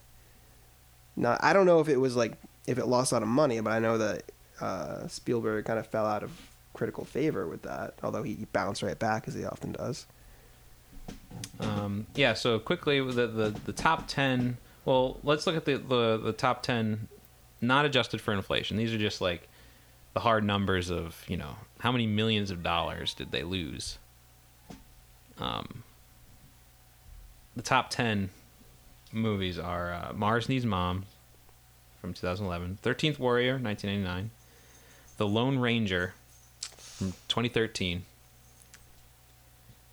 not 1.17 1.43
I 1.43 1.53
don't 1.53 1.67
know 1.67 1.81
if 1.81 1.89
it 1.89 1.99
was 1.99 2.17
like 2.17 2.35
if 2.67 2.79
it 2.79 2.87
lost 2.87 3.13
a 3.13 3.17
lot 3.17 3.23
of 3.23 3.29
money, 3.29 3.61
but 3.61 3.71
I 3.73 3.79
know 3.81 3.99
that 3.99 4.23
uh, 4.61 5.09
Spielberg 5.09 5.65
kind 5.65 5.79
of 5.79 5.87
fell 5.87 6.07
out 6.07 6.23
of 6.23 6.31
critical 6.75 7.05
favor 7.05 7.47
with 7.49 7.63
that. 7.63 7.95
Although 8.03 8.23
he 8.23 8.47
bounced 8.53 8.83
right 8.83 8.99
back 8.99 9.27
as 9.27 9.35
he 9.35 9.45
often 9.45 9.73
does. 9.73 10.07
Um, 11.61 12.07
yeah, 12.15 12.35
so 12.35 12.59
quickly 12.59 13.01
the, 13.01 13.27
the 13.27 13.55
the 13.65 13.73
top 13.73 14.09
ten. 14.09 14.57
Well, 14.85 15.19
let's 15.23 15.47
look 15.47 15.57
at 15.57 15.65
the, 15.65 15.77
the 15.77 16.21
the 16.23 16.33
top 16.33 16.63
ten, 16.63 17.09
not 17.61 17.85
adjusted 17.85 18.21
for 18.21 18.33
inflation. 18.33 18.77
These 18.77 18.93
are 18.93 18.99
just 18.99 19.21
like 19.21 19.49
the 20.15 20.21
hard 20.21 20.45
numbers 20.45 20.91
of 20.91 21.25
you 21.29 21.37
know 21.37 21.57
how 21.79 21.93
many 21.93 22.07
millions 22.07 22.51
of 22.51 22.63
dollars 22.63 23.15
did 23.15 23.31
they 23.31 23.43
lose. 23.43 23.99
Um, 25.39 25.83
the 27.57 27.63
top 27.63 27.91
ten 27.91 28.31
movies 29.13 29.59
are 29.59 29.93
uh, 29.93 30.13
Mars 30.15 30.49
Needs 30.49 30.67
Mom 30.67 31.05
from 32.01 32.13
2011, 32.15 32.79
Thirteenth 32.83 33.19
Warrior 33.19 33.59
1999, 33.59 34.31
The 35.17 35.27
Lone 35.27 35.59
Ranger 35.59 36.15
from 36.77 37.13
2013, 37.29 38.05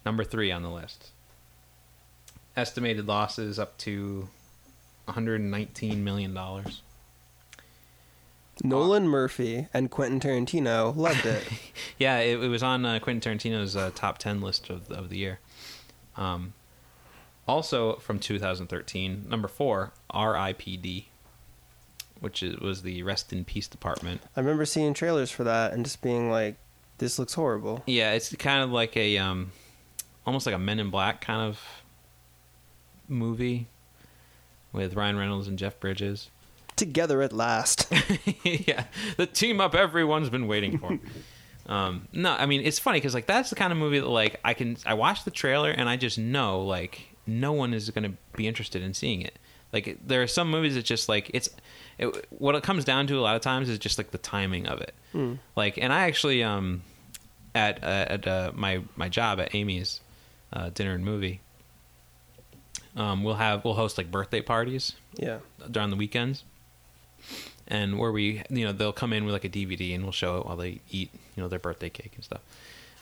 number 0.06 0.24
three 0.24 0.52
on 0.52 0.64
the 0.64 0.70
list. 0.70 1.12
Estimated 2.56 3.08
losses 3.08 3.60
up 3.60 3.78
to 3.80 4.30
119 5.06 6.04
million 6.04 6.34
dollars. 6.34 6.82
Nolan 8.64 9.08
Murphy 9.08 9.68
and 9.74 9.90
Quentin 9.90 10.20
Tarantino 10.20 10.96
loved 10.96 11.26
it. 11.26 11.48
Yeah, 11.98 12.20
it, 12.20 12.42
it 12.42 12.48
was 12.48 12.64
on 12.64 12.86
uh, 12.86 13.00
Quentin 13.00 13.38
Tarantino's 13.38 13.76
uh, 13.76 13.92
top 13.94 14.20
10 14.20 14.40
list 14.40 14.70
of, 14.70 14.90
of 14.90 15.10
the 15.10 15.18
year. 15.18 15.40
Um, 16.16 16.54
also 17.46 17.96
from 17.98 18.20
2013, 18.20 19.26
number 19.28 19.50
four, 19.50 19.92
R.I.P.D., 20.10 21.10
which 22.22 22.42
is, 22.42 22.58
was 22.60 22.84
the 22.84 23.04
Rest 23.04 23.34
in 23.34 23.44
Peace 23.44 23.68
Department. 23.68 24.22
I 24.36 24.40
remember 24.40 24.66
seeing 24.66 24.94
trailers 24.94 25.30
for 25.30 25.44
that 25.44 25.74
and 25.74 25.84
just 25.84 26.02
being 26.02 26.30
like, 26.32 26.56
"This 27.00 27.20
looks 27.20 27.34
horrible." 27.34 27.84
Yeah, 27.86 28.14
it's 28.14 28.34
kind 28.36 28.64
of 28.64 28.72
like 28.72 28.96
a, 28.96 29.18
um, 29.18 29.52
almost 30.30 30.46
like 30.46 30.54
a 30.54 30.60
Men 30.60 30.80
in 30.80 30.92
Black 30.92 31.22
kind 31.22 31.42
of 31.42 31.60
movie 33.08 33.66
with 34.72 34.94
Ryan 34.94 35.18
Reynolds 35.18 35.48
and 35.48 35.58
Jeff 35.58 35.80
Bridges. 35.80 36.30
Together 36.76 37.24
at 37.24 37.34
last. 37.34 37.92
yeah, 38.44 38.86
the 39.18 39.26
team 39.26 39.60
up 39.60 39.74
everyone's 39.74 40.30
been 40.30 40.48
waiting 40.48 40.78
for. 40.78 41.00
um, 41.66 42.08
no, 42.14 42.34
I 42.34 42.46
mean 42.46 42.62
it's 42.62 42.78
funny 42.78 43.00
because 43.00 43.16
like 43.16 43.26
that's 43.26 43.50
the 43.50 43.56
kind 43.56 43.74
of 43.74 43.80
movie 43.80 44.00
that 44.00 44.08
like 44.08 44.40
I 44.46 44.54
can 44.54 44.78
I 44.86 44.94
watch 44.94 45.24
the 45.24 45.32
trailer 45.32 45.72
and 45.72 45.90
I 45.90 45.98
just 45.98 46.20
know 46.20 46.62
like 46.62 47.08
no 47.26 47.52
one 47.52 47.74
is 47.74 47.90
going 47.90 48.12
to 48.12 48.18
be 48.38 48.48
interested 48.48 48.84
in 48.84 48.94
seeing 48.94 49.24
it. 49.24 49.40
Like 49.74 49.98
there 50.06 50.22
are 50.22 50.28
some 50.28 50.52
movies 50.52 50.76
that 50.76 50.86
just 50.86 51.10
like 51.10 51.32
it's 51.34 51.50
it, 51.98 52.28
what 52.30 52.54
it 52.54 52.62
comes 52.62 52.86
down 52.86 53.08
to 53.08 53.18
a 53.18 53.22
lot 53.22 53.36
of 53.36 53.42
times 53.42 53.68
is 53.68 53.80
just 53.80 53.98
like 53.98 54.12
the 54.12 54.20
timing 54.20 54.68
of 54.68 54.80
it. 54.80 54.94
Like, 55.56 55.80
and 55.80 55.92
I 55.92 56.04
actually 56.04 56.44
um 56.44 56.84
at 57.56 57.84
uh, 57.84 58.06
at 58.08 58.28
uh, 58.28 58.52
my 58.54 58.84
my 58.96 59.10
job 59.10 59.40
at 59.40 59.54
Amy's 59.56 60.02
uh, 60.54 60.70
dinner 60.74 60.94
and 60.94 61.04
movie. 61.04 61.42
Um, 62.96 63.24
we'll 63.24 63.36
have 63.36 63.64
we'll 63.64 63.76
host 63.76 63.98
like 63.98 64.12
birthday 64.12 64.42
parties 64.42 64.94
yeah. 65.16 65.40
during 65.70 65.90
the 65.90 65.96
weekends. 65.96 66.44
And 67.68 68.00
where 68.00 68.12
we 68.12 68.44
you 68.50 68.66
know 68.66 68.72
they'll 68.72 68.92
come 68.92 69.14
in 69.14 69.26
with 69.26 69.34
like 69.34 69.46
a 69.46 69.50
dvd 69.50 69.94
and 69.94 70.04
we'll 70.04 70.12
show 70.12 70.40
it 70.40 70.46
while 70.46 70.56
they 70.56 70.80
eat 70.90 71.12
you 71.36 71.44
know 71.44 71.48
their 71.48 71.60
birthday 71.60 71.90
cake 71.90 72.14
and 72.16 72.24
stuff. 72.24 72.42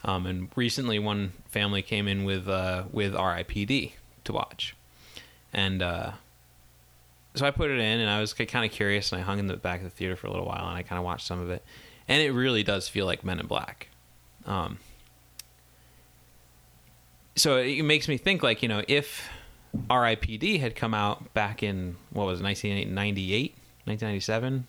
Um, 0.03 0.25
and 0.25 0.49
recently 0.55 0.99
one 0.99 1.33
family 1.49 1.81
came 1.81 2.07
in 2.07 2.25
with 2.25 2.47
uh, 2.47 2.83
with 2.91 3.13
ripd 3.13 3.91
to 4.25 4.33
watch. 4.33 4.75
And 5.53 5.81
uh, 5.81 6.11
so 7.35 7.45
i 7.45 7.51
put 7.51 7.69
it 7.69 7.79
in 7.79 7.99
and 7.99 8.09
i 8.09 8.19
was 8.19 8.33
kind 8.33 8.65
of 8.65 8.71
curious 8.71 9.11
and 9.11 9.21
i 9.21 9.23
hung 9.23 9.37
in 9.39 9.45
the 9.47 9.55
back 9.55 9.77
of 9.77 9.83
the 9.83 9.89
theater 9.91 10.15
for 10.15 10.25
a 10.25 10.31
little 10.31 10.45
while 10.45 10.67
and 10.67 10.75
i 10.75 10.81
kind 10.81 10.97
of 10.97 11.05
watched 11.05 11.25
some 11.25 11.39
of 11.39 11.49
it. 11.49 11.63
And 12.07 12.21
it 12.21 12.31
really 12.31 12.63
does 12.63 12.87
feel 12.87 13.05
like 13.05 13.23
men 13.23 13.39
in 13.39 13.47
black. 13.47 13.89
Um, 14.45 14.79
so 17.37 17.57
it 17.57 17.83
makes 17.83 18.07
me 18.07 18.17
think 18.17 18.43
like 18.43 18.61
you 18.61 18.67
know 18.69 18.83
if 18.87 19.29
RIPD 19.89 20.59
had 20.59 20.75
come 20.75 20.93
out 20.93 21.33
back 21.33 21.63
in 21.63 21.95
what 22.11 22.25
was 22.25 22.39
it, 22.41 22.43
1998, 22.43 23.51
1997 23.85 24.67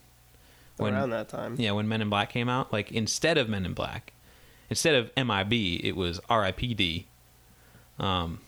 when 0.76 0.94
Around 0.94 1.10
that 1.10 1.28
time. 1.28 1.56
yeah 1.58 1.72
when 1.72 1.88
Men 1.88 2.02
in 2.02 2.08
Black 2.08 2.30
came 2.30 2.48
out 2.48 2.72
like 2.72 2.92
instead 2.92 3.36
of 3.38 3.48
Men 3.48 3.64
in 3.66 3.74
Black 3.74 4.12
instead 4.70 4.94
of 4.94 5.10
MIB 5.16 5.80
it 5.82 5.96
was 5.96 6.20
RIPD 6.30 7.04
um 7.98 8.38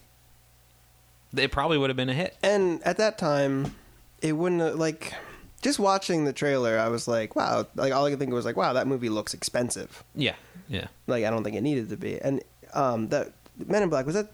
it 1.36 1.51
probably 1.52 1.78
would 1.78 1.90
have 1.90 1.97
been 1.97 2.09
a 2.09 2.14
hit 2.14 2.36
And 2.42 2.82
at 2.84 2.97
that 2.97 3.16
time, 3.16 3.74
it 4.20 4.32
wouldn't 4.32 4.60
have, 4.60 4.74
like 4.74 5.14
just 5.62 5.78
watching 5.78 6.24
the 6.24 6.32
trailer. 6.32 6.76
I 6.78 6.88
was 6.88 7.06
like, 7.06 7.36
wow. 7.36 7.66
Like 7.76 7.92
all 7.92 8.05
I 8.06 8.10
could 8.10 8.18
think 8.18 8.32
was 8.32 8.44
like, 8.44 8.56
wow, 8.56 8.72
that 8.72 8.86
movie 8.88 9.09
looks 9.09 9.32
expensive. 9.34 10.02
yeah 10.14 10.34
yeah 10.68 10.88
Like 11.06 11.24
I 11.24 11.30
don't 11.30 11.44
think 11.44 11.56
it 11.56 11.62
needed 11.62 11.88
to 11.90 11.97
be. 11.97 12.20
And 12.20 12.42
um, 12.74 13.09
that 13.09 13.32
Men 13.69 13.82
in 13.82 13.89
Black 13.89 14.07
was 14.07 14.15
that 14.15 14.32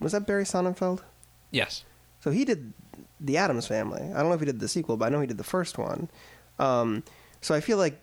was 0.00 0.12
that 0.12 0.26
Barry 0.26 0.44
Sonnenfeld? 0.44 1.00
yes 1.50 1.84
So 2.20 2.30
he 2.30 2.44
did 2.44 2.72
the 3.20 3.36
Addams 3.36 3.66
Family. 3.66 4.02
I 4.02 4.18
don't 4.18 4.28
know 4.28 4.34
if 4.34 4.40
he 4.40 4.46
did 4.46 4.60
the 4.60 4.68
sequel, 4.68 4.96
but 4.96 5.06
I 5.06 5.08
know 5.08 5.20
he 5.20 5.26
did 5.26 5.38
the 5.38 5.44
first 5.44 5.76
one. 5.78 6.08
Um, 6.58 7.02
so 7.40 7.54
I 7.54 7.60
feel 7.60 7.78
like 7.78 8.00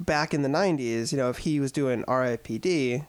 back 0.00 0.32
in 0.34 0.42
the 0.42 0.48
'90s, 0.48 1.12
you 1.12 1.18
know, 1.18 1.28
if 1.30 1.38
he 1.38 1.60
was 1.60 1.72
doing 1.72 2.04
R.I.P.D., 2.08 3.02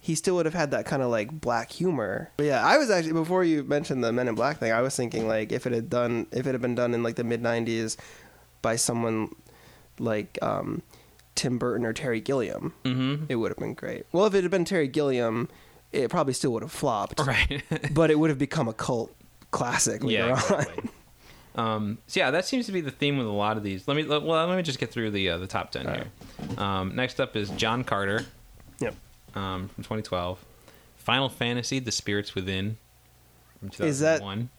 he 0.00 0.14
still 0.14 0.36
would 0.36 0.46
have 0.46 0.54
had 0.54 0.70
that 0.70 0.86
kind 0.86 1.02
of 1.02 1.10
like 1.10 1.40
black 1.40 1.70
humor. 1.72 2.30
But 2.36 2.46
yeah, 2.46 2.64
I 2.64 2.78
was 2.78 2.90
actually 2.90 3.12
before 3.14 3.44
you 3.44 3.64
mentioned 3.64 4.02
the 4.02 4.12
Men 4.12 4.28
in 4.28 4.34
Black 4.34 4.58
thing, 4.58 4.72
I 4.72 4.80
was 4.80 4.96
thinking 4.96 5.26
like 5.28 5.52
if 5.52 5.66
it 5.66 5.72
had 5.72 5.90
done 5.90 6.26
if 6.32 6.46
it 6.46 6.52
had 6.52 6.62
been 6.62 6.74
done 6.74 6.94
in 6.94 7.02
like 7.02 7.16
the 7.16 7.24
mid 7.24 7.42
'90s 7.42 7.96
by 8.62 8.76
someone 8.76 9.34
like 9.98 10.38
um, 10.42 10.82
Tim 11.34 11.58
Burton 11.58 11.84
or 11.84 11.92
Terry 11.92 12.20
Gilliam, 12.20 12.74
mm-hmm 12.84 13.24
it 13.28 13.36
would 13.36 13.50
have 13.50 13.58
been 13.58 13.74
great. 13.74 14.06
Well, 14.12 14.26
if 14.26 14.34
it 14.34 14.42
had 14.42 14.50
been 14.50 14.64
Terry 14.64 14.88
Gilliam, 14.88 15.48
it 15.92 16.10
probably 16.10 16.32
still 16.34 16.52
would 16.52 16.62
have 16.62 16.72
flopped 16.72 17.20
right 17.26 17.62
but 17.92 18.10
it 18.10 18.18
would 18.18 18.30
have 18.30 18.38
become 18.38 18.68
a 18.68 18.72
cult 18.72 19.14
classic 19.50 20.02
later 20.04 20.26
yeah 20.26 20.32
on. 20.32 20.38
exactly. 20.60 20.90
um 21.56 21.98
so 22.06 22.20
yeah 22.20 22.30
that 22.30 22.44
seems 22.44 22.66
to 22.66 22.72
be 22.72 22.80
the 22.80 22.90
theme 22.90 23.16
with 23.18 23.26
a 23.26 23.30
lot 23.30 23.56
of 23.56 23.62
these 23.62 23.88
let 23.88 23.96
me 23.96 24.02
let, 24.02 24.22
well 24.22 24.46
let 24.46 24.56
me 24.56 24.62
just 24.62 24.78
get 24.78 24.90
through 24.90 25.10
the 25.10 25.28
uh, 25.30 25.38
the 25.38 25.46
top 25.46 25.70
10 25.70 25.86
here 25.86 26.58
um 26.58 26.94
next 26.94 27.20
up 27.20 27.34
is 27.36 27.48
John 27.50 27.82
Carter 27.84 28.26
Yep. 28.80 28.94
um, 29.34 29.68
from 29.70 29.82
2012. 29.82 30.38
Final 30.98 31.28
Fantasy: 31.28 31.80
The 31.80 31.90
Spirits 31.90 32.36
Within 32.36 32.76
from 33.58 33.70
Is 33.84 33.98
that- 34.00 34.18
2001. 34.18 34.50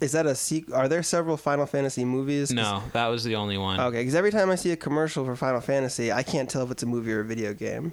Is 0.00 0.12
that 0.12 0.26
a 0.26 0.34
sequel? 0.34 0.74
Are 0.74 0.88
there 0.88 1.02
several 1.04 1.36
Final 1.36 1.66
Fantasy 1.66 2.04
movies? 2.04 2.50
No, 2.52 2.82
that 2.92 3.06
was 3.06 3.22
the 3.22 3.36
only 3.36 3.56
one. 3.56 3.78
Okay, 3.78 3.98
because 4.00 4.14
every 4.16 4.32
time 4.32 4.50
I 4.50 4.56
see 4.56 4.72
a 4.72 4.76
commercial 4.76 5.24
for 5.24 5.36
Final 5.36 5.60
Fantasy, 5.60 6.10
I 6.10 6.22
can't 6.24 6.50
tell 6.50 6.62
if 6.64 6.70
it's 6.72 6.82
a 6.82 6.86
movie 6.86 7.12
or 7.12 7.20
a 7.20 7.24
video 7.24 7.54
game 7.54 7.92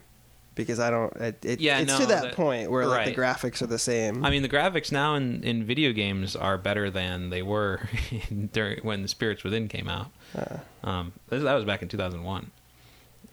because 0.55 0.79
I 0.79 0.89
don't. 0.89 1.13
It, 1.17 1.43
it, 1.45 1.59
Yeah, 1.59 1.79
it's 1.79 1.91
no, 1.91 1.99
to 1.99 2.05
that, 2.07 2.23
that- 2.23 2.33
point 2.35 2.69
where 2.71 2.85
like 2.85 3.05
the 3.05 3.13
graphics 3.13 3.61
are 3.61 3.67
the 3.67 3.79
same. 3.79 4.23
I 4.25 4.29
mean, 4.29 4.41
the 4.41 4.49
graphics 4.49 4.91
now 4.91 5.15
in, 5.15 5.43
in 5.43 5.63
video 5.65 5.91
games 5.93 6.35
are 6.35 6.57
better 6.57 6.89
than 6.89 7.29
they 7.29 7.41
were 7.41 7.87
during 8.53 8.79
when 8.83 9.01
The 9.01 9.07
Spirits 9.07 9.43
Within 9.43 9.67
came 9.67 9.87
out. 9.89 10.07
Uh, 10.35 10.57
Um, 10.83 11.13
that 11.29 11.41
was 11.53 11.65
back 11.65 11.81
in 11.81 11.87
2001. 11.87 12.51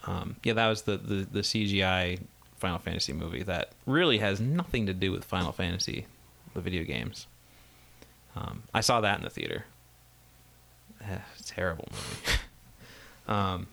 Um, 0.07 0.37
yeah, 0.45 0.55
that 0.55 0.69
was 0.69 0.83
the, 0.83 0.97
the, 0.97 1.27
the 1.31 1.41
CGI 1.41 2.21
Final 2.57 2.79
Fantasy 2.79 3.13
movie 3.13 3.43
that 3.43 3.73
really 3.87 4.19
has 4.19 4.41
nothing 4.41 4.87
to 4.87 4.95
do 4.95 5.13
with 5.13 5.25
Final 5.25 5.53
Fantasy, 5.53 6.07
the 6.55 6.61
video 6.61 6.85
games. 6.85 7.27
Um, 8.37 8.63
I 8.73 8.81
saw 8.81 9.01
that 9.03 9.19
in 9.19 9.25
the 9.25 9.31
theater. 9.31 9.65
Terrible 11.45 11.89
movie. 11.91 12.39
um, 13.29 13.67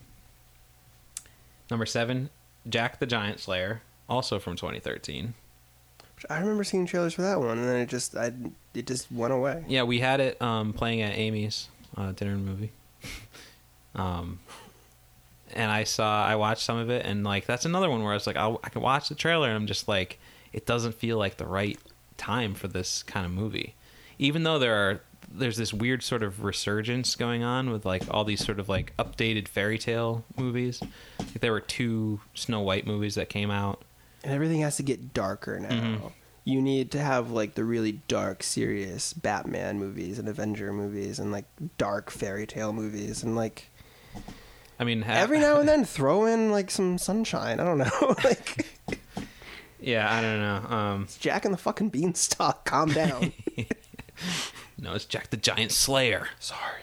number 1.69 1.85
seven, 1.85 2.29
Jack 2.69 2.99
the 2.99 3.05
Giant 3.05 3.39
Slayer, 3.39 3.81
also 4.09 4.39
from 4.39 4.55
2013. 4.55 5.33
I 6.29 6.39
remember 6.39 6.63
seeing 6.63 6.85
trailers 6.85 7.13
for 7.13 7.21
that 7.21 7.39
one, 7.39 7.59
and 7.59 7.67
then 7.67 7.77
it 7.77 7.89
just 7.89 8.15
I 8.15 8.31
it 8.73 8.87
just 8.87 9.11
went 9.11 9.33
away. 9.33 9.63
Yeah, 9.67 9.83
we 9.83 9.99
had 9.99 10.19
it 10.19 10.41
um, 10.41 10.73
playing 10.73 11.01
at 11.01 11.15
Amy's 11.15 11.69
uh, 11.95 12.11
dinner 12.11 12.31
and 12.31 12.45
movie. 12.45 12.71
um, 13.95 14.39
and 15.53 15.71
I 15.71 15.83
saw, 15.83 16.25
I 16.25 16.35
watched 16.35 16.63
some 16.63 16.77
of 16.77 16.89
it, 16.89 17.05
and 17.05 17.23
like 17.23 17.45
that's 17.45 17.65
another 17.65 17.89
one 17.89 18.03
where 18.03 18.11
I 18.11 18.15
was 18.15 18.27
like, 18.27 18.35
I'll, 18.35 18.59
I 18.63 18.69
can 18.69 18.81
watch 18.81 19.09
the 19.09 19.15
trailer, 19.15 19.47
and 19.47 19.55
I'm 19.55 19.67
just 19.67 19.87
like, 19.87 20.19
it 20.53 20.65
doesn't 20.65 20.95
feel 20.95 21.17
like 21.17 21.37
the 21.37 21.45
right 21.45 21.77
time 22.17 22.55
for 22.55 22.67
this 22.67 23.03
kind 23.03 23.25
of 23.25 23.31
movie, 23.31 23.75
even 24.17 24.43
though 24.43 24.57
there 24.57 24.75
are 24.75 25.01
there's 25.29 25.57
this 25.57 25.73
weird 25.73 26.01
sort 26.03 26.23
of 26.23 26.43
resurgence 26.43 27.15
going 27.15 27.43
on 27.43 27.69
with 27.69 27.85
like 27.85 28.03
all 28.09 28.23
these 28.23 28.43
sort 28.43 28.59
of 28.59 28.69
like 28.69 28.95
updated 28.97 29.47
fairy 29.47 29.77
tale 29.77 30.23
movies. 30.37 30.81
Like, 31.19 31.41
there 31.41 31.51
were 31.51 31.59
two 31.61 32.21
Snow 32.33 32.61
White 32.61 32.87
movies 32.87 33.15
that 33.15 33.29
came 33.29 33.51
out. 33.51 33.83
And 34.23 34.33
everything 34.33 34.61
has 34.61 34.77
to 34.77 34.83
get 34.83 35.13
darker 35.13 35.59
now. 35.59 35.69
Mhm. 35.69 36.11
You 36.43 36.61
need 36.61 36.91
to 36.91 36.99
have 36.99 37.29
like 37.31 37.55
the 37.55 37.65
really 37.65 38.01
dark, 38.07 38.41
serious 38.41 39.11
Batman 39.13 39.79
movies 39.79 40.17
and 40.17 40.29
Avenger 40.29 40.71
movies 40.71 41.19
and 41.19 41.31
like 41.31 41.45
dark 41.77 42.09
fairy 42.09 42.47
tale 42.47 42.71
movies 42.71 43.21
and 43.21 43.35
like 43.35 43.69
I 44.79 44.83
mean, 44.85 45.01
ha- 45.01 45.13
every 45.13 45.39
now 45.39 45.59
and 45.59 45.67
then 45.69 45.83
throw 45.85 46.25
in 46.25 46.51
like 46.51 46.71
some 46.71 46.97
sunshine. 46.97 47.59
I 47.59 47.65
don't 47.65 47.79
know, 47.79 48.15
like 48.23 48.65
yeah, 49.79 50.11
I 50.11 50.21
don't 50.21 50.39
know. 50.39 50.75
Um, 50.75 51.01
it's 51.03 51.17
Jack 51.17 51.43
and 51.45 51.53
the 51.53 51.57
fucking 51.57 51.89
Beanstalk. 51.89 52.63
Calm 52.65 52.91
down. 52.93 53.33
no, 54.79 54.93
it's 54.93 55.05
Jack 55.05 55.29
the 55.29 55.37
Giant 55.37 55.71
Slayer. 55.71 56.27
Sorry. 56.39 56.81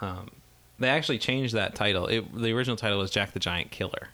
Um, 0.00 0.30
they 0.78 0.88
actually 0.88 1.18
changed 1.18 1.54
that 1.54 1.74
title. 1.74 2.06
It, 2.06 2.32
the 2.34 2.52
original 2.52 2.76
title 2.76 2.98
was 2.98 3.10
Jack 3.10 3.32
the 3.32 3.40
Giant 3.40 3.70
Killer. 3.70 4.08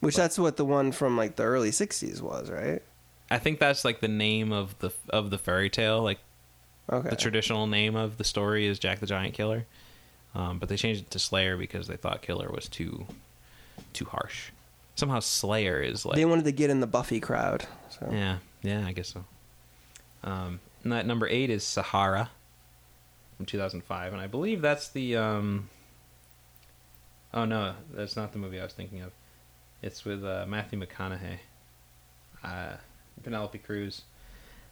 Which 0.00 0.16
that's 0.16 0.38
what 0.38 0.56
the 0.56 0.64
one 0.64 0.92
from 0.92 1.16
like 1.16 1.36
the 1.36 1.42
early 1.44 1.70
'60s 1.70 2.20
was, 2.20 2.50
right? 2.50 2.82
I 3.30 3.38
think 3.38 3.58
that's 3.58 3.84
like 3.84 4.00
the 4.00 4.08
name 4.08 4.52
of 4.52 4.78
the 4.78 4.90
of 5.10 5.30
the 5.30 5.38
fairy 5.38 5.70
tale. 5.70 6.02
Like 6.02 6.18
Okay. 6.92 7.08
the 7.08 7.16
traditional 7.16 7.66
name 7.66 7.96
of 7.96 8.18
the 8.18 8.24
story 8.24 8.66
is 8.66 8.78
Jack 8.78 9.00
the 9.00 9.06
Giant 9.06 9.32
Killer. 9.32 9.64
Um, 10.34 10.58
but 10.58 10.68
they 10.68 10.76
changed 10.76 11.00
it 11.02 11.10
to 11.12 11.18
Slayer 11.18 11.56
because 11.56 11.86
they 11.86 11.96
thought 11.96 12.20
Killer 12.20 12.50
was 12.50 12.68
too 12.68 13.06
too 13.94 14.04
harsh. 14.04 14.50
Somehow 14.94 15.20
Slayer 15.20 15.80
is 15.80 16.04
like 16.04 16.16
they 16.16 16.24
wanted 16.26 16.44
to 16.44 16.52
get 16.52 16.68
in 16.70 16.80
the 16.80 16.86
Buffy 16.86 17.20
crowd. 17.20 17.66
So. 17.88 18.08
yeah, 18.12 18.38
yeah, 18.62 18.84
I 18.86 18.92
guess 18.92 19.08
so. 19.08 19.24
Um, 20.22 20.60
and 20.84 20.92
that 20.92 21.06
number 21.06 21.26
eight 21.26 21.50
is 21.50 21.64
Sahara 21.64 22.30
from 23.36 23.46
2005, 23.46 24.12
and 24.12 24.22
I 24.22 24.26
believe 24.28 24.62
that's 24.62 24.88
the. 24.88 25.16
Um, 25.16 25.68
oh 27.32 27.44
no, 27.44 27.74
that's 27.92 28.16
not 28.16 28.32
the 28.32 28.38
movie 28.38 28.60
I 28.60 28.64
was 28.64 28.72
thinking 28.72 29.00
of. 29.00 29.10
It's 29.82 30.04
with 30.04 30.24
uh, 30.24 30.44
Matthew 30.48 30.80
McConaughey, 30.80 31.38
uh, 32.44 32.74
Penelope 33.22 33.58
Cruz. 33.58 34.02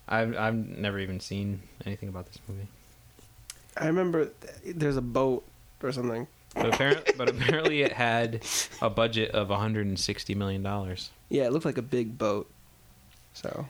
I've 0.08 0.36
I've 0.36 0.54
never 0.54 0.98
even 0.98 1.20
seen 1.20 1.62
anything 1.86 2.08
about 2.08 2.26
this 2.26 2.38
movie, 2.48 2.66
I 3.76 3.86
remember 3.86 4.26
th- 4.62 4.76
there's 4.76 4.96
a 4.96 5.02
boat 5.02 5.44
or 5.82 5.92
something. 5.92 6.26
but 6.54 6.74
apparently, 6.74 7.12
but 7.16 7.28
apparently 7.28 7.82
it 7.82 7.92
had 7.92 8.44
a 8.80 8.90
budget 8.90 9.30
of 9.32 9.48
160 9.48 10.34
million 10.34 10.62
dollars. 10.62 11.10
Yeah, 11.28 11.44
it 11.44 11.52
looked 11.52 11.64
like 11.64 11.78
a 11.78 11.82
big 11.82 12.18
boat. 12.18 12.50
So, 13.34 13.66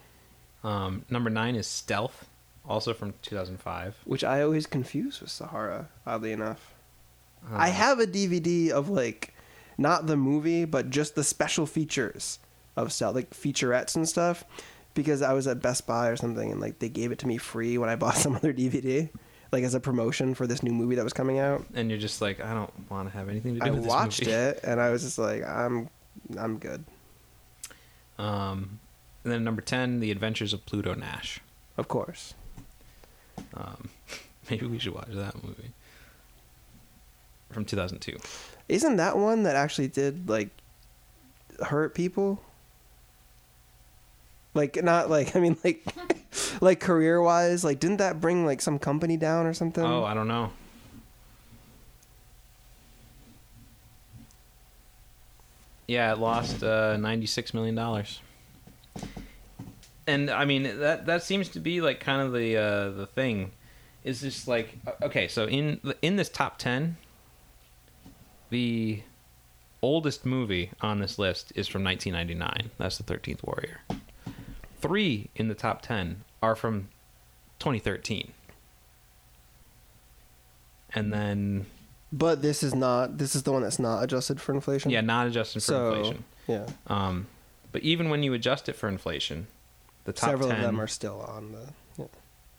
Um, 0.65 1.05
number 1.11 1.31
nine 1.31 1.55
is 1.55 1.67
Stealth, 1.67 2.27
also 2.69 2.95
from 2.95 3.15
2005. 3.23 3.97
which 4.05 4.23
I 4.25 4.43
always 4.43 4.67
confuse 4.67 5.21
with 5.21 5.31
Sahara. 5.31 5.89
Oddly 6.07 6.33
enough, 6.33 6.73
Uh, 7.51 7.57
I 7.57 7.69
have 7.69 7.99
a 7.99 8.07
DVD 8.07 8.71
of 8.71 8.89
like, 8.89 9.35
not 9.79 10.07
the 10.07 10.17
movie, 10.17 10.65
but 10.65 10.91
just 10.91 11.15
the 11.15 11.25
special 11.25 11.67
features 11.67 12.39
of 12.77 12.93
Stealth, 12.93 13.15
like 13.17 13.31
featurettes 13.31 13.97
and 13.97 14.09
stuff, 14.09 14.45
because 14.95 15.23
I 15.23 15.33
was 15.33 15.47
at 15.47 15.61
Best 15.61 15.87
Buy 15.87 16.09
or 16.09 16.17
something, 16.17 16.53
and 16.53 16.61
like 16.61 16.79
they 16.79 16.89
gave 16.89 17.11
it 17.13 17.19
to 17.21 17.27
me 17.27 17.37
free 17.39 17.79
when 17.79 17.89
I 17.89 17.97
bought 18.03 18.15
some 18.17 18.37
other 18.37 18.53
DVD, 18.53 19.09
like 19.51 19.65
as 19.65 19.75
a 19.75 19.81
promotion 19.81 20.35
for 20.35 20.47
this 20.47 20.63
new 20.63 20.73
movie 20.73 20.95
that 20.95 21.05
was 21.05 21.13
coming 21.13 21.39
out. 21.41 21.65
and 21.75 21.91
you're 21.91 21.99
just 21.99 22.21
like, 22.23 22.41
I 22.41 22.55
don't 22.55 22.73
want 22.91 23.11
to 23.11 23.17
have 23.19 23.29
anything 23.29 23.55
to 23.55 23.61
do 23.61 23.67
I 23.67 23.71
with 23.71 23.83
this 23.83 23.89
watched 23.91 24.21
movie. 24.21 24.33
it, 24.33 24.61
and 24.63 24.81
I 24.81 24.91
was 24.91 25.03
just 25.03 25.19
like, 25.19 25.45
I'm, 25.45 25.89
I'm 26.39 26.59
good. 26.59 26.85
Um, 28.19 28.79
and 29.25 29.33
then 29.33 29.45
number 29.45 29.63
ten, 29.63 30.01
The 30.01 30.11
Adventures 30.11 30.53
of 30.53 30.65
Pluto 30.67 30.95
Nash. 30.95 31.41
Of 31.77 31.89
course. 31.89 32.35
Um, 33.55 33.89
maybe 34.51 34.67
we 34.67 34.79
should 34.79 34.95
watch 34.95 35.11
that 35.11 35.43
movie 35.43 35.73
from 37.51 37.65
2002. 37.65 38.19
Isn't 38.69 38.97
that 38.97 39.17
one 39.17 39.43
that 39.43 39.57
actually 39.57 39.89
did 39.89 40.29
like 40.29 40.49
hurt 41.61 41.95
people? 41.95 42.41
Like 44.55 44.83
not 44.83 45.09
like 45.11 45.35
I 45.37 45.41
mean 45.41 45.57
like 45.65 45.85
like 46.61 46.81
career 46.81 47.21
wise, 47.21 47.65
like 47.65 47.81
didn't 47.81 47.99
that 47.99 48.21
bring 48.21 48.45
like 48.47 48.61
some 48.61 48.79
company 48.79 49.17
down 49.17 49.47
or 49.47 49.55
something? 49.55 49.85
oh, 49.85 50.05
I 50.05 50.15
don't 50.15 50.29
know. 50.29 50.53
Yeah, 55.87 56.13
it 56.13 56.19
lost 56.19 56.63
uh, 56.63 56.97
96 56.97 57.53
million 57.53 57.75
dollars. 57.75 58.21
And 60.07 60.31
I 60.31 60.45
mean 60.45 60.63
that 60.81 61.07
that 61.07 61.23
seems 61.23 61.49
to 61.51 61.61
be 61.61 61.81
like 61.81 62.01
kind 62.01 62.21
of 62.23 62.33
the 62.33 62.57
uh, 62.57 62.91
the 62.91 63.07
thing 63.07 63.53
is 64.05 64.21
just 64.21 64.49
like 64.49 64.79
okay, 65.03 65.29
so 65.29 65.47
in 65.47 65.81
in 66.03 66.17
this 66.17 66.29
top 66.29 66.59
10 66.59 66.97
the 68.51 69.03
oldest 69.81 70.27
movie 70.27 70.71
on 70.81 70.99
this 71.01 71.19
list 71.19 71.53
is 71.55 71.67
from 71.69 71.83
1999. 71.85 72.71
That's 72.79 72.99
the 72.99 73.05
13th 73.05 73.43
Warrior. 73.45 73.81
3 74.81 75.29
in 75.37 75.49
the 75.49 75.55
top 75.55 75.83
10 75.83 76.23
are 76.43 76.55
from 76.57 76.89
2013. 77.61 78.33
And 80.95 81.13
then 81.13 81.67
But 82.13 82.43
this 82.43 82.63
is 82.63 82.75
not 82.75 83.19
this 83.19 83.35
is 83.35 83.45
the 83.45 83.53
one 83.53 83.63
that's 83.63 83.79
not 83.79 84.03
adjusted 84.03 84.41
for 84.41 84.53
inflation. 84.55 84.91
yeah, 84.91 85.01
not 85.01 85.27
adjusted 85.27 85.61
for 85.61 85.65
So, 85.65 85.95
inflation. 85.95 86.25
Yeah. 86.49 86.67
Um, 86.89 87.27
but 87.71 87.83
even 87.83 88.11
when 88.11 88.23
you 88.23 88.35
adjust 88.35 88.69
it 88.69 88.75
for 88.77 88.89
inflation, 88.89 89.47
the 90.05 90.13
top 90.13 90.31
Several 90.31 90.49
10 90.49 90.59
of 90.59 90.63
them 90.65 90.81
are 90.81 90.87
still 90.87 91.21
on 91.21 91.53
the 91.53 91.69
yeah. 91.99 92.07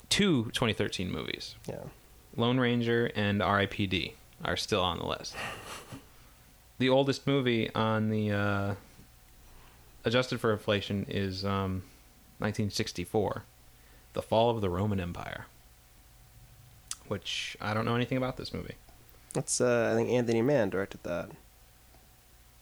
two 0.10 0.46
2013 0.54 1.12
movies, 1.12 1.56
yeah. 1.68 1.84
Lone 2.36 2.60
Ranger 2.60 3.12
and 3.16 3.42
R.I.P.D. 3.42 4.16
are 4.44 4.58
still 4.58 4.82
on 4.82 4.98
the 5.00 5.06
list. 5.06 5.36
The 6.80 6.90
oldest 6.90 7.28
movie 7.28 7.74
on 7.74 8.10
the 8.10 8.32
uh, 8.32 8.76
adjusted 10.04 10.40
for 10.40 10.52
inflation 10.52 11.06
is 11.08 11.46
um, 11.46 11.84
1964, 12.40 13.44
The 14.14 14.22
Fall 14.22 14.50
of 14.50 14.62
the 14.62 14.70
Roman 14.70 15.00
Empire. 15.00 15.46
Which 17.08 17.56
I 17.62 17.74
don't 17.74 17.86
know 17.86 17.96
anything 17.96 18.18
about 18.18 18.38
this 18.38 18.54
movie. 18.54 18.76
That's 19.34 19.60
uh 19.62 19.90
I 19.92 19.96
think 19.96 20.10
Anthony 20.10 20.42
Mann 20.42 20.70
directed 20.70 21.04
that. 21.04 21.30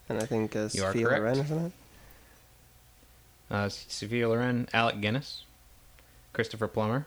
And 0.09 0.21
I 0.21 0.25
think 0.25 0.55
uh, 0.55 0.67
Sophia. 0.67 1.07
Loren 1.07 1.39
or 1.39 1.45
something. 1.45 1.73
Uh, 3.51 3.67
Sophia 3.67 4.29
Loren, 4.29 4.69
Alec 4.73 5.01
Guinness, 5.01 5.43
Christopher 6.31 6.69
Plummer. 6.69 7.05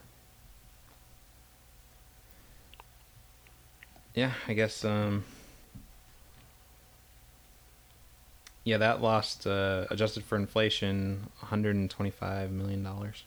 Yeah, 4.14 4.32
I 4.46 4.52
guess. 4.52 4.84
Um, 4.84 5.24
yeah, 8.62 8.76
that 8.76 9.00
lost, 9.00 9.46
uh, 9.46 9.86
adjusted 9.90 10.24
for 10.24 10.36
inflation, 10.36 11.30
125 11.40 12.52
million 12.52 12.82
dollars. 12.82 13.24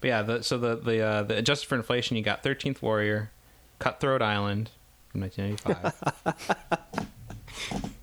But 0.00 0.08
yeah, 0.08 0.22
the, 0.22 0.42
so 0.42 0.56
the 0.56 0.76
the 0.76 1.00
uh, 1.00 1.22
the 1.22 1.36
adjusted 1.36 1.68
for 1.68 1.74
inflation, 1.74 2.16
you 2.16 2.22
got 2.22 2.42
13th 2.42 2.80
Warrior, 2.80 3.30
Cutthroat 3.78 4.22
Island 4.22 4.70
from 5.10 5.20
1995. 5.20 7.92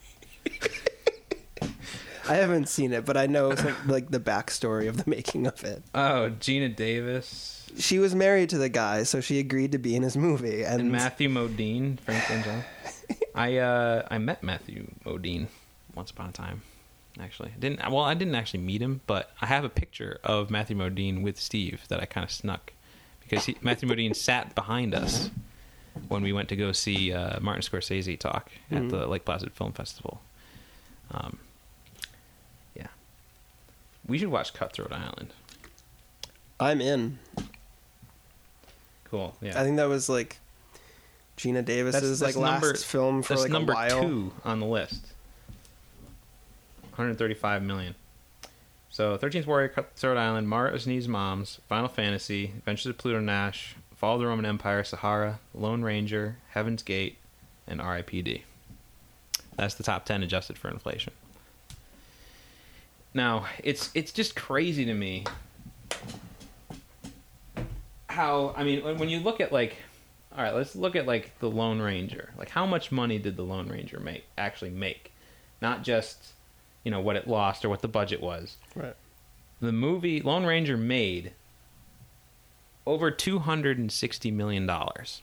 I 2.30 2.36
haven't 2.36 2.70
seen 2.70 2.94
it, 2.94 3.06
but 3.06 3.18
I 3.18 3.26
know 3.28 3.54
some, 3.56 3.76
like 3.88 4.10
the 4.12 4.20
backstory 4.20 4.88
of 4.88 4.98
the 4.98 5.04
making 5.10 5.46
of 5.48 5.64
it. 5.64 5.84
oh, 5.94 6.32
Geena 6.40 6.74
Davis 6.76 7.70
She 7.78 8.00
was 8.00 8.16
married 8.16 8.50
to 8.52 8.58
the 8.58 8.70
guy, 8.70 9.04
so 9.04 9.20
she 9.22 9.40
agreed 9.40 9.72
to 9.74 9.78
be 9.78 9.96
in 9.96 10.04
his 10.04 10.16
movie. 10.16 10.64
And, 10.64 10.82
and 10.82 10.92
Matthew 10.92 11.30
Modine, 11.30 12.00
Frank 12.00 12.24
Langella. 12.26 12.64
I 13.36 13.58
uh 13.58 14.08
I 14.12 14.18
met 14.20 14.44
Matthew 14.44 14.88
Modine 15.06 15.48
once 15.96 16.12
upon 16.12 16.30
a 16.30 16.32
time. 16.32 16.62
Actually, 17.20 17.50
I 17.56 17.60
didn't 17.60 17.80
well 17.92 18.02
I 18.04 18.14
didn't 18.14 18.36
actually 18.36 18.62
meet 18.62 18.82
him, 18.82 19.02
but 19.08 19.32
I 19.42 19.48
have 19.48 19.64
a 19.64 19.70
picture 19.70 20.20
of 20.24 20.50
Matthew 20.50 20.78
Modine 20.78 21.22
with 21.24 21.40
Steve 21.40 21.82
that 21.90 22.00
I 22.00 22.06
kind 22.06 22.24
of 22.24 22.32
snuck 22.32 22.74
because 23.22 23.46
he, 23.46 23.58
Matthew 23.62 23.90
Modine 23.90 24.16
sat 24.16 24.54
behind 24.56 24.94
us 24.96 25.30
when 26.08 26.24
we 26.24 26.32
went 26.34 26.50
to 26.50 26.56
go 26.56 26.72
see 26.72 27.12
uh, 27.14 27.40
Martin 27.40 27.62
Scorsese 27.64 28.18
talk 28.20 28.52
at 28.72 28.84
Mhm. 28.84 28.90
the 28.92 29.08
Lake 29.08 29.26
Placid 29.26 29.52
Film 29.54 29.74
Festival. 29.74 30.22
Um, 31.12 31.38
we 34.08 34.18
should 34.18 34.30
watch 34.30 34.54
Cutthroat 34.54 34.92
Island. 34.92 35.34
I'm 36.60 36.82
in. 36.82 37.20
Cool. 39.06 39.36
Yeah, 39.42 39.60
I 39.60 39.64
think 39.64 39.78
that 39.78 39.90
was 39.90 40.10
like 40.10 40.38
Geena 41.38 41.64
Davis's 41.64 42.22
like 42.22 42.36
last 42.36 42.62
number- 42.62 42.78
film 42.78 43.22
for 43.24 43.34
that's 43.34 43.44
like 43.44 43.52
number 43.52 43.74
a 43.74 43.76
while. 43.76 44.02
two 44.02 44.34
on 44.44 44.60
the 44.60 44.66
list. 44.66 45.08
135 46.96 47.64
million. 47.64 47.96
So 48.90 49.18
13th 49.18 49.48
Warrior, 49.48 49.70
Cutthroat 49.70 50.18
Island, 50.18 50.48
Mars 50.48 50.86
Needs 50.86 51.08
Moms, 51.08 51.60
Final 51.68 51.88
Fantasy, 51.88 52.54
Adventures 52.58 52.86
of 52.86 52.98
Pluto 53.00 53.20
Nash, 53.20 53.76
Fall 53.96 54.16
of 54.16 54.22
the 54.22 54.28
Roman 54.28 54.46
Empire, 54.46 54.84
Sahara, 54.84 55.40
Lone 55.56 55.82
Ranger, 55.82 56.38
Heaven's 56.52 56.84
Gate, 56.84 57.18
and 57.68 57.82
R.I.P.D. 57.82 58.44
That's 59.56 59.74
the 59.74 59.84
top 59.84 60.06
10 60.06 60.22
adjusted 60.22 60.60
for 60.60 60.70
inflation. 60.70 61.14
Now, 63.14 63.46
it's 63.64 63.92
it's 63.94 64.12
just 64.12 64.36
crazy 64.36 64.86
to 64.86 64.94
me 64.94 65.26
how 68.08 68.54
I 68.56 68.64
mean 68.64 68.84
when, 68.84 68.98
when 68.98 69.10
you 69.10 69.20
look 69.20 69.40
at 69.42 69.52
like 69.52 69.76
all 70.36 70.44
right, 70.44 70.54
let's 70.54 70.76
look 70.76 70.96
at 70.96 71.06
like 71.06 71.38
the 71.40 71.50
Lone 71.50 71.80
Ranger. 71.80 72.32
Like 72.38 72.50
how 72.50 72.66
much 72.66 72.92
money 72.92 73.20
did 73.20 73.36
the 73.38 73.44
Lone 73.44 73.68
Ranger 73.68 74.00
make 74.00 74.26
actually 74.38 74.72
make? 74.72 75.12
Not 75.62 75.84
just, 75.84 76.34
you 76.84 76.92
know, 76.92 77.00
what 77.00 77.16
it 77.16 77.28
lost 77.28 77.64
or 77.64 77.70
what 77.70 77.82
the 77.82 77.88
budget 77.88 78.22
was. 78.22 78.58
Right. 78.76 78.96
The 79.62 79.72
movie 79.72 80.22
Lone 80.22 80.46
Ranger 80.46 80.76
made 80.76 81.34
over 82.86 83.12
260 83.12 84.32
million 84.32 84.66
dollars. 84.66 85.22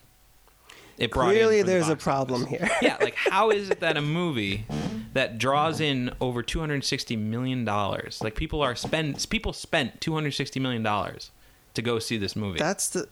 It 0.96 1.10
brought 1.10 1.30
in 1.30 1.34
Clearly, 1.34 1.58
from 1.60 1.66
the 1.66 1.72
there's 1.72 1.88
a 1.88 1.96
problem 1.96 2.46
here. 2.46 2.68
yeah, 2.80 2.96
like 3.00 3.14
how 3.16 3.50
is 3.50 3.70
it 3.70 3.80
that 3.80 3.96
a 3.96 4.00
movie 4.02 4.64
that 5.12 5.38
draws 5.38 5.80
in 5.80 6.10
over 6.20 6.42
260 6.42 7.16
million 7.16 7.64
dollars, 7.64 8.20
like 8.22 8.34
people 8.34 8.62
are 8.62 8.74
spend 8.74 9.26
people 9.30 9.52
spent 9.52 10.00
260 10.00 10.60
million 10.60 10.82
dollars 10.82 11.30
to 11.74 11.82
go 11.82 11.98
see 11.98 12.16
this 12.16 12.34
movie 12.34 12.58
That's 12.58 12.88
the 12.88 13.08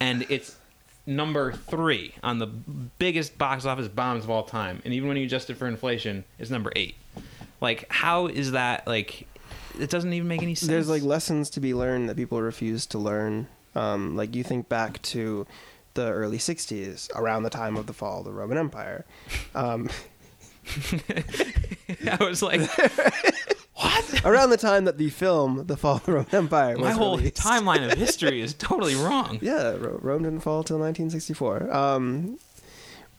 and 0.00 0.26
it's 0.28 0.56
number 1.06 1.52
three 1.52 2.14
on 2.22 2.38
the 2.38 2.46
biggest 2.46 3.36
box 3.38 3.64
office 3.64 3.88
bombs 3.88 4.24
of 4.24 4.30
all 4.30 4.42
time. 4.42 4.80
And 4.84 4.94
even 4.94 5.08
when 5.08 5.16
you 5.16 5.24
adjust 5.24 5.50
it 5.50 5.56
for 5.56 5.66
inflation, 5.66 6.24
it's 6.38 6.50
number 6.50 6.72
eight. 6.76 6.94
Like, 7.60 7.86
how 7.90 8.26
is 8.26 8.52
that? 8.52 8.86
Like, 8.86 9.26
it 9.78 9.90
doesn't 9.90 10.12
even 10.12 10.28
make 10.28 10.42
any 10.42 10.54
sense. 10.54 10.68
there's 10.68 10.88
like 10.88 11.02
lessons 11.02 11.50
to 11.50 11.60
be 11.60 11.74
learned 11.74 12.08
that 12.08 12.16
people 12.16 12.40
refuse 12.40 12.86
to 12.86 12.98
learn. 12.98 13.48
Um, 13.74 14.16
like 14.16 14.34
you 14.34 14.44
think 14.44 14.68
back 14.68 15.02
to 15.02 15.46
the 15.94 16.10
early 16.10 16.38
60s, 16.38 17.10
around 17.14 17.42
the 17.42 17.50
time 17.50 17.76
of 17.76 17.86
the 17.86 17.92
fall 17.92 18.20
of 18.20 18.24
the 18.24 18.32
Roman 18.32 18.58
Empire. 18.58 19.04
Um, 19.54 19.88
I 22.10 22.24
was 22.24 22.42
like, 22.42 22.60
what? 23.74 24.24
around 24.24 24.50
the 24.50 24.56
time 24.56 24.84
that 24.86 24.98
the 24.98 25.10
film 25.10 25.66
The 25.66 25.76
Fall 25.76 25.96
of 25.96 26.04
the 26.06 26.12
Roman 26.12 26.34
Empire 26.34 26.74
was 26.76 26.82
My 26.84 26.90
whole 26.92 27.16
released. 27.18 27.36
timeline 27.36 27.84
of 27.90 27.96
history 27.98 28.40
is 28.40 28.54
totally 28.54 28.94
wrong. 28.94 29.38
Yeah, 29.42 29.74
Rome 29.78 30.22
didn't 30.22 30.40
fall 30.40 30.62
till 30.64 30.78
1964. 30.78 31.72
Um, 31.74 32.38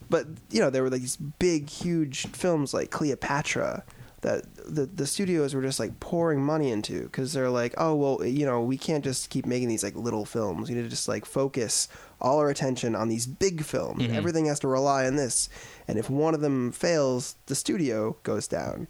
but 0.09 0.27
you 0.51 0.59
know, 0.59 0.69
there 0.69 0.83
were 0.83 0.89
like 0.89 1.01
these 1.01 1.17
big, 1.17 1.69
huge 1.69 2.27
films 2.27 2.73
like 2.73 2.91
Cleopatra 2.91 3.83
that 4.25 4.43
the 4.55 4.87
the 4.87 5.05
studios 5.05 5.53
were 5.53 5.61
just 5.61 5.79
like 5.79 5.99
pouring 5.99 6.41
money 6.43 6.71
into 6.71 7.03
because 7.03 7.31
they're 7.31 7.51
like, 7.51 7.75
oh 7.77 7.93
well, 7.93 8.25
you 8.25 8.43
know, 8.43 8.59
we 8.59 8.75
can't 8.75 9.03
just 9.03 9.29
keep 9.29 9.45
making 9.45 9.67
these 9.67 9.83
like 9.83 9.95
little 9.95 10.25
films. 10.25 10.67
We 10.67 10.73
need 10.75 10.81
to 10.81 10.89
just 10.89 11.07
like 11.07 11.25
focus 11.25 11.87
all 12.19 12.39
our 12.39 12.49
attention 12.49 12.95
on 12.95 13.07
these 13.07 13.27
big 13.27 13.63
films. 13.63 14.01
Mhm. 14.01 14.15
Everything 14.15 14.47
has 14.47 14.59
to 14.61 14.67
rely 14.67 15.05
on 15.05 15.15
this, 15.15 15.47
and 15.87 15.99
if 15.99 16.09
one 16.09 16.33
of 16.33 16.41
them 16.41 16.71
fails, 16.71 17.35
the 17.45 17.53
studio 17.53 18.15
goes 18.23 18.47
down. 18.47 18.87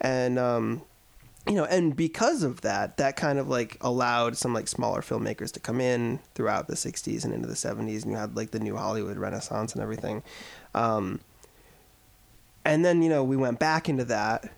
And 0.00 0.36
um, 0.36 0.82
you 1.46 1.54
know, 1.54 1.64
and 1.66 1.94
because 1.94 2.42
of 2.42 2.62
that, 2.62 2.96
that 2.96 3.14
kind 3.14 3.38
of 3.38 3.46
like 3.48 3.76
allowed 3.82 4.36
some 4.36 4.52
like 4.52 4.66
smaller 4.66 5.00
filmmakers 5.00 5.52
to 5.52 5.60
come 5.60 5.80
in 5.80 6.18
throughout 6.34 6.66
the 6.66 6.74
'60s 6.74 7.24
and 7.24 7.32
into 7.32 7.46
the 7.46 7.54
'70s, 7.54 8.02
and 8.02 8.10
you 8.10 8.16
had 8.16 8.34
like 8.36 8.50
the 8.50 8.58
new 8.58 8.76
Hollywood 8.76 9.16
Renaissance 9.16 9.74
and 9.74 9.80
everything. 9.82 10.24
Um, 10.74 11.20
and 12.64 12.84
then 12.84 13.00
you 13.00 13.08
know 13.08 13.22
we 13.22 13.36
went 13.36 13.60
back 13.60 13.88
into 13.88 14.04
that 14.06 14.50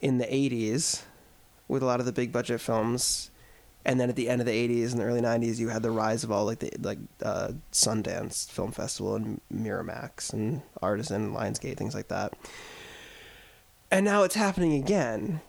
in 0.00 0.18
the 0.18 0.26
'80s 0.26 1.02
with 1.68 1.82
a 1.82 1.86
lot 1.86 2.00
of 2.00 2.06
the 2.06 2.12
big 2.12 2.32
budget 2.32 2.60
films, 2.60 3.30
and 3.84 4.00
then 4.00 4.08
at 4.08 4.16
the 4.16 4.28
end 4.28 4.40
of 4.40 4.46
the 4.46 4.52
'80s 4.68 4.90
and 4.92 5.00
the 5.00 5.04
early 5.04 5.20
'90s, 5.20 5.58
you 5.58 5.68
had 5.68 5.82
the 5.82 5.90
rise 5.90 6.24
of 6.24 6.32
all 6.32 6.44
like 6.44 6.58
the 6.60 6.70
like 6.80 6.98
uh, 7.22 7.52
Sundance 7.72 8.50
Film 8.50 8.72
Festival 8.72 9.16
and 9.16 9.40
Miramax 9.54 10.32
and 10.32 10.62
Artisan, 10.82 11.24
and 11.24 11.36
Lionsgate, 11.36 11.76
things 11.76 11.94
like 11.94 12.08
that. 12.08 12.34
And 13.90 14.04
now 14.04 14.22
it's 14.22 14.34
happening 14.36 14.74
again. 14.74 15.40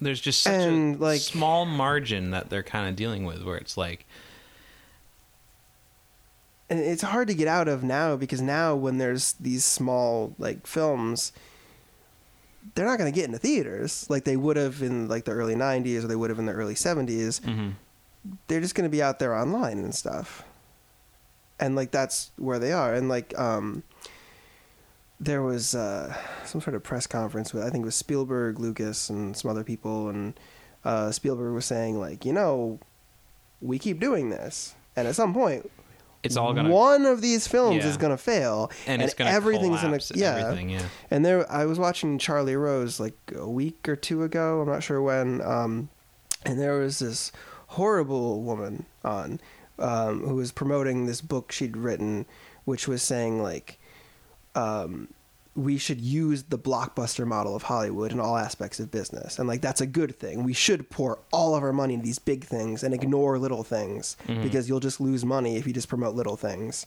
There's 0.00 0.20
just 0.20 0.42
such 0.42 0.52
And, 0.52 0.96
a 0.96 0.98
like- 0.98 1.20
small 1.20 1.64
margin 1.64 2.30
that 2.32 2.50
they're 2.50 2.62
kind 2.62 2.88
of 2.88 2.96
dealing 2.96 3.24
with, 3.24 3.42
where 3.44 3.56
it's 3.56 3.76
like, 3.78 4.04
and 6.68 6.80
it's 6.80 7.02
hard 7.02 7.28
to 7.28 7.34
get 7.34 7.48
out 7.48 7.68
of 7.68 7.82
now 7.84 8.16
because 8.16 8.42
now 8.42 8.74
when 8.74 8.98
there's 8.98 9.32
these 9.34 9.64
small 9.64 10.34
like 10.38 10.66
films 10.66 11.32
they're 12.74 12.86
not 12.86 12.98
going 12.98 13.10
to 13.10 13.14
get 13.14 13.26
into 13.26 13.38
theaters 13.38 14.06
like 14.10 14.24
they 14.24 14.36
would 14.36 14.56
have 14.56 14.82
in 14.82 15.08
like 15.08 15.24
the 15.24 15.32
early 15.32 15.54
90s 15.54 16.04
or 16.04 16.08
they 16.08 16.16
would 16.16 16.30
have 16.30 16.38
in 16.38 16.46
the 16.46 16.52
early 16.52 16.74
70s 16.74 17.40
mhm. 17.40 17.74
they're 18.48 18.60
just 18.60 18.74
going 18.74 18.88
to 18.88 18.90
be 18.90 19.02
out 19.02 19.18
there 19.18 19.34
online 19.34 19.78
and 19.78 19.94
stuff. 19.94 20.44
And 21.58 21.74
like 21.74 21.90
that's 21.90 22.30
where 22.36 22.58
they 22.58 22.72
are. 22.72 22.92
And 22.94 23.08
like 23.08 23.38
um 23.38 23.82
there 25.18 25.42
was 25.42 25.74
uh 25.74 26.14
some 26.44 26.60
sort 26.60 26.76
of 26.76 26.82
press 26.82 27.06
conference 27.06 27.54
with 27.54 27.62
i 27.62 27.70
think 27.70 27.82
it 27.82 27.86
was 27.86 27.94
spielberg 27.94 28.58
lucas 28.58 29.08
and 29.08 29.36
some 29.36 29.50
other 29.50 29.64
people. 29.64 30.08
And 30.08 30.38
uh 30.84 31.12
spielberg 31.12 31.54
was 31.54 31.64
saying 31.64 31.98
like 31.98 32.24
you 32.24 32.32
know 32.32 32.78
we 33.60 33.78
keep 33.78 34.00
doing 34.00 34.30
this. 34.30 34.74
And 34.96 35.06
at 35.06 35.14
some 35.14 35.32
point 35.32 35.70
it's 36.26 36.36
all 36.36 36.52
gonna 36.52 36.70
one 36.70 37.06
of 37.06 37.20
these 37.20 37.46
films 37.46 37.84
Yeah. 37.84 37.90
is 37.90 37.96
gonna 37.96 38.16
fail, 38.18 38.70
and 38.86 39.00
it's 39.00 39.14
gonna 39.14 39.30
everything's 39.30 39.80
gonna 39.80 39.98
yeah. 40.14 40.36
everything. 40.36 40.70
Yeah, 40.70 40.82
And 41.10 41.24
there, 41.24 41.50
I 41.50 41.64
was 41.64 41.78
watching 41.78 42.18
Charlie 42.18 42.56
Rose 42.56 43.00
like 43.00 43.16
a 43.34 43.48
week 43.48 43.88
or 43.88 43.96
two 43.96 44.22
ago. 44.22 44.60
I'm 44.60 44.68
not 44.68 44.82
sure 44.82 45.00
when. 45.00 45.40
Um, 45.40 45.88
and 46.44 46.60
there 46.60 46.78
was 46.78 46.98
this 47.00 47.32
horrible 47.68 48.42
woman 48.42 48.86
on 49.04 49.40
um, 49.78 50.20
who 50.26 50.36
was 50.36 50.52
promoting 50.52 51.06
this 51.06 51.20
book 51.20 51.52
she'd 51.52 51.76
written, 51.76 52.26
which 52.64 52.86
was 52.86 53.02
saying 53.02 53.42
like, 53.42 53.78
um, 54.54 55.08
we 55.56 55.78
should 55.78 56.00
use 56.00 56.42
the 56.44 56.58
blockbuster 56.58 57.26
model 57.26 57.56
of 57.56 57.62
Hollywood 57.62 58.12
in 58.12 58.20
all 58.20 58.36
aspects 58.36 58.78
of 58.78 58.90
business, 58.90 59.38
and 59.38 59.48
like 59.48 59.62
that's 59.62 59.80
a 59.80 59.86
good 59.86 60.14
thing. 60.18 60.44
We 60.44 60.52
should 60.52 60.90
pour 60.90 61.18
all 61.32 61.54
of 61.56 61.62
our 61.62 61.72
money 61.72 61.94
into 61.94 62.04
these 62.04 62.18
big 62.18 62.44
things 62.44 62.82
and 62.84 62.92
ignore 62.94 63.38
little 63.38 63.64
things 63.64 64.16
Mhm. 64.28 64.42
because 64.42 64.68
you'll 64.68 64.80
just 64.80 65.00
lose 65.00 65.24
money 65.24 65.56
if 65.56 65.66
you 65.66 65.72
just 65.72 65.88
promote 65.88 66.14
little 66.14 66.36
things. 66.36 66.84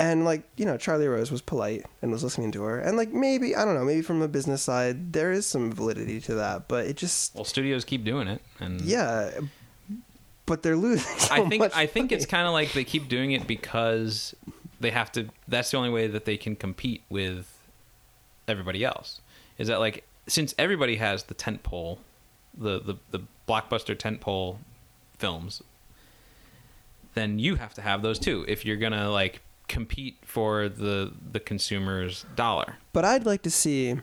And 0.00 0.24
like 0.24 0.44
you 0.56 0.64
know, 0.64 0.76
Charlie 0.76 1.08
Rose 1.08 1.32
was 1.32 1.42
polite 1.42 1.84
and 2.00 2.12
was 2.12 2.22
listening 2.22 2.52
to 2.52 2.62
her, 2.62 2.78
and 2.78 2.96
like 2.96 3.12
maybe 3.12 3.56
I 3.56 3.64
don't 3.64 3.74
know, 3.74 3.84
maybe 3.84 4.02
from 4.02 4.22
a 4.22 4.28
business 4.28 4.62
side 4.62 5.12
there 5.12 5.32
is 5.32 5.44
some 5.44 5.72
validity 5.72 6.20
to 6.20 6.34
that, 6.36 6.68
but 6.68 6.86
it 6.86 6.96
just 6.96 7.34
well, 7.34 7.44
studios 7.44 7.84
keep 7.84 8.04
doing 8.04 8.28
it, 8.28 8.40
and 8.60 8.80
yeah, 8.82 9.32
but 10.46 10.62
they're 10.62 10.76
losing. 10.76 11.18
So 11.18 11.34
I 11.34 11.48
think 11.48 11.76
I 11.76 11.86
think 11.86 12.12
it's 12.12 12.26
kind 12.26 12.46
of 12.46 12.52
like 12.52 12.72
they 12.74 12.84
keep 12.84 13.08
doing 13.08 13.32
it 13.32 13.48
because 13.48 14.36
they 14.80 14.90
have 14.90 15.10
to. 15.12 15.28
That's 15.46 15.70
the 15.70 15.76
only 15.76 15.90
way 15.90 16.06
that 16.06 16.24
they 16.24 16.36
can 16.36 16.56
compete 16.56 17.02
with 17.08 17.58
everybody 18.46 18.84
else. 18.84 19.20
Is 19.58 19.68
that 19.68 19.80
like 19.80 20.04
since 20.26 20.54
everybody 20.58 20.96
has 20.96 21.24
the 21.24 21.34
tent 21.34 21.62
pole, 21.62 21.98
the 22.56 22.80
the 22.80 22.96
the 23.10 23.20
blockbuster 23.48 23.98
tent 23.98 24.20
pole 24.20 24.58
films, 25.18 25.62
then 27.14 27.38
you 27.38 27.56
have 27.56 27.74
to 27.74 27.82
have 27.82 28.02
those 28.02 28.18
too 28.18 28.44
if 28.48 28.64
you're 28.64 28.76
gonna 28.76 29.10
like 29.10 29.42
compete 29.68 30.16
for 30.22 30.68
the 30.68 31.12
the 31.32 31.40
consumer's 31.40 32.24
dollar. 32.36 32.76
But 32.92 33.04
I'd 33.04 33.26
like 33.26 33.42
to 33.42 33.50
see 33.50 33.96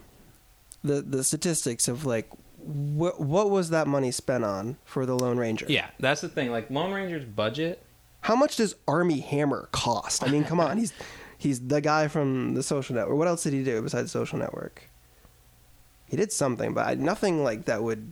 the 0.84 1.02
the 1.02 1.24
statistics 1.24 1.88
of 1.88 2.06
like 2.06 2.30
what 2.58 3.20
what 3.20 3.50
was 3.50 3.70
that 3.70 3.88
money 3.88 4.12
spent 4.12 4.44
on 4.44 4.78
for 4.86 5.06
the 5.06 5.18
Lone 5.18 5.38
Ranger? 5.38 5.66
Yeah, 5.70 5.88
that's 6.00 6.22
the 6.22 6.30
thing. 6.30 6.52
Like 6.52 6.70
Lone 6.70 6.92
Ranger's 6.92 7.26
budget. 7.26 7.82
How 8.26 8.36
much 8.36 8.56
does 8.56 8.76
Armie 8.88 9.20
Hammer 9.20 9.70
cost? 9.72 10.24
I 10.24 10.32
mean, 10.32 10.46
come 10.46 10.60
on, 10.60 10.80
he's 10.80 10.94
he's 11.38 11.60
the 11.60 11.80
guy 11.80 12.08
from 12.08 12.56
the 12.56 12.64
Social 12.64 12.96
Network. 12.96 13.20
What 13.20 13.28
else 13.28 13.44
did 13.44 13.54
he 13.54 13.64
do 13.64 13.84
besides 13.84 14.12
Social 14.12 14.40
Network? 14.40 14.90
He 16.08 16.18
did 16.18 16.32
something, 16.32 16.74
but 16.74 16.88
I, 16.88 16.96
nothing 16.96 17.44
like 17.44 17.66
that 17.66 17.84
would. 17.84 18.10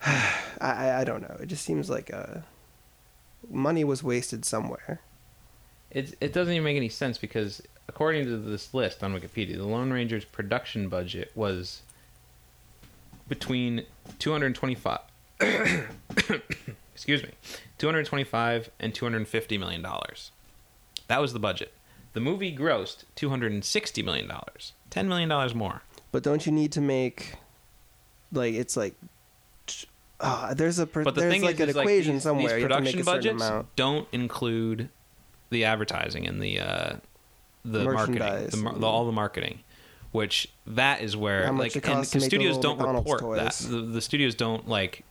I, 0.06 1.00
I 1.00 1.04
don't 1.04 1.20
know. 1.20 1.36
It 1.40 1.46
just 1.46 1.64
seems 1.64 1.90
like 1.90 2.14
uh, 2.14 2.42
money 3.50 3.82
was 3.82 4.04
wasted 4.04 4.44
somewhere. 4.44 5.00
It 5.90 6.14
it 6.20 6.32
doesn't 6.32 6.54
even 6.54 6.62
make 6.62 6.76
any 6.76 6.90
sense 6.90 7.18
because 7.18 7.60
according 7.88 8.26
to 8.26 8.36
this 8.36 8.72
list 8.72 9.02
on 9.02 9.18
Wikipedia, 9.18 9.56
the 9.56 9.66
Lone 9.66 9.92
Ranger's 9.92 10.24
production 10.24 10.88
budget 10.88 11.32
was 11.34 11.82
between 13.28 13.84
225 14.20 15.00
excuse 16.98 17.22
me 17.22 17.30
225 17.78 18.70
and 18.80 18.92
250 18.92 19.56
million 19.56 19.80
dollars. 19.82 20.32
That 21.06 21.20
was 21.20 21.32
the 21.32 21.38
budget. 21.38 21.72
The 22.12 22.20
movie 22.20 22.54
grossed 22.54 23.04
260 23.14 24.02
million 24.02 24.26
dollars. 24.26 24.72
10 24.90 25.08
million 25.08 25.28
dollars 25.28 25.54
more. 25.54 25.82
But 26.10 26.24
don't 26.24 26.44
you 26.44 26.50
need 26.50 26.72
to 26.72 26.80
make 26.80 27.34
like 28.32 28.54
it's 28.54 28.76
like 28.76 28.94
uh, 30.20 30.54
there's 30.54 30.80
a 30.80 30.86
per, 30.86 31.04
but 31.04 31.14
the 31.14 31.20
there's 31.20 31.32
thing 31.32 31.42
like 31.42 31.54
is, 31.54 31.60
an 31.60 31.68
is, 31.68 31.76
like, 31.76 31.84
equation 31.84 32.14
these, 32.14 32.22
somewhere. 32.24 32.54
these 32.56 32.64
you 32.64 32.68
have 32.68 32.78
to 32.78 32.82
make 32.82 32.94
production 32.94 33.36
budgets 33.36 33.48
amount. 33.48 33.76
don't 33.76 34.08
include 34.10 34.88
the 35.50 35.64
advertising 35.64 36.26
and 36.26 36.42
the 36.42 36.58
uh, 36.58 36.96
the 37.64 37.84
marketing, 37.84 38.18
the, 38.18 38.74
the, 38.78 38.86
all 38.86 39.06
the 39.06 39.12
marketing, 39.12 39.60
which 40.10 40.48
that 40.66 41.02
is 41.02 41.16
where 41.16 41.52
like 41.52 41.76
and 41.76 42.04
the 42.04 42.20
studios 42.20 42.58
don't 42.58 42.78
report 42.80 43.36
that. 43.36 43.52
the, 43.52 43.80
the 43.82 44.00
studios 44.00 44.34
don't 44.34 44.68
like 44.68 45.04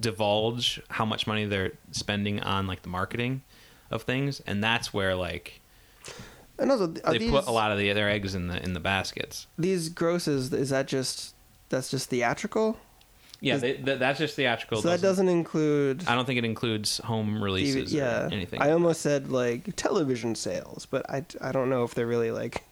divulge 0.00 0.80
how 0.88 1.04
much 1.04 1.26
money 1.26 1.44
they're 1.44 1.72
spending 1.92 2.40
on 2.40 2.66
like 2.66 2.82
the 2.82 2.88
marketing 2.88 3.42
of 3.90 4.02
things, 4.02 4.40
and 4.46 4.62
that's 4.62 4.92
where 4.92 5.14
like 5.14 5.60
And 6.58 6.70
also, 6.70 6.86
they 6.88 7.18
these, 7.18 7.30
put 7.30 7.46
a 7.46 7.50
lot 7.50 7.72
of 7.72 7.78
the, 7.78 7.92
their 7.92 8.08
eggs 8.10 8.34
in 8.34 8.48
the 8.48 8.62
in 8.62 8.72
the 8.74 8.80
baskets. 8.80 9.46
these 9.58 9.88
grosses. 9.88 10.52
Is 10.52 10.70
that 10.70 10.86
just 10.88 11.34
that's 11.68 11.90
just 11.90 12.08
theatrical? 12.10 12.78
Yeah, 13.40 13.54
Is- 13.54 13.60
they, 13.60 13.74
th- 13.74 13.98
that's 14.00 14.18
just 14.18 14.34
theatrical. 14.34 14.82
so 14.82 14.88
that 14.88 15.00
doesn't 15.00 15.28
include. 15.28 16.02
I 16.08 16.16
don't 16.16 16.24
think 16.24 16.38
it 16.38 16.44
includes 16.44 16.98
home 16.98 17.40
releases. 17.42 17.92
TV 17.92 17.98
yeah, 17.98 18.24
or 18.26 18.32
anything. 18.32 18.60
I 18.60 18.72
almost 18.72 19.00
said 19.00 19.30
like 19.30 19.76
television 19.76 20.34
sales, 20.34 20.86
but 20.90 21.08
I, 21.08 21.24
I 21.40 21.52
don't 21.52 21.70
know 21.70 21.84
if 21.84 21.94
they're 21.94 22.06
really 22.08 22.32
like 22.32 22.64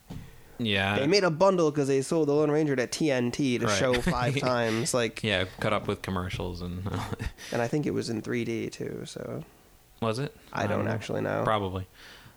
yeah, 0.59 0.99
they 0.99 1.07
made 1.07 1.23
a 1.23 1.29
bundle 1.31 1.71
because 1.71 1.87
they 1.87 2.01
sold 2.01 2.27
the 2.27 2.33
Lone 2.33 2.51
Ranger 2.51 2.75
to 2.75 2.87
TNT 2.87 3.59
to 3.59 3.65
Right. 3.67 3.77
show 3.77 3.93
five 4.01 4.35
times, 4.39 4.93
like, 4.93 5.23
yeah, 5.23 5.45
cut 5.59 5.73
up 5.73 5.87
with 5.87 6.01
commercials 6.01 6.61
and 6.61 6.87
and 7.51 7.61
I 7.61 7.67
think 7.67 7.85
it 7.85 7.91
was 7.91 8.09
in 8.09 8.21
3D 8.21 8.71
too. 8.71 9.03
So 9.05 9.43
was 10.01 10.19
it? 10.19 10.35
I 10.53 10.67
don't 10.67 10.85
know. 10.85 10.91
actually 10.91 11.21
know. 11.21 11.41
Probably. 11.43 11.87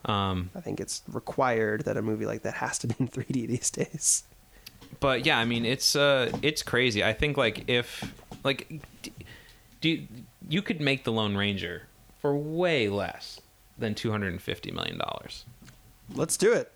Um, 0.06 0.50
I 0.54 0.60
think 0.60 0.80
it's 0.80 1.02
required 1.12 1.84
that 1.84 1.96
a 1.98 2.02
movie 2.02 2.24
like 2.26 2.42
that 2.42 2.54
has 2.54 2.78
to 2.80 2.86
be 2.86 2.94
in 2.98 3.08
3D 3.08 3.46
these 3.48 3.70
days. 3.70 4.24
but 4.98 5.26
yeah, 5.26 5.38
I 5.38 5.44
mean, 5.44 5.64
it's 5.66 5.94
uh, 5.94 6.30
it's 6.42 6.62
crazy. 6.62 7.04
I 7.04 7.12
think 7.12 7.36
like 7.36 7.68
if 7.68 8.02
like, 8.42 8.80
do 9.80 9.90
you, 9.90 10.06
you 10.48 10.62
could 10.62 10.80
make 10.80 11.04
the 11.04 11.12
Lone 11.12 11.36
Ranger 11.36 11.82
for 12.20 12.34
way 12.36 12.88
less 12.88 13.40
than 13.78 13.94
two 13.94 14.10
hundred 14.10 14.32
and 14.32 14.42
fifty 14.42 14.70
million 14.70 14.98
dollars 14.98 15.44
Let's 16.14 16.36
do 16.36 16.52
it. 16.52 16.72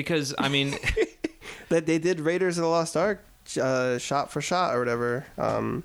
Because 0.00 0.34
I 0.38 0.48
mean, 0.48 0.74
That 1.68 1.86
they 1.86 1.98
did 1.98 2.18
Raiders 2.20 2.58
of 2.58 2.62
the 2.62 2.68
Lost 2.68 2.96
Ark, 2.96 3.24
uh, 3.60 3.98
shot 3.98 4.32
for 4.32 4.40
shot 4.40 4.74
or 4.74 4.80
whatever, 4.80 5.24
um, 5.38 5.84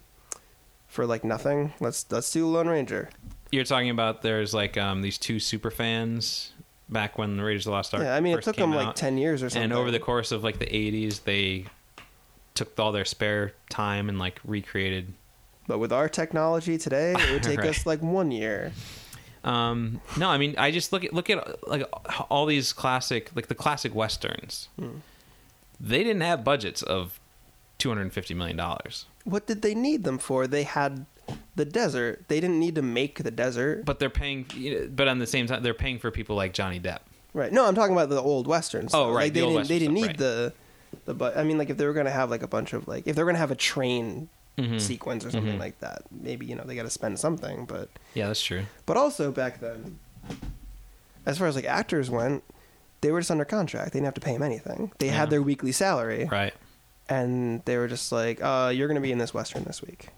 for 0.88 1.06
like 1.06 1.24
nothing. 1.24 1.74
Let's 1.80 2.06
let's 2.12 2.32
do 2.32 2.48
Lone 2.48 2.68
Ranger. 2.68 3.10
You're 3.52 3.66
talking 3.66 3.92
about 3.92 4.24
there's 4.24 4.52
like 4.54 4.78
um, 4.78 5.02
these 5.04 5.20
two 5.20 5.40
super 5.40 5.70
fans 5.70 6.54
back 6.90 7.18
when 7.20 7.38
the 7.38 7.44
Raiders 7.44 7.68
of 7.68 7.72
the 7.72 7.76
Lost 7.76 7.94
Ark. 7.94 8.02
Yeah, 8.04 8.16
I 8.16 8.20
mean, 8.20 8.36
it 8.38 8.44
took 8.44 8.56
them 8.56 8.74
like 8.74 8.96
ten 8.96 9.18
years 9.20 9.44
or 9.44 9.50
something. 9.52 9.64
and 9.64 9.74
over 9.74 9.92
the 9.92 10.00
course 10.00 10.32
of 10.32 10.44
like 10.44 10.58
the 10.58 10.66
80s, 10.66 11.24
they 11.24 11.66
took 12.56 12.78
all 12.80 12.92
their 12.92 13.06
spare 13.06 13.54
time 13.70 14.10
and 14.10 14.18
like 14.18 14.40
recreated. 14.44 15.14
but 15.68 15.78
with 15.78 15.94
our 15.94 16.10
technology 16.10 16.78
today, 16.80 17.14
it 17.14 17.32
would 17.32 17.44
take 17.52 17.60
Right. 17.60 17.70
us 17.70 17.86
like 17.86 18.02
one 18.02 18.32
year. 18.32 18.72
Um, 19.46 20.02
no, 20.18 20.30
I 20.30 20.38
mean 20.38 20.56
I 20.58 20.72
just 20.72 20.92
look 20.92 21.06
at 21.06 21.14
look 21.14 21.30
at 21.30 21.68
like 21.68 21.88
all 22.30 22.46
these 22.46 22.74
classic 22.74 23.32
like 23.36 23.48
the 23.48 23.56
classic 23.56 23.94
westerns. 23.96 24.68
Hmm. 24.78 24.98
They 25.80 26.04
didn't 26.04 26.22
have 26.22 26.44
budgets 26.44 26.82
of 26.82 27.20
250 27.78 28.34
million 28.34 28.58
dollars, 28.58 29.06
What 29.26 29.46
did 29.48 29.62
they 29.62 29.76
need 29.76 30.04
them 30.04 30.18
for? 30.18 30.48
They 30.48 30.64
had 30.64 31.06
the 31.56 31.66
desert. 31.66 32.26
They 32.28 32.40
didn't 32.40 32.60
need 32.60 32.76
to 32.76 32.82
make 32.82 33.24
the 33.24 33.32
desert. 33.32 33.86
but 33.86 34.00
they're 34.00 34.10
paying. 34.10 34.46
you 34.56 34.80
know, 34.80 34.90
But 34.94 35.08
on 35.08 35.20
the 35.20 35.28
same 35.28 35.48
time, 35.48 35.62
they're 35.64 35.74
paying 35.74 36.00
for 36.00 36.12
people 36.12 36.36
like 36.36 36.54
Johnny 36.54 36.80
Depp. 36.80 37.00
Right. 37.34 37.52
No, 37.52 37.66
I'm 37.66 37.76
talking 37.76 37.94
about 37.94 38.10
the 38.10 38.22
old 38.22 38.48
westerns. 38.48 38.92
Oh, 38.94 39.10
right, 39.10 39.26
Like 39.26 39.34
the 39.34 39.42
they 39.42 39.46
didn't. 39.48 39.68
They 39.68 39.80
didn't 39.80 39.98
stuff, 39.98 40.02
need 40.04 40.08
right. 40.08 40.18
the 40.18 40.54
the. 41.06 41.14
But 41.14 41.38
I 41.38 41.44
mean, 41.44 41.58
like 41.58 41.70
if 41.70 41.78
they 41.78 41.86
were 41.86 41.94
gonna 41.94 42.10
have 42.10 42.30
like 42.32 42.44
a 42.44 42.48
bunch 42.48 42.72
of 42.74 42.88
like 42.88 43.06
if 43.06 43.16
they're 43.16 43.26
gonna 43.26 43.38
have 43.38 43.52
a 43.52 43.56
train 43.56 44.30
Mhm. 44.58 44.80
sequence 44.80 45.26
or 45.26 45.32
something 45.32 45.56
Mhm. 45.58 45.60
like 45.60 45.80
that, 45.80 46.04
maybe 46.12 46.46
you 46.46 46.56
know 46.56 46.64
they 46.64 46.76
got 46.76 46.84
to 46.84 46.90
spend 46.90 47.20
something. 47.20 47.66
But 47.66 47.90
Yeah, 48.14 48.28
that's 48.28 48.42
true. 48.42 48.66
but 48.86 48.96
also 48.98 49.32
back 49.32 49.60
then, 49.60 50.00
as 51.26 51.38
far 51.38 51.48
as 51.48 51.56
like 51.56 51.66
actors 51.66 52.10
went, 52.10 52.44
they 53.02 53.12
were 53.12 53.20
just 53.20 53.32
under 53.32 53.46
contract. 53.46 53.92
They 53.94 53.98
didn't 54.00 54.06
have 54.06 54.14
to 54.16 54.22
pay 54.22 54.34
them 54.34 54.44
anything. 54.44 54.92
They 55.00 55.08
Yeah. 55.08 55.14
had 55.14 55.30
their 55.30 55.42
weekly 55.42 55.72
salary, 55.74 56.26
Right. 56.26 56.54
and 57.10 57.64
they 57.66 57.78
were 57.78 57.88
just 57.90 58.12
like, 58.12 58.42
uh, 58.42 58.72
"You're 58.74 58.88
gonna 58.88 59.02
be 59.02 59.12
in 59.12 59.18
this 59.18 59.34
western 59.34 59.64
this 59.66 59.82
week." 59.82 60.10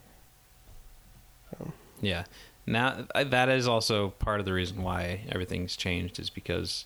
Yeah. 1.99 2.26
Now 2.68 3.07
that 3.15 3.49
is 3.49 3.68
also 3.68 4.09
part 4.09 4.39
of 4.39 4.45
the 4.45 4.53
reason 4.53 4.84
why 4.84 5.22
everything's 5.30 5.76
changed 5.76 6.19
is 6.19 6.30
because 6.30 6.85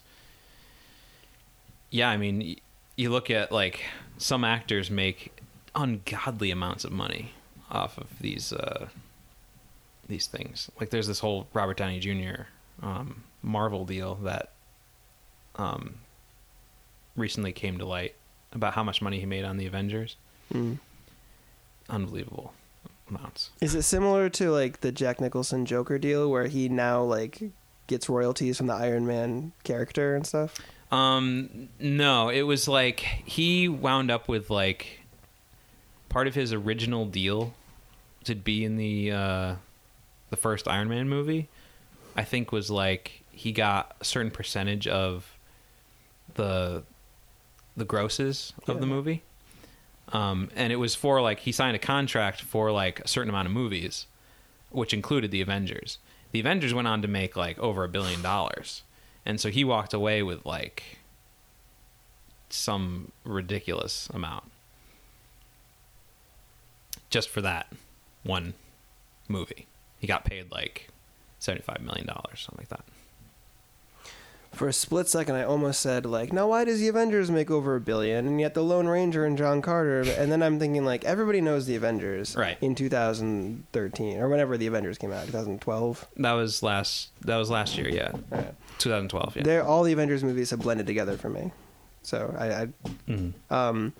yeah, 1.89 2.09
I 2.09 2.15
mean 2.17 2.55
you 2.95 3.09
look 3.09 3.29
at 3.29 3.51
like 3.51 3.81
some 4.17 4.43
actors 4.45 4.89
make 4.89 5.33
ungodly 5.75 6.49
amounts 6.51 6.85
of 6.85 6.91
money 6.93 7.33
off 7.71 7.97
of 7.97 8.07
these 8.19 8.53
uh 8.53 8.87
these 10.07 10.27
things. 10.27 10.69
Like 10.79 10.89
there's 10.89 11.07
this 11.07 11.19
whole 11.19 11.47
Robert 11.53 11.77
Downey 11.77 11.99
Jr. 11.99 12.43
um 12.81 13.23
Marvel 13.41 13.85
deal 13.85 14.15
that 14.23 14.51
um 15.55 15.95
recently 17.15 17.51
came 17.51 17.77
to 17.77 17.85
light 17.85 18.15
about 18.53 18.73
how 18.73 18.83
much 18.83 19.01
money 19.01 19.19
he 19.19 19.25
made 19.25 19.45
on 19.45 19.57
the 19.57 19.65
Avengers. 19.65 20.15
Mm. 20.53 20.77
Unbelievable 21.89 22.53
amounts. 23.09 23.49
Is 23.61 23.75
it 23.75 23.83
similar 23.83 24.29
to 24.29 24.51
like 24.51 24.81
the 24.81 24.91
Jack 24.91 25.21
Nicholson 25.21 25.65
Joker 25.65 25.97
deal, 25.97 26.29
where 26.29 26.47
he 26.47 26.69
now 26.69 27.01
like 27.03 27.41
gets 27.87 28.09
royalties 28.09 28.57
from 28.57 28.67
the 28.67 28.73
Iron 28.73 29.05
Man 29.05 29.51
character 29.63 30.15
and 30.15 30.25
stuff? 30.25 30.59
Um, 30.91 31.69
no, 31.79 32.29
it 32.29 32.41
was 32.41 32.67
like 32.67 32.99
he 32.99 33.69
wound 33.69 34.11
up 34.11 34.27
with 34.27 34.49
like 34.49 35.01
part 36.09 36.27
of 36.27 36.35
his 36.35 36.51
original 36.51 37.05
deal 37.05 37.53
to 38.25 38.35
be 38.35 38.63
in 38.65 38.77
the 38.77 39.11
uh, 39.11 39.55
the 40.29 40.37
first 40.37 40.67
Iron 40.67 40.89
Man 40.89 41.09
movie. 41.09 41.49
I 42.15 42.23
think 42.23 42.51
was 42.51 42.69
like 42.69 43.23
he 43.31 43.51
got 43.51 43.95
a 44.01 44.05
certain 44.05 44.31
percentage 44.31 44.87
of 44.87 45.37
the 46.35 46.83
the 47.75 47.85
grosses 47.85 48.53
of 48.67 48.79
the 48.79 48.85
movie. 48.85 49.23
Um, 50.13 50.49
and 50.55 50.73
it 50.73 50.75
was 50.75 50.93
for 50.93 51.21
like 51.21 51.39
he 51.39 51.51
signed 51.51 51.75
a 51.75 51.79
contract 51.79 52.41
for 52.41 52.71
like 52.71 52.99
a 52.99 53.07
certain 53.07 53.29
amount 53.29 53.47
of 53.47 53.53
movies, 53.53 54.07
which 54.69 54.93
included 54.93 55.31
the 55.31 55.41
Avengers. 55.41 55.99
The 56.31 56.39
Avengers 56.39 56.73
went 56.73 56.87
on 56.87 57.01
to 57.01 57.07
make 57.07 57.35
like 57.35 57.57
over 57.59 57.83
a 57.83 57.89
billion 57.89 58.21
dollars, 58.21 58.83
and 59.25 59.39
so 59.39 59.49
he 59.49 59.63
walked 59.63 59.93
away 59.93 60.21
with 60.21 60.45
like 60.45 60.97
some 62.49 63.11
ridiculous 63.23 64.09
amount 64.13 64.43
just 67.09 67.29
for 67.29 67.41
that 67.41 67.71
one 68.23 68.53
movie. 69.27 69.67
He 69.99 70.07
got 70.07 70.25
paid 70.25 70.51
like 70.51 70.89
seventy-five 71.39 71.81
million 71.81 72.07
dollars, 72.07 72.41
something 72.45 72.61
like 72.63 72.69
that. 72.69 72.85
For 74.51 74.67
a 74.67 74.73
split 74.73 75.07
second, 75.07 75.35
I 75.35 75.43
almost 75.43 75.79
said 75.79 76.05
like, 76.05 76.33
"Now, 76.33 76.49
why 76.49 76.65
does 76.65 76.79
the 76.81 76.89
Avengers 76.89 77.31
make 77.31 77.49
over 77.49 77.75
a 77.77 77.79
billion, 77.79 78.27
and 78.27 78.41
yet 78.41 78.53
the 78.53 78.61
Lone 78.63 78.85
Ranger 78.87 79.23
and 79.25 79.37
John 79.37 79.61
Carter?" 79.61 80.01
And 80.01 80.29
then 80.29 80.43
I'm 80.43 80.59
thinking 80.59 80.83
like, 80.83 81.05
everybody 81.05 81.39
knows 81.39 81.67
the 81.67 81.75
Avengers, 81.77 82.35
Right. 82.35 82.57
In 82.59 82.75
2013 82.75 84.17
or 84.19 84.27
whenever 84.27 84.57
the 84.57 84.67
Avengers 84.67 84.97
came 84.97 85.13
out, 85.13 85.25
2012. 85.27 86.05
That 86.17 86.33
was 86.33 86.61
last. 86.61 87.11
That 87.21 87.37
was 87.37 87.49
last 87.49 87.77
year, 87.77 87.87
yeah, 87.87 88.11
Yeah. 88.31 88.51
2012. 88.77 89.37
Yeah. 89.37 89.43
They're 89.43 89.63
all 89.63 89.83
the 89.83 89.93
Avengers 89.93 90.21
movies 90.23 90.49
have 90.49 90.59
blended 90.59 90.85
together 90.85 91.15
for 91.17 91.29
me. 91.29 91.51
So 92.03 92.35
I, 92.37 92.45
I 92.63 92.67
Mhm. 93.07 93.33
Um, 93.49 93.93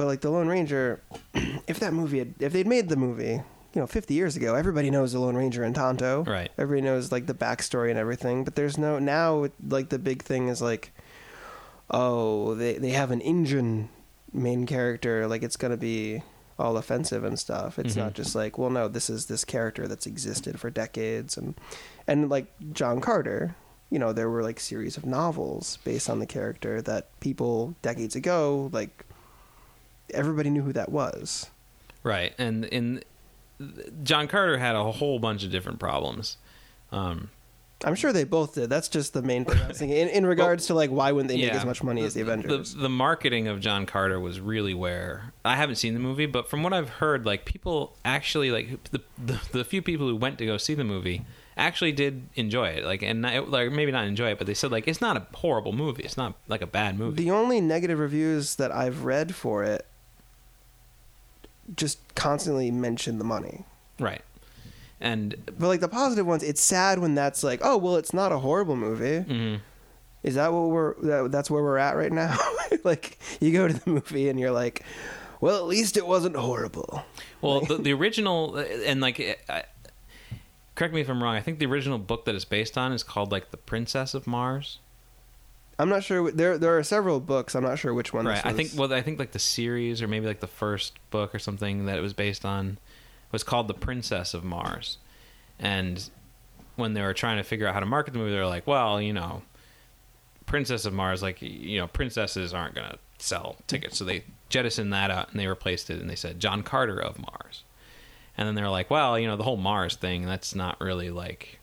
but 0.00 0.06
like 0.06 0.22
the 0.22 0.30
Lone 0.30 0.48
Ranger, 0.48 1.02
if 1.68 1.78
that 1.80 1.92
movie 1.92 2.20
had, 2.20 2.32
if 2.40 2.54
they'd 2.54 2.66
made 2.66 2.88
the 2.88 2.96
movie, 2.96 3.32
you 3.74 3.80
know, 3.80 3.86
50 3.86 4.14
years 4.14 4.34
ago, 4.34 4.54
everybody 4.54 4.90
knows 4.90 5.12
the 5.12 5.18
Lone 5.20 5.36
Ranger 5.36 5.62
and 5.62 5.74
Tonto. 5.74 6.24
Right. 6.24 6.50
Everybody 6.56 6.80
knows 6.86 7.12
like 7.12 7.26
the 7.26 7.34
backstory 7.34 7.90
and 7.90 7.98
everything. 7.98 8.44
But 8.44 8.54
there's 8.54 8.78
no 8.78 8.98
now. 8.98 9.48
Like 9.68 9.90
the 9.90 9.98
big 9.98 10.22
thing 10.22 10.48
is 10.48 10.62
like, 10.62 10.92
oh, 11.90 12.54
they 12.54 12.78
they 12.78 12.90
have 12.90 13.10
an 13.10 13.20
Indian 13.20 13.90
main 14.32 14.64
character. 14.66 15.26
Like 15.26 15.42
it's 15.42 15.56
gonna 15.56 15.76
be 15.76 16.22
all 16.58 16.76
offensive 16.76 17.24
and 17.24 17.38
stuff. 17.38 17.78
It's 17.78 17.94
Mhm. 17.94 17.98
not 17.98 18.14
just 18.14 18.34
like, 18.34 18.58
well, 18.58 18.70
no, 18.70 18.88
this 18.88 19.08
is 19.10 19.26
this 19.26 19.44
character 19.44 19.88
that's 19.88 20.06
existed 20.06 20.58
for 20.60 20.70
decades 20.70 21.36
and 21.36 21.54
and 22.06 22.28
like 22.30 22.46
John 22.72 23.00
Carter. 23.00 23.54
You 23.90 23.98
know, 23.98 24.12
there 24.12 24.30
were 24.30 24.42
like 24.42 24.60
series 24.60 24.96
of 24.96 25.04
novels 25.04 25.78
based 25.84 26.08
on 26.08 26.20
the 26.20 26.26
character 26.26 26.80
that 26.82 27.18
people 27.20 27.74
decades 27.82 28.14
ago 28.14 28.70
like 28.72 29.04
everybody 30.14 30.50
knew 30.50 30.62
who 30.62 30.72
that 30.72 30.90
was. 30.90 31.48
Right, 32.02 32.34
and 32.38 32.64
in 32.64 33.02
John 34.02 34.28
Carter 34.28 34.58
had 34.58 34.74
a 34.74 34.90
whole 34.92 35.18
bunch 35.18 35.44
of 35.44 35.50
different 35.50 35.78
problems. 35.78 36.36
Um, 36.92 37.30
I'm 37.84 37.94
sure 37.94 38.12
they 38.12 38.24
both 38.24 38.54
did. 38.54 38.68
That's 38.68 38.88
just 38.88 39.14
the 39.14 39.22
main 39.22 39.44
thing 39.44 39.58
I 39.58 39.68
was 39.68 39.78
thinking. 39.78 39.96
In, 39.96 40.08
in 40.08 40.26
regards 40.26 40.66
to 40.66 40.74
like 40.74 40.90
why 40.90 41.12
wouldn't 41.12 41.28
they 41.28 41.38
make 41.38 41.52
as 41.52 41.64
much 41.64 41.82
money 41.82 42.02
as 42.02 42.14
the 42.14 42.20
Avengers? 42.20 42.74
The, 42.74 42.82
the 42.82 42.88
marketing 42.88 43.48
of 43.48 43.60
John 43.60 43.86
Carter 43.86 44.20
was 44.20 44.40
really 44.40 44.74
where 44.74 45.32
I 45.44 45.56
haven't 45.56 45.76
seen 45.76 45.94
the 45.94 46.00
movie, 46.00 46.26
but 46.26 46.48
from 46.48 46.62
what 46.62 46.72
I've 46.72 46.88
heard, 46.88 47.24
like 47.24 47.44
people 47.44 47.96
actually 48.04 48.50
like 48.50 48.84
the 48.90 49.00
the, 49.18 49.40
the 49.52 49.64
few 49.64 49.80
people 49.82 50.06
who 50.06 50.16
went 50.16 50.38
to 50.38 50.46
go 50.46 50.56
see 50.56 50.74
the 50.74 50.84
movie 50.84 51.22
actually 51.56 51.92
did 51.92 52.28
enjoy 52.34 52.68
it. 52.68 52.84
Like, 52.84 53.02
and 53.02 53.22
not, 53.22 53.50
like 53.50 53.70
maybe 53.72 53.92
not 53.92 54.06
enjoy 54.06 54.30
it, 54.30 54.38
but 54.38 54.46
they 54.46 54.54
said 54.54 54.70
like 54.70 54.86
it's 54.86 55.00
not 55.00 55.16
a 55.16 55.26
horrible 55.36 55.72
movie. 55.72 56.02
It's 56.02 56.16
not 56.16 56.34
like 56.48 56.62
a 56.62 56.66
bad 56.66 56.98
movie. 56.98 57.22
The 57.22 57.30
only 57.30 57.60
negative 57.60 57.98
reviews 57.98 58.56
that 58.56 58.72
I've 58.72 59.04
read 59.04 59.34
for 59.34 59.64
it 59.64 59.86
just 61.76 61.98
constantly 62.14 62.70
mention 62.70 63.18
the 63.18 63.24
money. 63.24 63.64
right, 63.98 64.22
and 65.00 65.34
But 65.58 65.68
like 65.68 65.80
the 65.80 65.88
positive 65.88 66.26
ones, 66.26 66.42
it's 66.42 66.60
sad 66.62 66.98
when 66.98 67.14
that's 67.14 67.42
like, 67.42 67.60
oh 67.62 67.76
well, 67.76 67.96
it's 67.96 68.12
not 68.12 68.32
a 68.32 68.38
horrible 68.38 68.76
movie. 68.76 69.24
mhm. 69.28 69.60
Is 70.22 70.34
that 70.34 70.52
what 70.52 70.68
we're? 70.68 70.94
That, 71.00 71.32
that's 71.32 71.50
where 71.50 71.62
we're 71.62 71.78
at 71.78 71.96
right 71.96 72.12
now. 72.12 72.36
like 72.84 73.18
you 73.40 73.52
go 73.52 73.66
to 73.68 73.72
the 73.72 73.88
movie 73.90 74.28
and 74.28 74.38
you're 74.38 74.50
like, 74.50 74.84
well, 75.40 75.56
at 75.56 75.64
least 75.64 75.96
it 75.96 76.06
wasn't 76.06 76.36
horrible. 76.36 77.02
Well, 77.40 77.62
the, 77.62 77.78
the 77.78 77.92
original 77.94 78.56
and 78.58 79.00
like, 79.00 79.18
I, 79.48 79.64
correct 80.74 80.92
me 80.92 81.00
if 81.00 81.08
I'm 81.08 81.22
wrong. 81.22 81.34
I 81.36 81.40
think 81.40 81.58
the 81.58 81.64
original 81.64 81.96
book 81.98 82.26
that 82.26 82.34
it's 82.34 82.44
based 82.44 82.76
on 82.76 82.92
is 82.92 83.02
called 83.02 83.32
like 83.32 83.50
the 83.50 83.56
Princess 83.56 84.12
of 84.12 84.26
Mars. 84.26 84.78
I'm 85.80 85.88
not 85.88 86.04
sure. 86.04 86.30
There 86.30 86.58
there 86.58 86.76
are 86.76 86.82
several 86.82 87.20
books. 87.20 87.54
I'm 87.54 87.62
not 87.64 87.78
sure 87.78 87.94
which 87.94 88.12
one. 88.12 88.26
right. 88.26 88.44
I 88.44 88.52
think 88.52 88.70
well, 88.76 88.92
I 88.92 89.02
think 89.02 89.18
like 89.18 89.32
the 89.32 89.38
series 89.38 90.02
or 90.02 90.08
maybe 90.08 90.26
like 90.26 90.40
the 90.40 90.46
first 90.46 90.98
book 91.10 91.34
or 91.34 91.38
something 91.38 91.86
that 91.86 91.98
it 91.98 92.02
was 92.02 92.12
based 92.12 92.44
on 92.44 92.78
was 93.32 93.42
called 93.42 93.68
the 93.68 93.74
Princess 93.74 94.34
of 94.34 94.44
Mars, 94.44 94.98
and 95.58 96.10
when 96.76 96.94
they 96.94 97.02
were 97.02 97.14
trying 97.14 97.36
to 97.36 97.42
figure 97.42 97.66
out 97.66 97.74
how 97.74 97.80
to 97.80 97.86
market 97.86 98.12
the 98.12 98.18
movie, 98.18 98.32
they 98.32 98.38
were 98.38 98.46
like, 98.46 98.66
well, 98.66 99.00
you 99.00 99.12
know, 99.12 99.42
Princess 100.46 100.84
of 100.84 100.92
Mars, 100.92 101.22
like 101.22 101.40
you 101.40 101.78
know, 101.78 101.86
princesses 101.86 102.52
aren't 102.52 102.74
gonna 102.74 102.98
sell 103.18 103.56
tickets, 103.66 103.96
so 103.96 104.04
they 104.04 104.24
jettisoned 104.48 104.92
that 104.92 105.10
out 105.10 105.30
and 105.30 105.38
they 105.40 105.46
replaced 105.46 105.88
it 105.88 106.00
and 106.00 106.10
they 106.10 106.16
said 106.16 106.40
John 106.40 106.62
Carter 106.62 106.98
of 106.98 107.18
Mars. 107.18 107.62
And 108.36 108.48
then 108.48 108.54
they're 108.54 108.68
like, 108.68 108.90
well, 108.90 109.18
you 109.18 109.26
know, 109.26 109.36
the 109.36 109.44
whole 109.44 109.56
Mars 109.56 109.96
thing, 109.96 110.26
that's 110.26 110.54
not 110.54 110.80
really 110.80 111.10
like 111.10 111.59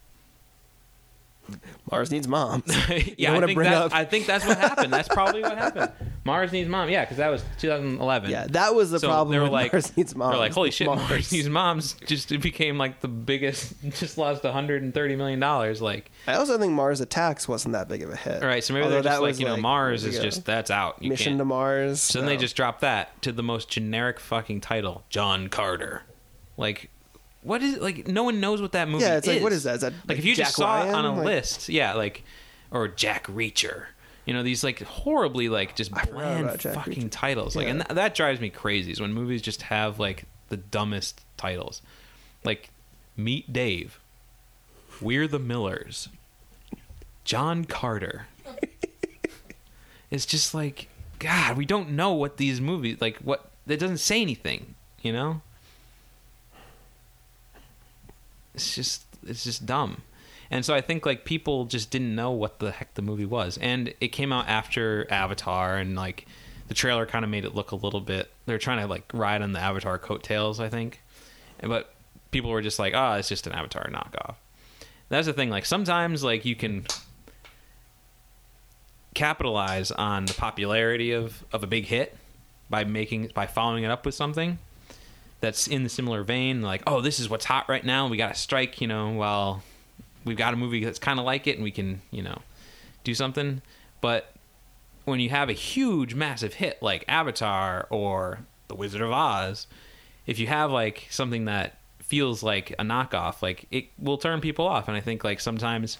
Mars 1.91 2.11
needs 2.11 2.27
mom. 2.27 2.63
yeah, 3.17 3.33
I 3.33 3.39
think 3.45 3.57
that, 3.59 3.93
I 3.93 4.05
think 4.05 4.25
that's 4.25 4.45
what 4.45 4.57
happened. 4.57 4.91
That's 4.91 5.07
probably 5.07 5.41
what 5.41 5.57
happened. 5.57 5.91
Mars 6.25 6.51
needs 6.51 6.67
mom. 6.69 6.89
Yeah, 6.89 7.05
because 7.05 7.17
that 7.17 7.29
was 7.29 7.43
2011. 7.59 8.29
yeah, 8.29 8.47
that 8.49 8.75
was 8.75 8.91
the 8.91 8.99
So 8.99 9.07
problem. 9.07 9.31
they 9.31 9.37
were 9.39 9.43
with 9.45 9.53
like, 9.53 9.71
Mars 9.73 9.95
needs 9.95 10.13
moms. 10.15 10.31
They're 10.33 10.39
like, 10.39 10.51
holy 10.53 10.71
shit, 10.71 10.87
Mars. 10.87 11.09
Mars 11.09 11.31
needs 11.31 11.47
moms. 11.49 11.93
Just 12.05 12.31
it 12.31 12.41
became 12.41 12.77
like 12.77 12.99
the 12.99 13.07
biggest. 13.07 13.73
Just 13.91 14.17
lost 14.17 14.43
130 14.43 15.15
million 15.15 15.39
dollars. 15.39 15.81
Like, 15.81 16.11
I 16.27 16.33
also 16.33 16.57
think 16.57 16.73
Mars 16.73 16.99
Attacks 16.99 17.47
wasn't 17.47 17.73
that 17.73 17.87
big 17.87 18.03
of 18.03 18.09
a 18.11 18.15
hit. 18.17 18.41
all 18.43 18.47
right, 18.49 18.63
so 18.63 18.73
maybe 18.73 18.83
Although 18.83 18.95
they're 19.01 19.11
just 19.11 19.21
like, 19.21 19.39
you 19.39 19.45
know, 19.45 19.53
like, 19.53 19.61
Mars 19.61 20.03
is 20.03 20.19
just 20.19 20.43
that's 20.45 20.69
out. 20.71 21.01
You 21.01 21.09
Mission 21.09 21.37
to 21.37 21.45
Mars. 21.45 22.01
so 22.01 22.19
then 22.19 22.27
they 22.27 22.37
just 22.37 22.55
dropped 22.57 22.81
that 22.81 23.21
to 23.21 23.31
the 23.31 23.43
most 23.43 23.69
generic 23.69 24.19
fucking 24.19 24.61
title, 24.61 25.03
John 25.09 25.47
Carter. 25.47 26.03
Like, 26.57 26.89
what 27.47 27.63
is 27.63 27.77
like? 27.77 28.07
No 28.07 28.23
one 28.23 28.39
knows 28.39 28.61
what 28.61 28.73
that 28.73 28.87
movie. 28.89 29.03
Yeah, 29.05 29.17
it's 29.17 29.27
like 29.27 29.37
is. 29.37 29.43
what 29.43 29.51
is 29.53 29.63
that? 29.63 29.75
Is 29.75 29.81
that 29.81 29.93
like, 30.07 30.17
if 30.19 30.25
you 30.25 30.35
Jack 30.35 30.47
just 30.47 30.57
saw 30.57 30.83
it 30.87 30.93
on 30.93 31.05
a 31.05 31.13
Like- 31.15 31.25
list, 31.25 31.69
yeah, 31.69 31.93
like 31.93 32.23
or 32.71 32.87
Jack 32.87 33.27
Reacher. 33.27 33.85
You 34.25 34.33
know 34.33 34.43
these 34.43 34.63
like 34.63 34.81
horribly 34.81 35.47
like 35.47 35.75
just 35.75 35.91
bland 35.91 36.61
fucking 36.61 37.03
Reacher. 37.05 37.11
titles. 37.11 37.55
Like, 37.55 37.65
Yeah. 37.65 37.71
and 37.71 37.79
th- 37.85 37.95
that 37.95 38.13
drives 38.13 38.41
me 38.41 38.49
crazy. 38.49 38.91
Is 38.91 38.99
when 38.99 39.13
movies 39.13 39.41
just 39.41 39.61
have 39.63 39.99
like 39.99 40.25
the 40.49 40.57
dumbest 40.57 41.21
titles, 41.37 41.81
like 42.43 42.69
Meet 43.15 43.53
Dave, 43.53 43.99
We're 45.01 45.27
the 45.29 45.39
Millers, 45.39 46.09
John 47.23 47.63
Carter. 47.65 48.27
it's 50.11 50.25
just 50.25 50.53
like 50.53 50.87
God. 51.19 51.57
We 51.57 51.65
don't 51.65 51.91
know 51.91 52.13
what 52.13 52.37
these 52.37 52.59
movies 52.61 52.97
like. 53.01 53.17
What 53.19 53.49
it 53.67 53.77
doesn't 53.77 53.97
say 53.99 54.21
anything. 54.21 54.75
You 55.01 55.13
know. 55.13 55.41
It's 58.57 58.73
just 58.73 59.05
it's 59.25 59.43
just 59.43 59.65
dumb. 59.65 60.01
And 60.49 60.65
so 60.65 60.73
I 60.73 60.81
think 60.81 61.05
like 61.05 61.25
people 61.25 61.65
just 61.65 61.91
didn't 61.91 62.15
know 62.15 62.31
what 62.31 62.57
the 62.57 62.71
heck 62.71 62.95
the 62.95 63.01
movie 63.01 63.25
was. 63.25 63.57
And 63.57 63.93
it 64.01 64.07
came 64.09 64.33
out 64.33 64.47
after 64.47 65.05
Avatar 65.11 65.77
and 65.77 65.95
like 65.95 66.25
the 66.67 66.73
trailer 66.73 67.05
kind 67.05 67.23
of 67.23 67.29
made 67.29 67.45
it 67.45 67.53
look 67.53 67.71
a 67.71 67.75
little 67.75 68.01
bit 68.01 68.31
they're 68.47 68.57
trying 68.57 68.79
to 68.79 68.87
like 68.87 69.03
ride 69.13 69.41
on 69.43 69.51
the 69.51 69.59
Avatar 69.59 69.99
coattails, 69.99 70.59
I 70.59 70.69
think. 70.69 71.01
But 71.61 71.93
people 72.31 72.49
were 72.49 72.61
just 72.61 72.79
like, 72.79 72.93
"Oh, 72.95 73.13
it's 73.13 73.29
just 73.29 73.45
an 73.45 73.53
Avatar 73.53 73.89
knockoff." 73.91 74.35
That's 75.09 75.27
the 75.27 75.33
thing 75.33 75.49
like 75.51 75.65
sometimes 75.65 76.23
like 76.23 76.45
you 76.45 76.55
can 76.55 76.85
capitalize 79.13 79.91
on 79.91 80.25
the 80.25 80.33
popularity 80.33 81.11
of 81.11 81.43
of 81.51 81.63
a 81.63 81.67
big 81.67 81.85
hit 81.85 82.15
by 82.69 82.83
making 82.83 83.31
by 83.33 83.45
following 83.47 83.83
it 83.83 83.91
up 83.91 84.05
with 84.05 84.15
something 84.15 84.57
that's 85.39 85.67
in 85.67 85.83
the 85.83 85.89
similar 85.89 86.23
vein 86.23 86.61
like 86.61 86.81
oh 86.87 87.01
this 87.01 87.19
is 87.19 87.29
what's 87.29 87.45
hot 87.45 87.69
right 87.69 87.85
now 87.85 88.07
we 88.07 88.17
got 88.17 88.33
to 88.33 88.39
strike 88.39 88.81
you 88.81 88.87
know 88.87 89.11
well, 89.11 89.63
we've 90.25 90.37
got 90.37 90.53
a 90.53 90.57
movie 90.57 90.83
that's 90.83 90.99
kind 90.99 91.19
of 91.19 91.25
like 91.25 91.47
it 91.47 91.55
and 91.55 91.63
we 91.63 91.71
can 91.71 92.01
you 92.11 92.21
know 92.21 92.39
do 93.03 93.13
something. 93.13 93.61
But 94.01 94.33
when 95.05 95.19
you 95.19 95.29
have 95.29 95.49
a 95.49 95.53
huge 95.53 96.13
massive 96.13 96.55
hit 96.55 96.81
like 96.81 97.05
avatar 97.07 97.87
or 97.89 98.39
the 98.67 98.75
wizard 98.75 99.01
of 99.01 99.09
oz 99.09 99.65
if 100.25 100.37
you 100.37 100.45
have 100.47 100.69
like 100.69 101.07
something 101.09 101.45
that 101.45 101.77
feels 101.99 102.43
like 102.43 102.71
a 102.71 102.83
knockoff 102.83 103.41
like 103.41 103.65
it 103.71 103.85
will 103.97 104.17
turn 104.17 104.41
people 104.41 104.67
off. 104.67 104.87
And 104.87 104.97
i 104.97 104.99
think 104.99 105.23
like 105.23 105.39
sometimes 105.39 105.97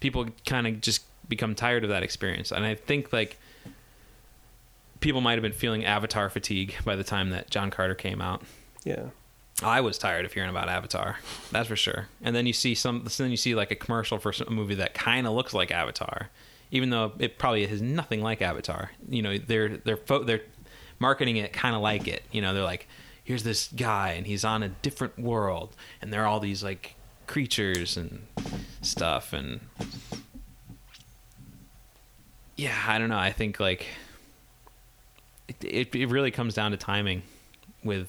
people 0.00 0.26
kind 0.46 0.66
of 0.66 0.80
just 0.80 1.04
become 1.28 1.54
tired 1.54 1.84
of 1.84 1.90
that 1.90 2.02
experience. 2.02 2.52
And 2.52 2.64
i 2.64 2.74
think 2.74 3.12
like 3.12 3.38
people 5.00 5.20
might 5.20 5.34
have 5.34 5.42
been 5.42 5.52
feeling 5.52 5.84
avatar 5.84 6.28
fatigue 6.30 6.74
by 6.84 6.96
the 6.96 7.04
time 7.04 7.30
that 7.30 7.50
john 7.50 7.70
carter 7.70 7.94
came 7.94 8.20
out 8.20 8.42
Yeah. 8.84 9.06
I 9.60 9.80
was 9.80 9.98
tired 9.98 10.24
of 10.24 10.32
hearing 10.32 10.50
about 10.50 10.68
Avatar, 10.68 11.18
that's 11.50 11.66
for 11.66 11.74
sure. 11.74 12.06
And 12.22 12.36
then 12.36 12.46
you 12.46 12.52
see 12.52 12.76
some, 12.76 13.04
then 13.18 13.32
you 13.32 13.36
see 13.36 13.56
like 13.56 13.72
a 13.72 13.74
commercial 13.74 14.16
for 14.20 14.32
a 14.46 14.50
movie 14.52 14.76
that 14.76 14.94
kind 14.94 15.26
of 15.26 15.32
looks 15.32 15.52
like 15.52 15.72
Avatar, 15.72 16.28
even 16.70 16.90
though 16.90 17.10
it 17.18 17.38
probably 17.38 17.64
is 17.64 17.82
nothing 17.82 18.22
like 18.22 18.40
Avatar. 18.40 18.92
You 19.08 19.20
know, 19.20 19.36
they're 19.36 19.76
they're 19.78 19.96
fo- 19.96 20.22
they're 20.22 20.42
marketing 21.00 21.38
it 21.38 21.52
kind 21.52 21.74
of 21.74 21.82
like 21.82 22.06
it. 22.06 22.22
You 22.30 22.40
know, 22.40 22.54
they're 22.54 22.62
like, 22.62 22.86
here's 23.24 23.42
this 23.42 23.66
guy 23.74 24.10
and 24.12 24.28
he's 24.28 24.44
on 24.44 24.62
a 24.62 24.68
different 24.68 25.18
world, 25.18 25.74
and 26.00 26.12
there 26.12 26.22
are 26.22 26.26
all 26.28 26.38
these 26.38 26.62
like 26.62 26.94
creatures 27.26 27.96
and 27.96 28.28
stuff, 28.80 29.32
and 29.32 29.58
yeah, 32.56 32.80
I 32.86 32.98
don't 32.98 33.08
know. 33.08 33.18
I 33.18 33.32
think 33.32 33.58
like 33.58 33.86
it 35.48 35.56
it, 35.64 35.94
it 35.94 36.06
really 36.06 36.30
comes 36.30 36.54
down 36.54 36.70
to 36.72 36.76
timing 36.76 37.22
with 37.82 38.08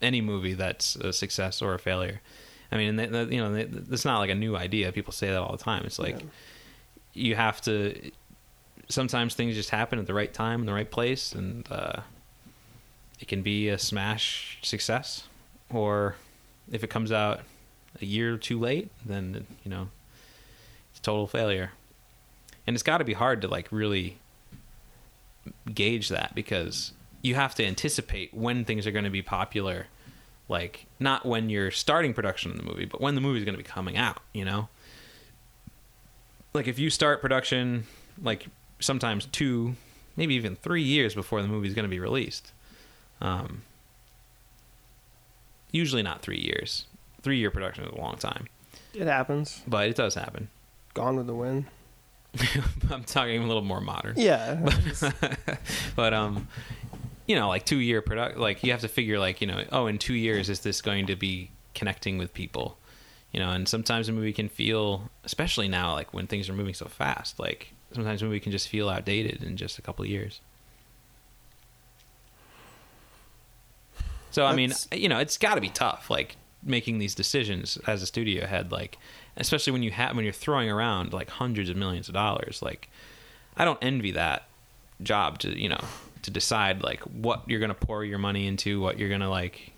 any 0.00 0.20
movie 0.20 0.54
that's 0.54 0.94
a 0.96 1.12
success 1.12 1.60
or 1.62 1.74
a 1.74 1.78
failure. 1.78 2.20
I 2.70 2.76
mean, 2.76 2.88
and 2.90 2.98
th- 2.98 3.10
th- 3.10 3.30
you 3.30 3.38
know, 3.38 3.54
it's 3.90 4.04
not 4.04 4.18
like 4.18 4.30
a 4.30 4.34
new 4.34 4.56
idea. 4.56 4.92
People 4.92 5.12
say 5.12 5.28
that 5.28 5.38
all 5.40 5.52
the 5.56 5.62
time. 5.64 5.84
It's 5.84 5.98
like 5.98 6.20
Yeah. 6.20 6.26
you 7.14 7.34
have 7.36 7.60
to. 7.62 8.10
Sometimes 8.90 9.34
things 9.34 9.54
just 9.54 9.70
happen 9.70 9.98
at 9.98 10.06
the 10.06 10.14
right 10.14 10.32
time 10.32 10.60
in 10.60 10.66
the 10.66 10.72
right 10.72 10.90
place, 10.90 11.32
and 11.32 11.66
uh, 11.70 12.00
it 13.20 13.28
can 13.28 13.42
be 13.42 13.68
a 13.68 13.78
smash 13.78 14.58
success, 14.62 15.24
or 15.70 16.16
if 16.70 16.84
it 16.84 16.88
comes 16.90 17.10
out 17.12 17.40
a 18.00 18.04
year 18.04 18.36
too 18.36 18.58
late, 18.58 18.90
then 19.04 19.46
you 19.64 19.70
know 19.70 19.88
it's 20.90 21.00
a 21.00 21.02
total 21.02 21.26
failure. 21.26 21.72
And 22.66 22.76
it's 22.76 22.82
got 22.82 22.98
to 22.98 23.04
be 23.04 23.14
hard 23.14 23.40
to 23.42 23.48
like 23.48 23.68
really 23.72 24.18
gauge 25.74 26.08
that 26.08 26.34
because 26.34 26.92
you 27.22 27.34
have 27.34 27.54
to 27.56 27.64
anticipate 27.64 28.32
when 28.34 28.64
things 28.64 28.86
are 28.86 28.90
going 28.92 29.04
to 29.04 29.10
be 29.10 29.22
popular 29.22 29.86
like 30.48 30.86
not 30.98 31.26
when 31.26 31.50
you're 31.50 31.70
starting 31.70 32.14
production 32.14 32.50
of 32.52 32.56
the 32.58 32.62
movie 32.64 32.84
but 32.86 33.00
when 33.00 33.14
the 33.14 33.20
movie 33.20 33.38
is 33.38 33.44
going 33.44 33.54
to 33.56 33.62
be 33.62 33.68
coming 33.68 33.96
out 33.96 34.20
you 34.32 34.44
know 34.44 34.68
like 36.54 36.66
if 36.66 36.78
you 36.78 36.88
start 36.90 37.20
production 37.20 37.84
like 38.22 38.46
sometimes 38.80 39.26
two 39.26 39.74
maybe 40.16 40.34
even 40.34 40.56
three 40.56 40.82
years 40.82 41.14
before 41.14 41.42
the 41.42 41.48
movie 41.48 41.68
is 41.68 41.74
going 41.74 41.84
to 41.84 41.88
be 41.90 42.00
released 42.00 42.52
um, 43.20 43.62
usually 45.72 46.02
not 46.02 46.22
three 46.22 46.38
years 46.40 46.86
three 47.22 47.38
year 47.38 47.50
production 47.50 47.84
is 47.84 47.90
a 47.92 47.96
long 48.00 48.16
time 48.16 48.46
It 48.94 49.06
happens. 49.06 49.60
but 49.66 49.88
it 49.88 49.96
does 49.96 50.14
happen 50.14 50.48
Gone 50.94 51.16
with 51.16 51.26
the 51.26 51.34
wind. 51.34 51.66
i'm 52.90 53.04
talking 53.04 53.42
a 53.42 53.46
little 53.46 53.62
more 53.62 53.80
modern. 53.80 54.14
Yeah. 54.16 54.68
but 55.96 56.14
um 56.14 56.48
you 57.26 57.36
know 57.36 57.48
like 57.48 57.64
two 57.64 57.78
year 57.78 58.00
product 58.02 58.38
like 58.38 58.62
you 58.62 58.72
have 58.72 58.80
to 58.80 58.88
figure 58.88 59.18
like 59.18 59.40
you 59.40 59.46
know 59.46 59.64
oh 59.72 59.86
in 59.86 59.98
two 59.98 60.14
years 60.14 60.48
is 60.48 60.60
this 60.60 60.80
going 60.80 61.06
to 61.06 61.16
be 61.16 61.50
connecting 61.74 62.18
with 62.18 62.32
people? 62.34 62.78
You 63.32 63.40
know 63.40 63.50
and 63.50 63.68
sometimes 63.68 64.08
a 64.08 64.12
movie 64.12 64.32
can 64.32 64.48
feel 64.48 65.10
especially 65.24 65.68
now 65.68 65.92
like 65.92 66.12
when 66.14 66.26
things 66.26 66.48
are 66.48 66.54
moving 66.54 66.74
so 66.74 66.86
fast 66.86 67.38
like 67.38 67.72
sometimes 67.92 68.22
a 68.22 68.24
movie 68.24 68.40
can 68.40 68.52
just 68.52 68.68
feel 68.68 68.88
outdated 68.88 69.42
in 69.42 69.56
just 69.56 69.78
a 69.78 69.82
couple 69.82 70.04
of 70.04 70.10
years. 70.10 70.40
So 74.30 74.44
i 74.44 74.54
mean 74.54 74.72
you 74.92 75.08
know 75.08 75.18
it's 75.18 75.36
got 75.36 75.56
to 75.56 75.60
be 75.60 75.70
tough 75.70 76.10
like 76.10 76.36
making 76.62 76.98
these 76.98 77.14
decisions 77.14 77.78
as 77.86 78.02
a 78.02 78.06
studio 78.06 78.46
head 78.46 78.72
like 78.72 78.98
especially 79.38 79.72
when 79.72 79.82
you 79.82 79.90
have 79.90 80.14
when 80.14 80.24
you're 80.24 80.32
throwing 80.32 80.70
around 80.70 81.12
like 81.12 81.30
hundreds 81.30 81.70
of 81.70 81.76
millions 81.76 82.08
of 82.08 82.14
dollars 82.14 82.60
like 82.62 82.88
i 83.56 83.64
don't 83.64 83.78
envy 83.82 84.10
that 84.10 84.46
job 85.02 85.38
to 85.38 85.58
you 85.60 85.68
know 85.68 85.80
to 86.22 86.30
decide 86.30 86.82
like 86.82 87.00
what 87.02 87.42
you're 87.46 87.60
gonna 87.60 87.74
pour 87.74 88.04
your 88.04 88.18
money 88.18 88.46
into 88.46 88.80
what 88.80 88.98
you're 88.98 89.08
gonna 89.08 89.30
like 89.30 89.72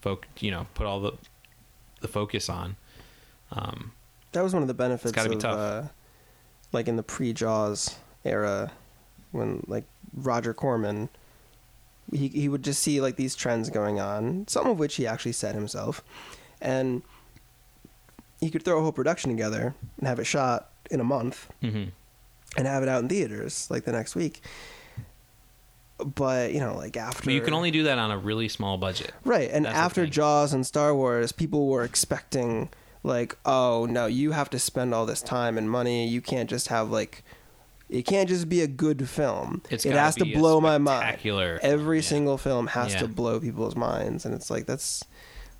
folk 0.00 0.26
you 0.40 0.50
know 0.50 0.66
put 0.74 0.86
all 0.86 1.00
the 1.00 1.12
the 2.00 2.08
focus 2.08 2.48
on 2.48 2.76
um 3.52 3.92
That 4.32 4.42
was 4.42 4.52
one 4.54 4.62
of 4.62 4.68
the 4.68 4.74
benefits 4.74 5.12
gotta 5.12 5.28
be 5.28 5.36
tough. 5.36 5.58
Uh, 5.58 5.82
like 6.72 6.88
in 6.88 6.96
the 6.96 7.02
pre-Jaws 7.02 7.96
era, 8.24 8.72
when 9.30 9.62
like 9.66 9.84
Roger 10.14 10.54
Corman, 10.54 11.10
he 12.10 12.28
he 12.28 12.48
would 12.48 12.64
just 12.64 12.82
see 12.82 13.00
like 13.00 13.16
these 13.16 13.36
trends 13.36 13.68
going 13.68 14.00
on, 14.00 14.46
some 14.48 14.66
of 14.66 14.78
which 14.78 14.96
he 14.96 15.06
actually 15.06 15.32
set 15.32 15.54
himself, 15.54 16.02
and 16.62 17.02
he 18.42 18.50
could 18.50 18.64
throw 18.64 18.78
a 18.78 18.82
whole 18.82 18.92
production 18.92 19.30
together 19.30 19.74
and 19.98 20.08
have 20.08 20.18
it 20.18 20.24
shot 20.24 20.68
in 20.90 21.00
a 21.00 21.04
month 21.04 21.48
mhm. 21.62 21.90
and 22.56 22.66
have 22.66 22.82
it 22.82 22.88
out 22.88 23.00
in 23.02 23.08
theaters 23.08 23.68
like 23.70 23.84
the 23.84 23.92
next 23.92 24.14
week. 24.16 24.42
But 25.98 26.52
you 26.52 26.58
know, 26.58 26.76
like 26.76 26.96
after 26.96 27.24
but 27.24 27.32
you 27.32 27.40
can 27.40 27.54
only 27.54 27.70
do 27.70 27.84
that 27.84 27.98
on 27.98 28.10
a 28.10 28.18
really 28.18 28.48
small 28.48 28.76
budget 28.76 29.12
Right, 29.24 29.48
and 29.50 29.64
That's 29.64 29.76
after. 29.76 30.06
Jaws 30.06 30.52
and 30.52 30.66
Star 30.66 30.94
Wars, 30.94 31.30
people 31.30 31.68
were 31.68 31.84
expecting 31.84 32.70
like, 33.04 33.36
oh 33.46 33.86
no, 33.88 34.06
you 34.06 34.32
have 34.32 34.50
to 34.50 34.58
spend 34.58 34.92
all 34.92 35.06
this 35.06 35.22
time 35.22 35.56
and 35.56 35.70
money. 35.70 36.08
You 36.08 36.20
can't 36.20 36.50
just 36.50 36.68
have 36.68 36.90
like, 36.90 37.22
it 37.88 38.02
can't 38.02 38.28
just 38.28 38.48
be 38.48 38.62
a 38.62 38.66
good 38.66 39.08
film. 39.08 39.62
It's 39.70 39.86
it 39.86 39.92
has 39.92 40.16
to 40.16 40.24
blow 40.24 40.60
my 40.60 40.78
mind. 40.78 41.18
Every 41.24 41.98
yeah. 41.98 42.02
single 42.02 42.38
film 42.38 42.68
has 42.68 42.94
Yeah. 42.94 43.00
to 43.00 43.08
blow 43.08 43.38
people's 43.38 43.76
minds, 43.76 44.24
and 44.24 44.34
it's 44.34 44.50
like 44.50 44.66
that's 44.66 45.04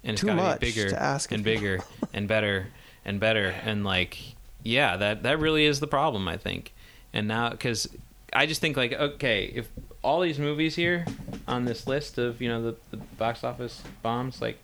and 0.04 0.12
it's 0.12 0.20
too 0.20 0.28
gotta 0.28 0.58
be 0.58 0.66
bigger 0.70 0.90
to 0.90 1.00
ask 1.00 1.32
and 1.32 1.44
bigger 1.44 1.80
and 2.12 2.28
better 2.28 2.68
and 3.04 3.20
better. 3.20 3.48
And 3.64 3.84
like 3.84 4.18
yeah 4.62 4.96
that 4.96 5.22
that 5.24 5.40
really 5.40 5.64
is 5.64 5.80
the 5.80 5.86
problem 5.86 6.28
i 6.28 6.36
think. 6.36 6.72
And 7.12 7.28
now 7.28 7.50
because 7.50 7.88
i 8.32 8.46
just 8.46 8.60
think 8.60 8.76
like 8.76 8.92
okay 8.92 9.52
if 9.54 9.68
all 10.02 10.20
these 10.20 10.38
movies 10.38 10.74
here 10.74 11.04
on 11.46 11.64
this 11.64 11.86
list 11.86 12.18
of 12.18 12.40
you 12.40 12.48
know 12.48 12.62
the, 12.62 12.76
the 12.90 12.96
box 12.96 13.44
office 13.44 13.82
bombs 14.02 14.40
like 14.40 14.58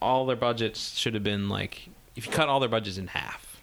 all 0.00 0.26
their 0.26 0.36
budgets 0.36 0.96
should 0.96 1.14
have 1.14 1.24
been 1.24 1.48
like 1.48 1.88
if 2.16 2.26
you 2.26 2.32
cut 2.32 2.48
all 2.48 2.60
their 2.60 2.68
budgets 2.68 2.98
in 2.98 3.08
half. 3.08 3.60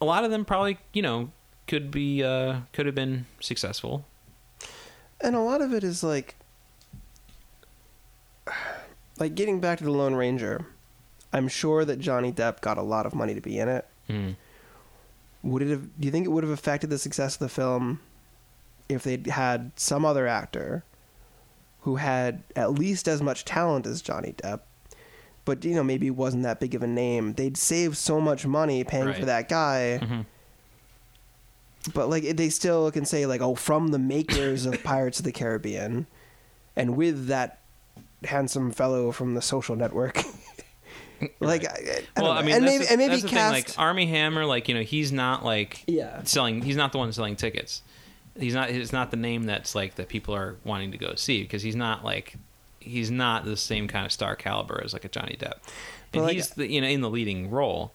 A 0.00 0.04
lot 0.04 0.24
of 0.24 0.30
them 0.30 0.44
probably 0.44 0.78
you 0.92 1.02
know 1.02 1.30
could 1.66 1.90
be 1.90 2.22
uh 2.22 2.60
could 2.72 2.86
have 2.86 2.94
been 2.94 3.26
successful 3.40 4.06
and 5.20 5.34
a 5.36 5.40
lot 5.40 5.60
of 5.60 5.72
it 5.72 5.84
is 5.84 6.02
like 6.02 6.34
like 9.18 9.34
getting 9.34 9.60
back 9.60 9.78
to 9.78 9.84
the 9.84 9.90
Lone 9.90 10.14
Ranger. 10.14 10.64
I'm 11.32 11.48
sure 11.48 11.84
that 11.84 11.98
Johnny 11.98 12.32
Depp 12.32 12.60
got 12.60 12.78
a 12.78 12.82
lot 12.82 13.04
of 13.04 13.14
money 13.14 13.34
to 13.34 13.40
be 13.40 13.58
in 13.58 13.68
it. 13.68 13.86
mm. 14.08 14.36
Would 15.42 15.62
it 15.62 15.68
have? 15.70 15.82
Do 16.00 16.06
you 16.06 16.10
think 16.10 16.26
it 16.26 16.30
would 16.30 16.42
have 16.44 16.52
affected 16.52 16.90
the 16.90 16.98
success 16.98 17.34
of 17.34 17.38
the 17.40 17.48
film 17.48 18.00
if 18.88 19.02
they'd 19.04 19.26
had 19.28 19.70
some 19.76 20.04
other 20.04 20.26
actor 20.26 20.82
who 21.82 21.96
had 21.96 22.42
at 22.56 22.72
least 22.72 23.06
as 23.06 23.22
much 23.22 23.44
talent 23.44 23.86
as 23.86 24.02
Johnny 24.02 24.34
Depp, 24.42 24.60
but 25.44 25.64
you 25.64 25.74
know 25.76 25.84
maybe 25.84 26.10
wasn't 26.10 26.42
that 26.42 26.58
big 26.58 26.74
of 26.74 26.82
a 26.82 26.86
name. 26.88 27.34
They'd 27.34 27.56
save 27.56 27.96
so 27.96 28.20
much 28.20 28.46
money 28.46 28.82
paying 28.82 29.12
for 29.14 29.24
that 29.26 29.48
guy. 29.48 30.00
Mhm. 30.02 30.26
But 31.94 32.08
like 32.08 32.24
they 32.36 32.48
still 32.50 32.90
can 32.90 33.04
say 33.04 33.26
like, 33.26 33.40
oh, 33.40 33.54
from 33.54 33.88
the 33.88 33.98
makers 33.98 34.66
of 34.66 34.82
Pirates 34.82 35.18
of 35.18 35.24
the 35.24 35.32
Caribbean, 35.32 36.06
and 36.76 36.96
with 36.96 37.26
that 37.28 37.60
handsome 38.24 38.70
fellow 38.72 39.12
from 39.12 39.34
the 39.34 39.42
Social 39.42 39.76
Network. 39.76 40.16
like, 41.40 41.64
Right. 41.64 41.66
I, 41.66 42.02
I 42.16 42.22
well, 42.22 42.34
know. 42.34 42.40
I 42.40 42.42
mean, 42.42 42.54
and 42.56 42.64
maybe 42.64 42.84
the, 42.84 42.90
and 42.92 42.98
maybe 42.98 43.20
cast. 43.22 43.32
thing. 43.32 43.50
Like 43.52 43.70
Armie 43.78 44.06
Hammer, 44.06 44.44
like 44.44 44.68
you 44.68 44.74
know, 44.74 44.82
he's 44.82 45.10
not 45.12 45.44
like 45.44 45.82
Yeah. 45.86 46.22
selling. 46.24 46.62
He's 46.62 46.76
not 46.76 46.92
the 46.92 46.98
one 46.98 47.12
selling 47.12 47.36
tickets. 47.36 47.82
He's 48.38 48.54
not. 48.54 48.70
It's 48.70 48.92
not 48.92 49.10
the 49.10 49.16
name 49.16 49.44
that's 49.44 49.74
like 49.74 49.96
that 49.96 50.08
people 50.08 50.34
are 50.34 50.56
wanting 50.64 50.92
to 50.92 50.98
go 50.98 51.14
see 51.16 51.42
because 51.42 51.62
he's 51.62 51.74
not 51.76 52.04
like 52.04 52.36
he's 52.80 53.10
not 53.10 53.44
the 53.44 53.56
same 53.56 53.88
kind 53.88 54.06
of 54.06 54.12
star 54.12 54.36
caliber 54.36 54.80
as 54.84 54.92
like 54.92 55.04
a 55.04 55.08
Johnny 55.08 55.36
Depp, 55.38 55.54
and 56.12 56.22
like- 56.22 56.34
he's 56.34 56.50
the, 56.50 56.70
you 56.70 56.80
know 56.80 56.86
in 56.86 57.00
the 57.00 57.10
leading 57.10 57.50
role. 57.50 57.92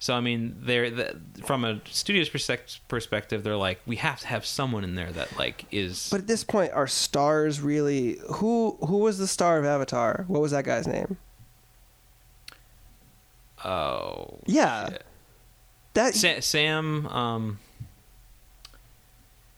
So 0.00 0.14
I 0.14 0.20
mean, 0.20 0.56
they're 0.60 0.90
the, 0.90 1.20
from 1.44 1.64
a 1.64 1.80
studio's 1.86 2.28
perspective, 2.28 3.42
they're 3.42 3.56
like 3.56 3.80
we 3.84 3.96
have 3.96 4.20
to 4.20 4.26
have 4.28 4.46
someone 4.46 4.84
in 4.84 4.94
there 4.94 5.10
that 5.12 5.36
like 5.36 5.64
is. 5.72 6.08
But 6.10 6.20
at 6.20 6.26
this 6.28 6.44
point, 6.44 6.72
are 6.72 6.86
stars 6.86 7.60
really 7.60 8.18
who? 8.34 8.76
Who 8.86 8.98
was 8.98 9.18
the 9.18 9.26
star 9.26 9.58
of 9.58 9.64
Avatar? 9.64 10.24
What 10.28 10.40
was 10.40 10.52
that 10.52 10.64
guy's 10.64 10.86
name? 10.86 11.16
oh 13.64 14.38
Yeah. 14.46 14.88
shit. 14.90 15.04
That 15.94 16.14
Sa- 16.14 16.40
Sam. 16.40 17.06
Um, 17.08 17.58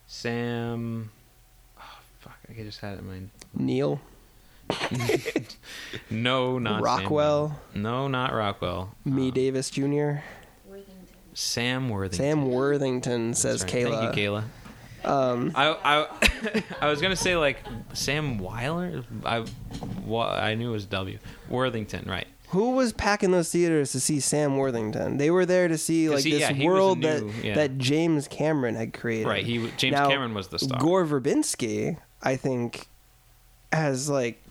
Sam. 0.07 1.11
Oh, 1.77 1.83
fuck! 2.19 2.37
I 2.49 2.53
just 2.63 2.79
had 2.79 2.95
it 2.95 2.99
in 3.01 3.07
mind. 3.07 3.29
Neil 3.53 4.01
No, 6.09 6.59
not 6.59 6.81
Rockwell, 6.83 7.59
Sam. 7.73 7.81
No, 7.81 8.07
not 8.07 8.33
Rockwell. 8.33 8.93
Me 9.05 9.29
Uh, 9.29 9.31
Davis 9.31 9.69
Jr. 9.69 10.15
Sam 11.33 11.89
Worthington. 11.89 12.17
Sam 12.17 12.49
Worthington 12.49 13.33
says 13.33 13.63
right. 13.63 13.71
Kayla. 13.71 13.99
Thank 14.13 14.17
you, 14.17 14.23
Kayla. 14.31 14.43
Um, 15.03 15.51
I 15.55 15.69
I 15.83 16.63
I 16.81 16.89
was 16.89 17.01
gonna 17.01 17.15
say 17.15 17.35
like 17.37 17.57
Sam 17.93 18.37
Weiler. 18.37 19.03
I 19.25 19.45
wa- 20.05 20.33
I 20.35 20.55
knew 20.55 20.69
it 20.69 20.73
was 20.73 20.85
W. 20.85 21.17
Worthington, 21.49 22.07
right? 22.09 22.27
who 22.49 22.71
was 22.71 22.91
packing 22.91 23.31
those 23.31 23.49
theaters 23.49 23.93
to 23.93 23.99
see 24.01 24.19
Sam 24.19 24.57
Worthington? 24.57 25.15
They 25.15 25.31
were 25.31 25.45
there 25.45 25.69
to 25.69 25.77
see 25.77 26.09
like 26.09 26.25
he- 26.25 26.31
this 26.31 26.41
yeah, 26.41 26.51
he 26.51 26.53
was 26.55 26.61
a 26.63 26.67
world 26.67 26.97
new- 26.99 27.07
that 27.31 27.45
yeah. 27.45 27.55
that 27.55 27.77
James 27.77 28.27
Cameron 28.27 28.75
had 28.75 28.91
created. 28.93 29.25
Right. 29.27 29.45
He 29.45 29.69
James 29.77 29.93
Now, 29.93 30.09
Cameron 30.09 30.33
was 30.33 30.49
the 30.49 30.59
star. 30.59 30.77
Gore 30.79 31.05
Verbinski, 31.05 31.97
I 32.21 32.35
think, 32.35 32.87
has 33.71 34.09
like 34.09 34.43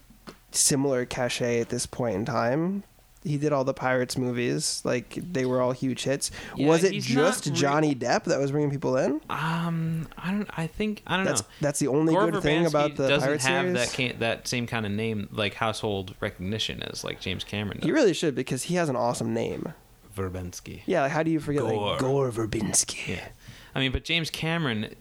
similar 0.52 1.04
cachet 1.04 1.60
at 1.60 1.68
this 1.68 1.86
point 1.86 2.16
in 2.16 2.24
time. 2.24 2.84
He 3.22 3.36
did 3.36 3.52
all 3.52 3.64
the 3.64 3.74
Pirates 3.74 4.16
movies, 4.16 4.80
like 4.82 5.14
they 5.14 5.44
were 5.44 5.60
all 5.60 5.72
huge 5.72 6.04
hits. 6.04 6.30
Yeah, 6.56 6.68
was 6.68 6.84
it 6.84 6.94
just 6.94 7.44
re- 7.44 7.52
Johnny 7.52 7.94
Depp 7.94 8.24
that 8.24 8.40
was 8.40 8.50
bringing 8.50 8.70
people 8.70 8.96
in? 8.96 9.20
Um, 9.28 10.08
I 10.16 10.30
don't. 10.30 10.48
I 10.56 10.66
think 10.66 11.02
I 11.06 11.16
don't 11.18 11.26
That's 11.26 11.42
know. 11.42 11.48
that's 11.60 11.78
the 11.80 11.88
only 11.88 12.14
Gore 12.14 12.30
good 12.30 12.42
thing 12.42 12.64
about 12.64 12.96
the 12.96 13.08
doesn't 13.08 13.26
Pirates 13.26 13.44
have 13.44 13.64
series. 13.66 13.74
that 13.74 13.94
can 13.94 14.18
that 14.20 14.48
same 14.48 14.66
kind 14.66 14.86
of 14.86 14.92
name 14.92 15.28
like 15.32 15.52
household 15.52 16.14
recognition 16.20 16.82
as 16.82 17.04
like 17.04 17.20
James 17.20 17.44
Cameron. 17.44 17.80
Does. 17.80 17.84
he 17.84 17.92
really 17.92 18.14
should 18.14 18.34
because 18.34 18.62
he 18.62 18.76
has 18.76 18.88
an 18.88 18.96
awesome 18.96 19.34
name. 19.34 19.74
Verbinski. 20.16 20.80
Yeah, 20.86 21.02
like 21.02 21.12
how 21.12 21.22
do 21.22 21.30
you 21.30 21.40
forget 21.40 21.60
Gore. 21.62 21.90
like 21.90 22.00
Gore 22.00 22.30
Verbinski? 22.30 23.08
Yeah. 23.16 23.28
I 23.74 23.80
mean, 23.80 23.92
but 23.92 24.02
James 24.02 24.30
Cameron, 24.30 24.94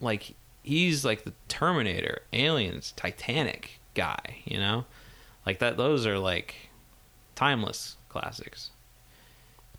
like, 0.00 0.34
he's 0.62 1.04
like 1.04 1.24
the 1.24 1.32
Terminator, 1.48 2.22
Aliens, 2.32 2.92
Titanic 2.96 3.79
guy, 3.94 4.38
you 4.44 4.58
know? 4.58 4.84
Like, 5.46 5.58
that, 5.60 5.76
those 5.76 6.06
are 6.06 6.18
like 6.18 6.54
timeless 7.34 7.96
classics. 8.08 8.70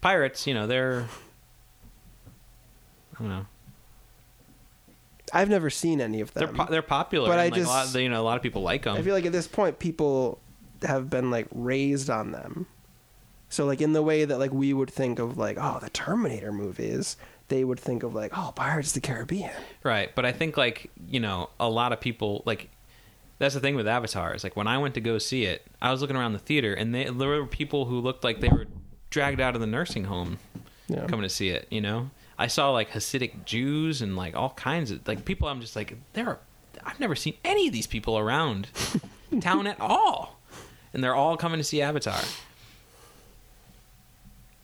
Pirates, 0.01 0.47
you 0.47 0.53
know, 0.53 0.67
they're. 0.67 1.05
I 3.15 3.19
don't 3.19 3.29
know. 3.29 3.45
I've 5.33 5.49
never 5.49 5.69
seen 5.69 6.01
any 6.01 6.21
of 6.21 6.33
them. 6.33 6.45
They're 6.47 6.65
po- 6.65 6.71
they're 6.71 6.81
popular, 6.81 7.29
But 7.29 7.39
I 7.39 7.49
like, 7.49 7.63
a 7.63 7.67
lot, 7.67 7.83
just- 7.83 7.95
you 7.95 8.09
know, 8.09 8.21
a 8.21 8.23
lot 8.23 8.37
of 8.37 8.43
people 8.43 8.61
like 8.63 8.83
them. 8.83 8.97
I 8.97 9.01
feel 9.01 9.13
like 9.13 9.25
at 9.25 9.31
this 9.31 9.47
point 9.47 9.79
people 9.79 10.39
have 10.81 11.09
been 11.09 11.31
like 11.31 11.47
raised 11.51 12.09
on 12.09 12.31
them. 12.31 12.67
So 13.49 13.65
like 13.65 13.81
in 13.81 13.93
the 13.93 14.01
way 14.01 14.25
that 14.25 14.39
like 14.39 14.51
we 14.51 14.73
would 14.73 14.89
think 14.89 15.19
of 15.19 15.37
like 15.37 15.57
oh 15.59 15.79
the 15.81 15.89
Terminator 15.89 16.51
movies, 16.51 17.17
they 17.49 17.63
would 17.63 17.79
think 17.79 18.03
of 18.03 18.13
like 18.15 18.31
oh 18.35 18.51
Pirates 18.55 18.95
of 18.95 19.01
the 19.01 19.07
Caribbean. 19.07 19.51
Right, 19.83 20.13
but 20.15 20.25
I 20.25 20.31
think 20.31 20.57
like 20.57 20.89
you 21.07 21.19
know 21.19 21.49
a 21.59 21.69
lot 21.69 21.93
of 21.93 21.99
people 21.99 22.43
like 22.45 22.69
that's 23.41 23.53
the 23.55 23.59
thing 23.59 23.75
with 23.75 23.87
Avatar 23.87 24.33
is 24.35 24.43
like 24.43 24.55
when 24.55 24.67
I 24.67 24.77
went 24.77 24.93
to 24.93 25.01
go 25.01 25.17
see 25.17 25.43
it, 25.45 25.65
I 25.81 25.91
was 25.91 25.99
looking 26.01 26.15
around 26.15 26.33
the 26.33 26.39
theater 26.39 26.73
and 26.73 26.93
they, 26.95 27.05
there 27.05 27.27
were 27.29 27.45
people 27.45 27.85
who 27.85 27.99
looked 27.99 28.23
like 28.23 28.39
they 28.39 28.49
were 28.49 28.67
dragged 29.09 29.41
out 29.41 29.55
of 29.55 29.61
the 29.61 29.67
nursing 29.67 30.03
home 30.05 30.37
Yeah. 30.87 31.05
coming 31.07 31.23
to 31.23 31.29
see 31.29 31.49
it. 31.49 31.67
You 31.71 31.81
know, 31.81 32.11
I 32.37 32.47
saw 32.47 32.69
like 32.71 32.91
Hasidic 32.91 33.45
Jews 33.45 34.01
and 34.01 34.15
like 34.15 34.35
all 34.35 34.51
kinds 34.51 34.91
of 34.91 35.07
like 35.07 35.25
people. 35.25 35.47
I'm 35.47 35.59
just 35.61 35.75
like 35.75 35.95
there 36.13 36.27
are. 36.27 36.39
I've 36.85 36.99
never 36.99 37.15
seen 37.15 37.33
any 37.43 37.67
of 37.67 37.73
these 37.73 37.85
people 37.87 38.17
around 38.17 38.67
town 39.41 39.67
at 39.67 39.79
all, 39.79 40.39
and 40.93 41.03
they're 41.03 41.13
all 41.15 41.35
coming 41.37 41.57
to 41.59 41.63
see 41.63 41.81
Avatar. 41.81 42.19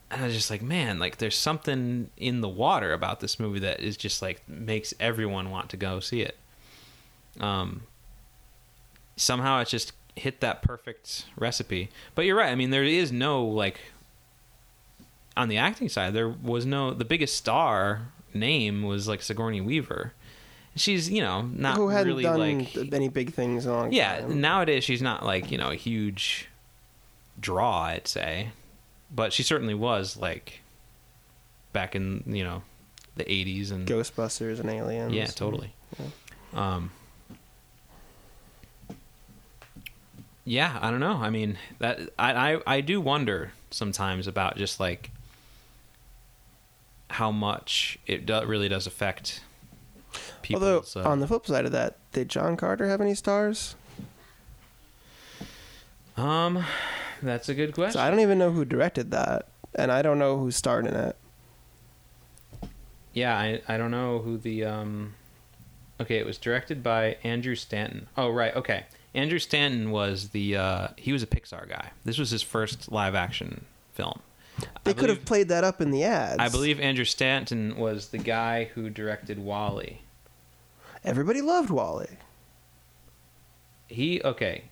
And 0.10 0.22
I 0.22 0.26
was 0.26 0.34
just 0.36 0.50
like, 0.50 0.62
man, 0.62 1.00
like 1.00 1.18
there's 1.18 1.36
something 1.36 2.10
in 2.16 2.42
the 2.42 2.48
water 2.48 2.94
about 2.94 3.20
this 3.20 3.40
movie 3.40 3.60
that 3.60 3.82
is 3.82 3.98
just 3.98 4.22
like 4.22 4.48
makes 4.48 4.94
everyone 5.00 5.52
want 5.52 5.70
to 5.72 5.78
go 5.78 6.00
see 6.00 6.22
it. 6.22 6.38
Um, 7.40 7.82
somehow 9.18 9.60
it 9.60 9.68
just 9.68 9.92
hit 10.16 10.40
that 10.40 10.62
perfect 10.62 11.26
recipe. 11.36 11.90
But 12.16 12.26
you're 12.26 12.38
right. 12.38 12.50
I 12.50 12.56
mean, 12.56 12.70
there 12.70 12.84
is 12.84 13.12
no 13.12 13.44
like 13.44 13.80
on 15.36 15.50
the 15.50 15.58
acting 15.58 15.90
side, 15.90 16.14
there 16.14 16.30
was 16.30 16.66
no 16.66 16.94
the 16.94 17.06
biggest 17.06 17.36
star 17.36 18.08
name 18.34 18.84
was 18.84 19.08
like 19.08 19.22
Sigourney 19.22 19.62
Weaver. 19.62 20.14
She's 20.76 21.10
you 21.10 21.22
know 21.22 21.42
not 21.42 21.76
Who 21.78 21.90
hadn't 21.90 22.08
really 22.08 22.24
done 22.24 22.40
like 22.40 22.94
any 22.94 23.10
big 23.10 23.34
things 23.34 23.66
in 23.66 23.72
a 23.72 23.76
long 23.76 23.92
yeah. 23.92 24.22
time. 24.22 24.40
Nowadays 24.40 24.84
she's 24.84 25.02
not 25.02 25.26
like 25.26 25.52
you 25.52 25.58
know 25.58 25.72
a 25.72 25.76
huge 25.76 26.50
draw, 27.40 27.84
I'd 27.84 28.08
say, 28.08 28.50
but 29.14 29.34
she 29.34 29.44
certainly 29.44 29.74
was 29.74 30.18
like 30.18 30.62
back 31.74 31.96
in 31.96 32.24
you 32.28 32.44
know 32.44 32.64
the 33.16 33.24
80s 33.24 33.72
and 33.72 33.88
Ghostbusters 33.88 34.60
and 34.60 34.70
Aliens. 34.70 35.14
yeah, 35.14 35.26
totally. 35.26 35.74
Um, 36.54 36.92
yeah, 40.48 40.80
I 40.82 40.92
don't 40.92 41.02
know. 41.02 41.18
I 41.18 41.30
mean, 41.30 41.58
that 41.80 42.00
I, 42.18 42.54
I 42.54 42.62
I 42.66 42.82
do 42.82 43.02
wonder 43.02 43.52
sometimes 43.70 44.28
about 44.28 44.56
just 44.56 44.80
like 44.80 45.12
how 47.10 47.32
much 47.32 48.00
it 48.08 48.26
do, 48.26 48.46
really 48.46 48.70
does 48.70 48.88
affect 48.88 49.42
people. 50.42 50.64
Although 50.64 50.82
so. 50.84 51.04
on 51.04 51.20
the 51.20 51.28
flip 51.28 51.46
side 51.46 51.66
of 51.66 51.74
that, 51.74 51.98
did 52.14 52.30
John 52.30 52.56
Carter 52.56 52.88
have 52.88 53.02
any 53.02 53.14
stars? 53.14 53.76
um, 56.16 56.64
that's 57.22 57.50
a 57.50 57.54
good 57.54 57.74
question. 57.74 57.94
So 57.94 58.00
I 58.00 58.10
don't 58.10 58.22
even 58.22 58.38
know 58.38 58.52
who 58.52 58.64
directed 58.64 59.12
that, 59.12 59.50
and 59.76 59.92
I 59.92 60.02
don't 60.02 60.18
know 60.18 60.38
who 60.38 60.50
starred 60.52 60.88
in 60.88 60.96
it. 60.96 61.18
Yeah, 63.12 63.38
I 63.38 63.62
I 63.68 63.78
don't 63.78 63.92
know 63.92 64.20
who 64.20 64.38
the 64.38 64.64
um. 64.64 65.16
Okay, 66.00 66.20
it 66.20 66.26
was 66.26 66.38
directed 66.38 66.84
by 66.84 67.18
Andrew 67.26 67.56
Stanton. 67.56 68.08
Oh 68.16 68.30
right, 68.30 68.56
okay. 68.56 68.86
Andrew 69.18 69.40
Stanton 69.40 69.90
was 69.90 70.30
the 70.30 70.56
uh, 70.56 70.88
he 70.96 71.12
was 71.12 71.24
a 71.24 71.28
Pixar 71.28 71.68
guy. 71.68 71.90
This 72.06 72.20
was 72.20 72.30
his 72.30 72.44
first 72.44 72.92
live 72.92 73.16
action 73.16 73.66
film. 73.94 74.20
They 74.84 74.92
I 74.92 74.94
could 74.94 75.10
have 75.10 75.26
played 75.26 75.50
that 75.50 75.64
up 75.64 75.82
in 75.82 75.90
the 75.90 76.04
ads. 76.04 76.40
I 76.40 76.50
believe 76.50 76.80
Andrew 76.80 77.04
Stanton 77.04 77.78
was 77.78 78.10
the 78.10 78.20
guy 78.20 78.66
who 78.76 78.90
directed 78.90 79.40
WALL-E. 79.40 80.02
everybody 81.04 81.42
loved 81.42 81.70
WALL-E. 81.72 82.08
He 83.88 84.22
okay. 84.22 84.66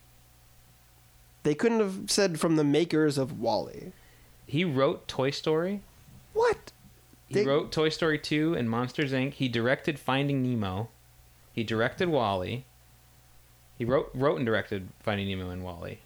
They 1.44 1.56
couldn't 1.56 1.80
have 1.80 2.12
said 2.12 2.40
from 2.40 2.56
the 2.56 2.64
makers 2.64 3.18
of 3.18 3.40
WALL-E. 3.40 3.92
He 4.46 4.64
wrote 4.64 5.08
Toy 5.08 5.32
Story. 5.32 5.82
What? 6.34 6.72
He 7.28 7.36
They- 7.36 7.46
wrote 7.46 7.72
Toy 7.72 7.90
Story 7.90 8.20
2 8.20 8.54
and 8.56 8.70
Monsters 8.70 9.12
Inc. 9.12 9.34
He 9.34 9.48
directed 9.48 9.98
Finding 10.00 10.44
Nemo. 10.44 10.90
He 11.54 11.64
directed 11.64 12.10
WALL-E. 12.10 12.66
He 13.78 13.86
wrote 13.86 14.10
wrote 14.14 14.38
and 14.38 14.46
directed 14.46 14.90
Finding 15.02 15.28
Nemo 15.28 15.50
and 15.50 15.64
WALL-E. 15.64 16.00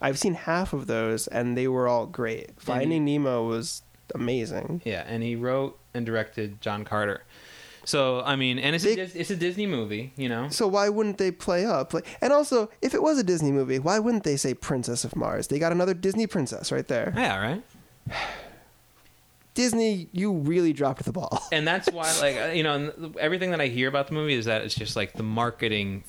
I've 0.00 0.18
seen 0.18 0.34
half 0.34 0.72
of 0.72 0.86
those, 0.88 1.28
and 1.28 1.56
they 1.56 1.68
were 1.68 1.86
all 1.86 2.06
great. 2.06 2.50
Finding 2.60 3.04
Nemo 3.04 3.46
was 3.46 3.82
amazing. 4.14 4.82
Yeah, 4.84 5.04
and 5.06 5.22
he 5.22 5.36
wrote 5.36 5.78
and 5.94 6.04
directed 6.04 6.60
John 6.60 6.84
Carter. 6.84 7.22
So 7.84 8.20
I 8.22 8.36
mean, 8.36 8.58
and 8.58 8.74
it's 8.74 8.84
They- 8.84 8.98
a, 8.98 9.08
it's 9.14 9.30
a 9.30 9.36
Disney 9.36 9.66
movie, 9.66 10.12
you 10.16 10.28
know. 10.28 10.48
So 10.50 10.66
why 10.66 10.88
wouldn't 10.88 11.18
they 11.18 11.30
play 11.30 11.64
up? 11.64 11.94
Like, 11.94 12.06
and 12.20 12.32
also, 12.32 12.70
if 12.80 12.94
it 12.94 13.02
was 13.02 13.18
a 13.18 13.24
Disney 13.24 13.52
movie, 13.52 13.78
why 13.78 13.98
wouldn't 13.98 14.24
they 14.24 14.36
say 14.36 14.54
Princess 14.54 15.04
of 15.04 15.14
Mars? 15.16 15.48
They 15.48 15.58
got 15.58 15.72
another 15.72 15.94
Disney 15.94 16.26
princess 16.26 16.70
right 16.72 16.86
there. 16.86 17.12
Yeah, 17.16 17.40
right. 17.40 17.62
Disney, 19.54 20.08
you 20.12 20.32
really 20.32 20.72
dropped 20.72 21.04
the 21.04 21.12
ball. 21.12 21.42
And 21.52 21.66
that's 21.68 21.90
why, 21.90 22.10
like, 22.20 22.36
uh, 22.36 22.52
you 22.52 22.62
know, 22.62 23.12
everything 23.20 23.50
that 23.50 23.60
I 23.60 23.66
hear 23.66 23.88
about 23.88 24.06
the 24.08 24.14
movie 24.14 24.34
is 24.34 24.46
that 24.46 24.62
it's 24.62 24.74
just 24.74 24.96
like 24.96 25.12
the 25.12 25.22
marketing 25.22 26.04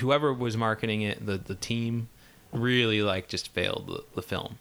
whoever 0.00 0.32
was 0.32 0.56
marketing 0.56 1.02
it, 1.02 1.24
the 1.24 1.38
the 1.38 1.54
team, 1.54 2.08
really 2.52 3.02
like 3.02 3.28
just 3.28 3.48
failed 3.52 3.86
the, 3.88 4.04
the 4.14 4.22
film 4.22 4.58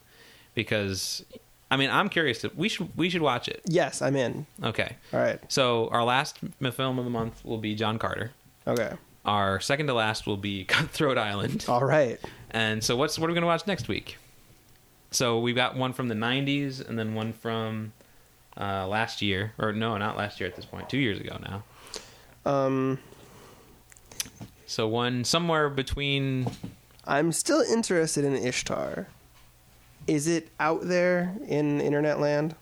because. 0.53 1.23
I 1.69 1.77
mean, 1.77 1.89
I'm 1.89 2.09
curious. 2.09 2.41
To, 2.41 2.51
we 2.53 2.67
should 2.67 2.89
we 2.97 3.09
should 3.09 3.21
watch 3.21 3.47
it. 3.47 3.61
Yes, 3.65 4.01
I'm 4.01 4.17
in. 4.17 4.45
Okay, 4.61 4.97
All 5.13 5.21
right. 5.21 5.39
so 5.47 5.87
our 5.87 6.03
last 6.03 6.37
film 6.73 6.99
of 6.99 7.05
the 7.05 7.09
month 7.09 7.45
will 7.45 7.59
be 7.59 7.75
John 7.75 7.97
Carter. 7.97 8.31
Okay. 8.67 8.91
Our 9.23 9.61
second 9.61 9.87
to 9.87 9.93
last 9.93 10.27
will 10.27 10.35
be 10.35 10.65
Cutthroat 10.65 11.17
Island. 11.17 11.63
All 11.69 11.85
right. 11.85 12.19
And 12.49 12.83
so 12.83 12.97
what's 12.97 13.17
what 13.17 13.27
are 13.27 13.29
we 13.29 13.35
going 13.35 13.43
to 13.43 13.47
watch 13.47 13.65
next 13.67 13.87
week? 13.87 14.17
So 15.11 15.39
we've 15.39 15.55
got 15.55 15.75
one 15.75 15.93
from 15.93 16.07
the 16.07 16.15
90s 16.15 16.87
and 16.87 16.97
then 16.97 17.13
one 17.15 17.33
from 17.33 17.91
uh, 18.57 18.87
last 18.87 19.21
year 19.21 19.53
or 19.57 19.73
no, 19.73 19.97
not 19.97 20.17
last 20.17 20.39
year 20.39 20.47
at 20.49 20.55
this 20.55 20.65
point. 20.65 20.89
2 20.89 20.97
years 20.97 21.19
ago 21.19 21.37
now. 22.45 22.51
Um, 22.51 22.99
So 24.65 24.87
one 24.87 25.23
somewhere 25.25 25.69
between 25.69 26.47
I'm 27.05 27.31
still 27.33 27.61
interested 27.61 28.23
in 28.23 28.33
Ishtar. 28.35 29.07
Is 30.07 30.27
it 30.27 30.49
out 30.59 30.87
there 30.87 31.35
in 31.47 31.81
internet 31.81 32.19
land? 32.19 32.55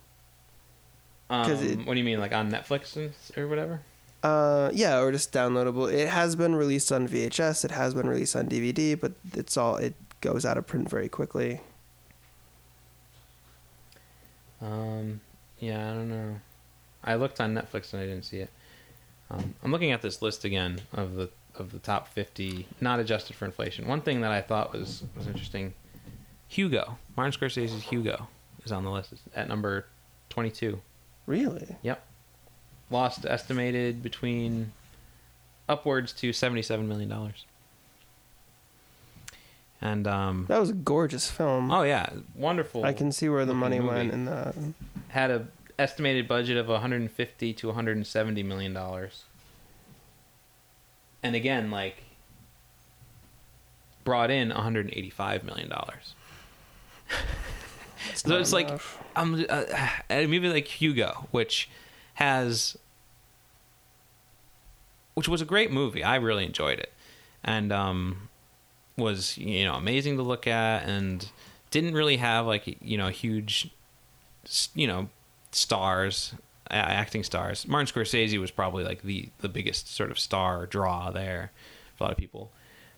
um, 1.30 1.52
it- 1.52 1.86
what 1.86 1.94
do 1.94 2.00
you 2.00 2.04
mean 2.06 2.20
like 2.20 2.34
on 2.34 2.52
Netflix 2.52 2.98
or 3.38 3.48
whatever? 3.48 3.82
Uh, 4.24 4.70
yeah, 4.74 5.00
or 5.00 5.12
just 5.14 5.32
downloadable. 5.32 5.90
It 5.94 6.10
has 6.10 6.36
been 6.36 6.56
released 6.56 6.92
on 6.92 7.08
VHS. 7.08 7.64
It 7.64 7.72
has 7.72 7.94
been 7.94 8.10
released 8.10 8.36
on 8.36 8.48
DVD, 8.50 9.00
but 9.00 9.14
it's 9.34 9.56
all 9.56 9.78
it 9.78 9.94
goes 10.20 10.46
out 10.46 10.58
of 10.58 10.66
print 10.68 10.90
very 10.90 11.08
quickly. 11.08 11.62
Um 14.62 15.22
yeah, 15.60 15.92
I 15.92 15.94
don't 15.94 16.10
know. 16.10 16.36
I 17.04 17.16
looked 17.16 17.40
on 17.40 17.54
Netflix 17.54 17.94
and 17.94 18.02
I 18.02 18.06
didn't 18.06 18.24
see 18.26 18.38
it. 18.38 18.50
Um, 19.32 19.54
I'm 19.64 19.72
looking 19.72 19.92
at 19.92 20.02
this 20.02 20.22
list 20.22 20.44
again 20.46 20.82
of 20.94 21.16
the 21.16 21.30
of 21.56 21.72
the 21.72 21.80
top 21.80 22.08
50 22.08 22.68
not 22.80 23.00
adjusted 23.00 23.36
for 23.36 23.46
inflation. 23.46 23.88
One 23.88 24.02
thing 24.02 24.22
that 24.22 24.32
I 24.32 24.42
thought 24.42 24.74
was 24.74 25.04
was 25.16 25.28
interesting 25.28 25.74
Hugo. 26.48 26.98
Martin 27.16 27.40
Scorsese's 27.40 27.84
Hugo 27.84 28.28
is 28.66 28.72
on 28.72 28.84
the 28.84 28.92
list 28.92 29.12
It's 29.12 29.22
at 29.36 29.48
number 29.48 29.86
22. 30.30 30.82
Really? 31.28 31.76
Yep. 31.84 32.02
Lost 32.90 33.26
estimated 33.26 34.02
between 34.02 34.72
upwards 35.68 36.12
to 36.14 36.34
77 36.34 36.88
million 36.88 37.10
dollars. 37.10 37.46
And 39.82 40.08
um 40.08 40.46
That 40.50 40.60
was 40.60 40.70
a 40.70 40.74
gorgeous 40.74 41.30
film. 41.32 41.72
oh 41.72 41.84
yeah, 41.84 42.10
wonderful. 42.36 42.84
I 42.84 42.94
can 42.94 43.12
see 43.12 43.30
where 43.30 43.46
the 43.46 43.54
money 43.54 43.80
movie. 43.80 43.96
went 43.96 44.12
in 44.14 44.26
the. 44.26 44.74
had 45.10 45.32
a 45.32 45.48
estimated 45.78 46.28
budget 46.28 46.58
of 46.58 46.68
150 46.68 47.54
to 47.54 47.68
170 47.68 48.44
million 48.44 48.74
dollars. 48.74 49.24
And 51.24 51.36
again, 51.36 51.72
like 51.72 52.04
brought 54.04 54.32
in 54.32 54.50
185 54.50 55.44
million 55.44 55.70
dollars. 55.70 56.16
so 58.16 58.38
it's 58.38 58.54
like 58.54 58.68
enough. 58.68 59.02
um, 59.16 59.46
uh, 59.50 59.64
a 60.10 60.28
movie 60.28 60.50
like 60.50 60.68
Hugo, 60.68 61.28
which 61.32 61.70
has, 62.16 62.78
which 65.16 65.28
was 65.28 65.42
a 65.42 65.46
great 65.46 65.72
movie. 65.72 66.04
I 66.04 66.16
really 66.18 66.46
enjoyed 66.46 66.80
it, 66.80 66.94
and 67.44 67.72
um, 67.72 68.29
was 69.00 69.38
you 69.38 69.66
know 69.66 69.76
amazing 69.76 70.18
to 70.18 70.24
look 70.24 70.48
at, 70.48 70.84
and 70.88 71.30
didn't 71.72 71.94
really 71.94 72.18
have 72.18 72.46
like 72.46 72.78
you 72.82 72.98
know 72.98 73.10
huge, 73.10 73.70
you 74.74 74.88
know, 74.88 75.10
stars, 75.52 76.34
acting 76.70 77.24
stars. 77.24 77.68
Martin 77.68 77.88
Scorsese 77.88 78.40
was 78.40 78.52
probably 78.52 78.84
like 78.84 79.02
the 79.02 79.30
the 79.40 79.50
biggest 79.50 79.94
sort 79.94 80.12
of 80.12 80.20
star 80.20 80.66
draw 80.66 81.12
there 81.12 81.52
for 81.96 82.04
a 82.04 82.08
lot 82.08 82.12
of 82.12 82.18
people, 82.18 82.52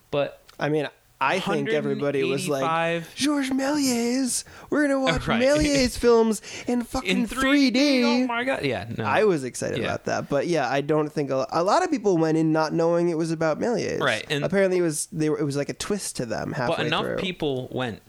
but 0.09 0.41
I 0.59 0.69
mean, 0.69 0.87
I 1.21 1.39
think 1.39 1.69
everybody 1.69 2.23
was 2.23 2.49
like, 2.49 2.63
185 2.63 3.15
Georges 3.15 3.51
Méliès. 3.51 4.43
We're 4.69 4.81
gonna 4.83 4.99
watch 4.99 5.27
Right. 5.27 5.41
Méliès 5.41 5.97
films 6.05 6.41
in 6.67 6.81
fucking 6.83 7.09
in 7.21 7.27
3D. 7.27 7.71
3D. 7.73 8.03
Oh 8.23 8.27
my 8.27 8.43
god! 8.43 8.63
Yeah, 8.63 8.87
no. 8.97 9.03
I 9.05 9.23
was 9.25 9.43
excited 9.43 9.77
Yeah. 9.77 9.85
about 9.85 10.05
that, 10.05 10.29
but 10.29 10.47
yeah, 10.47 10.67
I 10.69 10.81
don't 10.81 11.09
think 11.11 11.29
a 11.29 11.35
lot, 11.35 11.49
a 11.51 11.63
lot 11.63 11.83
of 11.83 11.91
people 11.91 12.17
went 12.17 12.37
in 12.37 12.51
not 12.51 12.73
knowing 12.73 13.09
it 13.09 13.17
was 13.17 13.31
about 13.31 13.59
Méliès. 13.59 13.99
Right, 13.99 14.25
and- 14.29 14.43
apparently 14.43 14.79
it 14.79 14.81
was 14.81 15.07
they 15.11 15.29
were, 15.29 15.37
it 15.39 15.43
was 15.43 15.55
like 15.55 15.69
a 15.69 15.73
twist 15.73 16.15
to 16.17 16.25
them 16.25 16.53
halfway 16.53 16.77
but 16.77 16.87
enough 16.87 17.05
through. 17.05 17.17
people 17.17 17.69
went 17.71 18.01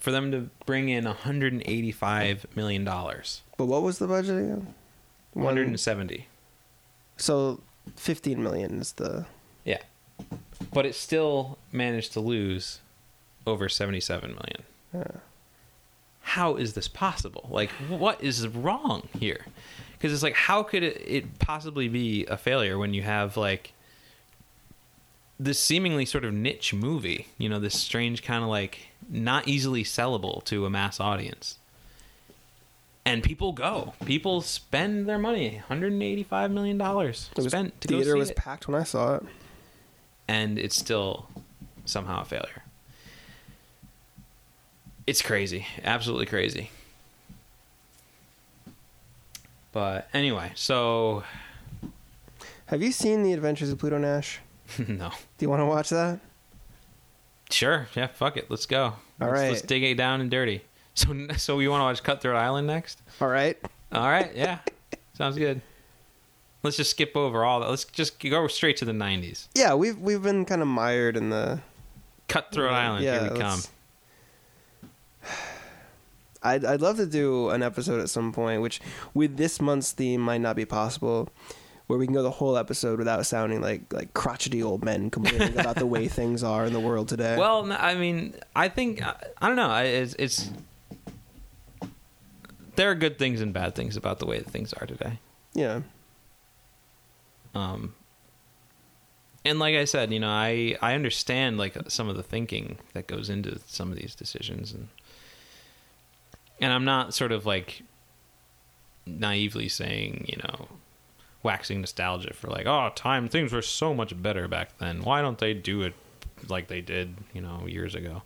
for 0.00 0.10
them 0.10 0.30
to 0.32 0.48
bring 0.66 0.88
in 0.88 1.04
185 1.04 2.46
million 2.54 2.84
dollars. 2.84 3.42
But 3.56 3.66
what 3.66 3.82
was 3.82 3.98
the 3.98 4.06
budget 4.06 4.36
again? 4.38 4.74
One- 5.32 5.44
170. 5.46 6.26
So, 7.16 7.60
fifteen 7.96 8.42
million 8.42 8.80
is 8.80 8.92
the. 8.94 9.26
But 10.72 10.86
it 10.86 10.94
still 10.94 11.58
managed 11.72 12.12
to 12.14 12.20
lose 12.20 12.80
over 13.46 13.68
77 13.68 14.30
million. 14.30 14.62
Yeah. 14.92 15.20
How 16.22 16.56
is 16.56 16.72
this 16.74 16.88
possible? 16.88 17.46
Like 17.50 17.70
what 17.88 18.22
is 18.22 18.46
wrong 18.48 19.08
here? 19.18 19.46
Cuz 20.00 20.12
it's 20.12 20.22
like 20.22 20.34
how 20.34 20.62
could 20.62 20.82
it, 20.82 21.02
it 21.06 21.38
possibly 21.38 21.88
be 21.88 22.24
a 22.26 22.36
failure 22.36 22.78
when 22.78 22.94
you 22.94 23.02
have 23.02 23.36
like 23.36 23.72
this 25.38 25.58
seemingly 25.60 26.04
sort 26.06 26.24
of 26.24 26.32
niche 26.32 26.72
movie, 26.72 27.26
you 27.38 27.48
know, 27.48 27.58
this 27.58 27.78
strange 27.78 28.22
kind 28.22 28.42
of 28.42 28.48
like 28.48 28.88
not 29.08 29.46
easily 29.48 29.84
sellable 29.84 30.42
to 30.44 30.64
a 30.64 30.70
mass 30.70 30.98
audience. 31.00 31.58
And 33.04 33.22
people 33.22 33.52
go. 33.52 33.92
People 34.06 34.40
spend 34.40 35.06
their 35.06 35.18
money, 35.18 35.56
185 35.68 36.50
million 36.50 36.78
dollars 36.78 37.28
It 37.36 37.42
was, 37.42 37.48
spent 37.52 37.78
to 37.82 37.88
go 37.88 37.96
theater 37.96 38.16
was 38.16 38.30
it. 38.30 38.36
packed 38.36 38.66
when 38.66 38.80
I 38.80 38.84
saw 38.84 39.16
it. 39.16 39.22
And 40.28 40.58
it's 40.58 40.76
still 40.76 41.28
somehow 41.84 42.22
a 42.22 42.24
failure. 42.24 42.62
It's 45.06 45.20
crazy, 45.22 45.66
absolutely 45.84 46.26
crazy. 46.26 46.70
But 49.72 50.08
anyway, 50.14 50.52
so 50.54 51.24
Have 52.66 52.82
you 52.82 52.92
seen 52.92 53.22
The 53.22 53.32
Adventures 53.32 53.70
of 53.70 53.78
Pluto 53.78 53.98
Nash? 53.98 54.40
no, 54.78 55.10
Do 55.36 55.44
you 55.44 55.50
want 55.50 55.60
to 55.60 55.66
watch 55.66 55.90
that? 55.90 56.20
sure, 57.50 57.86
yeah, 57.94 58.06
fuck 58.08 58.36
it, 58.36 58.50
let's 58.50 58.66
go. 58.66 58.82
All 58.84 58.96
let's, 59.20 59.32
right. 59.32 59.48
let's 59.50 59.62
dig 59.62 59.82
it 59.84 59.96
down 59.96 60.20
and 60.20 60.30
dirty. 60.30 60.62
So, 60.96 61.12
so 61.36 61.58
you 61.58 61.70
want 61.70 61.80
to 61.80 61.84
watch 61.86 62.04
Cutthroat 62.04 62.36
Island 62.36 62.68
next? 62.68 63.02
All 63.20 63.26
right. 63.26 63.58
All 63.90 64.06
right, 64.08 64.30
yeah, 64.32 64.58
sounds 65.14 65.36
good. 65.36 65.60
Let's 66.64 66.78
just 66.78 66.90
skip 66.90 67.14
over 67.14 67.44
all 67.44 67.60
that. 67.60 67.68
Let's 67.68 67.84
just 67.84 68.18
go 68.18 68.48
straight 68.48 68.78
to 68.78 68.86
the 68.86 68.92
'90s. 68.92 69.48
Yeah, 69.54 69.74
we've 69.74 69.98
we've 69.98 70.22
been 70.22 70.44
kind 70.44 70.62
of 70.62 70.66
mired 70.68 71.16
in 71.16 71.30
the. 71.30 71.60
Cutthroat 72.26 72.72
Island, 72.72 73.04
yeah, 73.04 73.20
here 73.20 73.32
we 73.32 73.38
come. 73.38 73.60
I'd 76.42 76.64
I'd 76.64 76.80
love 76.80 76.96
to 76.96 77.06
do 77.06 77.50
an 77.50 77.62
episode 77.62 78.00
at 78.00 78.08
some 78.08 78.32
point, 78.32 78.62
which 78.62 78.80
with 79.12 79.36
this 79.36 79.60
month's 79.60 79.92
theme 79.92 80.22
might 80.22 80.40
not 80.40 80.56
be 80.56 80.64
possible, 80.64 81.28
where 81.86 81.98
we 81.98 82.06
can 82.06 82.14
go 82.14 82.22
the 82.22 82.30
whole 82.30 82.56
episode 82.56 82.98
without 82.98 83.26
sounding 83.26 83.60
like 83.60 83.92
like 83.92 84.14
crotchety 84.14 84.62
old 84.62 84.82
men 84.82 85.10
complaining 85.10 85.58
about 85.58 85.76
the 85.76 85.86
way 85.86 86.08
things 86.08 86.42
are 86.42 86.64
in 86.64 86.72
the 86.72 86.80
world 86.80 87.08
today. 87.08 87.36
Well, 87.36 87.70
I 87.70 87.94
mean, 87.94 88.34
I 88.56 88.68
think 88.70 89.06
I, 89.06 89.14
I 89.40 89.48
don't 89.48 89.56
know. 89.56 89.74
It's, 89.76 90.14
it's 90.18 90.50
there 92.76 92.90
are 92.90 92.94
good 92.94 93.18
things 93.18 93.42
and 93.42 93.52
bad 93.52 93.74
things 93.74 93.96
about 93.98 94.18
the 94.18 94.26
way 94.26 94.38
that 94.38 94.50
things 94.50 94.72
are 94.72 94.86
today. 94.86 95.18
yeah, 95.52 95.82
Um, 97.54 97.94
and 99.44 99.58
like 99.58 99.74
I 99.74 99.84
said, 99.84 100.12
you 100.12 100.20
know, 100.20 100.28
I 100.30 100.76
I 100.80 100.94
understand 100.94 101.58
like 101.58 101.76
some 101.88 102.08
of 102.08 102.16
the 102.16 102.22
thinking 102.22 102.78
that 102.94 103.06
goes 103.06 103.28
into 103.30 103.58
some 103.66 103.90
of 103.92 103.98
these 103.98 104.14
decisions, 104.14 104.72
and 104.72 104.88
and 106.60 106.72
I'm 106.72 106.84
not 106.84 107.14
sort 107.14 107.32
of 107.32 107.44
like 107.46 107.82
naively 109.06 109.68
saying, 109.68 110.26
you 110.28 110.38
know, 110.38 110.68
waxing 111.42 111.80
nostalgia 111.82 112.32
for 112.32 112.48
like, 112.48 112.66
oh, 112.66 112.90
time 112.94 113.28
things 113.28 113.52
were 113.52 113.62
so 113.62 113.92
much 113.94 114.20
better 114.22 114.48
back 114.48 114.76
then. 114.78 115.02
Why 115.02 115.20
don't 115.20 115.38
they 115.38 115.52
do 115.52 115.82
it 115.82 115.92
like 116.48 116.68
they 116.68 116.80
did, 116.80 117.14
you 117.34 117.40
know, 117.42 117.66
years 117.66 117.94
ago? 117.94 118.22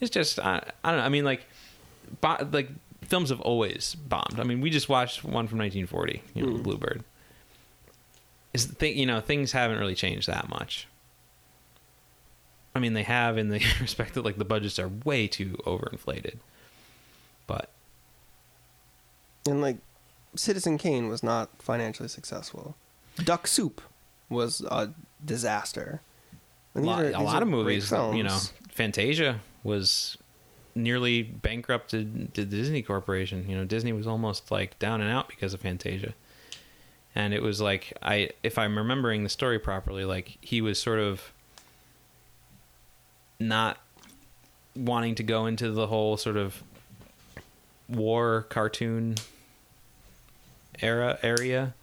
It's 0.00 0.10
just 0.10 0.38
I, 0.38 0.62
I 0.84 0.90
don't 0.90 1.00
know. 1.00 1.06
I 1.06 1.08
mean, 1.08 1.24
like, 1.24 1.46
bo- 2.20 2.46
like 2.52 2.68
films 3.06 3.30
have 3.30 3.40
always 3.40 3.94
bombed. 3.94 4.38
I 4.38 4.44
mean, 4.44 4.60
we 4.60 4.68
just 4.68 4.90
watched 4.90 5.24
one 5.24 5.46
from 5.48 5.58
1940, 5.58 6.22
you 6.34 6.42
know, 6.44 6.52
Mm. 6.58 6.62
Bluebird. 6.62 7.04
Is 8.56 8.66
thing, 8.66 8.96
you 8.98 9.06
know, 9.06 9.20
things 9.20 9.52
haven't 9.52 9.78
really 9.78 9.94
changed 9.94 10.26
that 10.28 10.48
much. 10.48 10.88
I 12.74 12.78
mean, 12.78 12.92
they 12.92 13.04
have 13.04 13.38
in 13.38 13.48
the 13.48 13.62
respect 13.80 14.14
that 14.14 14.24
like 14.24 14.36
the 14.36 14.44
budgets 14.44 14.78
are 14.78 14.88
way 14.88 15.28
too 15.28 15.56
overinflated. 15.64 16.36
But 17.46 17.70
and 19.48 19.60
like 19.60 19.78
Citizen 20.34 20.76
Kane 20.78 21.08
was 21.08 21.22
not 21.22 21.50
financially 21.62 22.08
successful. 22.08 22.76
Duck 23.24 23.46
Soup 23.46 23.80
was 24.28 24.60
a 24.62 24.90
disaster. 25.24 26.00
a 26.74 26.80
lot, 26.80 27.04
are- 27.04 27.10
a 27.12 27.22
lot 27.22 27.42
of 27.42 27.48
movies, 27.48 27.90
you 27.90 28.22
know. 28.22 28.38
Fantasia 28.70 29.40
was 29.64 30.18
nearly 30.74 31.22
bankrupted 31.22 32.34
the 32.34 32.44
Disney 32.44 32.82
Corporation. 32.82 33.48
You 33.48 33.56
know, 33.56 33.64
Disney 33.64 33.92
was 33.94 34.06
almost 34.06 34.50
like 34.50 34.78
down 34.78 35.00
and 35.00 35.10
out 35.10 35.28
because 35.28 35.54
of 35.54 35.60
Fantasia. 35.62 36.12
And 37.16 37.32
it 37.32 37.42
was 37.42 37.60
like 37.60 37.94
I, 38.02 38.30
if 38.42 38.58
I'm 38.58 38.76
remembering 38.76 39.24
the 39.24 39.30
story 39.30 39.58
properly, 39.58 40.04
like 40.04 40.36
he 40.42 40.60
was 40.60 40.78
sort 40.78 41.00
of 41.00 41.32
not 43.40 43.78
wanting 44.76 45.14
to 45.16 45.22
go 45.22 45.46
into 45.46 45.70
the 45.70 45.86
whole 45.86 46.18
sort 46.18 46.36
of 46.36 46.62
war 47.88 48.46
cartoon 48.50 49.16
era 50.82 51.18
area, 51.22 51.74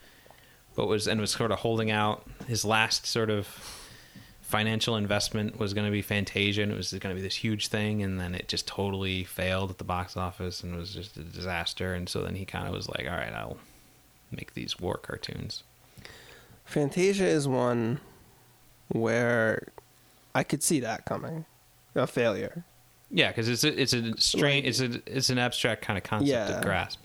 but 0.75 0.87
was 0.87 1.07
and 1.07 1.19
was 1.19 1.31
sort 1.31 1.51
of 1.51 1.59
holding 1.59 1.89
out 1.89 2.23
his 2.47 2.63
last 2.63 3.07
sort 3.07 3.31
of 3.31 3.47
financial 4.41 4.95
investment 4.95 5.57
was 5.57 5.73
going 5.73 5.87
to 5.87 5.91
be 5.91 6.03
Fantasia, 6.03 6.61
and 6.61 6.71
it 6.71 6.75
was 6.75 6.91
going 6.91 7.09
to 7.09 7.15
be 7.15 7.21
this 7.21 7.37
huge 7.37 7.69
thing, 7.69 8.03
and 8.03 8.19
then 8.19 8.35
it 8.35 8.47
just 8.47 8.67
totally 8.67 9.23
failed 9.23 9.71
at 9.71 9.79
the 9.79 9.83
box 9.83 10.15
office 10.15 10.61
and 10.61 10.75
was 10.75 10.93
just 10.93 11.17
a 11.17 11.23
disaster. 11.23 11.95
And 11.95 12.07
so 12.07 12.21
then 12.21 12.35
he 12.35 12.45
kind 12.45 12.67
of 12.67 12.73
was 12.73 12.87
like, 12.87 13.07
"All 13.09 13.17
right, 13.17 13.33
I'll 13.33 13.57
make 14.35 14.53
these 14.53 14.79
war 14.79 14.97
cartoons." 14.97 15.63
Fantasia 16.65 17.25
is 17.25 17.47
one 17.47 17.99
where 18.89 19.67
I 20.35 20.43
could 20.43 20.63
see 20.63 20.79
that 20.79 21.05
coming, 21.05 21.45
a 21.95 22.07
failure. 22.07 22.63
Yeah, 23.11 23.27
because 23.29 23.47
it's 23.49 23.63
a, 23.63 23.79
it's 23.81 23.93
a 23.93 24.17
strange, 24.17 24.65
it's 24.65 24.79
a 24.79 25.01
it's 25.05 25.29
an 25.29 25.37
abstract 25.37 25.81
kind 25.83 25.97
of 25.97 26.03
concept 26.03 26.29
Yeah. 26.49 26.55
to 26.59 26.61
grasp 26.65 26.99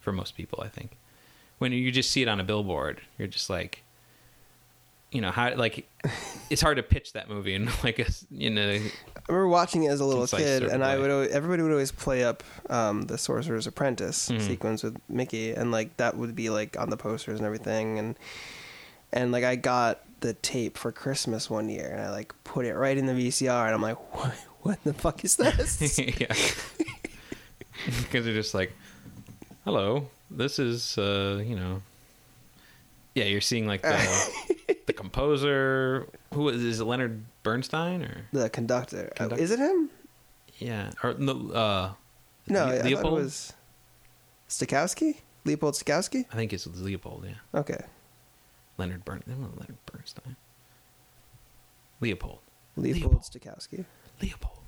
for 0.00 0.12
most 0.12 0.36
people. 0.36 0.60
I 0.64 0.68
think 0.68 0.96
when 1.58 1.72
you 1.72 1.92
just 1.92 2.10
see 2.10 2.22
it 2.22 2.28
on 2.28 2.40
a 2.40 2.44
billboard, 2.44 3.00
you're 3.18 3.28
just 3.28 3.48
like, 3.48 3.81
you 5.12 5.20
know, 5.20 5.30
how 5.30 5.54
like 5.54 5.86
it's 6.50 6.60
hard 6.62 6.78
to 6.78 6.82
pitch 6.82 7.12
that 7.12 7.28
movie 7.28 7.54
in 7.54 7.66
like 7.84 7.98
a 8.00 8.06
in 8.36 8.58
a 8.58 8.78
I 8.78 8.80
remember 9.28 9.46
watching 9.48 9.84
it 9.84 9.88
as 9.90 10.00
a 10.00 10.04
little 10.04 10.26
kid, 10.26 10.64
and 10.64 10.82
I 10.82 10.96
way. 10.96 11.02
would 11.02 11.10
always, 11.10 11.30
everybody 11.30 11.62
would 11.62 11.70
always 11.70 11.92
play 11.92 12.24
up 12.24 12.42
um, 12.70 13.02
the 13.02 13.16
Sorcerer's 13.18 13.66
Apprentice 13.68 14.28
Mhm. 14.30 14.40
sequence 14.40 14.82
with 14.82 14.96
Mickey, 15.08 15.52
and 15.52 15.70
like 15.70 15.96
that 15.98 16.16
would 16.16 16.34
be 16.34 16.50
like 16.50 16.76
on 16.78 16.90
the 16.90 16.96
posters 16.96 17.38
and 17.38 17.46
everything, 17.46 17.98
and 17.98 18.16
and 19.12 19.30
like 19.30 19.44
I 19.44 19.54
got 19.56 20.00
the 20.20 20.32
tape 20.34 20.78
for 20.78 20.90
Christmas 20.92 21.50
one 21.50 21.68
year, 21.68 21.88
and 21.92 22.00
I 22.00 22.10
like 22.10 22.32
put 22.44 22.64
it 22.64 22.74
right 22.74 22.96
in 22.96 23.06
the 23.06 23.12
VCR, 23.12 23.66
and 23.66 23.74
I'm 23.74 23.82
like, 23.82 23.96
what, 24.16 24.34
what 24.62 24.82
the 24.84 24.94
fuck 24.94 25.24
is 25.24 25.36
this? 25.36 25.98
yeah, 25.98 26.34
because 28.02 28.24
they're 28.24 28.34
just 28.34 28.54
like, 28.54 28.72
hello, 29.64 30.08
this 30.30 30.58
is 30.58 30.96
uh, 30.98 31.42
you 31.44 31.56
know, 31.56 31.82
yeah, 33.14 33.24
you're 33.24 33.40
seeing 33.40 33.66
like 33.66 33.82
the 33.82 33.98
composer 35.12 36.08
who 36.32 36.48
is, 36.48 36.62
is 36.62 36.80
it 36.80 36.84
Leonard 36.84 37.24
Bernstein 37.42 38.02
or 38.02 38.24
the 38.32 38.48
conductor, 38.50 39.12
Conduct- 39.16 39.40
is 39.40 39.50
it 39.50 39.58
him? 39.58 39.90
yeah 40.58 40.90
or 41.02 41.14
no 41.14 41.50
uh 41.52 41.92
No, 42.48 42.64
Le- 42.64 42.66
I 42.66 42.76
thought 42.78 42.78
it 42.78 42.84
Leopold? 42.86 43.14
was 43.14 43.52
Stokowski, 44.48 45.16
Leopold 45.44 45.74
Stokowski. 45.74 46.24
I 46.32 46.36
think 46.36 46.52
it's 46.52 46.66
Leopold, 46.66 47.24
yeah. 47.26 47.60
Okay, 47.60 47.82
Leonard 48.78 49.04
Bern 49.04 49.22
Leonard 49.26 49.76
Bernstein. 49.86 50.36
Leopold. 52.00 52.38
Leopold, 52.76 53.02
Leopold. 53.02 53.22
Stokowski. 53.22 53.84
Leopold. 54.20 54.58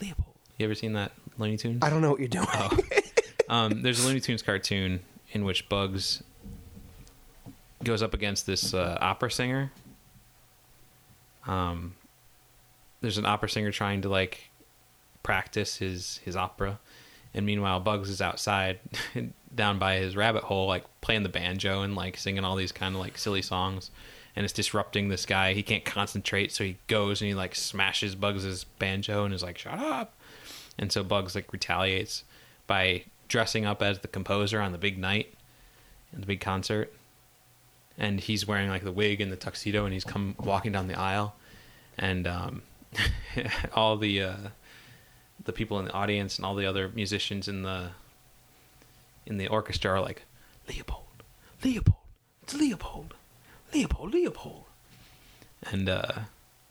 Leopold. 0.00 0.34
You 0.58 0.64
ever 0.66 0.74
seen 0.74 0.92
that 0.94 1.12
Looney 1.38 1.56
Tunes? 1.56 1.78
I 1.82 1.88
don't 1.90 2.02
know 2.02 2.10
what 2.10 2.20
you're 2.20 2.28
doing. 2.28 2.46
Oh. 2.52 2.78
um, 3.48 3.82
there's 3.82 4.04
a 4.04 4.06
Looney 4.06 4.20
Tunes 4.20 4.42
cartoon 4.42 5.00
in 5.32 5.44
which 5.44 5.68
Bugs 5.68 6.22
goes 7.82 8.02
up 8.02 8.14
against 8.14 8.46
this 8.46 8.74
uh, 8.74 8.98
opera 9.00 9.30
singer. 9.30 9.72
Um, 11.46 11.94
there's 13.00 13.18
an 13.18 13.26
opera 13.26 13.48
singer 13.48 13.70
trying 13.70 14.02
to 14.02 14.08
like 14.08 14.50
practice 15.22 15.76
his 15.76 16.18
his 16.18 16.36
opera, 16.36 16.78
and 17.34 17.46
meanwhile 17.46 17.80
Bugs 17.80 18.10
is 18.10 18.20
outside 18.20 18.80
down 19.54 19.78
by 19.78 19.96
his 19.96 20.16
rabbit 20.16 20.44
hole, 20.44 20.66
like 20.66 20.84
playing 21.00 21.22
the 21.22 21.28
banjo 21.28 21.82
and 21.82 21.94
like 21.94 22.16
singing 22.16 22.44
all 22.44 22.56
these 22.56 22.72
kind 22.72 22.94
of 22.94 23.00
like 23.00 23.16
silly 23.16 23.42
songs, 23.42 23.90
and 24.36 24.44
it's 24.44 24.52
disrupting 24.52 25.08
this 25.08 25.24
guy. 25.24 25.54
He 25.54 25.62
can't 25.62 25.84
concentrate, 25.84 26.52
so 26.52 26.64
he 26.64 26.78
goes 26.86 27.20
and 27.20 27.28
he 27.28 27.34
like 27.34 27.54
smashes 27.54 28.14
Bugs's 28.14 28.64
banjo 28.64 29.24
and 29.24 29.32
is 29.32 29.42
like, 29.42 29.58
"Shut 29.58 29.78
up!" 29.78 30.14
And 30.78 30.92
so 30.92 31.02
Bugs 31.02 31.34
like 31.34 31.52
retaliates 31.52 32.24
by 32.66 33.04
dressing 33.28 33.64
up 33.64 33.82
as 33.82 34.00
the 34.00 34.08
composer 34.08 34.60
on 34.60 34.72
the 34.72 34.78
big 34.78 34.98
night, 34.98 35.32
the 36.12 36.26
big 36.26 36.40
concert, 36.40 36.92
and 38.00 38.18
he's 38.18 38.46
wearing 38.46 38.70
like 38.70 38.82
the 38.82 38.90
wig 38.90 39.20
and 39.20 39.30
the 39.30 39.36
tuxedo, 39.36 39.84
and 39.84 39.92
he's 39.92 40.04
come 40.04 40.34
walking 40.38 40.72
down 40.72 40.88
the 40.88 40.98
aisle, 40.98 41.36
and 41.98 42.26
um, 42.26 42.62
all 43.74 43.96
the 43.98 44.22
uh, 44.22 44.36
the 45.44 45.52
people 45.52 45.78
in 45.78 45.84
the 45.84 45.92
audience 45.92 46.36
and 46.36 46.46
all 46.46 46.54
the 46.54 46.66
other 46.66 46.88
musicians 46.88 47.46
in 47.46 47.62
the 47.62 47.90
in 49.26 49.36
the 49.36 49.46
orchestra 49.46 49.92
are 49.92 50.00
like, 50.00 50.22
Leopold, 50.66 51.22
Leopold, 51.62 51.98
it's 52.42 52.54
Leopold, 52.54 53.14
Leopold, 53.72 54.14
Leopold, 54.14 54.64
and 55.70 55.88
uh, 55.88 56.12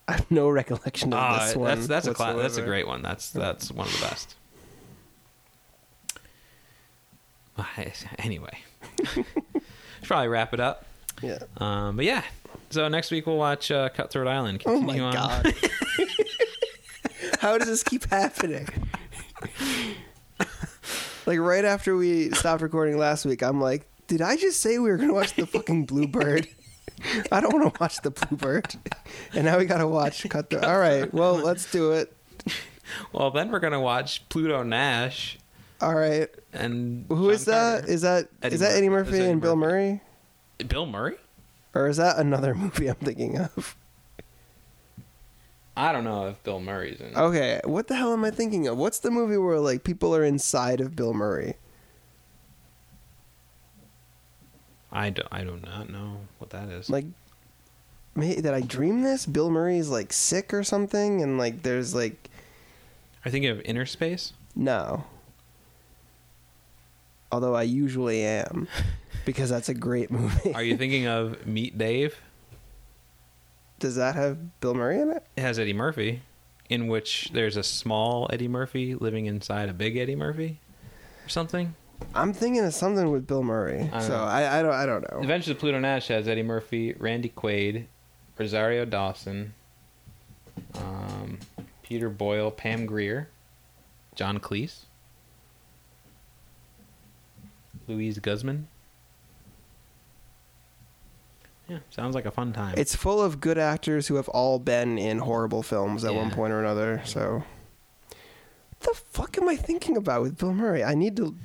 I 0.07 0.13
have 0.13 0.31
no 0.31 0.49
recollection 0.49 1.13
of 1.13 1.19
ah, 1.19 1.45
this 1.45 1.55
one. 1.55 1.67
that's 1.67 1.87
that's 1.87 2.07
a 2.07 2.13
cla- 2.15 2.41
that's 2.41 2.57
a 2.57 2.63
great 2.63 2.87
one. 2.87 3.03
That's 3.03 3.29
that's 3.29 3.71
one 3.71 3.85
of 3.85 3.93
the 3.93 4.01
best. 4.01 4.35
Anyway, 8.17 8.57
should 9.13 9.25
probably 10.03 10.29
wrap 10.29 10.53
it 10.53 10.59
up. 10.59 10.85
Yeah. 11.21 11.39
Um, 11.57 11.95
but 11.97 12.05
yeah, 12.05 12.23
so 12.69 12.87
next 12.87 13.11
week 13.11 13.27
we'll 13.27 13.37
watch 13.37 13.71
uh, 13.71 13.89
Cutthroat 13.89 14.27
Island. 14.27 14.61
Oh 14.65 14.79
my 14.79 14.97
Continue 14.97 15.03
on. 15.03 15.13
god. 15.13 15.53
How 17.39 17.57
does 17.57 17.67
this 17.67 17.83
keep 17.83 18.05
happening? 18.09 18.67
like 21.25 21.39
right 21.39 21.65
after 21.65 21.95
we 21.95 22.31
stopped 22.31 22.61
recording 22.61 22.97
last 22.97 23.25
week, 23.25 23.41
I'm 23.43 23.61
like, 23.61 23.87
did 24.07 24.21
I 24.21 24.35
just 24.35 24.59
say 24.61 24.79
we 24.79 24.89
were 24.89 24.97
gonna 24.97 25.13
watch 25.13 25.35
the 25.35 25.45
fucking 25.45 25.85
Bluebird? 25.85 26.47
I 27.31 27.39
don't 27.39 27.53
want 27.53 27.73
to 27.73 27.79
watch 27.79 28.01
the 28.01 28.11
Bluebird, 28.11 28.75
and 29.33 29.45
now 29.45 29.57
we 29.57 29.65
gotta 29.65 29.87
watch 29.87 30.27
Cutthroat. 30.27 30.65
All 30.65 30.79
right, 30.79 31.11
well, 31.13 31.35
let's 31.35 31.71
do 31.71 31.91
it. 31.93 32.13
Well, 33.13 33.31
then 33.31 33.51
we're 33.51 33.59
gonna 33.59 33.79
watch 33.79 34.27
Pluto 34.29 34.63
Nash 34.63 35.37
All 35.79 35.93
right, 35.95 36.27
and 36.51 37.05
who 37.07 37.29
is 37.29 37.45
Sean 37.45 37.53
that? 37.53 37.77
Carter. 37.81 37.91
Is 37.93 38.01
that 38.01 38.27
Eddie 38.41 38.55
is 38.55 38.61
that 38.61 38.71
Eddie 38.75 38.89
Murphy. 38.89 39.11
Murphy 39.11 39.11
That's 39.11 39.21
Eddie 39.23 39.31
and 39.31 39.41
Bill. 39.41 39.55
Murray, 39.55 40.01
Bill 40.67 40.85
Murray? 40.85 41.17
or 41.75 41.87
is 41.87 41.97
that 41.97 42.17
another 42.17 42.53
movie 42.63 42.87
I'm 42.87 42.95
thinking 42.95 43.37
of? 43.37 43.75
I 45.77 45.91
don't 45.93 46.03
know 46.03 46.27
if 46.27 46.43
Bill 46.43 46.59
Murray's 46.59 46.99
in. 46.99 47.07
it. 47.07 47.15
Okay, 47.15 47.61
what 47.63 47.87
the 47.87 47.95
hell 47.95 48.11
am 48.11 48.25
I 48.25 48.31
thinking 48.31 48.67
of? 48.67 48.77
What's 48.77 48.99
the 48.99 49.11
movie 49.11 49.37
where 49.37 49.59
like 49.59 49.83
people 49.85 50.13
are 50.15 50.23
inside 50.25 50.81
of 50.81 50.95
Bill 50.95 51.13
Murray? 51.13 51.53
I 54.91 55.09
do, 55.11 55.21
I 55.31 55.43
do 55.43 55.59
not 55.63 55.89
know 55.89 56.17
what 56.39 56.49
that 56.49 56.69
is. 56.69 56.89
like 56.89 57.05
may, 58.15 58.35
did 58.35 58.47
i 58.47 58.59
dream 58.59 59.03
this 59.03 59.25
bill 59.27 59.51
murray's 59.51 59.87
like 59.87 60.11
sick 60.11 60.51
or 60.53 60.63
something 60.63 61.21
and 61.21 61.37
like 61.37 61.61
there's 61.61 61.93
like 61.93 62.29
I 63.23 63.29
think 63.29 63.45
of 63.45 63.59
Innerspace? 63.59 64.31
no 64.55 65.03
although 67.31 67.55
i 67.55 67.63
usually 67.63 68.21
am 68.23 68.67
because 69.25 69.49
that's 69.49 69.69
a 69.69 69.73
great 69.73 70.09
movie 70.11 70.53
Are 70.53 70.63
you 70.63 70.77
thinking 70.77 71.07
of 71.07 71.45
Meet 71.45 71.77
Dave? 71.77 72.19
does 73.79 73.95
that 73.95 74.15
have 74.15 74.59
bill 74.59 74.73
murray 74.73 74.99
in 75.01 75.09
it 75.09 75.23
It 75.37 75.41
has 75.41 75.57
Eddie 75.59 75.73
Murphy, 75.73 76.21
in 76.69 76.87
which 76.87 77.29
there's 77.33 77.55
a 77.57 77.63
small 77.63 78.29
Eddie 78.31 78.47
Murphy 78.47 78.95
living 78.95 79.25
inside 79.25 79.69
a 79.69 79.73
big 79.73 79.95
Eddie 79.97 80.15
Murphy, 80.15 80.59
or 81.25 81.29
something. 81.29 81.75
i'm 82.15 82.33
thinking 82.33 82.63
of 82.63 82.73
something 82.73 83.11
with 83.11 83.27
bill 83.27 83.43
murray 83.43 83.89
I 83.93 84.01
so. 84.01 84.15
I, 84.15 84.59
I 84.59 84.61
don't 84.61 84.73
i 84.73 84.85
don't 84.85 85.09
know 85.11 85.19
Adventures 85.19 85.49
of 85.51 85.59
Pluto 85.59 85.79
Nash 85.79 86.07
has 86.07 86.27
Eddie 86.27 86.43
Murphy, 86.43 86.93
Randy 86.93 87.29
Quaid, 87.29 87.85
Rosario 88.37 88.85
Dawson, 88.85 89.53
um, 90.75 91.39
Peter 91.83 92.09
Boyle, 92.09 92.51
Pam 92.51 92.85
Grier, 92.85 93.29
John 94.15 94.39
Cleese, 94.39 94.81
Louise 97.89 98.19
Guzman. 98.19 98.67
Yeah, 101.67 101.79
sounds 101.91 102.15
like 102.15 102.25
a 102.25 102.31
fun 102.31 102.51
time. 102.53 102.73
it's 102.77 102.95
full 102.95 103.21
of 103.21 103.39
good 103.39 103.57
actors 103.59 104.07
who 104.07 104.15
have 104.15 104.27
all 104.29 104.57
been 104.57 104.97
in 104.97 105.19
horrible 105.19 105.61
films 105.61 106.03
at 106.03 106.15
one 106.15 106.31
point 106.31 106.51
or 106.51 106.59
another 106.59 106.99
so 107.05 107.43
what 108.09 108.79
the 108.81 108.93
fuck 109.11 109.37
am 109.37 109.47
i 109.47 109.55
thinking 109.55 109.95
about 109.95 110.23
with 110.23 110.35
bill 110.35 110.51
murray 110.51 110.83
i 110.83 110.95
need 110.95 111.15
to 111.15 111.35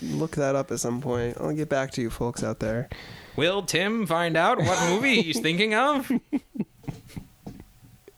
look 0.00 0.36
that 0.36 0.54
up 0.56 0.70
at 0.72 0.80
some 0.80 1.02
point 1.02 1.36
i'll 1.38 1.52
get 1.52 1.68
back 1.68 1.90
to 1.90 2.00
you 2.00 2.08
folks 2.08 2.42
out 2.42 2.60
there 2.60 2.88
Will 3.36 3.62
Tim 3.62 4.06
find 4.06 4.36
out 4.36 4.58
what 4.58 4.88
movie 4.88 5.20
he's 5.22 5.40
thinking 5.40 5.74
of? 5.74 6.08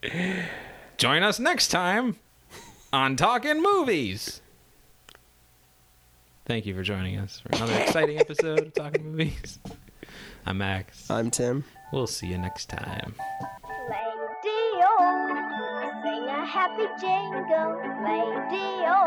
Join 0.98 1.22
us 1.22 1.38
next 1.40 1.68
time 1.68 2.16
on 2.92 3.16
Talking 3.16 3.62
Movies. 3.62 4.42
Thank 6.46 6.64
you 6.66 6.74
for 6.76 6.82
joining 6.84 7.18
us 7.18 7.40
for 7.40 7.48
another 7.56 7.74
exciting 7.74 8.18
episode 8.20 8.60
of 8.60 8.72
Talking 8.72 9.10
Movies. 9.10 9.58
I'm 10.46 10.58
Max. 10.58 11.10
i'm 11.10 11.28
tim 11.30 11.64
We'll 11.92 12.06
see 12.06 12.28
you 12.28 12.38
next 12.38 12.66
time. 12.68 13.14
Lady-O, 13.90 14.94
sing 16.04 16.28
a 16.28 16.46
happy 16.46 16.86
jingle. 17.00 17.82
Lady-O, 18.06 19.02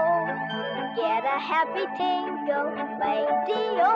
get 0.98 1.24
a 1.24 1.40
happy 1.40 1.86
tingle, 1.96 2.72
lady-o. 3.00 3.94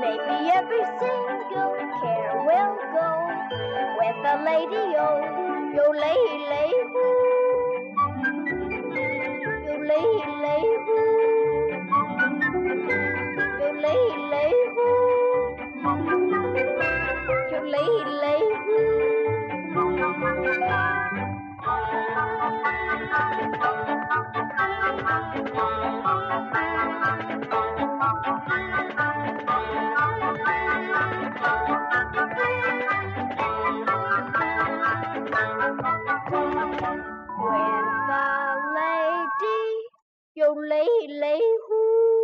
Maybe 0.00 0.50
every 0.50 0.84
single 1.00 1.72
care 2.00 2.32
will 2.44 2.76
go 2.92 3.10
with 4.00 4.20
a 4.32 4.36
lady-o. 4.44 5.00
Oh, 5.00 5.72
Yo, 5.74 5.84
lay, 5.92 6.22
lay, 6.50 6.72
Yo, 9.64 9.72
lay, 9.80 10.08
lay, 10.44 10.64
Yo, 10.86 11.63
lay, 17.68 17.94
lay, 18.22 18.42
When 37.36 37.96
the 38.08 38.26
lady, 38.76 39.62
yo 40.34 40.54
lay, 40.54 41.08
lay, 41.08 41.42
who 41.68 42.23